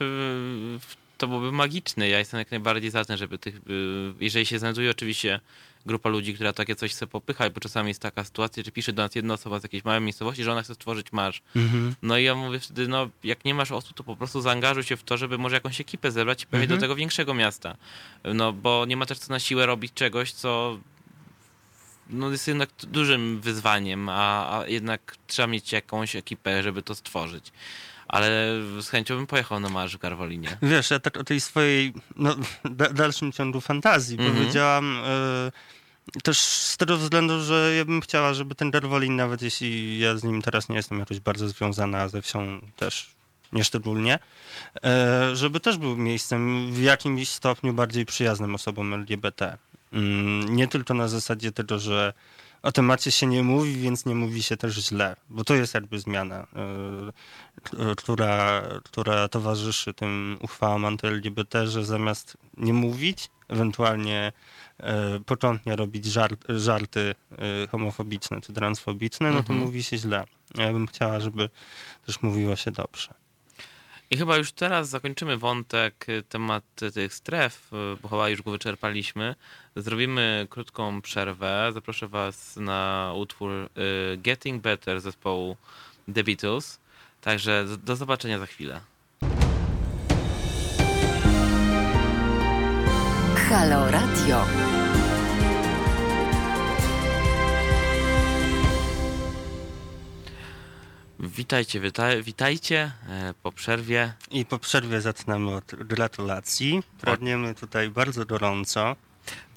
w, 0.80 0.96
to 1.20 1.28
byłoby 1.28 1.52
magiczne. 1.52 2.10
Ja 2.10 2.20
jestem 2.20 2.38
jak 2.38 2.52
najbardziej 2.52 2.92
za 2.92 3.06
tym, 3.06 3.18
żeby 3.18 3.38
tych, 3.38 3.60
jeżeli 4.20 4.46
się 4.46 4.60
znajduje 4.60 4.92
oczywiście 4.92 5.40
grupa 5.86 6.10
ludzi, 6.10 6.34
która 6.34 6.54
takie 6.54 6.76
coś 6.76 6.92
chce 6.92 7.08
popychać, 7.08 7.54
bo 7.54 7.60
czasami 7.60 7.88
jest 7.88 8.02
taka 8.02 8.24
sytuacja, 8.24 8.64
że 8.64 8.72
pisze 8.72 8.94
do 8.94 9.04
nas 9.04 9.16
jedna 9.16 9.34
osoba 9.34 9.60
z 9.60 9.64
jakiejś 9.64 9.84
małej 9.86 10.02
miejscowości, 10.02 10.44
że 10.44 10.52
ona 10.52 10.62
chce 10.64 10.76
stworzyć 10.76 11.12
marsz. 11.12 11.42
Mhm. 11.56 11.96
No 12.02 12.18
i 12.18 12.24
ja 12.24 12.36
mówię 12.36 12.60
wtedy, 12.60 12.88
no 12.88 13.10
jak 13.24 13.46
nie 13.46 13.54
masz 13.54 13.72
osób, 13.72 13.98
to 13.98 14.04
po 14.04 14.16
prostu 14.16 14.42
zaangażuj 14.42 14.84
się 14.84 14.98
w 14.98 15.04
to, 15.04 15.18
żeby 15.18 15.38
może 15.38 15.56
jakąś 15.56 15.82
ekipę 15.82 16.12
zebrać 16.12 16.44
i 16.44 16.48
pojechać 16.48 16.64
Mhm. 16.66 16.80
do 16.80 16.84
tego 16.84 16.96
większego 16.96 17.34
miasta. 17.34 17.76
No 18.24 18.54
bo 18.54 18.86
nie 18.86 18.98
ma 18.98 19.06
też 19.06 19.20
co 19.20 19.34
na 19.34 19.40
siłę 19.40 19.66
robić 19.66 19.94
czegoś, 19.94 20.32
co 20.32 20.80
no, 22.10 22.32
jest 22.32 22.48
jednak 22.48 22.70
dużym 22.88 23.42
wyzwaniem, 23.42 24.10
a, 24.10 24.60
a 24.60 24.68
jednak 24.68 25.16
trzeba 25.28 25.48
mieć 25.48 25.72
jakąś 25.72 26.16
ekipę, 26.16 26.64
żeby 26.64 26.82
to 26.82 26.96
stworzyć. 26.96 27.52
Ale 28.10 28.30
z 28.82 28.90
chęcią 28.90 29.16
bym 29.16 29.28
pojechał 29.28 29.60
na 29.60 29.70
marsz 29.70 29.96
w 29.96 30.00
Garwolinie. 30.00 30.58
Wiesz, 30.62 30.92
ja 30.92 31.00
tak 31.00 31.18
o 31.18 31.24
tej 31.24 31.42
swojej 31.42 31.94
no, 32.16 32.36
da, 32.66 32.90
dalszym 32.90 33.32
ciągu 33.32 33.62
fantazji 33.62 34.18
Mhm. 34.18 34.36
powiedziałam 34.38 35.02
e, 35.06 36.22
też 36.24 36.40
z 36.40 36.78
tego 36.78 36.98
względu, 36.98 37.42
że 37.44 37.76
ja 37.78 37.86
bym 37.86 38.02
chciała, 38.02 38.34
żeby 38.34 38.56
ten 38.56 38.72
Derwolin, 38.72 39.16
nawet 39.16 39.42
jeśli 39.42 40.00
ja 40.00 40.18
z 40.18 40.24
nim 40.24 40.42
teraz 40.42 40.70
nie 40.70 40.76
jestem 40.76 41.00
jakoś 41.00 41.20
bardzo 41.20 41.50
związana, 41.50 42.08
ze 42.08 42.22
wsią 42.22 42.62
też 42.76 43.10
nieszczególnie, 43.54 44.20
e, 44.84 45.36
żeby 45.36 45.60
też 45.60 45.78
był 45.78 45.98
miejscem 45.98 46.74
w 46.74 46.82
jakimś 46.82 47.30
stopniu 47.30 47.74
bardziej 47.74 48.06
przyjaznym 48.06 48.56
osobom 48.56 48.94
LGBT. 48.94 49.58
Mm, 49.94 50.56
nie 50.56 50.68
tylko 50.68 50.94
na 50.94 51.08
zasadzie 51.08 51.52
tego, 51.52 51.80
że 51.80 52.14
o 52.62 52.72
temacie 52.72 53.12
się 53.12 53.28
nie 53.28 53.44
mówi, 53.44 53.76
więc 53.76 54.06
nie 54.06 54.16
mówi 54.16 54.44
się 54.44 54.58
też 54.58 54.74
źle, 54.76 55.16
bo 55.30 55.44
to 55.44 55.56
jest 55.56 55.74
jakby 55.74 56.00
zmiana, 56.00 56.36
e, 56.38 56.48
k- 57.64 57.78
która, 57.98 58.62
która 58.84 59.28
towarzyszy 59.28 59.94
tym 59.94 60.38
uchwałom 60.42 60.86
anty-LGBT, 60.86 61.68
że 61.68 61.86
zamiast 61.86 62.38
nie 62.58 62.74
mówić, 62.74 63.30
ewentualnie 63.48 64.32
e, 64.80 65.20
początnie 65.26 65.76
robić 65.76 66.06
żart, 66.06 66.46
żarty 66.50 67.16
e, 67.32 67.68
homofobiczne 67.68 68.42
czy 68.42 68.54
transfobiczne, 68.54 69.28
no 69.32 69.44
to 69.44 69.54
Mhm. 69.54 69.60
mówi 69.60 69.84
się 69.84 69.98
źle. 69.98 70.24
Ja 70.58 70.74
bym 70.74 70.88
chciała, 70.88 71.20
żeby 71.20 71.50
też 72.06 72.22
mówiło 72.22 72.56
się 72.56 72.72
dobrze. 72.72 73.14
I 74.12 74.18
chyba 74.18 74.38
już 74.38 74.52
teraz 74.52 74.90
zakończymy 74.90 75.38
wątek, 75.38 76.06
y, 76.10 76.24
temat 76.24 76.64
tych 76.94 77.14
stref, 77.14 77.74
y, 77.74 78.02
bo 78.02 78.10
chyba 78.10 78.30
już 78.30 78.42
go 78.42 78.52
wyczerpaliśmy. 78.52 79.36
Zrobimy 79.76 80.48
krótką 80.50 81.02
przerwę. 81.02 81.72
Zaproszę 81.74 82.08
Was 82.08 82.56
na 82.56 83.14
utwór 83.16 83.52
y, 83.52 83.70
Getting 84.18 84.62
Better 84.62 85.02
zespołu 85.02 85.58
The 86.14 86.24
Beatles. 86.24 86.80
Także 87.22 87.66
do 87.84 87.96
zobaczenia 87.96 88.40
za 88.40 88.46
chwilę. 88.46 88.82
Halo 93.50 93.92
Radio. 93.92 94.46
Witajcie, 101.44 101.80
wita, 101.80 102.22
witajcie 102.24 102.92
e, 103.10 103.34
po 103.44 103.52
przerwie. 103.52 104.14
I 104.32 104.46
po 104.46 104.60
przerwie 104.60 105.02
zaczynamy 105.02 105.56
od 105.56 105.66
gratulacji. 105.76 106.84
Pragniemy 107.02 107.56
tutaj 107.56 107.90
bardzo 107.90 108.26
gorąco, 108.26 108.96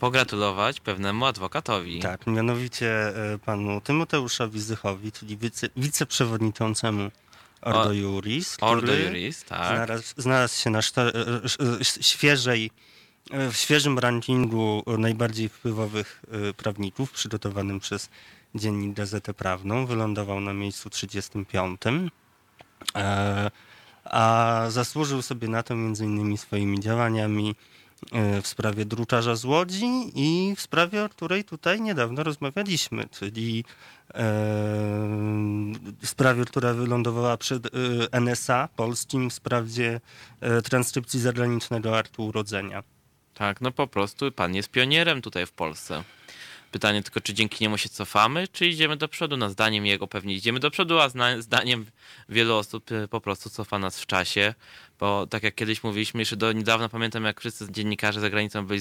Pogratulować 0.01 0.80
pewnemu 0.80 1.26
adwokatowi. 1.26 2.01
tak, 2.01 2.26
mianowicie 2.26 2.89
e, 3.35 3.39
panu 3.39 3.80
Tymoteuszowi 3.80 4.61
Zychowi, 4.61 5.12
czyli 5.12 5.37
wice, 5.37 5.68
wiceprzewodniczącemu 5.76 7.11
Ordo 7.62 7.89
O- 7.89 7.93
Juris, 7.93 8.57
Ordo 8.61 8.95
Juris, 8.95 9.45
tak. 9.45 9.66
znalazł, 9.76 10.14
znalazł 10.16 10.61
się 10.62 10.70
na 10.70 10.78
e, 10.78 10.83
świeżej, 12.03 12.70
w 13.30 13.57
świeżym 13.57 13.99
rankingu 13.99 14.83
najbardziej 14.99 15.49
wpływowych 15.49 16.22
prawników 16.57 17.12
przygotowanym 17.12 17.80
przez 17.80 18.09
Dziennik 18.55 18.96
Gazetę 18.96 19.34
Prawną. 19.34 19.86
Wylądował 19.86 20.40
na 20.40 20.53
miejscu 20.53 20.90
35. 20.90 21.80
E, 22.96 23.50
a 24.05 24.64
zasłużył 24.68 25.22
sobie 25.22 25.48
na 25.48 25.62
to 25.62 25.76
między 25.76 26.05
innymi 26.05 26.38
swoimi 26.38 26.80
działaniami 26.80 27.55
e, 28.12 28.42
w 28.42 28.46
sprawie 28.46 28.84
druczarza 28.84 29.36
z 29.36 29.44
Łodzi 29.44 30.12
i 30.14 30.55
w 30.57 30.61
sprawie, 30.61 31.05
o 31.05 31.09
której 31.09 31.44
tutaj 31.44 31.80
niedawno 31.80 32.22
rozmawialiśmy, 32.22 33.09
czyli 33.09 33.64
e, 34.09 34.14
w 36.03 36.07
sprawie, 36.07 36.44
która 36.44 36.74
wylądowała 36.74 37.36
przed 37.36 37.68
NSA 38.12 38.68
polskim 38.76 39.30
w 39.30 39.32
sprawie 39.32 40.00
transkrypcji 40.64 41.20
zagranicznego 41.20 41.98
aktu 41.98 42.26
urodzenia. 42.26 42.82
Tak, 43.34 43.61
no 43.61 43.72
po 43.72 43.86
prostu 43.86 44.32
pan 44.32 44.55
jest 44.55 44.68
pionierem 44.68 45.22
tutaj 45.22 45.46
w 45.46 45.53
Polsce. 45.53 46.05
Pytanie 46.72 47.02
tylko, 47.02 47.20
czy 47.20 47.34
dzięki 47.34 47.64
niemu 47.64 47.78
się 47.78 47.88
cofamy, 47.88 48.48
czy 48.48 48.66
idziemy 48.66 48.96
do 48.96 49.08
przodu? 49.08 49.36
Na 49.36 49.48
zdaniem 49.48 49.86
jego 49.86 50.06
pewnie 50.06 50.34
idziemy 50.34 50.60
do 50.60 50.70
przodu, 50.70 50.98
a 51.00 51.08
zdaniem 51.38 51.86
wielu 52.28 52.55
osób 52.57 52.90
y, 52.92 53.09
po 53.09 53.20
prostu 53.20 53.50
cofa 53.50 53.78
nas 53.78 54.00
w 54.00 54.07
czasie. 54.07 54.55
Bo 54.98 55.26
tak 55.26 55.42
jak 55.42 55.55
kiedyś 55.55 55.82
mówiliśmy, 55.84 56.20
jeszcze 56.20 56.36
do 56.36 56.53
niedawna 56.53 56.88
pamiętam, 56.88 57.24
jak 57.24 57.40
wszyscy 57.40 57.66
dziennikarze 57.72 58.20
za 58.20 58.30
granicą 58.30 58.66
byli 58.66 58.80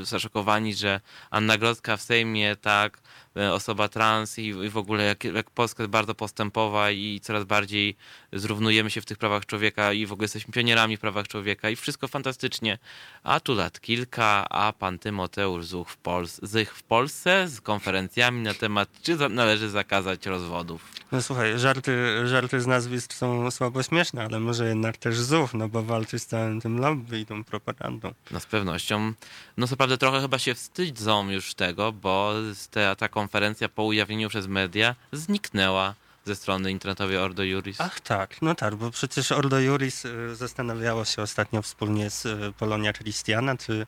y, 0.00 0.04
zaszokowani, 0.04 0.74
że 0.74 1.00
Anna 1.30 1.58
Grodzka 1.58 1.96
w 1.96 2.02
Sejmie, 2.02 2.56
tak, 2.56 2.98
y, 3.36 3.52
osoba 3.52 3.88
trans 3.88 4.38
i, 4.38 4.54
w 4.70 4.76
ogóle 4.76 5.04
jak, 5.04 5.24
jak 5.24 5.50
Polska 5.50 5.82
jest 5.82 5.90
bardzo 5.90 6.14
postępowa 6.14 6.90
i 6.90 7.20
coraz 7.22 7.44
bardziej 7.44 7.96
zrównujemy 8.32 8.90
się 8.90 9.00
w 9.00 9.04
tych 9.06 9.18
prawach 9.18 9.46
człowieka 9.46 9.92
i 9.92 10.06
w 10.06 10.12
ogóle 10.12 10.24
jesteśmy 10.24 10.52
pionierami 10.52 10.96
w 10.96 11.00
prawach 11.00 11.28
człowieka 11.28 11.70
i 11.70 11.76
wszystko 11.76 12.08
fantastycznie. 12.08 12.78
A 13.22 13.40
tu 13.40 13.54
lat 13.54 13.80
kilka, 13.80 14.48
a 14.48 14.72
pan 14.72 14.98
Tymoteusz 14.98 15.66
Zuch 15.66 15.90
w, 15.90 16.02
Pols- 16.02 16.66
w 16.74 16.82
Polsce 16.82 17.48
z 17.48 17.60
konferencjami 17.60 18.40
na 18.42 18.54
temat, 18.54 18.88
czy 19.02 19.16
za- 19.16 19.28
należy 19.28 19.70
zakazać 19.70 20.26
rozwodów. 20.26 20.92
No 21.12 21.22
słuchaj, 21.22 21.58
żarty, 21.58 21.92
żarty 22.28 22.45
z 22.52 22.66
nazwisk 22.66 23.12
są 23.12 23.50
słabo 23.50 23.82
śmieszne, 23.82 24.24
ale 24.24 24.40
może 24.40 24.68
jednak 24.68 24.96
też 24.96 25.20
ZUF, 25.20 25.54
no 25.54 25.68
bo 25.68 25.82
walczy 25.82 26.18
z 26.18 26.26
całym 26.26 26.60
tym 26.60 26.78
lobby 26.78 27.20
i 27.20 27.26
tą 27.26 27.44
propagandą. 27.44 28.12
No 28.30 28.40
z 28.40 28.46
pewnością. 28.46 29.12
No 29.56 29.66
co 29.66 29.76
prawda 29.76 29.96
trochę 29.96 30.20
chyba 30.20 30.38
się 30.38 30.54
wstydzą 30.54 31.30
już 31.30 31.54
tego, 31.54 31.92
bo 31.92 32.32
te, 32.70 32.96
ta 32.96 33.08
konferencja 33.08 33.68
po 33.68 33.84
ujawnieniu 33.84 34.28
przez 34.28 34.46
media 34.46 34.94
zniknęła 35.12 35.94
ze 36.24 36.36
strony 36.36 36.70
internetowej 36.70 37.16
Ordo 37.16 37.42
Juris. 37.42 37.80
Ach 37.80 38.00
tak, 38.00 38.42
no 38.42 38.54
tak, 38.54 38.74
bo 38.74 38.90
przecież 38.90 39.32
Ordo 39.32 39.60
Juris 39.60 40.04
y, 40.04 40.36
zastanawiało 40.36 41.04
się 41.04 41.22
ostatnio 41.22 41.62
wspólnie 41.62 42.10
z 42.10 42.26
y, 42.26 42.52
Polonia 42.58 42.92
Christiana, 42.92 43.56
czy, 43.56 43.86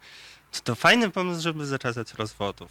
czy 0.52 0.62
to 0.62 0.74
fajny 0.74 1.10
pomysł, 1.10 1.42
żeby 1.42 1.66
zakazać 1.66 2.14
rozwodów. 2.14 2.70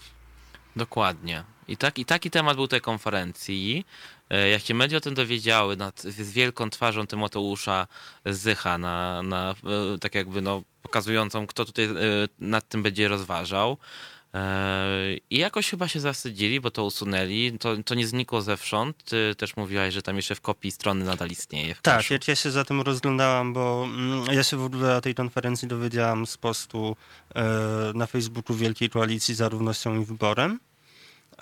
Dokładnie. 0.75 1.43
I, 1.67 1.77
tak, 1.77 1.99
I 1.99 2.05
taki 2.05 2.31
temat 2.31 2.55
był 2.55 2.67
tej 2.67 2.81
konferencji. 2.81 3.85
E, 4.29 4.49
Jak 4.49 4.61
się 4.61 4.73
media 4.73 4.97
o 4.97 5.01
tym 5.01 5.13
dowiedziały, 5.13 5.77
nad, 5.77 6.01
z 6.01 6.31
wielką 6.31 6.69
twarzą 6.69 7.07
Tymoteusza 7.07 7.87
Zycha, 8.25 8.77
na, 8.77 9.23
na, 9.23 9.55
e, 9.95 9.97
tak 9.99 10.15
jakby 10.15 10.41
no, 10.41 10.63
pokazującą, 10.81 11.47
kto 11.47 11.65
tutaj 11.65 11.85
e, 11.85 11.91
nad 12.39 12.69
tym 12.69 12.83
będzie 12.83 13.07
rozważał. 13.07 13.77
I 15.29 15.37
jakoś 15.37 15.69
chyba 15.69 15.87
się 15.87 15.99
zasydzili, 15.99 16.59
bo 16.61 16.71
to 16.71 16.85
usunęli. 16.85 17.57
To, 17.59 17.75
to 17.85 17.95
nie 17.95 18.07
znikło 18.07 18.41
zewsząd. 18.41 19.03
Ty 19.03 19.35
też 19.37 19.57
mówiłaś, 19.57 19.93
że 19.93 20.01
tam 20.01 20.15
jeszcze 20.15 20.35
w 20.35 20.41
kopii 20.41 20.71
strony 20.71 21.05
nadal 21.05 21.29
istnieje. 21.29 21.75
Tak, 21.81 22.27
ja 22.27 22.35
się 22.35 22.51
za 22.51 22.65
tym 22.65 22.81
rozglądałam, 22.81 23.53
bo 23.53 23.83
mm, 23.85 24.25
ja 24.33 24.43
się 24.43 24.57
w 24.57 24.63
ogóle 24.63 24.95
o 24.95 25.01
tej 25.01 25.15
konferencji 25.15 25.67
dowiedziałam 25.67 26.27
z 26.27 26.37
postu 26.37 26.95
e, 27.35 27.43
na 27.95 28.05
Facebooku 28.07 28.55
Wielkiej 28.55 28.89
Koalicji 28.89 29.35
za 29.35 29.49
Równością 29.49 30.01
i 30.01 30.05
Wyborem. 30.05 30.59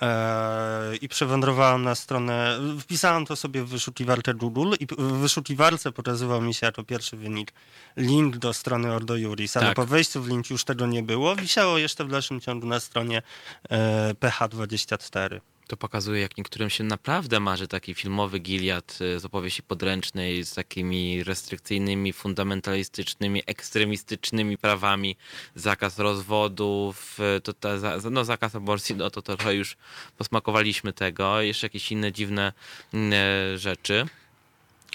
E, 0.02 0.96
I 1.02 1.08
przewędrowałam 1.08 1.84
na 1.84 1.96
stronę, 1.96 2.60
wpisałam 2.80 3.26
to 3.26 3.36
sobie 3.36 3.64
w 3.64 3.68
wyszukiwarkę 3.70 4.34
Google 4.34 4.74
i 4.80 4.86
w 4.86 5.02
wyszukiwarce 5.02 5.92
pokazywał 5.92 6.42
mi 6.42 6.54
się 6.54 6.66
jako 6.66 6.84
pierwszy 6.84 7.18
wynik 7.18 7.54
link 7.98 8.38
do 8.38 8.54
strony 8.54 8.94
Ordo 8.94 9.16
Juris, 9.16 9.58
ale 9.58 9.66
Tak. 9.66 9.76
po 9.76 9.86
wejściu 9.86 10.22
w 10.22 10.28
link 10.28 10.50
już 10.50 10.64
tego 10.64 10.86
nie 10.86 11.04
było. 11.04 11.36
Wisiało 11.36 11.78
jeszcze 11.78 12.06
w 12.06 12.08
dalszym 12.10 12.42
ciągu 12.42 12.68
na 12.68 12.80
stronie 12.80 13.22
e, 13.70 14.14
PH24. 14.14 15.40
To 15.68 15.78
pokazuje, 15.78 16.22
jak 16.22 16.38
niektórym 16.38 16.70
się 16.70 16.84
naprawdę 16.84 17.40
marzy 17.40 17.68
taki 17.68 17.94
filmowy 17.94 18.40
Giliad 18.40 18.98
y, 19.02 19.20
z 19.20 19.26
opowieści 19.26 19.64
podręcznej, 19.64 20.44
z 20.44 20.54
takimi 20.54 21.24
restrykcyjnymi, 21.24 22.14
fundamentalistycznymi, 22.14 23.44
ekstremistycznymi 23.46 24.58
prawami, 24.58 25.18
zakaz 25.56 26.00
rozwodów, 26.00 27.20
y, 27.38 27.42
to 27.42 27.54
ta, 27.54 27.70
no 28.12 28.26
zakaz 28.26 28.56
aborcji, 28.56 28.96
no 28.96 29.10
to 29.10 29.22
trochę 29.22 29.56
już 29.56 29.78
posmakowaliśmy 30.18 30.94
tego, 30.94 31.42
jeszcze 31.42 31.66
jakieś 31.66 31.92
inne 31.92 32.12
dziwne 32.12 32.54
mm, 32.94 33.14
rzeczy. 33.58 34.06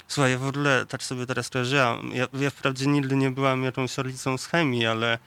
Słuchaj, 0.07 0.31
ja 0.31 0.37
w 0.37 0.47
ogóle 0.47 0.85
tak 0.85 1.03
sobie 1.03 1.25
teraz 1.25 1.49
kojarzyłam. 1.49 2.11
Ja, 2.13 2.27
ja 2.33 2.49
wprawdzie 2.49 2.87
nigdy 2.87 3.15
nie 3.15 3.31
byłam 3.31 3.63
jakąś 3.63 3.99
orlicą 3.99 4.37
z 4.37 4.45
chemii, 4.45 4.85
ale 4.85 5.19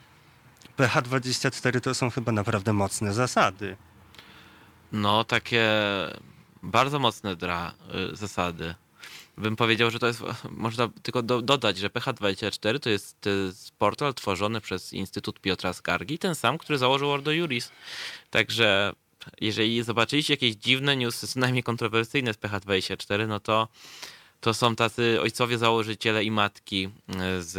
PH24 0.77 1.81
to 1.81 1.95
są 1.95 2.09
chyba 2.09 2.31
naprawdę 2.31 2.73
mocne 2.73 3.13
zasady. 3.13 3.77
No 4.91 5.23
takie 5.23 5.69
bardzo 6.63 6.99
mocne 6.99 7.35
dra, 7.35 7.73
y, 8.13 8.15
zasady. 8.15 8.75
bym 9.37 9.55
powiedział, 9.55 9.91
że 9.91 9.99
to 9.99 10.07
jest, 10.07 10.21
można 10.49 10.89
tylko 11.03 11.21
do, 11.21 11.41
dodać, 11.41 11.77
że 11.77 11.89
PH24 11.89 12.79
to 12.79 12.89
jest, 12.89 13.21
to 13.21 13.29
jest 13.29 13.71
portal 13.71 14.13
tworzony 14.13 14.61
przez 14.61 14.93
Instytut 14.93 15.39
Piotra 15.39 15.73
Skargi, 15.73 16.17
ten 16.19 16.35
sam, 16.35 16.57
który 16.57 16.77
założył 16.77 17.11
Ordo 17.11 17.31
Juris. 17.31 17.71
Także 18.29 18.93
jeżeli 19.41 19.83
zobaczyliście 19.83 20.33
jakieś 20.33 20.55
dziwne 20.55 20.97
newsy, 20.97 21.27
co 21.27 21.39
najmniej 21.39 21.63
kontrowersyjne 21.63 22.33
z 22.33 22.37
PH24, 22.37 23.27
no 23.27 23.39
to 23.39 23.67
to 24.41 24.53
są 24.53 24.75
tacy 24.75 25.21
ojcowie 25.21 25.57
założyciele 25.57 26.23
i 26.23 26.31
matki 26.31 26.89
z 27.39 27.55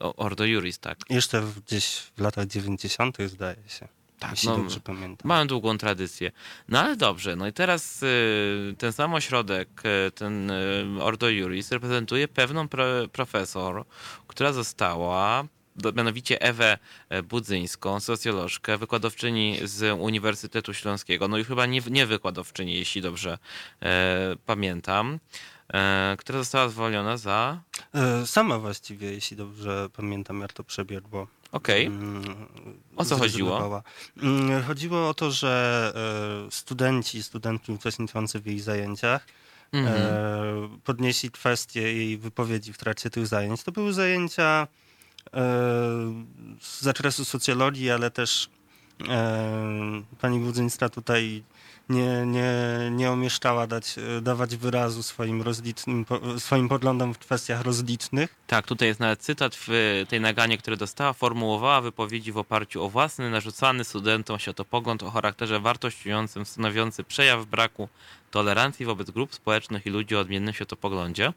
Ordo 0.00 0.44
Juris, 0.44 0.78
tak? 0.78 0.98
Jeszcze 1.10 1.42
gdzieś 1.66 1.86
w 2.16 2.20
latach 2.20 2.46
90. 2.46 3.16
zdaje 3.26 3.56
się. 3.68 3.88
Tak, 4.18 4.30
jeśli 4.30 4.48
no, 4.48 4.56
dobrze 4.56 4.80
pamiętam. 4.80 5.28
Mają 5.28 5.46
długą 5.46 5.78
tradycję. 5.78 6.32
No 6.68 6.80
ale 6.80 6.96
dobrze, 6.96 7.36
no 7.36 7.46
i 7.46 7.52
teraz 7.52 8.02
y, 8.02 8.74
ten 8.78 8.92
sam 8.92 9.14
ośrodek, 9.14 9.82
y, 10.08 10.10
ten 10.10 10.50
y, 10.50 11.02
Ordo 11.02 11.28
Juris 11.28 11.72
reprezentuje 11.72 12.28
pewną 12.28 12.68
pro, 12.68 12.84
profesor, 13.12 13.84
która 14.26 14.52
została 14.52 15.44
mianowicie 15.96 16.42
Ewę 16.42 16.78
Budzyńską, 17.24 18.00
socjolożkę, 18.00 18.78
wykładowczyni 18.78 19.58
z 19.64 20.00
Uniwersytetu 20.00 20.74
Śląskiego, 20.74 21.28
no 21.28 21.38
i 21.38 21.44
chyba 21.44 21.66
nie, 21.66 21.80
nie 21.90 22.06
wykładowczyni, 22.06 22.74
jeśli 22.74 23.02
dobrze 23.02 23.38
e, 23.82 24.36
pamiętam, 24.46 25.18
e, 25.72 26.16
która 26.18 26.38
została 26.38 26.68
zwolniona 26.68 27.16
za... 27.16 27.60
E, 27.94 28.26
sama 28.26 28.58
właściwie, 28.58 29.12
jeśli 29.12 29.36
dobrze 29.36 29.88
pamiętam, 29.96 30.40
jak 30.40 30.52
to 30.52 30.64
przebiegło. 30.64 31.26
Okej. 31.52 31.86
Okay. 31.86 31.98
Mm, 31.98 32.24
o 32.96 33.04
co 33.04 33.16
chodziło? 33.16 33.82
Mm, 34.22 34.62
chodziło 34.62 35.08
o 35.08 35.14
to, 35.14 35.30
że 35.30 35.92
e, 36.46 36.50
studenci, 36.50 37.22
studentki 37.22 37.72
uczestniczący 37.72 38.40
w 38.40 38.46
jej 38.46 38.60
zajęciach 38.60 39.26
mm 39.72 39.94
-hmm. 39.94 40.78
podnieśli 40.84 41.30
kwestię 41.30 41.82
jej 41.82 42.18
wypowiedzi 42.18 42.72
w 42.72 42.78
trakcie 42.78 43.10
tych 43.10 43.26
zajęć. 43.26 43.62
To 43.62 43.72
były 43.72 43.92
zajęcia 43.92 44.66
e, 45.26 45.40
z 46.60 46.80
zakresu 46.80 47.24
socjologii, 47.24 47.90
ale 47.90 48.10
też 48.10 48.50
pani 50.20 50.38
Budzyńska 50.38 50.88
tutaj 50.88 51.42
nie, 51.88 52.26
nie, 52.26 52.52
nie 52.90 53.10
omieszczała 53.10 53.66
dać, 53.66 53.94
e, 53.98 54.20
dawać 54.20 54.56
wyrazu 54.56 55.02
swoim, 55.02 55.42
rozlicznym, 55.42 56.06
swoim 56.38 56.68
poglądom 56.68 57.14
w 57.14 57.18
kwestiach 57.18 57.62
rozlicznych. 57.62 58.34
Tak, 58.46 58.66
tutaj 58.66 58.88
jest 58.88 59.00
nawet 59.00 59.20
cytat 59.20 59.56
w 59.66 60.04
tej 60.08 60.20
naganie, 60.20 60.58
które 60.58 60.76
dostała, 60.76 61.12
formułowała 61.12 61.80
wypowiedzi 61.80 62.32
w 62.32 62.38
oparciu 62.38 62.84
o 62.84 62.88
własny, 62.88 63.30
narzucany 63.30 63.84
studentom 63.84 64.38
światopogląd 64.38 65.02
o 65.02 65.10
charakterze 65.10 65.60
wartościującym, 65.60 66.46
stanowiący 66.46 67.04
przejaw 67.04 67.46
braku 67.46 67.88
tolerancji 68.30 68.86
wobec 68.86 69.10
grup 69.10 69.34
społecznych 69.34 69.86
i 69.86 69.90
ludzi 69.90 70.16
o 70.16 70.20
odmiennym 70.20 70.54
światopoglądzie. 70.54 71.32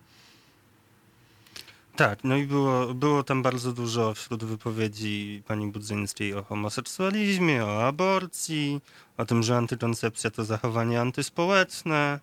Tak, 1.99 2.23
no 2.23 2.37
i 2.37 2.45
było, 2.45 2.93
było 2.93 3.23
tam 3.23 3.43
bardzo 3.43 3.73
dużo 3.73 4.13
wśród 4.13 4.43
wypowiedzi 4.43 5.43
pani 5.47 5.71
Budzyńskiej 5.71 6.33
o 6.33 6.43
homoseksualizmie, 6.43 7.65
o 7.65 7.87
aborcji, 7.87 8.81
o 9.17 9.25
tym, 9.25 9.43
że 9.43 9.57
antykoncepcja 9.57 10.31
to 10.31 10.45
zachowanie 10.45 11.01
antyspołeczne, 11.01 12.19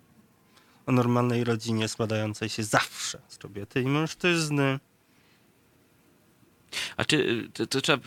o 0.87 0.93
normalnej 0.93 1.45
rodzinie 1.45 1.89
składającej 1.89 2.49
się 2.49 2.65
zawsze 2.65 3.19
z 3.29 3.39
kobiety 3.39 3.83
i 3.83 3.87
mężczyzny. 3.87 4.81
A 6.97 7.05
czy 7.05 7.49
to, 7.55 7.67
to 7.67 7.81
trzeba 7.81 8.05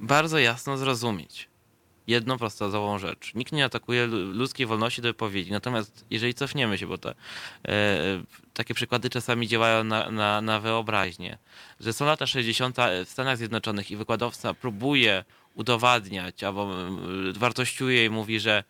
bardzo 0.00 0.38
jasno 0.38 0.76
zrozumieć 0.76 1.48
jedną 2.06 2.38
prostą 2.38 2.98
rzecz. 2.98 3.34
Nikt 3.34 3.52
nie 3.52 3.64
atakuje 3.64 4.06
ludzkiej 4.06 4.66
wolności 4.66 5.02
do 5.02 5.08
wypowiedzi. 5.08 5.52
Natomiast 5.52 6.06
jeżeli 6.10 6.34
cofniemy 6.34 6.78
się, 6.78 6.86
bo 6.86 6.98
to, 6.98 7.10
e, 7.10 7.14
takie 8.54 8.74
przykłady 8.74 9.10
czasami 9.10 9.48
działają 9.48 9.84
na, 9.84 10.10
na, 10.10 10.40
na 10.40 10.60
wyobraźnię, 10.60 11.38
że 11.80 11.92
są 11.92 12.06
lata 12.06 12.26
60. 12.26 12.76
w 13.06 13.08
Stanach 13.08 13.36
Zjednoczonych 13.36 13.90
i 13.90 13.96
wykładowca 13.96 14.54
próbuje 14.54 15.24
udowadniać 15.54 16.44
albo 16.44 16.70
wartościuje 17.34 18.04
i 18.04 18.10
mówi, 18.10 18.40
że 18.40 18.52
mm, 18.52 18.64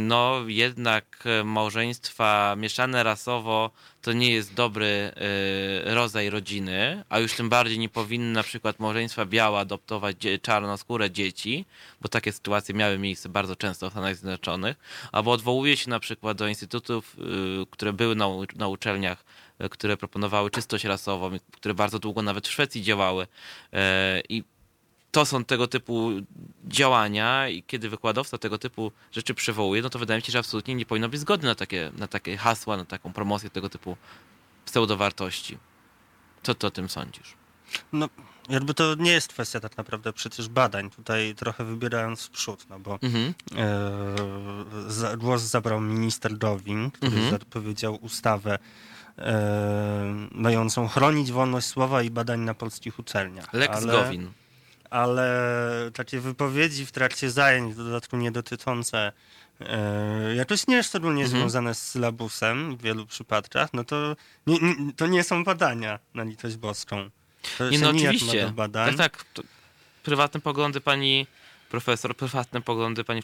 no 0.00 0.40
jednak 0.46 1.24
małżeństwa 1.44 2.56
mieszane 2.56 3.02
rasowo 3.02 3.70
to 4.02 4.12
nie 4.12 4.32
jest 4.32 4.54
dobry 4.54 5.12
y, 5.86 5.94
rodzaj 5.94 6.30
rodziny, 6.30 7.04
a 7.08 7.18
już 7.18 7.34
tym 7.34 7.48
bardziej 7.48 7.78
nie 7.78 7.88
powinny 7.88 8.32
na 8.32 8.42
przykład 8.42 8.80
małżeństwa 8.80 9.26
białe 9.26 9.58
adoptować 9.58 10.16
czarnoskóre 10.42 11.10
dzieci, 11.10 11.64
bo 12.00 12.08
takie 12.08 12.32
sytuacje 12.32 12.74
miały 12.74 12.98
miejsce 12.98 13.28
bardzo 13.28 13.56
często 13.56 13.88
w 13.88 13.92
Stanach 13.92 14.16
Zjednoczonych, 14.16 14.76
albo 15.12 15.32
odwołuje 15.32 15.76
się 15.76 15.90
na 15.90 16.00
przykład 16.00 16.36
do 16.36 16.48
instytutów, 16.48 17.16
y, 17.18 17.66
które 17.70 17.92
były 17.92 18.14
na, 18.14 18.26
na 18.56 18.68
uczelniach 18.68 19.24
y, 19.64 19.68
które 19.68 19.96
proponowały 19.96 20.50
czystość 20.50 20.84
rasową, 20.84 21.30
które 21.52 21.74
bardzo 21.74 21.98
długo 21.98 22.22
nawet 22.22 22.48
w 22.48 22.50
Szwecji 22.50 22.82
działały 22.82 23.26
i 24.28 24.44
to 25.10 25.26
są 25.26 25.44
tego 25.44 25.66
typu 25.66 26.10
działania 26.64 27.48
i 27.48 27.62
kiedy 27.62 27.88
wykładowca 27.88 28.38
tego 28.38 28.58
typu 28.58 28.92
rzeczy 29.12 29.34
przywołuje, 29.34 29.82
no 29.82 29.90
to 29.90 29.98
wydaje 29.98 30.18
mi 30.18 30.24
się, 30.24 30.32
że 30.32 30.38
absolutnie 30.38 30.74
nie 30.74 30.86
powinno 30.86 31.08
być 31.08 31.20
zgody 31.20 31.46
na 31.46 31.54
takie, 31.54 31.92
na 31.98 32.08
takie 32.08 32.36
hasła, 32.36 32.76
na 32.76 32.84
taką 32.84 33.12
promocję 33.12 33.50
tego 33.50 33.68
typu 33.68 33.96
pseudowartości. 34.64 35.58
Co 36.42 36.54
ty 36.54 36.66
o 36.66 36.70
tym 36.70 36.88
sądzisz? 36.88 37.34
No, 37.92 38.08
jakby 38.48 38.74
to 38.74 38.94
nie 38.94 39.12
jest 39.12 39.28
kwestia 39.28 39.60
tak 39.60 39.76
naprawdę 39.76 40.12
przecież 40.12 40.48
badań, 40.48 40.90
tutaj 40.90 41.34
trochę 41.34 41.64
wybierając 41.64 42.22
w 42.22 42.30
przód, 42.30 42.66
no 42.70 42.80
bo 42.80 42.98
mhm. 43.02 43.34
e, 43.56 44.90
za, 44.90 45.16
głos 45.16 45.42
zabrał 45.42 45.80
minister 45.80 46.38
Gowin, 46.38 46.90
który 46.90 47.12
mhm. 47.12 47.30
zapowiedział 47.30 47.98
ustawę 48.00 48.58
e, 49.18 50.28
mającą 50.32 50.88
chronić 50.88 51.32
wolność 51.32 51.66
słowa 51.66 52.02
i 52.02 52.10
badań 52.10 52.40
na 52.40 52.54
polskich 52.54 52.98
uczelniach. 52.98 53.52
Lex 53.52 53.76
ale... 53.76 53.92
Gowin 53.92 54.30
ale 54.90 55.30
takie 55.94 56.20
wypowiedzi 56.20 56.86
w 56.86 56.92
trakcie 56.92 57.30
zajęć, 57.30 57.74
w 57.74 57.76
dodatku 57.76 58.16
nie 58.16 58.32
dotyczące 58.32 59.12
e, 59.60 60.34
jakoś 60.34 60.66
nie 60.66 60.82
szczególnie 60.82 61.24
mhm. 61.24 61.40
związane 61.40 61.74
z 61.74 61.82
sylabusem 61.82 62.76
w 62.76 62.82
wielu 62.82 63.06
przypadkach, 63.06 63.72
no 63.72 63.84
to 63.84 64.16
nie, 64.46 64.58
nie, 64.60 64.92
to 64.96 65.06
nie 65.06 65.24
są 65.24 65.44
badania 65.44 65.98
na 66.14 66.22
litość 66.22 66.56
boską. 66.56 67.10
To 67.58 67.70
nie, 67.70 67.78
no 67.78 67.90
oczywiście. 67.90 68.52
Tak, 68.96 68.96
tak. 68.96 69.24
Prywatne 70.02 70.40
poglądy 70.40 70.80
pani 70.80 71.26
profesor, 71.70 72.16
prywatne 72.16 72.60
poglądy 72.60 73.04
pani 73.04 73.22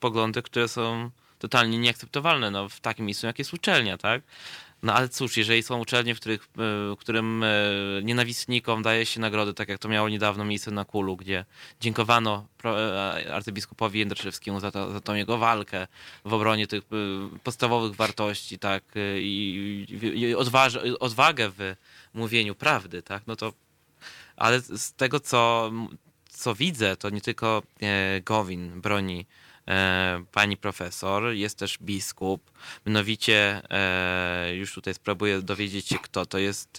poglądy, 0.00 0.42
które 0.42 0.68
są 0.68 1.10
totalnie 1.38 1.78
nieakceptowalne 1.78 2.50
no, 2.50 2.68
w 2.68 2.80
takim 2.80 3.06
miejscu, 3.06 3.26
jak 3.26 3.38
jest 3.38 3.54
uczelnia, 3.54 3.98
tak? 3.98 4.22
No 4.82 4.94
ale 4.94 5.08
cóż, 5.08 5.36
jeżeli 5.36 5.62
są 5.62 5.80
uczelnie, 5.80 6.14
w, 6.14 6.20
których, 6.20 6.48
w 6.56 6.96
którym 6.98 7.42
e, 7.42 7.48
nienawistnikom 8.02 8.82
daje 8.82 9.06
się 9.06 9.20
nagrody, 9.20 9.54
tak 9.54 9.68
jak 9.68 9.78
to 9.78 9.88
miało 9.88 10.08
niedawno 10.08 10.44
miejsce 10.44 10.70
na 10.70 10.84
Kulu, 10.84 11.16
gdzie 11.16 11.44
dziękowano 11.80 12.46
e, 12.64 13.34
arcybiskupowi 13.34 13.98
Jędrzejewskiemu 13.98 14.60
za, 14.60 14.70
za 14.70 15.00
tą 15.00 15.14
jego 15.14 15.38
walkę 15.38 15.86
w 16.24 16.32
obronie 16.32 16.66
tych 16.66 16.82
e, 16.82 17.38
podstawowych 17.44 17.96
wartości, 17.96 18.58
tak, 18.58 18.84
i, 19.16 19.86
i 20.14 20.34
odważ, 20.34 20.76
odwagę 21.00 21.50
w 21.50 21.74
mówieniu 22.14 22.54
prawdy, 22.54 23.02
tak, 23.02 23.22
no 23.26 23.36
to 23.36 23.52
ale 24.36 24.60
z 24.60 24.92
tego, 24.92 25.20
co, 25.20 25.70
co 26.30 26.54
widzę, 26.54 26.96
to 26.96 27.10
nie 27.10 27.20
tylko 27.20 27.62
Gowin 28.24 28.80
broni 28.80 29.20
E, 29.20 29.47
pani 30.32 30.56
profesor, 30.56 31.32
jest 31.32 31.58
też 31.58 31.78
biskup. 31.78 32.50
Mianowicie, 32.86 33.62
e, 33.70 34.54
już 34.56 34.74
tutaj 34.74 34.94
spróbuję 34.94 35.42
dowiedzieć 35.42 35.88
się, 35.88 35.98
kto 35.98 36.26
to 36.26 36.38
jest. 36.38 36.78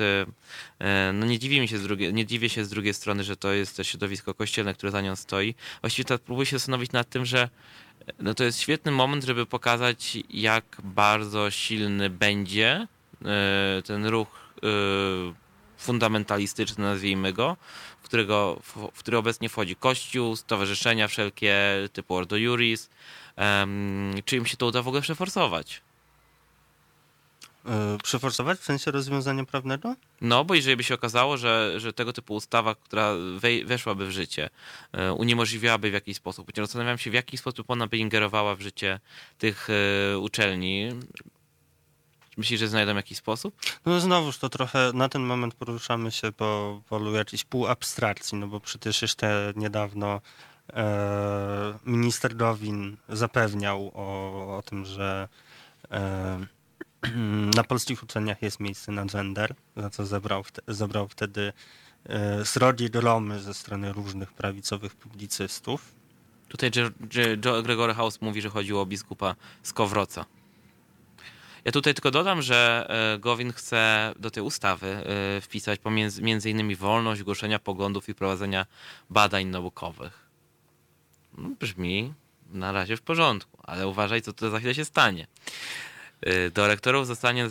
E, 0.79 1.11
no 1.13 1.25
nie 1.25 1.39
dziwię, 1.39 1.61
mi 1.61 1.67
się 1.67 1.77
z 1.77 1.83
drugiej, 1.83 2.13
nie 2.13 2.25
dziwię 2.25 2.49
się 2.49 2.65
z 2.65 2.69
drugiej 2.69 2.93
strony, 2.93 3.23
że 3.23 3.37
to 3.37 3.53
jest 3.53 3.81
środowisko 3.83 4.33
kościelne, 4.33 4.73
które 4.73 4.91
za 4.91 5.01
nią 5.01 5.15
stoi. 5.15 5.55
Właściwie 5.81 6.05
tak 6.05 6.21
próbuję 6.21 6.45
się 6.45 6.57
zastanowić 6.57 6.91
nad 6.91 7.09
tym, 7.09 7.25
że 7.25 7.49
no 8.19 8.33
to 8.33 8.43
jest 8.43 8.59
świetny 8.59 8.91
moment, 8.91 9.23
żeby 9.23 9.45
pokazać, 9.45 10.17
jak 10.29 10.77
bardzo 10.83 11.51
silny 11.51 12.09
będzie 12.09 12.87
ten 13.85 14.05
ruch 14.05 14.39
fundamentalistyczny, 15.79 16.83
nazwijmy 16.83 17.33
go, 17.33 17.57
w, 18.01 18.03
którego, 18.03 18.59
w, 18.63 18.91
w 18.93 18.99
który 18.99 19.17
obecnie 19.17 19.49
wchodzi 19.49 19.75
Kościół, 19.75 20.35
stowarzyszenia 20.35 21.07
wszelkie 21.07 21.55
typu 21.93 22.15
Ordo 22.15 22.37
Juris. 22.37 22.89
Um, 23.37 24.11
czy 24.25 24.37
im 24.37 24.45
się 24.45 24.57
to 24.57 24.65
uda 24.65 24.81
w 24.81 24.87
ogóle 24.87 25.01
przeforsować? 25.01 25.81
Yy, 27.65 27.71
przeforsować 28.03 28.59
w 28.59 28.63
sensie 28.63 28.91
rozwiązania 28.91 29.45
prawnego? 29.45 29.95
No, 30.21 30.45
bo 30.45 30.55
jeżeli 30.55 30.77
by 30.77 30.83
się 30.83 30.93
okazało, 30.93 31.37
że, 31.37 31.73
że 31.77 31.93
tego 31.93 32.13
typu 32.13 32.35
ustawa, 32.35 32.75
która 32.75 33.13
wej, 33.37 33.65
weszłaby 33.65 34.07
w 34.07 34.11
życie, 34.11 34.49
yy, 34.93 35.13
uniemożliwiałaby 35.13 35.89
w 35.89 35.93
jakiś 35.93 36.17
sposób, 36.17 36.51
zastanawiam 36.57 36.97
się, 36.97 37.11
w 37.11 37.13
jaki 37.13 37.37
sposób 37.37 37.69
ona 37.69 37.87
by 37.87 37.97
ingerowała 37.97 38.55
w 38.55 38.61
życie 38.61 38.99
tych 39.37 39.67
yy, 40.11 40.19
uczelni, 40.19 40.89
Myślisz, 42.37 42.59
że 42.59 42.67
znajdą 42.67 42.95
jakiś 42.95 43.17
sposób? 43.17 43.61
No 43.85 43.99
znowuż 43.99 44.37
to 44.37 44.49
trochę 44.49 44.91
na 44.93 45.09
ten 45.09 45.21
moment 45.21 45.53
poruszamy 45.53 46.11
się 46.11 46.31
po 46.31 46.81
polu 46.89 47.15
jakiejś 47.15 47.43
półabstrakcji, 47.43 48.37
no 48.37 48.47
bo 48.47 48.59
przecież 48.59 49.01
jeszcze 49.01 49.53
niedawno 49.55 50.21
e, 50.73 51.79
minister 51.85 52.35
Gowin 52.35 52.97
zapewniał 53.09 53.91
o, 53.93 54.57
o 54.57 54.61
tym, 54.61 54.85
że 54.85 55.27
e, 55.91 56.39
na 57.57 57.63
polskich 57.63 58.03
uczelniach 58.03 58.41
jest 58.41 58.59
miejsce 58.59 58.91
na 58.91 59.05
gender, 59.05 59.55
za 59.77 59.89
co 59.89 60.05
zebrał, 60.05 60.43
zebrał 60.67 61.07
wtedy 61.07 61.53
e, 62.05 62.45
srodzi 62.45 62.89
Romy 62.93 63.39
ze 63.39 63.53
strony 63.53 63.93
różnych 63.93 64.33
prawicowych 64.33 64.95
publicystów. 64.95 65.99
Tutaj 66.49 66.71
Gregory 67.63 67.93
House 67.93 68.21
mówi, 68.21 68.41
że 68.41 68.49
chodziło 68.49 68.81
o 68.81 68.85
biskupa 68.85 69.35
z 69.63 69.73
Kowroca. 69.73 70.25
Ja 71.65 71.71
tutaj 71.71 71.93
tylko 71.93 72.11
dodam, 72.11 72.41
że 72.41 72.87
e, 73.15 73.19
Gowin 73.19 73.53
chce 73.53 74.13
do 74.19 74.31
tej 74.31 74.43
ustawy 74.43 74.87
e, 74.87 75.41
wpisać 75.41 75.79
pomiędzy, 75.79 76.21
między 76.21 76.49
innymi 76.49 76.75
wolność 76.75 77.23
głoszenia 77.23 77.59
poglądów 77.59 78.09
i 78.09 78.15
prowadzenia 78.15 78.65
badań 79.09 79.45
naukowych. 79.45 80.29
No, 81.37 81.49
brzmi 81.59 82.13
na 82.51 82.71
razie 82.71 82.97
w 82.97 83.01
porządku, 83.01 83.57
ale 83.63 83.87
uważaj, 83.87 84.21
co 84.21 84.33
to 84.33 84.49
za 84.49 84.57
chwilę 84.57 84.75
się 84.75 84.85
stanie. 84.85 85.27
E, 86.21 86.49
do 86.49 86.67
rektorów 86.67 87.07
zostanie, 87.07 87.47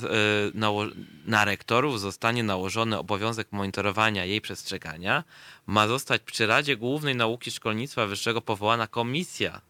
na 1.24 1.44
rektorów 1.44 2.00
zostanie 2.00 2.42
nałożony 2.42 2.98
obowiązek 2.98 3.48
monitorowania 3.52 4.24
jej 4.24 4.40
przestrzegania. 4.40 5.24
Ma 5.66 5.88
zostać 5.88 6.22
przy 6.22 6.46
Radzie 6.46 6.76
Głównej 6.76 7.16
Nauki 7.16 7.50
Szkolnictwa 7.50 8.06
Wyższego 8.06 8.40
powołana 8.40 8.86
komisja, 8.86 9.60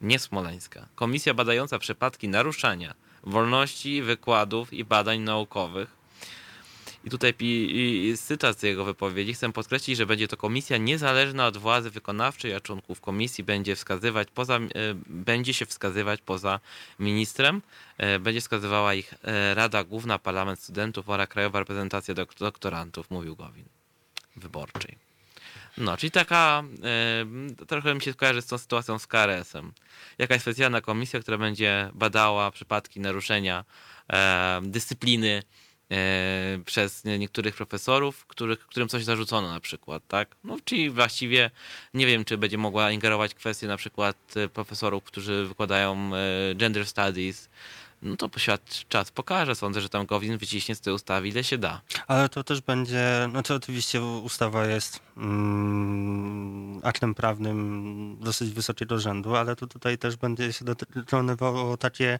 nie 0.00 0.18
smoleńska, 0.18 0.86
komisja 0.94 1.34
badająca 1.34 1.78
przypadki 1.78 2.28
naruszania 2.28 2.94
wolności 3.26 4.02
wykładów 4.02 4.72
i 4.72 4.84
badań 4.84 5.20
naukowych. 5.20 6.04
I 7.04 7.10
tutaj 7.10 7.34
cytat 8.16 8.58
z 8.58 8.62
jego 8.62 8.84
wypowiedzi. 8.84 9.34
Chcę 9.34 9.52
podkreślić, 9.52 9.96
że 9.96 10.06
będzie 10.06 10.28
to 10.28 10.36
komisja 10.36 10.76
niezależna 10.76 11.46
od 11.46 11.56
władzy 11.56 11.90
wykonawczej, 11.90 12.54
a 12.54 12.60
członków 12.60 13.00
komisji 13.00 13.44
będzie 13.44 13.76
wskazywać 13.76 14.28
poza, 14.34 14.56
e, 14.56 14.60
będzie 15.06 15.54
się 15.54 15.66
wskazywać 15.66 16.20
poza 16.20 16.60
ministrem. 16.98 17.62
E, 17.98 18.18
będzie 18.18 18.40
wskazywała 18.40 18.94
ich 18.94 19.14
e, 19.22 19.54
Rada 19.54 19.84
Główna, 19.84 20.18
Parlament 20.18 20.60
Studentów 20.60 21.08
oraz 21.08 21.28
Krajowa 21.28 21.58
Reprezentacja 21.58 22.14
Doktorantów, 22.38 23.10
mówił 23.10 23.36
Gowin, 23.36 23.64
wyborczej. 24.36 25.13
No, 25.78 25.96
czyli 25.96 26.10
taka, 26.10 26.62
y, 27.62 27.66
trochę 27.66 27.94
mi 27.94 28.02
się 28.02 28.14
kojarzy 28.14 28.42
z 28.42 28.46
tą 28.46 28.58
sytuacją 28.58 28.98
z 28.98 29.06
KRS-em. 29.06 29.72
Jakaś 30.18 30.40
specjalna 30.40 30.80
komisja, 30.80 31.20
która 31.20 31.38
będzie 31.38 31.90
badała 31.94 32.50
przypadki 32.50 33.00
naruszenia 33.00 33.64
y, 33.64 34.14
dyscypliny 34.62 35.42
y, 35.92 36.64
przez 36.64 37.04
niektórych 37.04 37.56
profesorów, 37.56 38.26
których, 38.26 38.58
którym 38.58 38.88
coś 38.88 39.04
zarzucono 39.04 39.50
na 39.50 39.60
przykład, 39.60 40.02
tak? 40.08 40.36
No, 40.44 40.56
czyli 40.64 40.90
właściwie 40.90 41.50
nie 41.94 42.06
wiem, 42.06 42.24
czy 42.24 42.38
będzie 42.38 42.58
mogła 42.58 42.90
ingerować 42.90 43.34
kwestie 43.34 43.66
na 43.66 43.76
przykład 43.76 44.34
profesorów, 44.52 45.04
którzy 45.04 45.46
wykładają 45.46 46.10
gender 46.54 46.86
studies, 46.86 47.48
no 48.04 48.16
to 48.16 48.38
świat 48.38 48.84
czas 48.88 49.10
pokaże. 49.10 49.54
Sądzę, 49.54 49.80
że 49.80 49.88
tam 49.88 50.06
Gowin 50.06 50.38
wyciśnie 50.38 50.74
z 50.74 50.80
tej 50.80 50.92
ustawy 50.92 51.28
ile 51.28 51.44
się 51.44 51.58
da. 51.58 51.80
Ale 52.06 52.28
to 52.28 52.44
też 52.44 52.60
będzie, 52.60 53.28
no 53.32 53.42
to 53.42 53.54
oczywiście 53.54 54.02
ustawa 54.02 54.66
jest 54.66 55.00
mm, 55.16 56.80
aktem 56.82 57.14
prawnym 57.14 58.16
dosyć 58.20 58.50
wysokiego 58.50 58.98
rzędu, 58.98 59.36
ale 59.36 59.56
to 59.56 59.66
tutaj 59.66 59.98
też 59.98 60.16
będzie 60.16 60.52
się 60.52 60.64
dokonywało 60.64 61.76
takie 61.76 62.18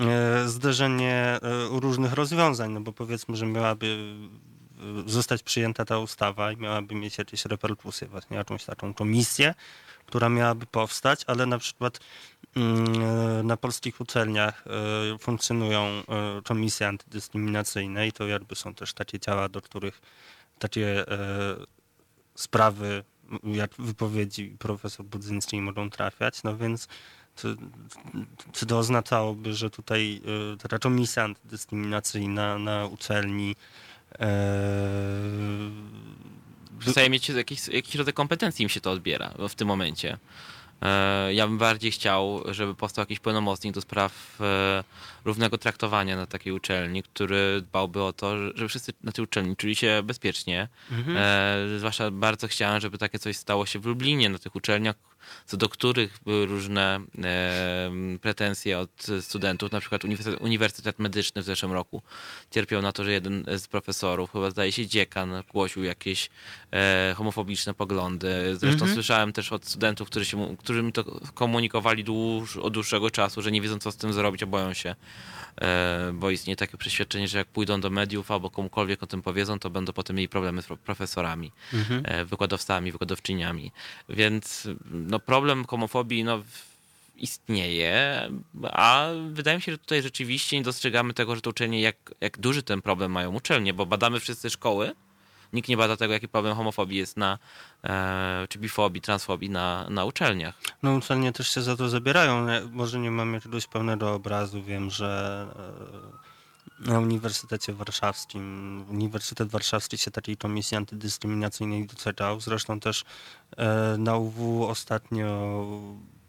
e, 0.00 0.48
zderzenie 0.48 1.14
e, 1.14 1.40
różnych 1.70 2.12
rozwiązań, 2.12 2.72
no 2.72 2.80
bo 2.80 2.92
powiedzmy, 2.92 3.36
że 3.36 3.46
miałaby 3.46 4.14
e, 5.06 5.10
zostać 5.10 5.42
przyjęta 5.42 5.84
ta 5.84 5.98
ustawa 5.98 6.52
i 6.52 6.56
miałaby 6.56 6.94
mieć 6.94 7.18
jakieś 7.18 7.44
reperkusje, 7.44 8.08
właśnie 8.08 8.36
jakąś 8.36 8.64
taką 8.64 8.94
komisję, 8.94 9.54
która 10.06 10.28
miałaby 10.28 10.66
powstać, 10.66 11.24
ale 11.26 11.46
na 11.46 11.58
przykład 11.58 12.00
na 13.44 13.56
polskich 13.56 14.00
uczelniach 14.00 14.64
e, 14.66 15.18
funkcjonują 15.18 15.82
e, 15.82 16.02
komisje 16.44 16.88
antydyskryminacyjne 16.88 18.08
i 18.08 18.12
to 18.12 18.26
jakby 18.26 18.54
są 18.54 18.74
też 18.74 18.92
takie 18.92 19.20
ciała, 19.20 19.48
do 19.48 19.62
których 19.62 20.00
takie 20.58 21.08
e, 21.08 21.16
sprawy, 22.34 23.04
jak 23.44 23.70
wypowiedzi 23.78 24.56
profesor 24.58 25.06
Budzyńskiej 25.06 25.60
mogą 25.60 25.90
trafiać, 25.90 26.42
no 26.42 26.56
więc 26.56 26.88
czy 28.52 28.66
to 28.66 28.78
oznaczałoby, 28.78 29.54
że 29.54 29.70
tutaj 29.70 30.20
ta 30.68 30.78
komisja 30.78 31.24
antydyskryminacyjna 31.24 32.58
na 32.58 32.86
uczelni 32.86 33.56
przestaje 36.78 37.10
mieć 37.10 37.28
jakiś, 37.28 37.68
jakiś 37.68 37.94
rodzaj 37.94 38.14
kompetencji 38.14 38.62
im 38.62 38.68
się 38.68 38.80
to 38.80 38.90
odbiera 38.90 39.34
w 39.48 39.54
tym 39.54 39.68
momencie. 39.68 40.18
E, 40.82 41.34
ja 41.34 41.46
bym 41.46 41.58
bardziej 41.58 41.90
chciał, 41.90 42.42
żeby 42.50 42.74
powstał 42.74 43.02
jakiś 43.02 43.18
pełnomocnik 43.18 43.74
do 43.74 43.80
spraw 43.80 44.40
e, 44.40 44.84
równego 45.24 45.58
traktowania 45.58 46.16
na 46.16 46.26
takiej 46.26 46.52
uczelni, 46.52 47.02
który 47.02 47.62
dbałby 47.62 48.02
o 48.02 48.12
to, 48.12 48.36
żeby 48.38 48.68
wszyscy 48.68 48.92
na 49.02 49.12
tej 49.12 49.24
uczelni 49.24 49.56
czuli 49.56 49.76
się 49.76 50.02
bezpiecznie. 50.04 50.68
Mhm. 50.90 51.16
E, 51.16 51.78
zwłaszcza 51.78 52.10
bardzo 52.10 52.48
chciałem, 52.48 52.80
żeby 52.80 52.98
takie 52.98 53.18
coś 53.18 53.36
stało 53.36 53.66
się 53.66 53.78
w 53.78 53.86
Lublinie, 53.86 54.28
na 54.28 54.38
tych 54.38 54.56
uczelniach, 54.56 54.96
co 55.46 55.56
do 55.56 55.68
których 55.68 56.18
były 56.24 56.46
różne 56.46 57.00
e, 57.24 57.90
pretensje 58.20 58.78
od 58.78 59.06
studentów. 59.20 59.72
Na 59.72 59.80
przykład 59.80 60.04
Uniwersytet, 60.04 60.40
Uniwersytet 60.40 60.98
Medyczny 60.98 61.42
w 61.42 61.44
zeszłym 61.44 61.72
roku 61.72 62.02
cierpiał 62.50 62.82
na 62.82 62.92
to, 62.92 63.04
że 63.04 63.12
jeden 63.12 63.44
z 63.58 63.68
profesorów, 63.68 64.32
chyba 64.32 64.50
zdaje 64.50 64.72
się 64.72 64.86
dziekan, 64.86 65.42
głosił 65.52 65.84
jakieś 65.84 66.30
e, 66.72 67.14
homofobiczne 67.16 67.74
poglądy. 67.74 68.56
Zresztą 68.56 68.84
mhm. 68.84 68.94
słyszałem 68.94 69.32
też 69.32 69.52
od 69.52 69.66
studentów, 69.66 70.08
którzy, 70.08 70.24
się, 70.26 70.56
którzy 70.56 70.82
mi 70.82 70.92
to 70.92 71.04
komunikowali 71.34 72.04
dłuż, 72.04 72.56
od 72.56 72.74
dłuższego 72.74 73.10
czasu, 73.10 73.42
że 73.42 73.52
nie 73.52 73.60
wiedzą, 73.60 73.78
co 73.78 73.92
z 73.92 73.96
tym 73.96 74.12
zrobić, 74.12 74.42
a 74.42 74.46
boją 74.46 74.74
się 74.74 74.94
E, 75.60 76.12
bo 76.14 76.30
istnieje 76.30 76.56
takie 76.56 76.76
przeświadczenie, 76.76 77.28
że 77.28 77.38
jak 77.38 77.48
pójdą 77.48 77.80
do 77.80 77.90
mediów 77.90 78.30
albo 78.30 78.50
komukolwiek 78.50 79.02
o 79.02 79.06
tym 79.06 79.22
powiedzą, 79.22 79.58
to 79.58 79.70
będą 79.70 79.92
potem 79.92 80.16
mieli 80.16 80.28
problemy 80.28 80.62
z 80.62 80.66
profesorami, 80.84 81.52
mhm. 81.74 82.02
E, 82.04 82.24
wykładowcami, 82.24 82.92
wykładowczyniami. 82.92 83.72
Więc 84.08 84.68
no, 84.90 85.15
problem 85.18 85.64
homofobii 85.64 86.24
no, 86.24 86.42
istnieje, 87.16 88.20
a 88.62 89.08
wydaje 89.30 89.56
mi 89.56 89.62
się, 89.62 89.72
że 89.72 89.78
tutaj 89.78 90.02
rzeczywiście 90.02 90.56
nie 90.56 90.62
dostrzegamy 90.62 91.14
tego, 91.14 91.34
że 91.34 91.40
to 91.40 91.50
uczelnie, 91.50 91.80
jak, 91.80 91.96
jak 92.20 92.38
duży 92.38 92.62
ten 92.62 92.82
problem 92.82 93.12
mają 93.12 93.34
uczelnie, 93.34 93.74
bo 93.74 93.86
badamy 93.86 94.20
wszyscy 94.20 94.50
szkoły, 94.50 94.94
nikt 95.52 95.68
nie 95.68 95.76
bada 95.76 95.96
tego, 95.96 96.12
jaki 96.12 96.28
problem 96.28 96.56
homofobii 96.56 96.98
jest 96.98 97.16
na, 97.16 97.38
e, 97.84 98.46
czy 98.48 98.58
bifobii, 98.58 99.00
transfobii 99.00 99.50
na, 99.50 99.86
na 99.90 100.04
uczelniach. 100.04 100.54
No 100.82 100.94
uczelnie 100.94 101.32
też 101.32 101.54
się 101.54 101.62
za 101.62 101.76
to 101.76 101.88
zabierają. 101.88 102.46
Może 102.72 102.98
nie 102.98 103.10
mam 103.10 103.34
jakiegoś 103.34 103.66
pełnego 103.66 104.14
obrazu. 104.14 104.62
Wiem, 104.62 104.90
że 104.90 105.46
e, 106.22 106.25
na 106.78 106.98
Uniwersytecie 106.98 107.72
Warszawskim, 107.72 108.84
Uniwersytet 108.90 109.48
Warszawski 109.48 109.98
się 109.98 110.10
takiej 110.10 110.36
komisji 110.36 110.76
antydyskryminacyjnej 110.76 111.86
doczekał. 111.86 112.40
Zresztą 112.40 112.80
też 112.80 113.04
e, 113.56 113.96
na 113.98 114.16
UW 114.16 114.66
ostatnio 114.66 115.66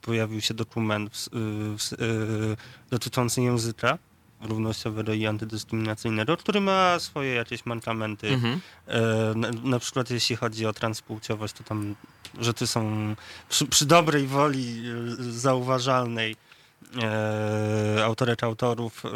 pojawił 0.02 0.42
się 0.42 0.54
dokument 0.54 1.16
w, 1.16 1.30
w, 1.32 1.96
w, 2.00 2.56
dotyczący 2.90 3.42
języka 3.42 3.98
równościowego 4.42 5.14
i 5.14 5.26
antydyskryminacyjnego, 5.26 6.38
który 6.38 6.62
ma 6.62 7.00
swoje 7.00 7.34
jakieś 7.34 7.66
mankamenty. 7.66 8.28
Mhm. 8.28 8.62
E, 8.88 9.00
na, 9.36 9.52
na, 9.52 9.80
przykład 9.80 10.10
jeśli 10.10 10.36
chodzi 10.36 10.66
o 10.66 10.74
transpłciowość, 10.74 11.54
to 11.54 11.64
tam 11.64 11.96
rzeczy 12.40 12.68
są 12.68 13.16
przy, 13.50 13.66
przy 13.66 13.86
dobrej 13.86 14.28
woli 14.28 14.84
e, 15.20 15.24
zauważalnej 15.32 16.36
e, 17.02 18.06
autorek 18.06 18.44
autorów 18.44 19.04
e, 19.06 19.10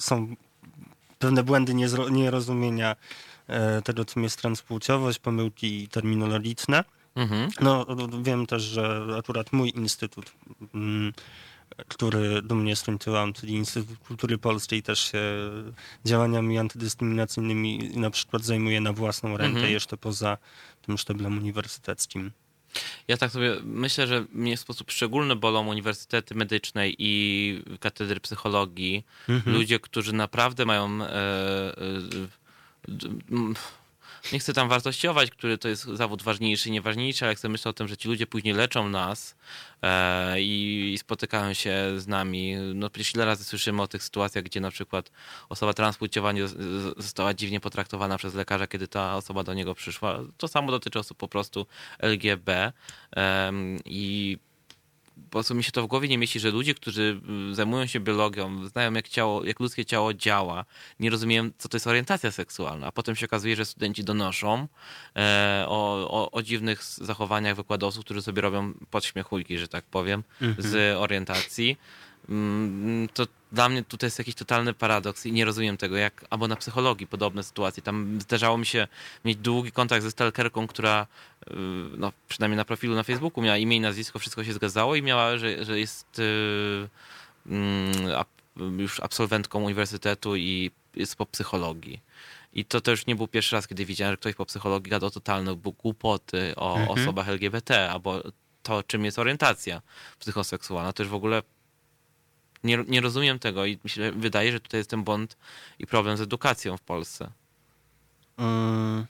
są 0.00 0.36
pewne 1.18 1.42
błędy 1.42 1.74
niezro, 1.74 2.08
nierozumienia 2.08 2.96
e, 3.46 3.82
tego, 3.82 4.04
czym 4.04 4.22
jest 4.22 4.40
transpłciowość, 4.40 5.18
pomyłki 5.18 5.88
terminologiczne. 5.88 6.84
Mhm. 7.14 7.50
No, 7.60 7.86
wiem 8.22 8.46
też, 8.46 8.62
że 8.62 9.06
akurat 9.18 9.52
mój 9.52 9.72
instytut 9.76 10.32
mm, 10.74 11.12
który 11.88 12.42
dumnie 12.42 12.76
skończyłam, 12.76 13.32
czyli 13.32 13.52
Instytut 13.52 13.98
Kultury 13.98 14.38
Polskiej 14.38 14.82
też 14.82 15.00
się 15.00 15.20
działaniami 16.04 16.58
antydyskryminacyjnymi 16.58 17.90
na 17.96 18.10
przykład 18.10 18.44
zajmuje 18.44 18.80
na 18.80 18.92
własną 18.92 19.36
rękę, 19.36 19.56
mhm. 19.56 19.72
jeszcze 19.72 19.96
poza 19.96 20.38
tym 20.82 20.98
szczeblem 20.98 21.38
uniwersyteckim. 21.38 22.30
Ja 23.08 23.16
tak 23.16 23.30
sobie 23.30 23.56
myślę, 23.64 24.06
że 24.06 24.24
mnie 24.32 24.56
w 24.56 24.60
sposób 24.60 24.90
szczególny 24.90 25.36
bolą 25.36 25.66
uniwersytety 25.68 26.34
medyczne 26.34 26.88
i 26.88 27.62
katedry 27.80 28.20
psychologii. 28.20 29.04
Mhm. 29.28 29.56
Ludzie, 29.56 29.80
którzy 29.80 30.12
naprawdę 30.12 30.66
mają 30.66 31.02
e, 31.02 31.06
e, 31.06 31.74
nie 34.32 34.38
chcę 34.38 34.52
tam 34.52 34.68
wartościować, 34.68 35.30
który 35.30 35.58
to 35.58 35.68
jest 35.68 35.84
zawód 35.84 36.22
ważniejszy, 36.22 36.70
nieważniejszy, 36.70 37.24
ale 37.24 37.34
chcę 37.34 37.48
myśleć 37.48 37.66
o 37.66 37.72
tym, 37.72 37.88
że 37.88 37.96
ci 37.96 38.08
ludzie 38.08 38.26
później 38.26 38.54
leczą 38.54 38.88
nas 38.88 39.36
e, 39.82 40.40
i, 40.40 40.92
i, 40.94 40.98
spotykają 40.98 41.54
się 41.54 41.74
z 41.96 42.06
nami. 42.06 42.56
No 42.74 42.90
przecież 42.90 43.14
ile 43.14 43.24
razy 43.24 43.44
słyszymy 43.44 43.82
o 43.82 43.88
tych 43.88 44.02
sytuacjach, 44.02 44.44
gdzie 44.44 44.60
na 44.60 44.70
przykład 44.70 45.10
osoba 45.48 45.72
transpłciowa 45.72 46.32
została 46.96 47.34
dziwnie 47.34 47.60
potraktowana 47.60 48.18
przez 48.18 48.34
lekarza, 48.34 48.66
kiedy 48.66 48.88
ta 48.88 49.16
osoba 49.16 49.44
do 49.44 49.54
niego 49.54 49.74
przyszła. 49.74 50.20
To 50.36 50.48
samo 50.48 50.70
dotyczy 50.70 50.98
osób 50.98 51.18
po 51.18 51.28
prostu 51.28 51.66
LGB 51.98 52.72
e, 53.16 53.52
i 53.84 54.38
po 55.24 55.30
prostu 55.30 55.54
mi 55.54 55.64
się 55.64 55.72
to 55.72 55.82
w 55.82 55.86
głowie 55.86 56.08
nie 56.08 56.18
mieści, 56.18 56.40
że 56.40 56.50
ludzie, 56.50 56.74
którzy 56.74 57.20
y, 57.50 57.54
zajmują 57.54 57.86
się 57.86 58.00
biologią, 58.00 58.68
znają 58.68 58.92
jak, 58.92 59.08
ciało, 59.08 59.44
jak 59.44 59.60
ludzkie 59.60 59.84
ciało 59.84 60.14
działa, 60.14 60.64
nie 61.00 61.10
rozumieją, 61.10 61.50
co 61.58 61.68
to 61.68 61.76
jest 61.76 61.86
orientacja 61.86 62.30
seksualna, 62.30 62.86
a 62.86 62.92
potem 62.92 63.16
się 63.16 63.26
okazuje, 63.26 63.56
że 63.56 63.64
studenci 63.64 64.04
donoszą 64.04 64.68
e, 65.16 65.64
o, 65.68 66.08
o, 66.10 66.30
o, 66.30 66.42
dziwnych 66.42 66.84
zachowaniach 66.84 67.56
wykładowców, 67.56 68.04
którzy 68.04 68.22
sobie 68.22 68.42
robią 68.42 68.72
podśmiechujki, 68.90 69.58
że 69.58 69.68
tak 69.68 69.84
powiem, 69.84 70.22
mhm. 70.42 70.70
z 70.70 70.96
orientacji. 70.96 71.76
Mm, 72.28 73.08
to 73.14 73.26
dla 73.52 73.68
mnie 73.68 73.84
tutaj 73.84 74.06
jest 74.06 74.18
jakiś 74.18 74.34
totalny 74.34 74.74
paradoks 74.74 75.26
i 75.26 75.32
nie 75.32 75.44
rozumiem 75.44 75.76
tego, 75.76 75.96
jak, 75.96 76.24
albo 76.30 76.48
na 76.48 76.56
psychologii 76.56 77.06
podobne 77.06 77.42
sytuacje. 77.42 77.82
Tam 77.82 78.20
zdarzało 78.20 78.58
mi 78.58 78.66
się 78.66 78.88
mieć 79.24 79.38
długi 79.38 79.72
kontakt 79.72 80.02
ze 80.02 80.10
stalkerką, 80.10 80.66
która 80.66 81.06
y, 81.46 81.54
no, 81.96 82.12
przynajmniej 82.28 82.56
na 82.56 82.64
profilu 82.64 82.94
na 82.94 83.02
Facebooku 83.02 83.44
miała 83.44 83.56
imię 83.56 83.76
i 83.76 83.80
nazwisko, 83.80 84.18
wszystko 84.18 84.44
się 84.44 84.52
zgadzało 84.52 84.96
i 84.96 85.02
miała, 85.02 85.38
że, 85.38 85.64
że 85.64 85.80
jest 85.80 86.18
yy, 86.18 86.88
yy, 88.56 88.82
już 88.82 89.00
absolwentką 89.00 89.64
uniwersytetu 89.64 90.36
i 90.36 90.70
jest 90.96 91.16
po 91.16 91.26
psychologii. 91.26 92.00
I 92.52 92.64
to 92.64 92.80
też 92.80 93.06
nie 93.06 93.16
był 93.16 93.28
pierwszy 93.28 93.56
raz, 93.56 93.68
kiedy 93.68 93.84
widziałem, 93.84 94.12
że 94.12 94.16
ktoś 94.16 94.34
po 94.34 94.46
psychologii 94.46 94.90
gadał 94.90 95.10
totalne 95.10 95.56
głupoty 95.56 96.52
o 96.56 96.78
mhm. 96.78 96.98
osobach 96.98 97.28
LGBT, 97.28 97.90
albo 97.90 98.22
to, 98.62 98.82
czym 98.82 99.04
jest 99.04 99.18
orientacja 99.18 99.82
psychoseksualna. 100.18 100.92
To 100.92 101.02
już 101.02 101.10
w 101.10 101.14
ogóle 101.14 101.42
nie, 102.64 102.84
nie 102.88 103.00
rozumiem 103.00 103.38
tego 103.38 103.66
i 103.66 103.78
mi 103.84 103.90
się 103.90 104.12
wydaje, 104.12 104.52
że 104.52 104.60
tutaj 104.60 104.80
jest 104.80 104.90
ten 104.90 105.04
błąd 105.04 105.36
i 105.78 105.86
problem 105.86 106.16
z 106.16 106.20
edukacją 106.20 106.76
w 106.76 106.80
Polsce. 106.80 107.30
Mm. 108.38 109.06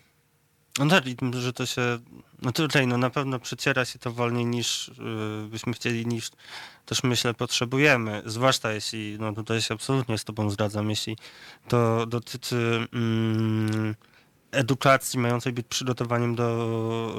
No 0.79 0.89
tak, 0.89 1.05
że 1.33 1.53
to 1.53 1.67
się. 1.67 1.99
No 2.43 2.53
tutaj 2.53 2.87
no 2.87 2.99
na 2.99 3.11
pewno 3.11 3.39
przeciera 3.39 3.85
się 3.85 3.99
to 3.99 4.13
wolniej 4.13 4.47
niż 4.47 4.91
yy, 4.99 5.49
byśmy 5.49 5.73
chcieli, 5.73 6.07
niż 6.07 6.31
też 6.87 7.03
myślę 7.03 7.35
potrzebujemy. 7.35 8.23
Zwłaszcza 8.27 8.73
jeśli, 8.73 9.17
no 9.21 9.33
tutaj 9.33 9.63
się 9.63 9.75
absolutnie 9.75 10.19
z 10.19 10.25
Tobą 10.25 10.51
zgadzam, 10.51 10.91
jeśli 10.91 11.17
to 11.69 12.07
dotyczy 12.07 12.87
yy, 12.93 13.95
edukacji 14.51 15.19
mającej 15.19 15.53
być 15.53 15.67
przygotowaniem 15.67 16.35
do 16.35 17.15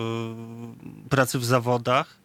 yy, 0.83 1.09
pracy 1.09 1.39
w 1.39 1.45
zawodach, 1.45 2.15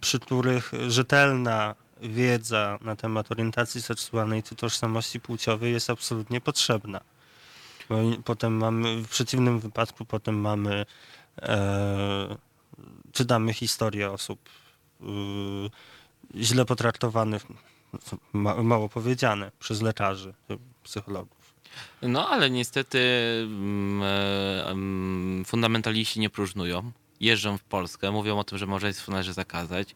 przy 0.00 0.20
których 0.20 0.72
rzetelna 0.88 1.74
wiedza 2.02 2.78
na 2.80 2.96
temat 2.96 3.32
orientacji 3.32 3.82
seksualnej 3.82 4.42
czy 4.42 4.56
tożsamości 4.56 5.20
płciowej 5.20 5.72
jest 5.72 5.90
absolutnie 5.90 6.40
potrzebna. 6.40 7.00
Potem 8.24 8.56
mamy, 8.56 9.02
w 9.02 9.08
przeciwnym 9.08 9.60
wypadku 9.60 10.04
potem 10.04 10.40
mamy, 10.40 10.86
e, 11.42 12.36
czytamy 13.12 13.52
historię 13.52 14.10
osób 14.10 14.48
e, 15.00 15.04
źle 16.36 16.64
potraktowanych, 16.64 17.46
ma, 18.32 18.62
mało 18.62 18.88
powiedziane, 18.88 19.50
przez 19.58 19.82
lekarzy, 19.82 20.34
psychologów. 20.82 21.38
No 22.02 22.28
ale 22.28 22.50
niestety 22.50 22.98
mm, 23.46 24.02
e, 24.02 24.70
mm, 24.70 25.44
fundamentaliści 25.44 26.20
nie 26.20 26.30
próżnują. 26.30 26.92
Jeżdżą 27.20 27.58
w 27.58 27.62
Polskę, 27.62 28.10
mówią 28.10 28.38
o 28.38 28.44
tym, 28.44 28.58
że 28.58 28.66
małżeństwo 28.66 29.12
należy 29.12 29.32
zakazać. 29.32 29.94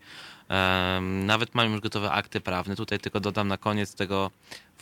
Nawet 1.01 1.55
mają 1.55 1.71
już 1.71 1.81
gotowe 1.81 2.11
akty 2.11 2.41
prawne. 2.41 2.77
Tutaj 2.77 2.99
tylko 2.99 3.21
dodam 3.21 3.49
na 3.49 3.59
koniec 3.59 3.95
tego 3.95 4.31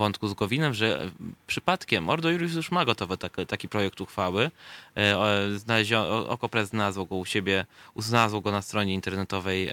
wątku 0.00 0.28
z 0.28 0.34
Gowinem, 0.34 0.74
że 0.74 1.10
przypadkiem 1.46 2.08
Ordo 2.08 2.30
Juris 2.30 2.54
już 2.54 2.70
ma 2.70 2.84
gotowy 2.84 3.16
taki, 3.16 3.46
taki 3.46 3.68
projekt 3.68 4.00
uchwały. 4.00 4.50
E, 4.96 5.58
znalezio, 5.58 6.28
Okopres 6.28 6.68
znalazło 6.68 7.04
go 7.06 7.16
u 7.16 7.24
siebie, 7.24 7.66
znalazło 7.96 8.40
go 8.40 8.50
na 8.50 8.62
stronie 8.62 8.94
internetowej 8.94 9.72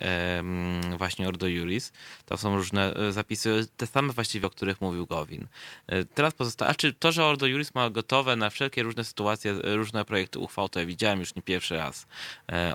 właśnie 0.98 1.28
Ordo 1.28 1.48
Juris. 1.48 1.94
To 2.26 2.38
są 2.38 2.56
różne 2.56 2.94
e, 2.94 3.12
zapisy, 3.12 3.68
te 3.78 3.88
same 3.88 4.14
właściwie, 4.14 4.48
o 4.48 4.50
których 4.50 4.82
mówił 4.82 5.06
Gowin. 5.06 5.48
E, 5.88 6.06
teraz 6.06 6.34
pozostaje, 6.34 6.72
a 6.72 6.76
czy 6.76 6.94
to, 6.94 7.12
że 7.12 7.26
Ordo 7.26 7.46
Juris 7.46 7.76
ma 7.76 7.90
gotowe 7.90 8.36
na 8.36 8.50
wszelkie 8.50 8.84
różne 8.84 9.04
sytuacje, 9.04 9.54
różne 9.64 10.06
projekty 10.06 10.40
uchwał, 10.40 10.70
to 10.70 10.80
ja 10.80 10.86
widziałem 10.86 11.20
już 11.20 11.36
nie 11.36 11.42
pierwszy 11.42 11.78
raz. 11.78 12.08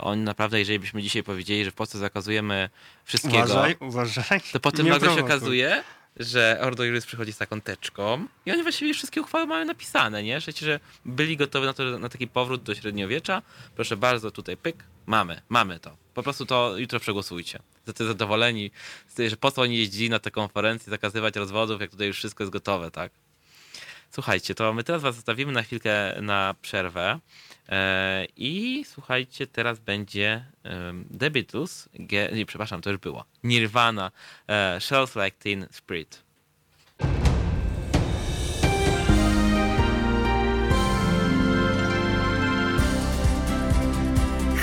Oni 0.00 0.22
naprawdę, 0.22 0.58
jeżeli 0.58 0.78
byśmy 0.78 1.02
dzisiaj 1.02 1.22
powiedzieli, 1.22 1.64
że 1.64 1.70
w 1.70 1.74
Polsce 1.74 1.98
zakazujemy 1.98 2.70
wszystkiego, 3.04 3.44
uważaj, 3.44 3.76
uważaj. 3.80 4.40
to 4.52 4.60
potem 4.60 4.88
nagle 4.88 5.14
się 5.14 5.24
okazuje, 5.24 5.82
że 6.16 6.59
Ordo 6.60 6.82
przychodzi 7.06 7.32
z 7.32 7.39
taką 7.39 7.60
teczką 7.60 8.26
i 8.47 8.52
oni 8.52 8.62
właściwie 8.62 8.94
wszystkie 8.94 9.22
uchwały 9.22 9.47
mają 9.47 9.64
napisane, 9.64 10.22
nie? 10.22 10.40
Że, 10.40 10.52
że 10.52 10.80
byli 11.05 11.36
gotowi 11.36 11.66
na, 11.66 11.72
to, 11.72 11.98
na 11.98 12.09
taki 12.09 12.28
powrót 12.28 12.62
do 12.62 12.74
średniowiecza. 12.74 13.43
Proszę 13.74 13.97
bardzo, 13.97 14.30
tutaj 14.30 14.56
pyk, 14.56 14.84
mamy, 15.06 15.43
mamy 15.48 15.80
to. 15.80 15.97
Po 16.14 16.22
prostu 16.22 16.47
to 16.47 16.78
jutro 16.78 17.01
przegłosujcie. 17.01 17.59
Jesteście 17.76 18.05
zadowoleni, 18.05 18.70
że 19.28 19.36
po 19.36 19.51
co 19.51 19.62
oni 19.62 19.78
jeździli 19.78 20.10
na 20.10 20.18
te 20.18 20.30
konferencje, 20.30 20.90
zakazywać 20.90 21.36
rozwodów, 21.36 21.80
jak 21.80 21.90
tutaj 21.90 22.06
już 22.06 22.16
wszystko 22.16 22.44
jest 22.44 22.52
gotowe, 22.52 22.90
tak? 22.90 23.12
Słuchajcie, 24.10 24.55
to 24.55 24.72
my 24.72 24.84
teraz 24.84 25.02
was 25.02 25.14
zostawimy 25.14 25.52
na 25.52 25.62
chwilkę 25.62 26.16
na 26.22 26.55
przerwę. 26.62 27.18
E, 27.68 28.26
I 28.36 28.84
słuchajcie, 28.86 29.47
teraz 29.47 29.78
będzie 29.78 30.44
The 31.18 31.30
Beatles, 31.30 31.89
nie, 32.32 32.47
przepraszam, 32.47 32.80
to 32.80 32.90
już 32.90 32.98
było, 32.98 33.24
Nirvana, 33.44 34.10
e, 34.48 34.80
Shells 34.80 35.16
Like 35.16 35.36
Teen 35.39 35.66
Spirit. 35.70 36.22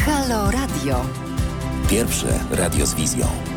Halo 0.05 0.51
Radio. 0.51 1.05
Pierwsze 1.89 2.39
radio 2.51 2.85
z 2.85 2.95
wizją. 2.95 3.48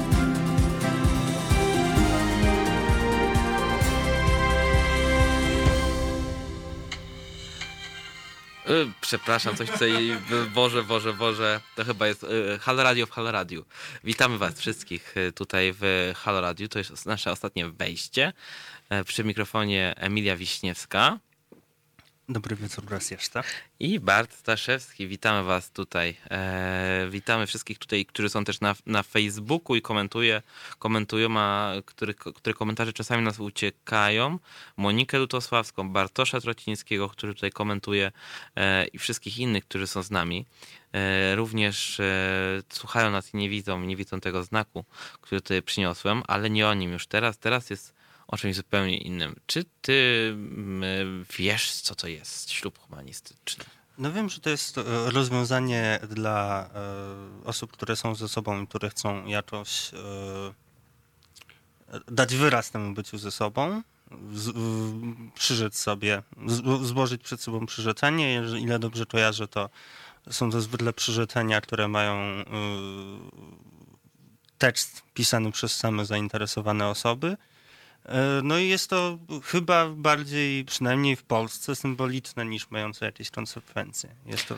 Przepraszam, 9.01 9.57
coś 9.57 9.71
tutaj, 9.71 10.17
Boże, 10.55 10.83
Boże, 10.83 11.15
Boże, 11.15 11.61
to 11.77 11.85
chyba 11.85 12.07
jest 12.07 12.25
y, 12.25 12.59
Halo 12.61 12.83
Radio 12.83 13.07
w 13.07 13.11
Halo 13.11 13.33
Radio. 13.33 13.63
Witamy 14.05 14.39
Was 14.39 14.55
wszystkich 14.59 15.15
tutaj 15.35 15.75
w 15.81 16.13
Halo 16.17 16.41
Radio, 16.41 16.69
to 16.69 16.79
jest 16.79 17.07
nasze 17.07 17.33
ostatnie 17.33 17.69
wejście. 17.69 18.33
Przy 19.07 19.25
mikrofonie 19.25 19.95
Emilia 19.97 20.37
Wiśniewska. 20.37 21.19
Dobry 22.33 22.57
wieczór 22.57 22.85
raz 22.91 23.11
jeszcze. 23.11 23.43
I 23.81 24.01
Bart 24.01 24.35
Staszewski, 24.35 25.09
witamy 25.09 25.43
was 25.43 25.71
tutaj. 25.71 26.17
E, 26.31 27.07
witamy 27.11 27.47
wszystkich 27.47 27.79
tutaj, 27.79 28.07
którzy 28.07 28.29
są 28.29 28.45
też 28.45 28.61
na, 28.61 28.75
na 28.87 29.03
Facebooku 29.03 29.77
i 29.77 29.83
komentuje, 29.83 30.43
komentują, 30.79 31.39
a 31.39 31.73
które, 31.87 32.15
które 32.15 32.55
komentarze 32.55 32.93
czasami 32.93 33.25
nas 33.25 33.41
uciekają. 33.41 34.39
Monikę 34.77 35.19
Lutosławską, 35.19 35.89
Bartosza 35.91 36.41
Trocińskiego, 36.41 37.09
który 37.09 37.35
tutaj 37.35 37.51
komentuje 37.51 38.13
e, 38.57 38.87
i 38.87 38.99
wszystkich 38.99 39.39
innych, 39.39 39.65
którzy 39.65 39.87
są 39.87 40.03
z 40.03 40.11
nami. 40.11 40.47
E, 40.93 41.37
również 41.37 42.01
słuchają 42.73 43.11
nas 43.11 43.35
i 43.35 43.37
nie 43.37 43.49
widzą, 43.49 43.81
nie 43.81 43.97
widzą 43.97 44.21
tego 44.21 44.45
znaku, 44.45 44.85
który 45.21 45.41
tutaj 45.41 45.63
przyniosłem, 45.63 46.23
ale 46.27 46.51
nie 46.51 46.69
o 46.69 46.75
nim 46.75 46.93
już 46.93 47.07
teraz. 47.07 47.39
Teraz 47.39 47.71
jest 47.71 48.02
o 48.29 48.37
czymś 48.37 48.57
zupełnie 48.57 48.99
innym. 48.99 49.37
Czy 49.47 49.65
ty 49.83 50.29
mm, 50.35 51.25
wiesz, 51.39 51.73
co 51.73 51.95
to 51.95 52.09
jest 52.09 52.51
ślub 52.51 52.79
humanistyczny? 52.79 53.65
No 53.99 54.13
wiem, 54.13 54.29
że 54.29 54.41
to 54.41 54.51
jest 54.51 54.79
e, 54.79 54.83
rozwiązanie 55.11 56.01
dla 56.09 56.69
e, 56.75 57.47
osób, 57.47 57.73
które 57.73 57.97
są 57.97 58.15
ze 58.15 58.29
sobą 58.29 58.63
i 58.63 58.67
które 58.67 58.91
chcą 58.91 59.27
jakoś 59.27 59.91
e, 59.95 59.99
dać 62.09 62.35
wyraz 62.35 62.71
temu 62.71 62.95
byciu 62.95 63.19
ze 63.19 63.31
sobą, 63.31 63.83
przyrzec 65.35 65.79
sobie, 65.79 66.23
złożyć 66.83 67.23
przed 67.23 67.41
sobą 67.41 67.67
przyrzeczenie. 67.67 68.43
Ile 68.61 68.79
dobrze 68.79 69.07
kojarzę, 69.07 69.49
to 69.49 69.71
są 70.31 70.51
to 70.51 70.61
zwykle 70.61 70.93
przyrzeczenia, 70.93 71.61
które 71.61 71.89
mają 71.89 72.45
tekst 74.59 75.03
pisany 75.15 75.53
przez 75.53 75.75
same 75.75 76.05
zainteresowane 76.05 76.89
osoby 76.89 77.37
no 78.43 78.59
i 78.59 78.69
jest 78.69 78.91
to 78.91 79.19
chyba 79.45 79.89
bardziej, 79.89 80.65
przynajmniej 80.65 81.17
w 81.17 81.23
Polsce, 81.23 81.77
symboliczne 81.77 82.45
niż 82.45 82.71
mające 82.71 83.07
jakieś 83.07 83.31
konsekwencje. 83.31 84.11
Jest 84.27 84.49
to... 84.49 84.57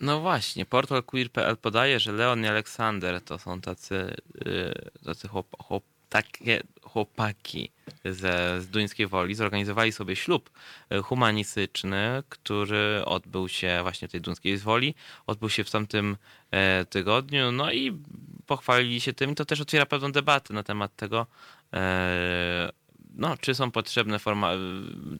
No 0.00 0.20
właśnie, 0.20 0.66
portal 0.66 1.02
queer.pl 1.02 1.56
podaje, 1.56 2.00
że 2.00 2.12
Leon 2.12 2.44
i 2.44 2.46
Aleksander 2.46 3.22
to 3.22 3.38
są 3.38 3.60
tacy, 3.60 4.16
yy, 4.44 4.90
tacy 5.04 5.28
chłop, 5.28 5.46
chłop, 5.62 5.84
takie 6.08 6.62
chłopaki 6.82 7.70
ze, 8.04 8.62
z 8.62 8.68
Duńskiej 8.68 9.06
Woli 9.06 9.34
zorganizowali 9.34 9.92
sobie 9.92 10.16
ślub 10.16 10.50
y, 10.92 11.02
humanistyczny, 11.02 12.22
który 12.28 13.02
odbył 13.04 13.48
się 13.48 13.78
właśnie 13.82 14.08
tej 14.08 14.20
Duńskiej 14.20 14.58
Woli, 14.58 14.94
odbył 15.26 15.50
się 15.50 15.64
w 15.64 15.70
tamtym 15.70 16.16
e, 16.50 16.84
tygodniu, 16.84 17.52
no 17.52 17.72
i 17.72 17.98
pochwalili 18.46 19.00
się 19.00 19.12
tym. 19.12 19.34
To 19.34 19.44
też 19.44 19.60
otwiera 19.60 19.86
pewną 19.86 20.12
debatę 20.12 20.54
na 20.54 20.62
temat 20.62 20.96
tego, 20.96 21.20
e, 21.20 21.26
no, 23.16 23.36
czy 23.36 23.54
są 23.54 23.70
potrzebne 23.70 24.18
forma, 24.18 24.52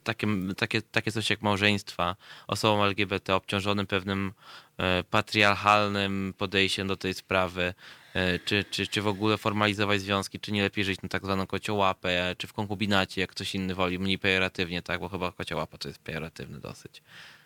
takie, 0.03 0.27
takie, 0.57 0.81
takie 0.81 1.11
coś 1.11 1.29
jak 1.29 1.41
małżeństwa 1.41 2.15
osobom 2.47 2.81
LGBT 2.81 3.35
obciążonym 3.35 3.87
pewnym 3.87 4.33
e, 4.77 5.03
patriarchalnym 5.03 6.33
podejściem 6.37 6.87
do 6.87 6.97
tej 6.97 7.13
sprawy, 7.13 7.73
e, 8.13 8.39
czy, 8.39 8.63
czy, 8.63 8.87
czy 8.87 9.01
w 9.01 9.07
ogóle 9.07 9.37
formalizować 9.37 10.01
związki, 10.01 10.39
czy 10.39 10.51
nie 10.51 10.61
lepiej 10.61 10.85
żyć 10.85 11.01
na 11.01 11.09
tak 11.09 11.25
zwaną 11.25 11.47
kociołapę, 11.47 12.35
czy 12.37 12.47
w 12.47 12.53
konkubinacie, 12.53 13.21
jak 13.21 13.29
ktoś 13.29 13.55
inny 13.55 13.75
woli, 13.75 13.99
mniej 13.99 14.19
pejoratywnie, 14.19 14.81
tak, 14.81 14.99
bo 14.99 15.09
chyba 15.09 15.31
kociołapa 15.31 15.77
to 15.77 15.87
jest 15.87 15.99
pejoratywny 15.99 16.59
dosyć. 16.59 17.01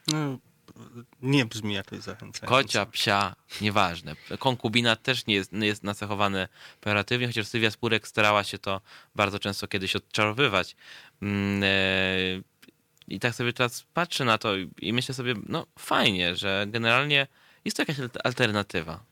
No, 0.08 0.38
nie 1.22 1.45
brzmi 1.45 1.73
jakoś 1.73 1.99
zachęcająco. 1.99 2.48
Kocia, 2.48 2.85
psia, 2.85 3.35
nieważne. 3.61 4.15
Konkubinat 4.39 5.03
też 5.03 5.26
nie 5.26 5.35
jest, 5.35 5.52
nie 5.52 5.68
jest 5.68 5.84
nacechowany 5.84 6.48
pejoratywnie, 6.81 7.27
chociaż 7.27 7.48
Sylwia 7.48 7.72
Spurek 7.72 8.07
starała 8.07 8.43
się 8.43 8.57
to 8.57 8.81
bardzo 9.15 9.39
często 9.39 9.68
kiedyś 9.68 9.95
odczarowywać. 9.95 10.76
Mm, 11.22 11.64
e, 11.64 11.68
I 13.07 13.19
tak 13.19 13.35
sobie 13.35 13.53
teraz 13.53 13.85
patrzę 13.93 14.26
na 14.26 14.38
to 14.38 14.56
i 14.81 14.93
myślę 14.93 15.15
sobie, 15.15 15.34
no 15.48 15.65
fajnie, 15.80 16.35
że 16.35 16.65
generalnie 16.68 17.27
jest 17.65 17.77
to 17.77 17.81
jakaś 17.81 17.98
alternatywa. 18.23 19.03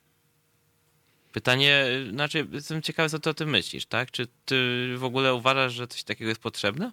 Pytanie, 1.31 1.85
znaczy 2.11 2.47
jestem 2.51 2.81
ciekawy, 2.81 3.09
co 3.09 3.19
ty 3.19 3.29
o 3.29 3.33
tym 3.33 3.49
myślisz, 3.49 3.85
tak? 3.85 4.11
Czy 4.11 4.27
ty 4.45 4.87
w 4.97 5.03
ogóle 5.03 5.33
uważasz, 5.33 5.73
że 5.73 5.87
coś 5.87 6.03
takiego 6.03 6.29
jest 6.29 6.41
potrzebne? 6.41 6.91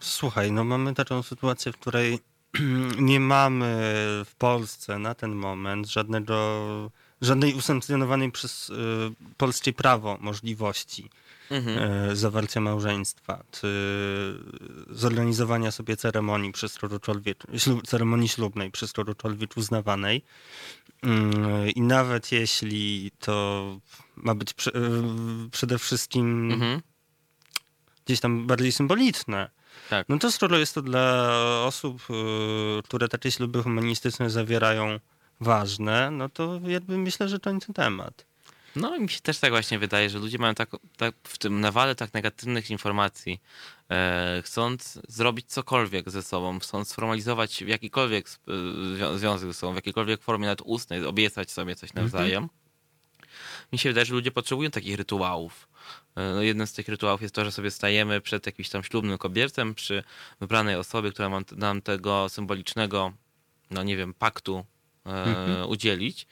Słuchaj, 0.00 0.52
no 0.52 0.64
mamy 0.64 0.94
taką 0.94 1.22
sytuację, 1.22 1.72
w 1.72 1.76
której 1.76 2.18
nie 2.98 3.20
mamy 3.20 3.66
w 4.26 4.34
Polsce 4.38 4.98
na 4.98 5.14
ten 5.14 5.34
moment 5.34 5.86
żadnego, 5.88 6.90
żadnej 7.20 7.54
usankcjonowanej 7.54 8.32
przez 8.32 8.70
y, 8.70 8.74
polskie 9.36 9.72
prawo 9.72 10.18
możliwości 10.20 11.10
Mhm. 11.50 12.10
y, 12.10 12.16
zawarcia 12.16 12.60
małżeństwa, 12.60 13.44
czy 13.50 13.68
zorganizowania 14.90 15.70
sobie 15.70 15.96
ceremonii 15.96 16.52
przez 16.52 16.78
kogokolwiek, 16.78 17.38
ślub, 17.56 17.86
ceremonii 17.86 18.28
ślubnej 18.28 18.70
przez 18.70 18.92
kogokolwiek 18.92 19.56
uznawanej. 19.56 20.22
Y, 21.66 21.70
I 21.70 21.80
nawet 21.80 22.32
jeśli 22.32 23.10
to 23.18 23.64
ma 24.16 24.34
być 24.34 24.50
y, 24.50 24.70
przede 25.50 25.78
wszystkim 25.78 26.52
Mhm. 26.52 26.80
gdzieś 28.06 28.20
tam 28.20 28.46
bardziej 28.46 28.72
symboliczne, 28.72 29.50
Tak. 29.90 30.08
no 30.08 30.18
to 30.18 30.32
skoro 30.32 30.58
jest 30.58 30.74
to 30.74 30.82
dla 30.82 31.28
osób, 31.64 32.02
y, 32.10 32.82
które 32.82 33.08
takie 33.08 33.30
śluby 33.32 33.62
humanistyczne 33.62 34.30
zawierają 34.30 35.00
ważne, 35.40 36.10
no 36.10 36.28
to 36.28 36.60
jakby 36.66 36.98
myślę, 36.98 37.28
że 37.28 37.38
to 37.38 37.52
nie 37.52 37.60
ten 37.60 37.74
temat. 37.74 38.24
No 38.76 38.96
i 38.96 39.00
mi 39.00 39.08
się 39.08 39.20
też 39.20 39.38
tak 39.38 39.50
właśnie 39.50 39.78
wydaje, 39.78 40.10
że 40.10 40.18
ludzie 40.18 40.38
mają 40.38 40.54
tak, 40.54 40.70
tak 40.96 41.14
w 41.24 41.38
tym 41.38 41.60
nawale 41.60 41.94
tak 41.94 42.14
negatywnych 42.14 42.70
informacji, 42.70 43.40
e, 43.90 44.42
chcąc 44.44 44.98
zrobić 45.08 45.46
cokolwiek 45.46 46.10
ze 46.10 46.22
sobą, 46.22 46.58
chcąc 46.58 46.88
sformalizować 46.88 47.62
jakikolwiek 47.62 48.28
sp- 48.34 48.48
zwią- 48.96 49.18
związek 49.18 49.48
ze 49.48 49.54
sobą, 49.54 49.72
w 49.72 49.76
jakiejkolwiek 49.76 50.22
formie 50.22 50.46
nawet 50.46 50.60
ustnej, 50.64 51.04
obiecać 51.06 51.50
sobie 51.50 51.76
coś 51.76 51.94
nawzajem. 51.94 52.48
Mi 53.72 53.78
się 53.78 53.88
wydaje, 53.90 54.06
że 54.06 54.14
ludzie 54.14 54.30
potrzebują 54.30 54.70
takich 54.70 54.96
rytuałów. 54.96 55.67
E, 56.18 56.34
No, 56.34 56.42
jeden 56.42 56.66
z 56.66 56.72
tych 56.72 56.88
rytuałów 56.88 57.22
jest 57.22 57.34
to, 57.34 57.44
że 57.44 57.52
sobie 57.52 57.70
stajemy 57.70 58.20
przed 58.20 58.46
jakimś 58.46 58.68
tam 58.68 58.82
ślubnym 58.82 59.18
kobiercem 59.18 59.74
przy 59.74 60.02
wybranej 60.40 60.76
osobie, 60.76 61.10
która 61.10 61.28
ma 61.28 61.40
nam 61.56 61.82
tego 61.82 62.28
symbolicznego, 62.28 63.12
no 63.70 63.82
nie 63.82 63.96
wiem, 63.96 64.14
paktu 64.14 64.64
e, 65.06 65.66
udzielić. 65.66 66.26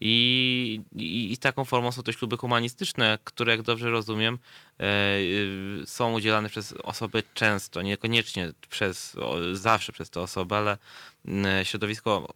I, 0.00 0.80
i, 0.96 1.32
I 1.32 1.38
taką 1.38 1.64
formą 1.64 1.92
są 1.92 2.02
te 2.02 2.12
śluby 2.12 2.36
humanistyczne, 2.36 3.18
które, 3.24 3.52
jak 3.52 3.62
dobrze 3.62 3.90
rozumiem, 3.90 4.38
e, 4.80 5.18
y, 5.18 5.82
są 5.86 6.12
udzielane 6.12 6.48
przez 6.48 6.72
osoby 6.72 7.22
często, 7.34 7.82
niekoniecznie 7.82 8.52
przez, 8.70 9.16
o, 9.16 9.36
zawsze 9.52 9.92
przez 9.92 10.10
te 10.10 10.20
osoby, 10.20 10.54
ale 10.54 10.78
mm, 11.24 11.64
środowisko 11.64 12.34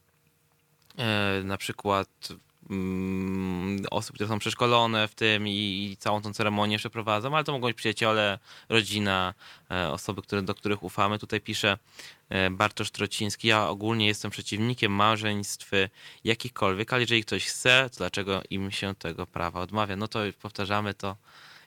na 1.44 1.56
przykład 1.56 2.08
osób, 3.90 4.14
które 4.14 4.28
są 4.28 4.38
przeszkolone 4.38 5.08
w 5.08 5.14
tym 5.14 5.48
i, 5.48 5.52
i 5.92 5.96
całą 5.96 6.22
tą 6.22 6.32
ceremonię 6.32 6.78
przeprowadzą, 6.78 7.34
ale 7.34 7.44
to 7.44 7.52
mogą 7.52 7.66
być 7.66 7.76
przyjaciele, 7.76 8.38
rodzina, 8.68 9.34
e, 9.70 9.90
osoby, 9.90 10.22
które, 10.22 10.42
do 10.42 10.54
których 10.54 10.82
ufamy. 10.82 11.18
Tutaj 11.18 11.40
pisze 11.40 11.78
e, 12.28 12.50
Bartosz 12.50 12.90
Trociński, 12.90 13.48
ja 13.48 13.68
ogólnie 13.68 14.06
jestem 14.06 14.30
przeciwnikiem 14.30 14.92
małżeństw 14.92 15.70
jakichkolwiek, 16.24 16.92
ale 16.92 17.02
jeżeli 17.02 17.24
ktoś 17.24 17.46
chce, 17.46 17.90
to 17.92 17.98
dlaczego 17.98 18.42
im 18.50 18.70
się 18.70 18.94
tego 18.94 19.26
prawa 19.26 19.60
odmawia? 19.60 19.96
No 19.96 20.08
to 20.08 20.18
powtarzamy 20.42 20.94
to 20.94 21.16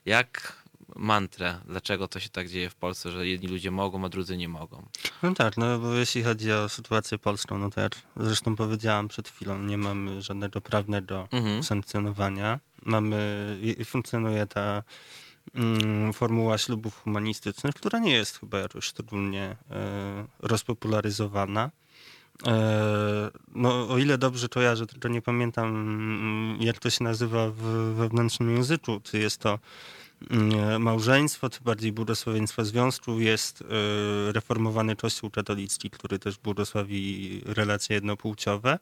jak 0.06 0.62
mantrę, 0.96 1.60
dlaczego 1.66 2.08
to 2.08 2.20
się 2.20 2.28
tak 2.28 2.48
dzieje 2.48 2.70
w 2.70 2.74
Polsce, 2.74 3.10
że 3.10 3.26
jedni 3.26 3.48
ludzie 3.48 3.70
mogą, 3.70 4.04
a 4.04 4.08
drudzy 4.08 4.36
nie 4.36 4.48
mogą. 4.48 4.86
No 5.22 5.34
tak, 5.34 5.56
no 5.56 5.78
bo 5.78 5.94
jeśli 5.94 6.22
chodzi 6.22 6.52
o 6.52 6.68
sytuację 6.68 7.18
polską, 7.18 7.58
no 7.58 7.70
to 7.70 7.80
jak 7.80 7.92
zresztą 8.16 8.56
powiedziałam 8.56 9.08
przed 9.08 9.28
chwilą, 9.28 9.58
nie 9.58 9.78
mamy 9.78 10.22
żadnego 10.22 10.60
prawnego 10.60 11.28
Mhm. 11.32 11.62
sankcjonowania. 11.62 12.60
Mamy, 12.82 13.56
funkcjonuje 13.84 14.46
ta 14.46 14.82
mm, 15.54 16.12
formuła 16.12 16.58
ślubów 16.58 17.02
humanistycznych, 17.02 17.74
która 17.74 17.98
nie 17.98 18.12
jest 18.12 18.40
chyba 18.40 18.58
jakoś 18.58 18.84
szczególnie 18.84 19.56
e, 19.70 20.26
rozpopularyzowana. 20.40 21.70
E, 22.46 23.30
no, 23.54 23.88
o 23.88 23.98
ile 23.98 24.18
dobrze 24.18 24.48
kojarzę, 24.48 24.86
tylko 24.86 25.08
nie 25.08 25.22
pamiętam, 25.22 25.66
mm, 25.68 26.62
jak 26.62 26.78
to 26.78 26.90
się 26.90 27.04
nazywa 27.04 27.48
w 27.50 27.62
wewnętrznym 27.96 28.56
języku. 28.56 29.00
Czy 29.04 29.18
jest 29.18 29.40
to 29.40 29.58
małżeństwo, 30.78 31.50
czy 31.50 31.60
bardziej 31.60 31.92
błogosławieństwo 31.92 32.64
związku, 32.64 33.20
jest 33.20 33.62
e, 33.62 34.32
reformowany 34.32 34.96
Kościół 34.96 35.30
katolicki, 35.30 35.90
który 35.90 36.18
też 36.18 36.38
błogosławi 36.38 37.40
relacje 37.46 37.94
jednopłciowe. 37.94 38.78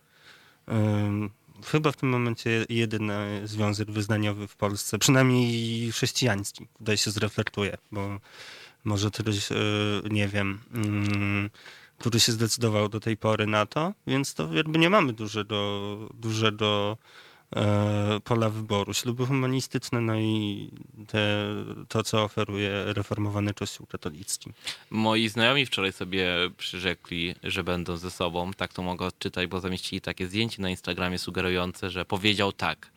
Ym, 0.69 1.31
Chyba 1.65 1.93
w 1.93 1.97
tym 1.97 2.09
momencie 2.09 2.67
jedyny 2.69 3.41
związek 3.45 3.91
wyznaniowy 3.91 4.49
w 4.49 4.57
Polsce, 4.57 4.99
przynajmniej 4.99 5.93
chrześcijański, 5.93 6.67
tutaj 6.79 6.97
się 6.97 7.11
zreflektuje, 7.11 7.77
bo 7.93 8.21
może 8.85 9.11
któryś, 9.11 9.53
e, 9.53 9.57
nie 10.11 10.29
wiem, 10.29 10.59
który 11.99 12.21
się 12.21 12.33
zdecydował 12.33 12.89
do 12.89 13.01
tej 13.01 13.17
pory 13.17 13.47
na 13.47 13.67
to, 13.67 13.93
więc 14.07 14.35
to 14.35 14.55
jakby 14.55 14.79
nie 14.79 14.91
mamy 14.91 15.13
dużego, 15.13 15.99
dużego 16.15 16.97
pola 18.25 18.51
wyboru. 18.51 18.95
Śluby 18.95 19.27
humanistyczne, 19.27 20.01
no 20.01 20.17
i 20.17 20.71
te, 21.09 21.47
to, 21.89 22.03
co 22.03 22.25
oferuje 22.25 22.85
reformowany 22.85 23.55
Kościół 23.55 23.87
katolicki. 23.87 24.53
Moi 24.91 25.29
znajomi 25.29 25.67
wczoraj 25.67 25.93
sobie 25.93 26.27
przyrzekli, 26.57 27.35
że 27.43 27.65
będą 27.65 27.97
ze 27.97 28.11
sobą. 28.11 28.53
Tak 28.53 28.73
to 28.73 28.83
mogę 28.83 29.07
odczytać, 29.07 29.47
bo 29.47 29.61
zamieścili 29.61 30.01
takie 30.01 30.27
zdjęcie 30.27 30.63
na 30.63 30.71
Instagramie 30.71 31.19
sugerujące, 31.19 31.91
że 31.91 32.05
powiedział 32.05 32.53
tak. 32.53 32.91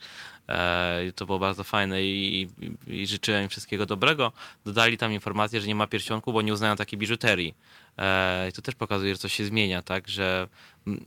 E, 0.50 1.12
to 1.16 1.26
było 1.26 1.40
bardzo 1.40 1.64
fajne 1.64 2.04
i, 2.04 2.42
i, 2.88 3.02
i 3.02 3.08
życzyłem 3.08 3.44
im 3.44 3.50
wszystkiego 3.50 3.86
dobrego. 3.86 4.32
Dodali 4.66 4.98
tam 4.98 5.14
informację, 5.14 5.62
że 5.62 5.68
nie 5.68 5.76
ma 5.76 5.88
pierścionku, 5.88 6.34
bo 6.34 6.42
nie 6.42 6.54
uznają 6.54 6.76
takiej 6.76 7.00
biżuterii. 7.00 7.54
E, 7.98 8.50
I 8.50 8.52
to 8.52 8.62
też 8.62 8.76
pokazuje, 8.76 9.14
że 9.14 9.20
coś 9.20 9.34
się 9.34 9.46
zmienia, 9.46 9.82
tak, 9.82 10.08
że 10.08 10.48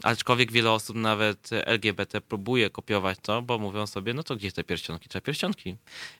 aczkolwiek 0.02 0.52
wiele 0.52 0.70
osób, 0.70 0.96
nawet 0.96 1.50
LGBT, 1.52 2.20
próbuje 2.20 2.70
kopiować 2.70 3.18
to, 3.22 3.42
bo 3.42 3.58
mówią 3.58 3.86
sobie, 3.86 4.14
no 4.14 4.22
to 4.22 4.36
gdzie 4.36 4.52
te 4.52 4.64
pierścionki? 4.64 5.08
Trzeba 5.08 5.22
pierścionki. 5.22 5.76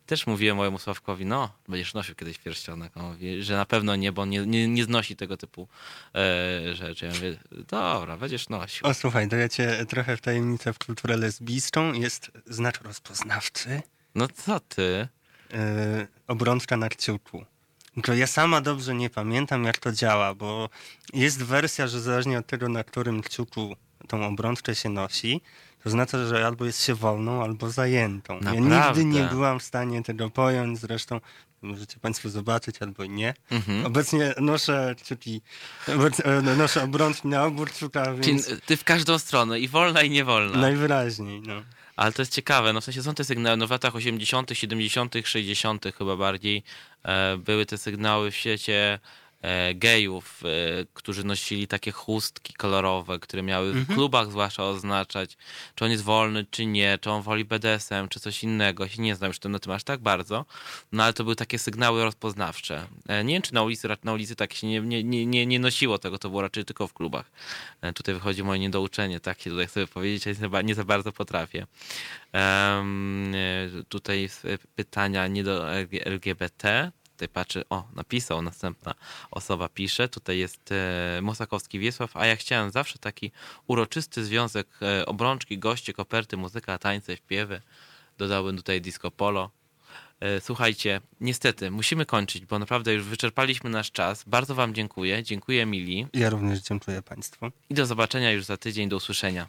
Też 0.07 0.27
mówiłem 0.27 0.57
mojemu 0.57 0.79
Sławkowi, 0.79 1.27
no, 1.27 1.53
będziesz 1.69 1.95
nosił 1.95 2.15
kiedyś 2.15 2.39
pierścionek. 2.39 2.97
On 2.97 3.03
mówi, 3.03 3.43
że 3.43 3.57
na 3.57 3.67
pewno 3.67 3.97
nie, 3.97 4.13
bo 4.13 4.23
on 4.23 4.31
nie, 4.31 4.47
nie, 4.47 4.69
nie 4.69 4.85
znosi 4.85 5.17
tego 5.17 5.37
typu 5.37 5.69
e, 6.15 6.75
rzeczy. 6.75 7.07
Ja 7.07 7.13
mówię, 7.13 7.37
dobra, 7.69 8.17
będziesz 8.17 8.49
nosił. 8.49 8.87
O 8.87 8.95
słuchaj, 8.95 9.29
to 9.29 9.37
ja 9.37 9.49
cię 9.49 9.87
trochę 9.89 10.17
w 10.17 10.21
tajemnicę 10.21 10.73
w 10.73 10.79
kulturę 10.79 11.17
lesbijską. 11.17 11.93
Jest 11.93 12.31
znak 12.47 12.83
rozpoznawczy. 12.83 13.83
No 14.15 14.29
co 14.29 14.61
ty? 14.61 15.09
yy, 15.53 16.07
obrączka 16.27 16.77
na 16.77 16.89
kciuku. 16.89 17.45
Tylko 17.95 18.15
ja 18.15 18.27
sama 18.27 18.61
dobrze 18.61 18.95
nie 18.95 19.11
pamiętam, 19.11 19.65
jak 19.65 19.79
to 19.79 19.93
działa, 19.93 20.35
bo 20.35 20.69
jest 21.15 21.43
wersja, 21.43 21.87
że 21.87 22.01
zależnie 22.01 22.39
od 22.39 22.47
tego, 22.47 22.69
na 22.69 22.85
którym 22.85 23.23
kciuku 23.23 23.77
tą 24.09 24.27
obrączkę 24.27 24.75
się 24.75 24.89
nosi, 24.89 25.41
to 25.85 25.91
znaczy, 25.91 26.27
że 26.27 26.47
albo 26.47 26.65
jest 26.65 26.85
się 26.85 26.95
wolną, 26.95 27.43
albo 27.43 27.71
zajętą. 27.71 28.35
Ja 28.35 28.41
Naprawdę? 28.61 29.05
nigdy 29.05 29.21
nie 29.21 29.27
byłam 29.27 29.59
w 29.61 29.63
stanie 29.63 30.03
tego 30.03 30.31
pojąć, 30.31 30.79
zresztą 30.79 31.21
możecie 31.63 31.99
Państwo 32.01 32.29
zobaczyć 32.29 32.83
albo 32.83 33.05
nie. 33.05 33.35
Mhm. 33.51 33.87
Obecnie 33.87 34.35
noszę 34.41 34.95
kciuki, 35.03 35.41
e, 36.25 36.43
noszę 36.43 36.83
obrączki 36.83 37.29
na 37.29 37.45
obór 37.45 37.71
kciuka, 37.71 38.05
Czyli 38.05 38.23
więc 38.27 38.51
ty 38.67 38.77
w 38.77 38.85
każdą 38.85 39.19
stronę, 39.19 39.61
i 39.61 39.69
wolna, 39.69 40.03
i 40.03 40.11
niewolna. 40.11 40.59
najwyraźniej. 40.59 41.41
No. 41.47 41.63
Ale 41.97 42.13
to 42.13 42.23
jest 42.23 42.35
ciekawe, 42.35 42.73
no 42.73 42.81
w 42.81 42.85
sensie 42.85 43.03
są 43.03 43.15
te 43.15 43.25
sygnały, 43.25 43.57
no 43.57 43.67
w 43.67 43.71
latach 43.71 43.97
80., 43.97 44.51
70., 44.53 45.15
60. 45.25 45.85
chyba 45.99 46.17
bardziej 46.17 46.63
e, 47.05 47.37
były 47.37 47.67
te 47.67 47.79
sygnały 47.79 48.31
w 48.31 48.37
świecie 48.37 48.99
gejów, 49.75 50.43
e, 50.45 50.49
którzy 50.95 51.25
nosili 51.25 51.69
takie 51.69 51.93
chustki 51.93 52.55
kolorowe, 52.55 53.19
które 53.19 53.43
miały 53.43 53.73
w 53.73 53.95
klubach 53.95 54.31
zwłaszcza 54.31 54.65
oznaczać, 54.65 55.37
czy 55.75 55.85
on 55.85 55.91
jest 55.91 56.03
wolny, 56.05 56.47
czy 56.51 56.67
nie, 56.67 56.99
czy 57.01 57.11
on 57.11 57.23
woli 57.23 57.45
BDSM, 57.45 58.09
czy 58.09 58.21
coś 58.21 58.43
innego. 58.45 58.85
Ja 58.85 58.91
się 58.91 59.03
nie 59.03 59.15
znam 59.17 59.29
już 59.29 59.41
na 59.45 59.59
tym 59.59 59.73
aż 59.73 59.85
tak 59.85 60.01
bardzo, 60.01 60.45
no 60.93 61.05
ale 61.05 61.13
to 61.13 61.25
były 61.25 61.37
takie 61.37 61.59
sygnały 61.59 62.05
rozpoznawcze. 62.05 62.87
E, 63.09 63.25
Nie 63.25 63.35
wiem, 63.35 63.43
czy 63.43 63.55
na 63.55 63.63
ulicy, 63.63 63.89
na 64.05 64.13
ulicy 64.13 64.37
tak 64.37 64.55
się 64.55 64.67
nie, 64.67 64.81
nie, 64.81 65.27
nie, 65.27 65.47
nie, 65.47 65.59
nosiło 65.61 65.99
tego, 65.99 66.19
to 66.19 66.29
było 66.29 66.43
raczej 66.43 66.65
tylko 66.65 66.87
w 66.89 66.93
klubach. 66.93 67.31
E, 67.81 67.93
Tutaj 67.93 68.15
wychodzi 68.15 68.43
moje 68.45 68.61
niedouczenie, 68.61 69.21
tak 69.21 69.41
się 69.41 69.51
tutaj 69.51 69.67
chcę 69.67 69.87
powiedzieć, 69.87 70.25
ale 70.53 70.65
nie 70.65 70.75
za- 70.75 70.85
bardzo 70.85 71.13
potrafię. 71.13 71.67
E, 72.35 72.85
tutaj 73.89 74.29
pytania 74.75 75.27
nie 75.27 75.45
do 75.45 75.65
LG- 75.67 76.01
LGBT. 76.05 76.93
Tutaj 77.23 77.35
patrzy, 77.35 77.65
o, 77.71 77.89
napisał, 77.95 78.43
następna 78.43 78.95
osoba 79.31 79.69
pisze. 79.69 80.09
Tutaj 80.09 80.39
jest 80.39 80.73
e, 80.73 81.21
Mosakowski 81.23 81.79
Wiesław, 81.79 82.17
a 82.17 82.27
ja 82.27 82.37
chciałem 82.37 82.71
zawsze 82.71 82.99
taki 82.99 83.31
uroczysty 83.67 84.25
związek 84.25 84.67
e, 84.83 85.07
obrączki, 85.07 85.59
goście, 85.59 85.93
koperty, 85.93 86.37
muzyka, 86.37 86.79
tańce, 86.79 87.17
śpiewy. 87.17 87.63
Dodałbym 88.19 88.57
tutaj 88.57 88.81
disco 88.81 89.11
polo. 89.11 89.51
E, 90.21 90.41
Słuchajcie, 90.41 91.01
niestety 91.21 91.71
musimy 91.71 92.07
kończyć, 92.07 92.47
bo 92.47 92.59
naprawdę 92.59 92.95
już 92.95 93.05
wyczerpaliśmy 93.05 93.71
nasz 93.71 93.91
czas. 93.93 94.25
Bardzo 94.27 94.55
Wam 94.55 94.75
dziękuję. 94.75 95.23
Dziękuję 95.23 95.67
Mili 95.67 96.07
Ja 96.13 96.31
również 96.31 96.61
dziękuję 96.61 97.03
Państwu. 97.03 97.51
i 97.71 97.75
do 97.75 97.87
zobaczenia 97.87 98.33
już 98.33 98.45
za 98.45 98.57
tydzień. 98.57 98.89
Do 98.89 98.97
usłyszenia. 98.97 99.49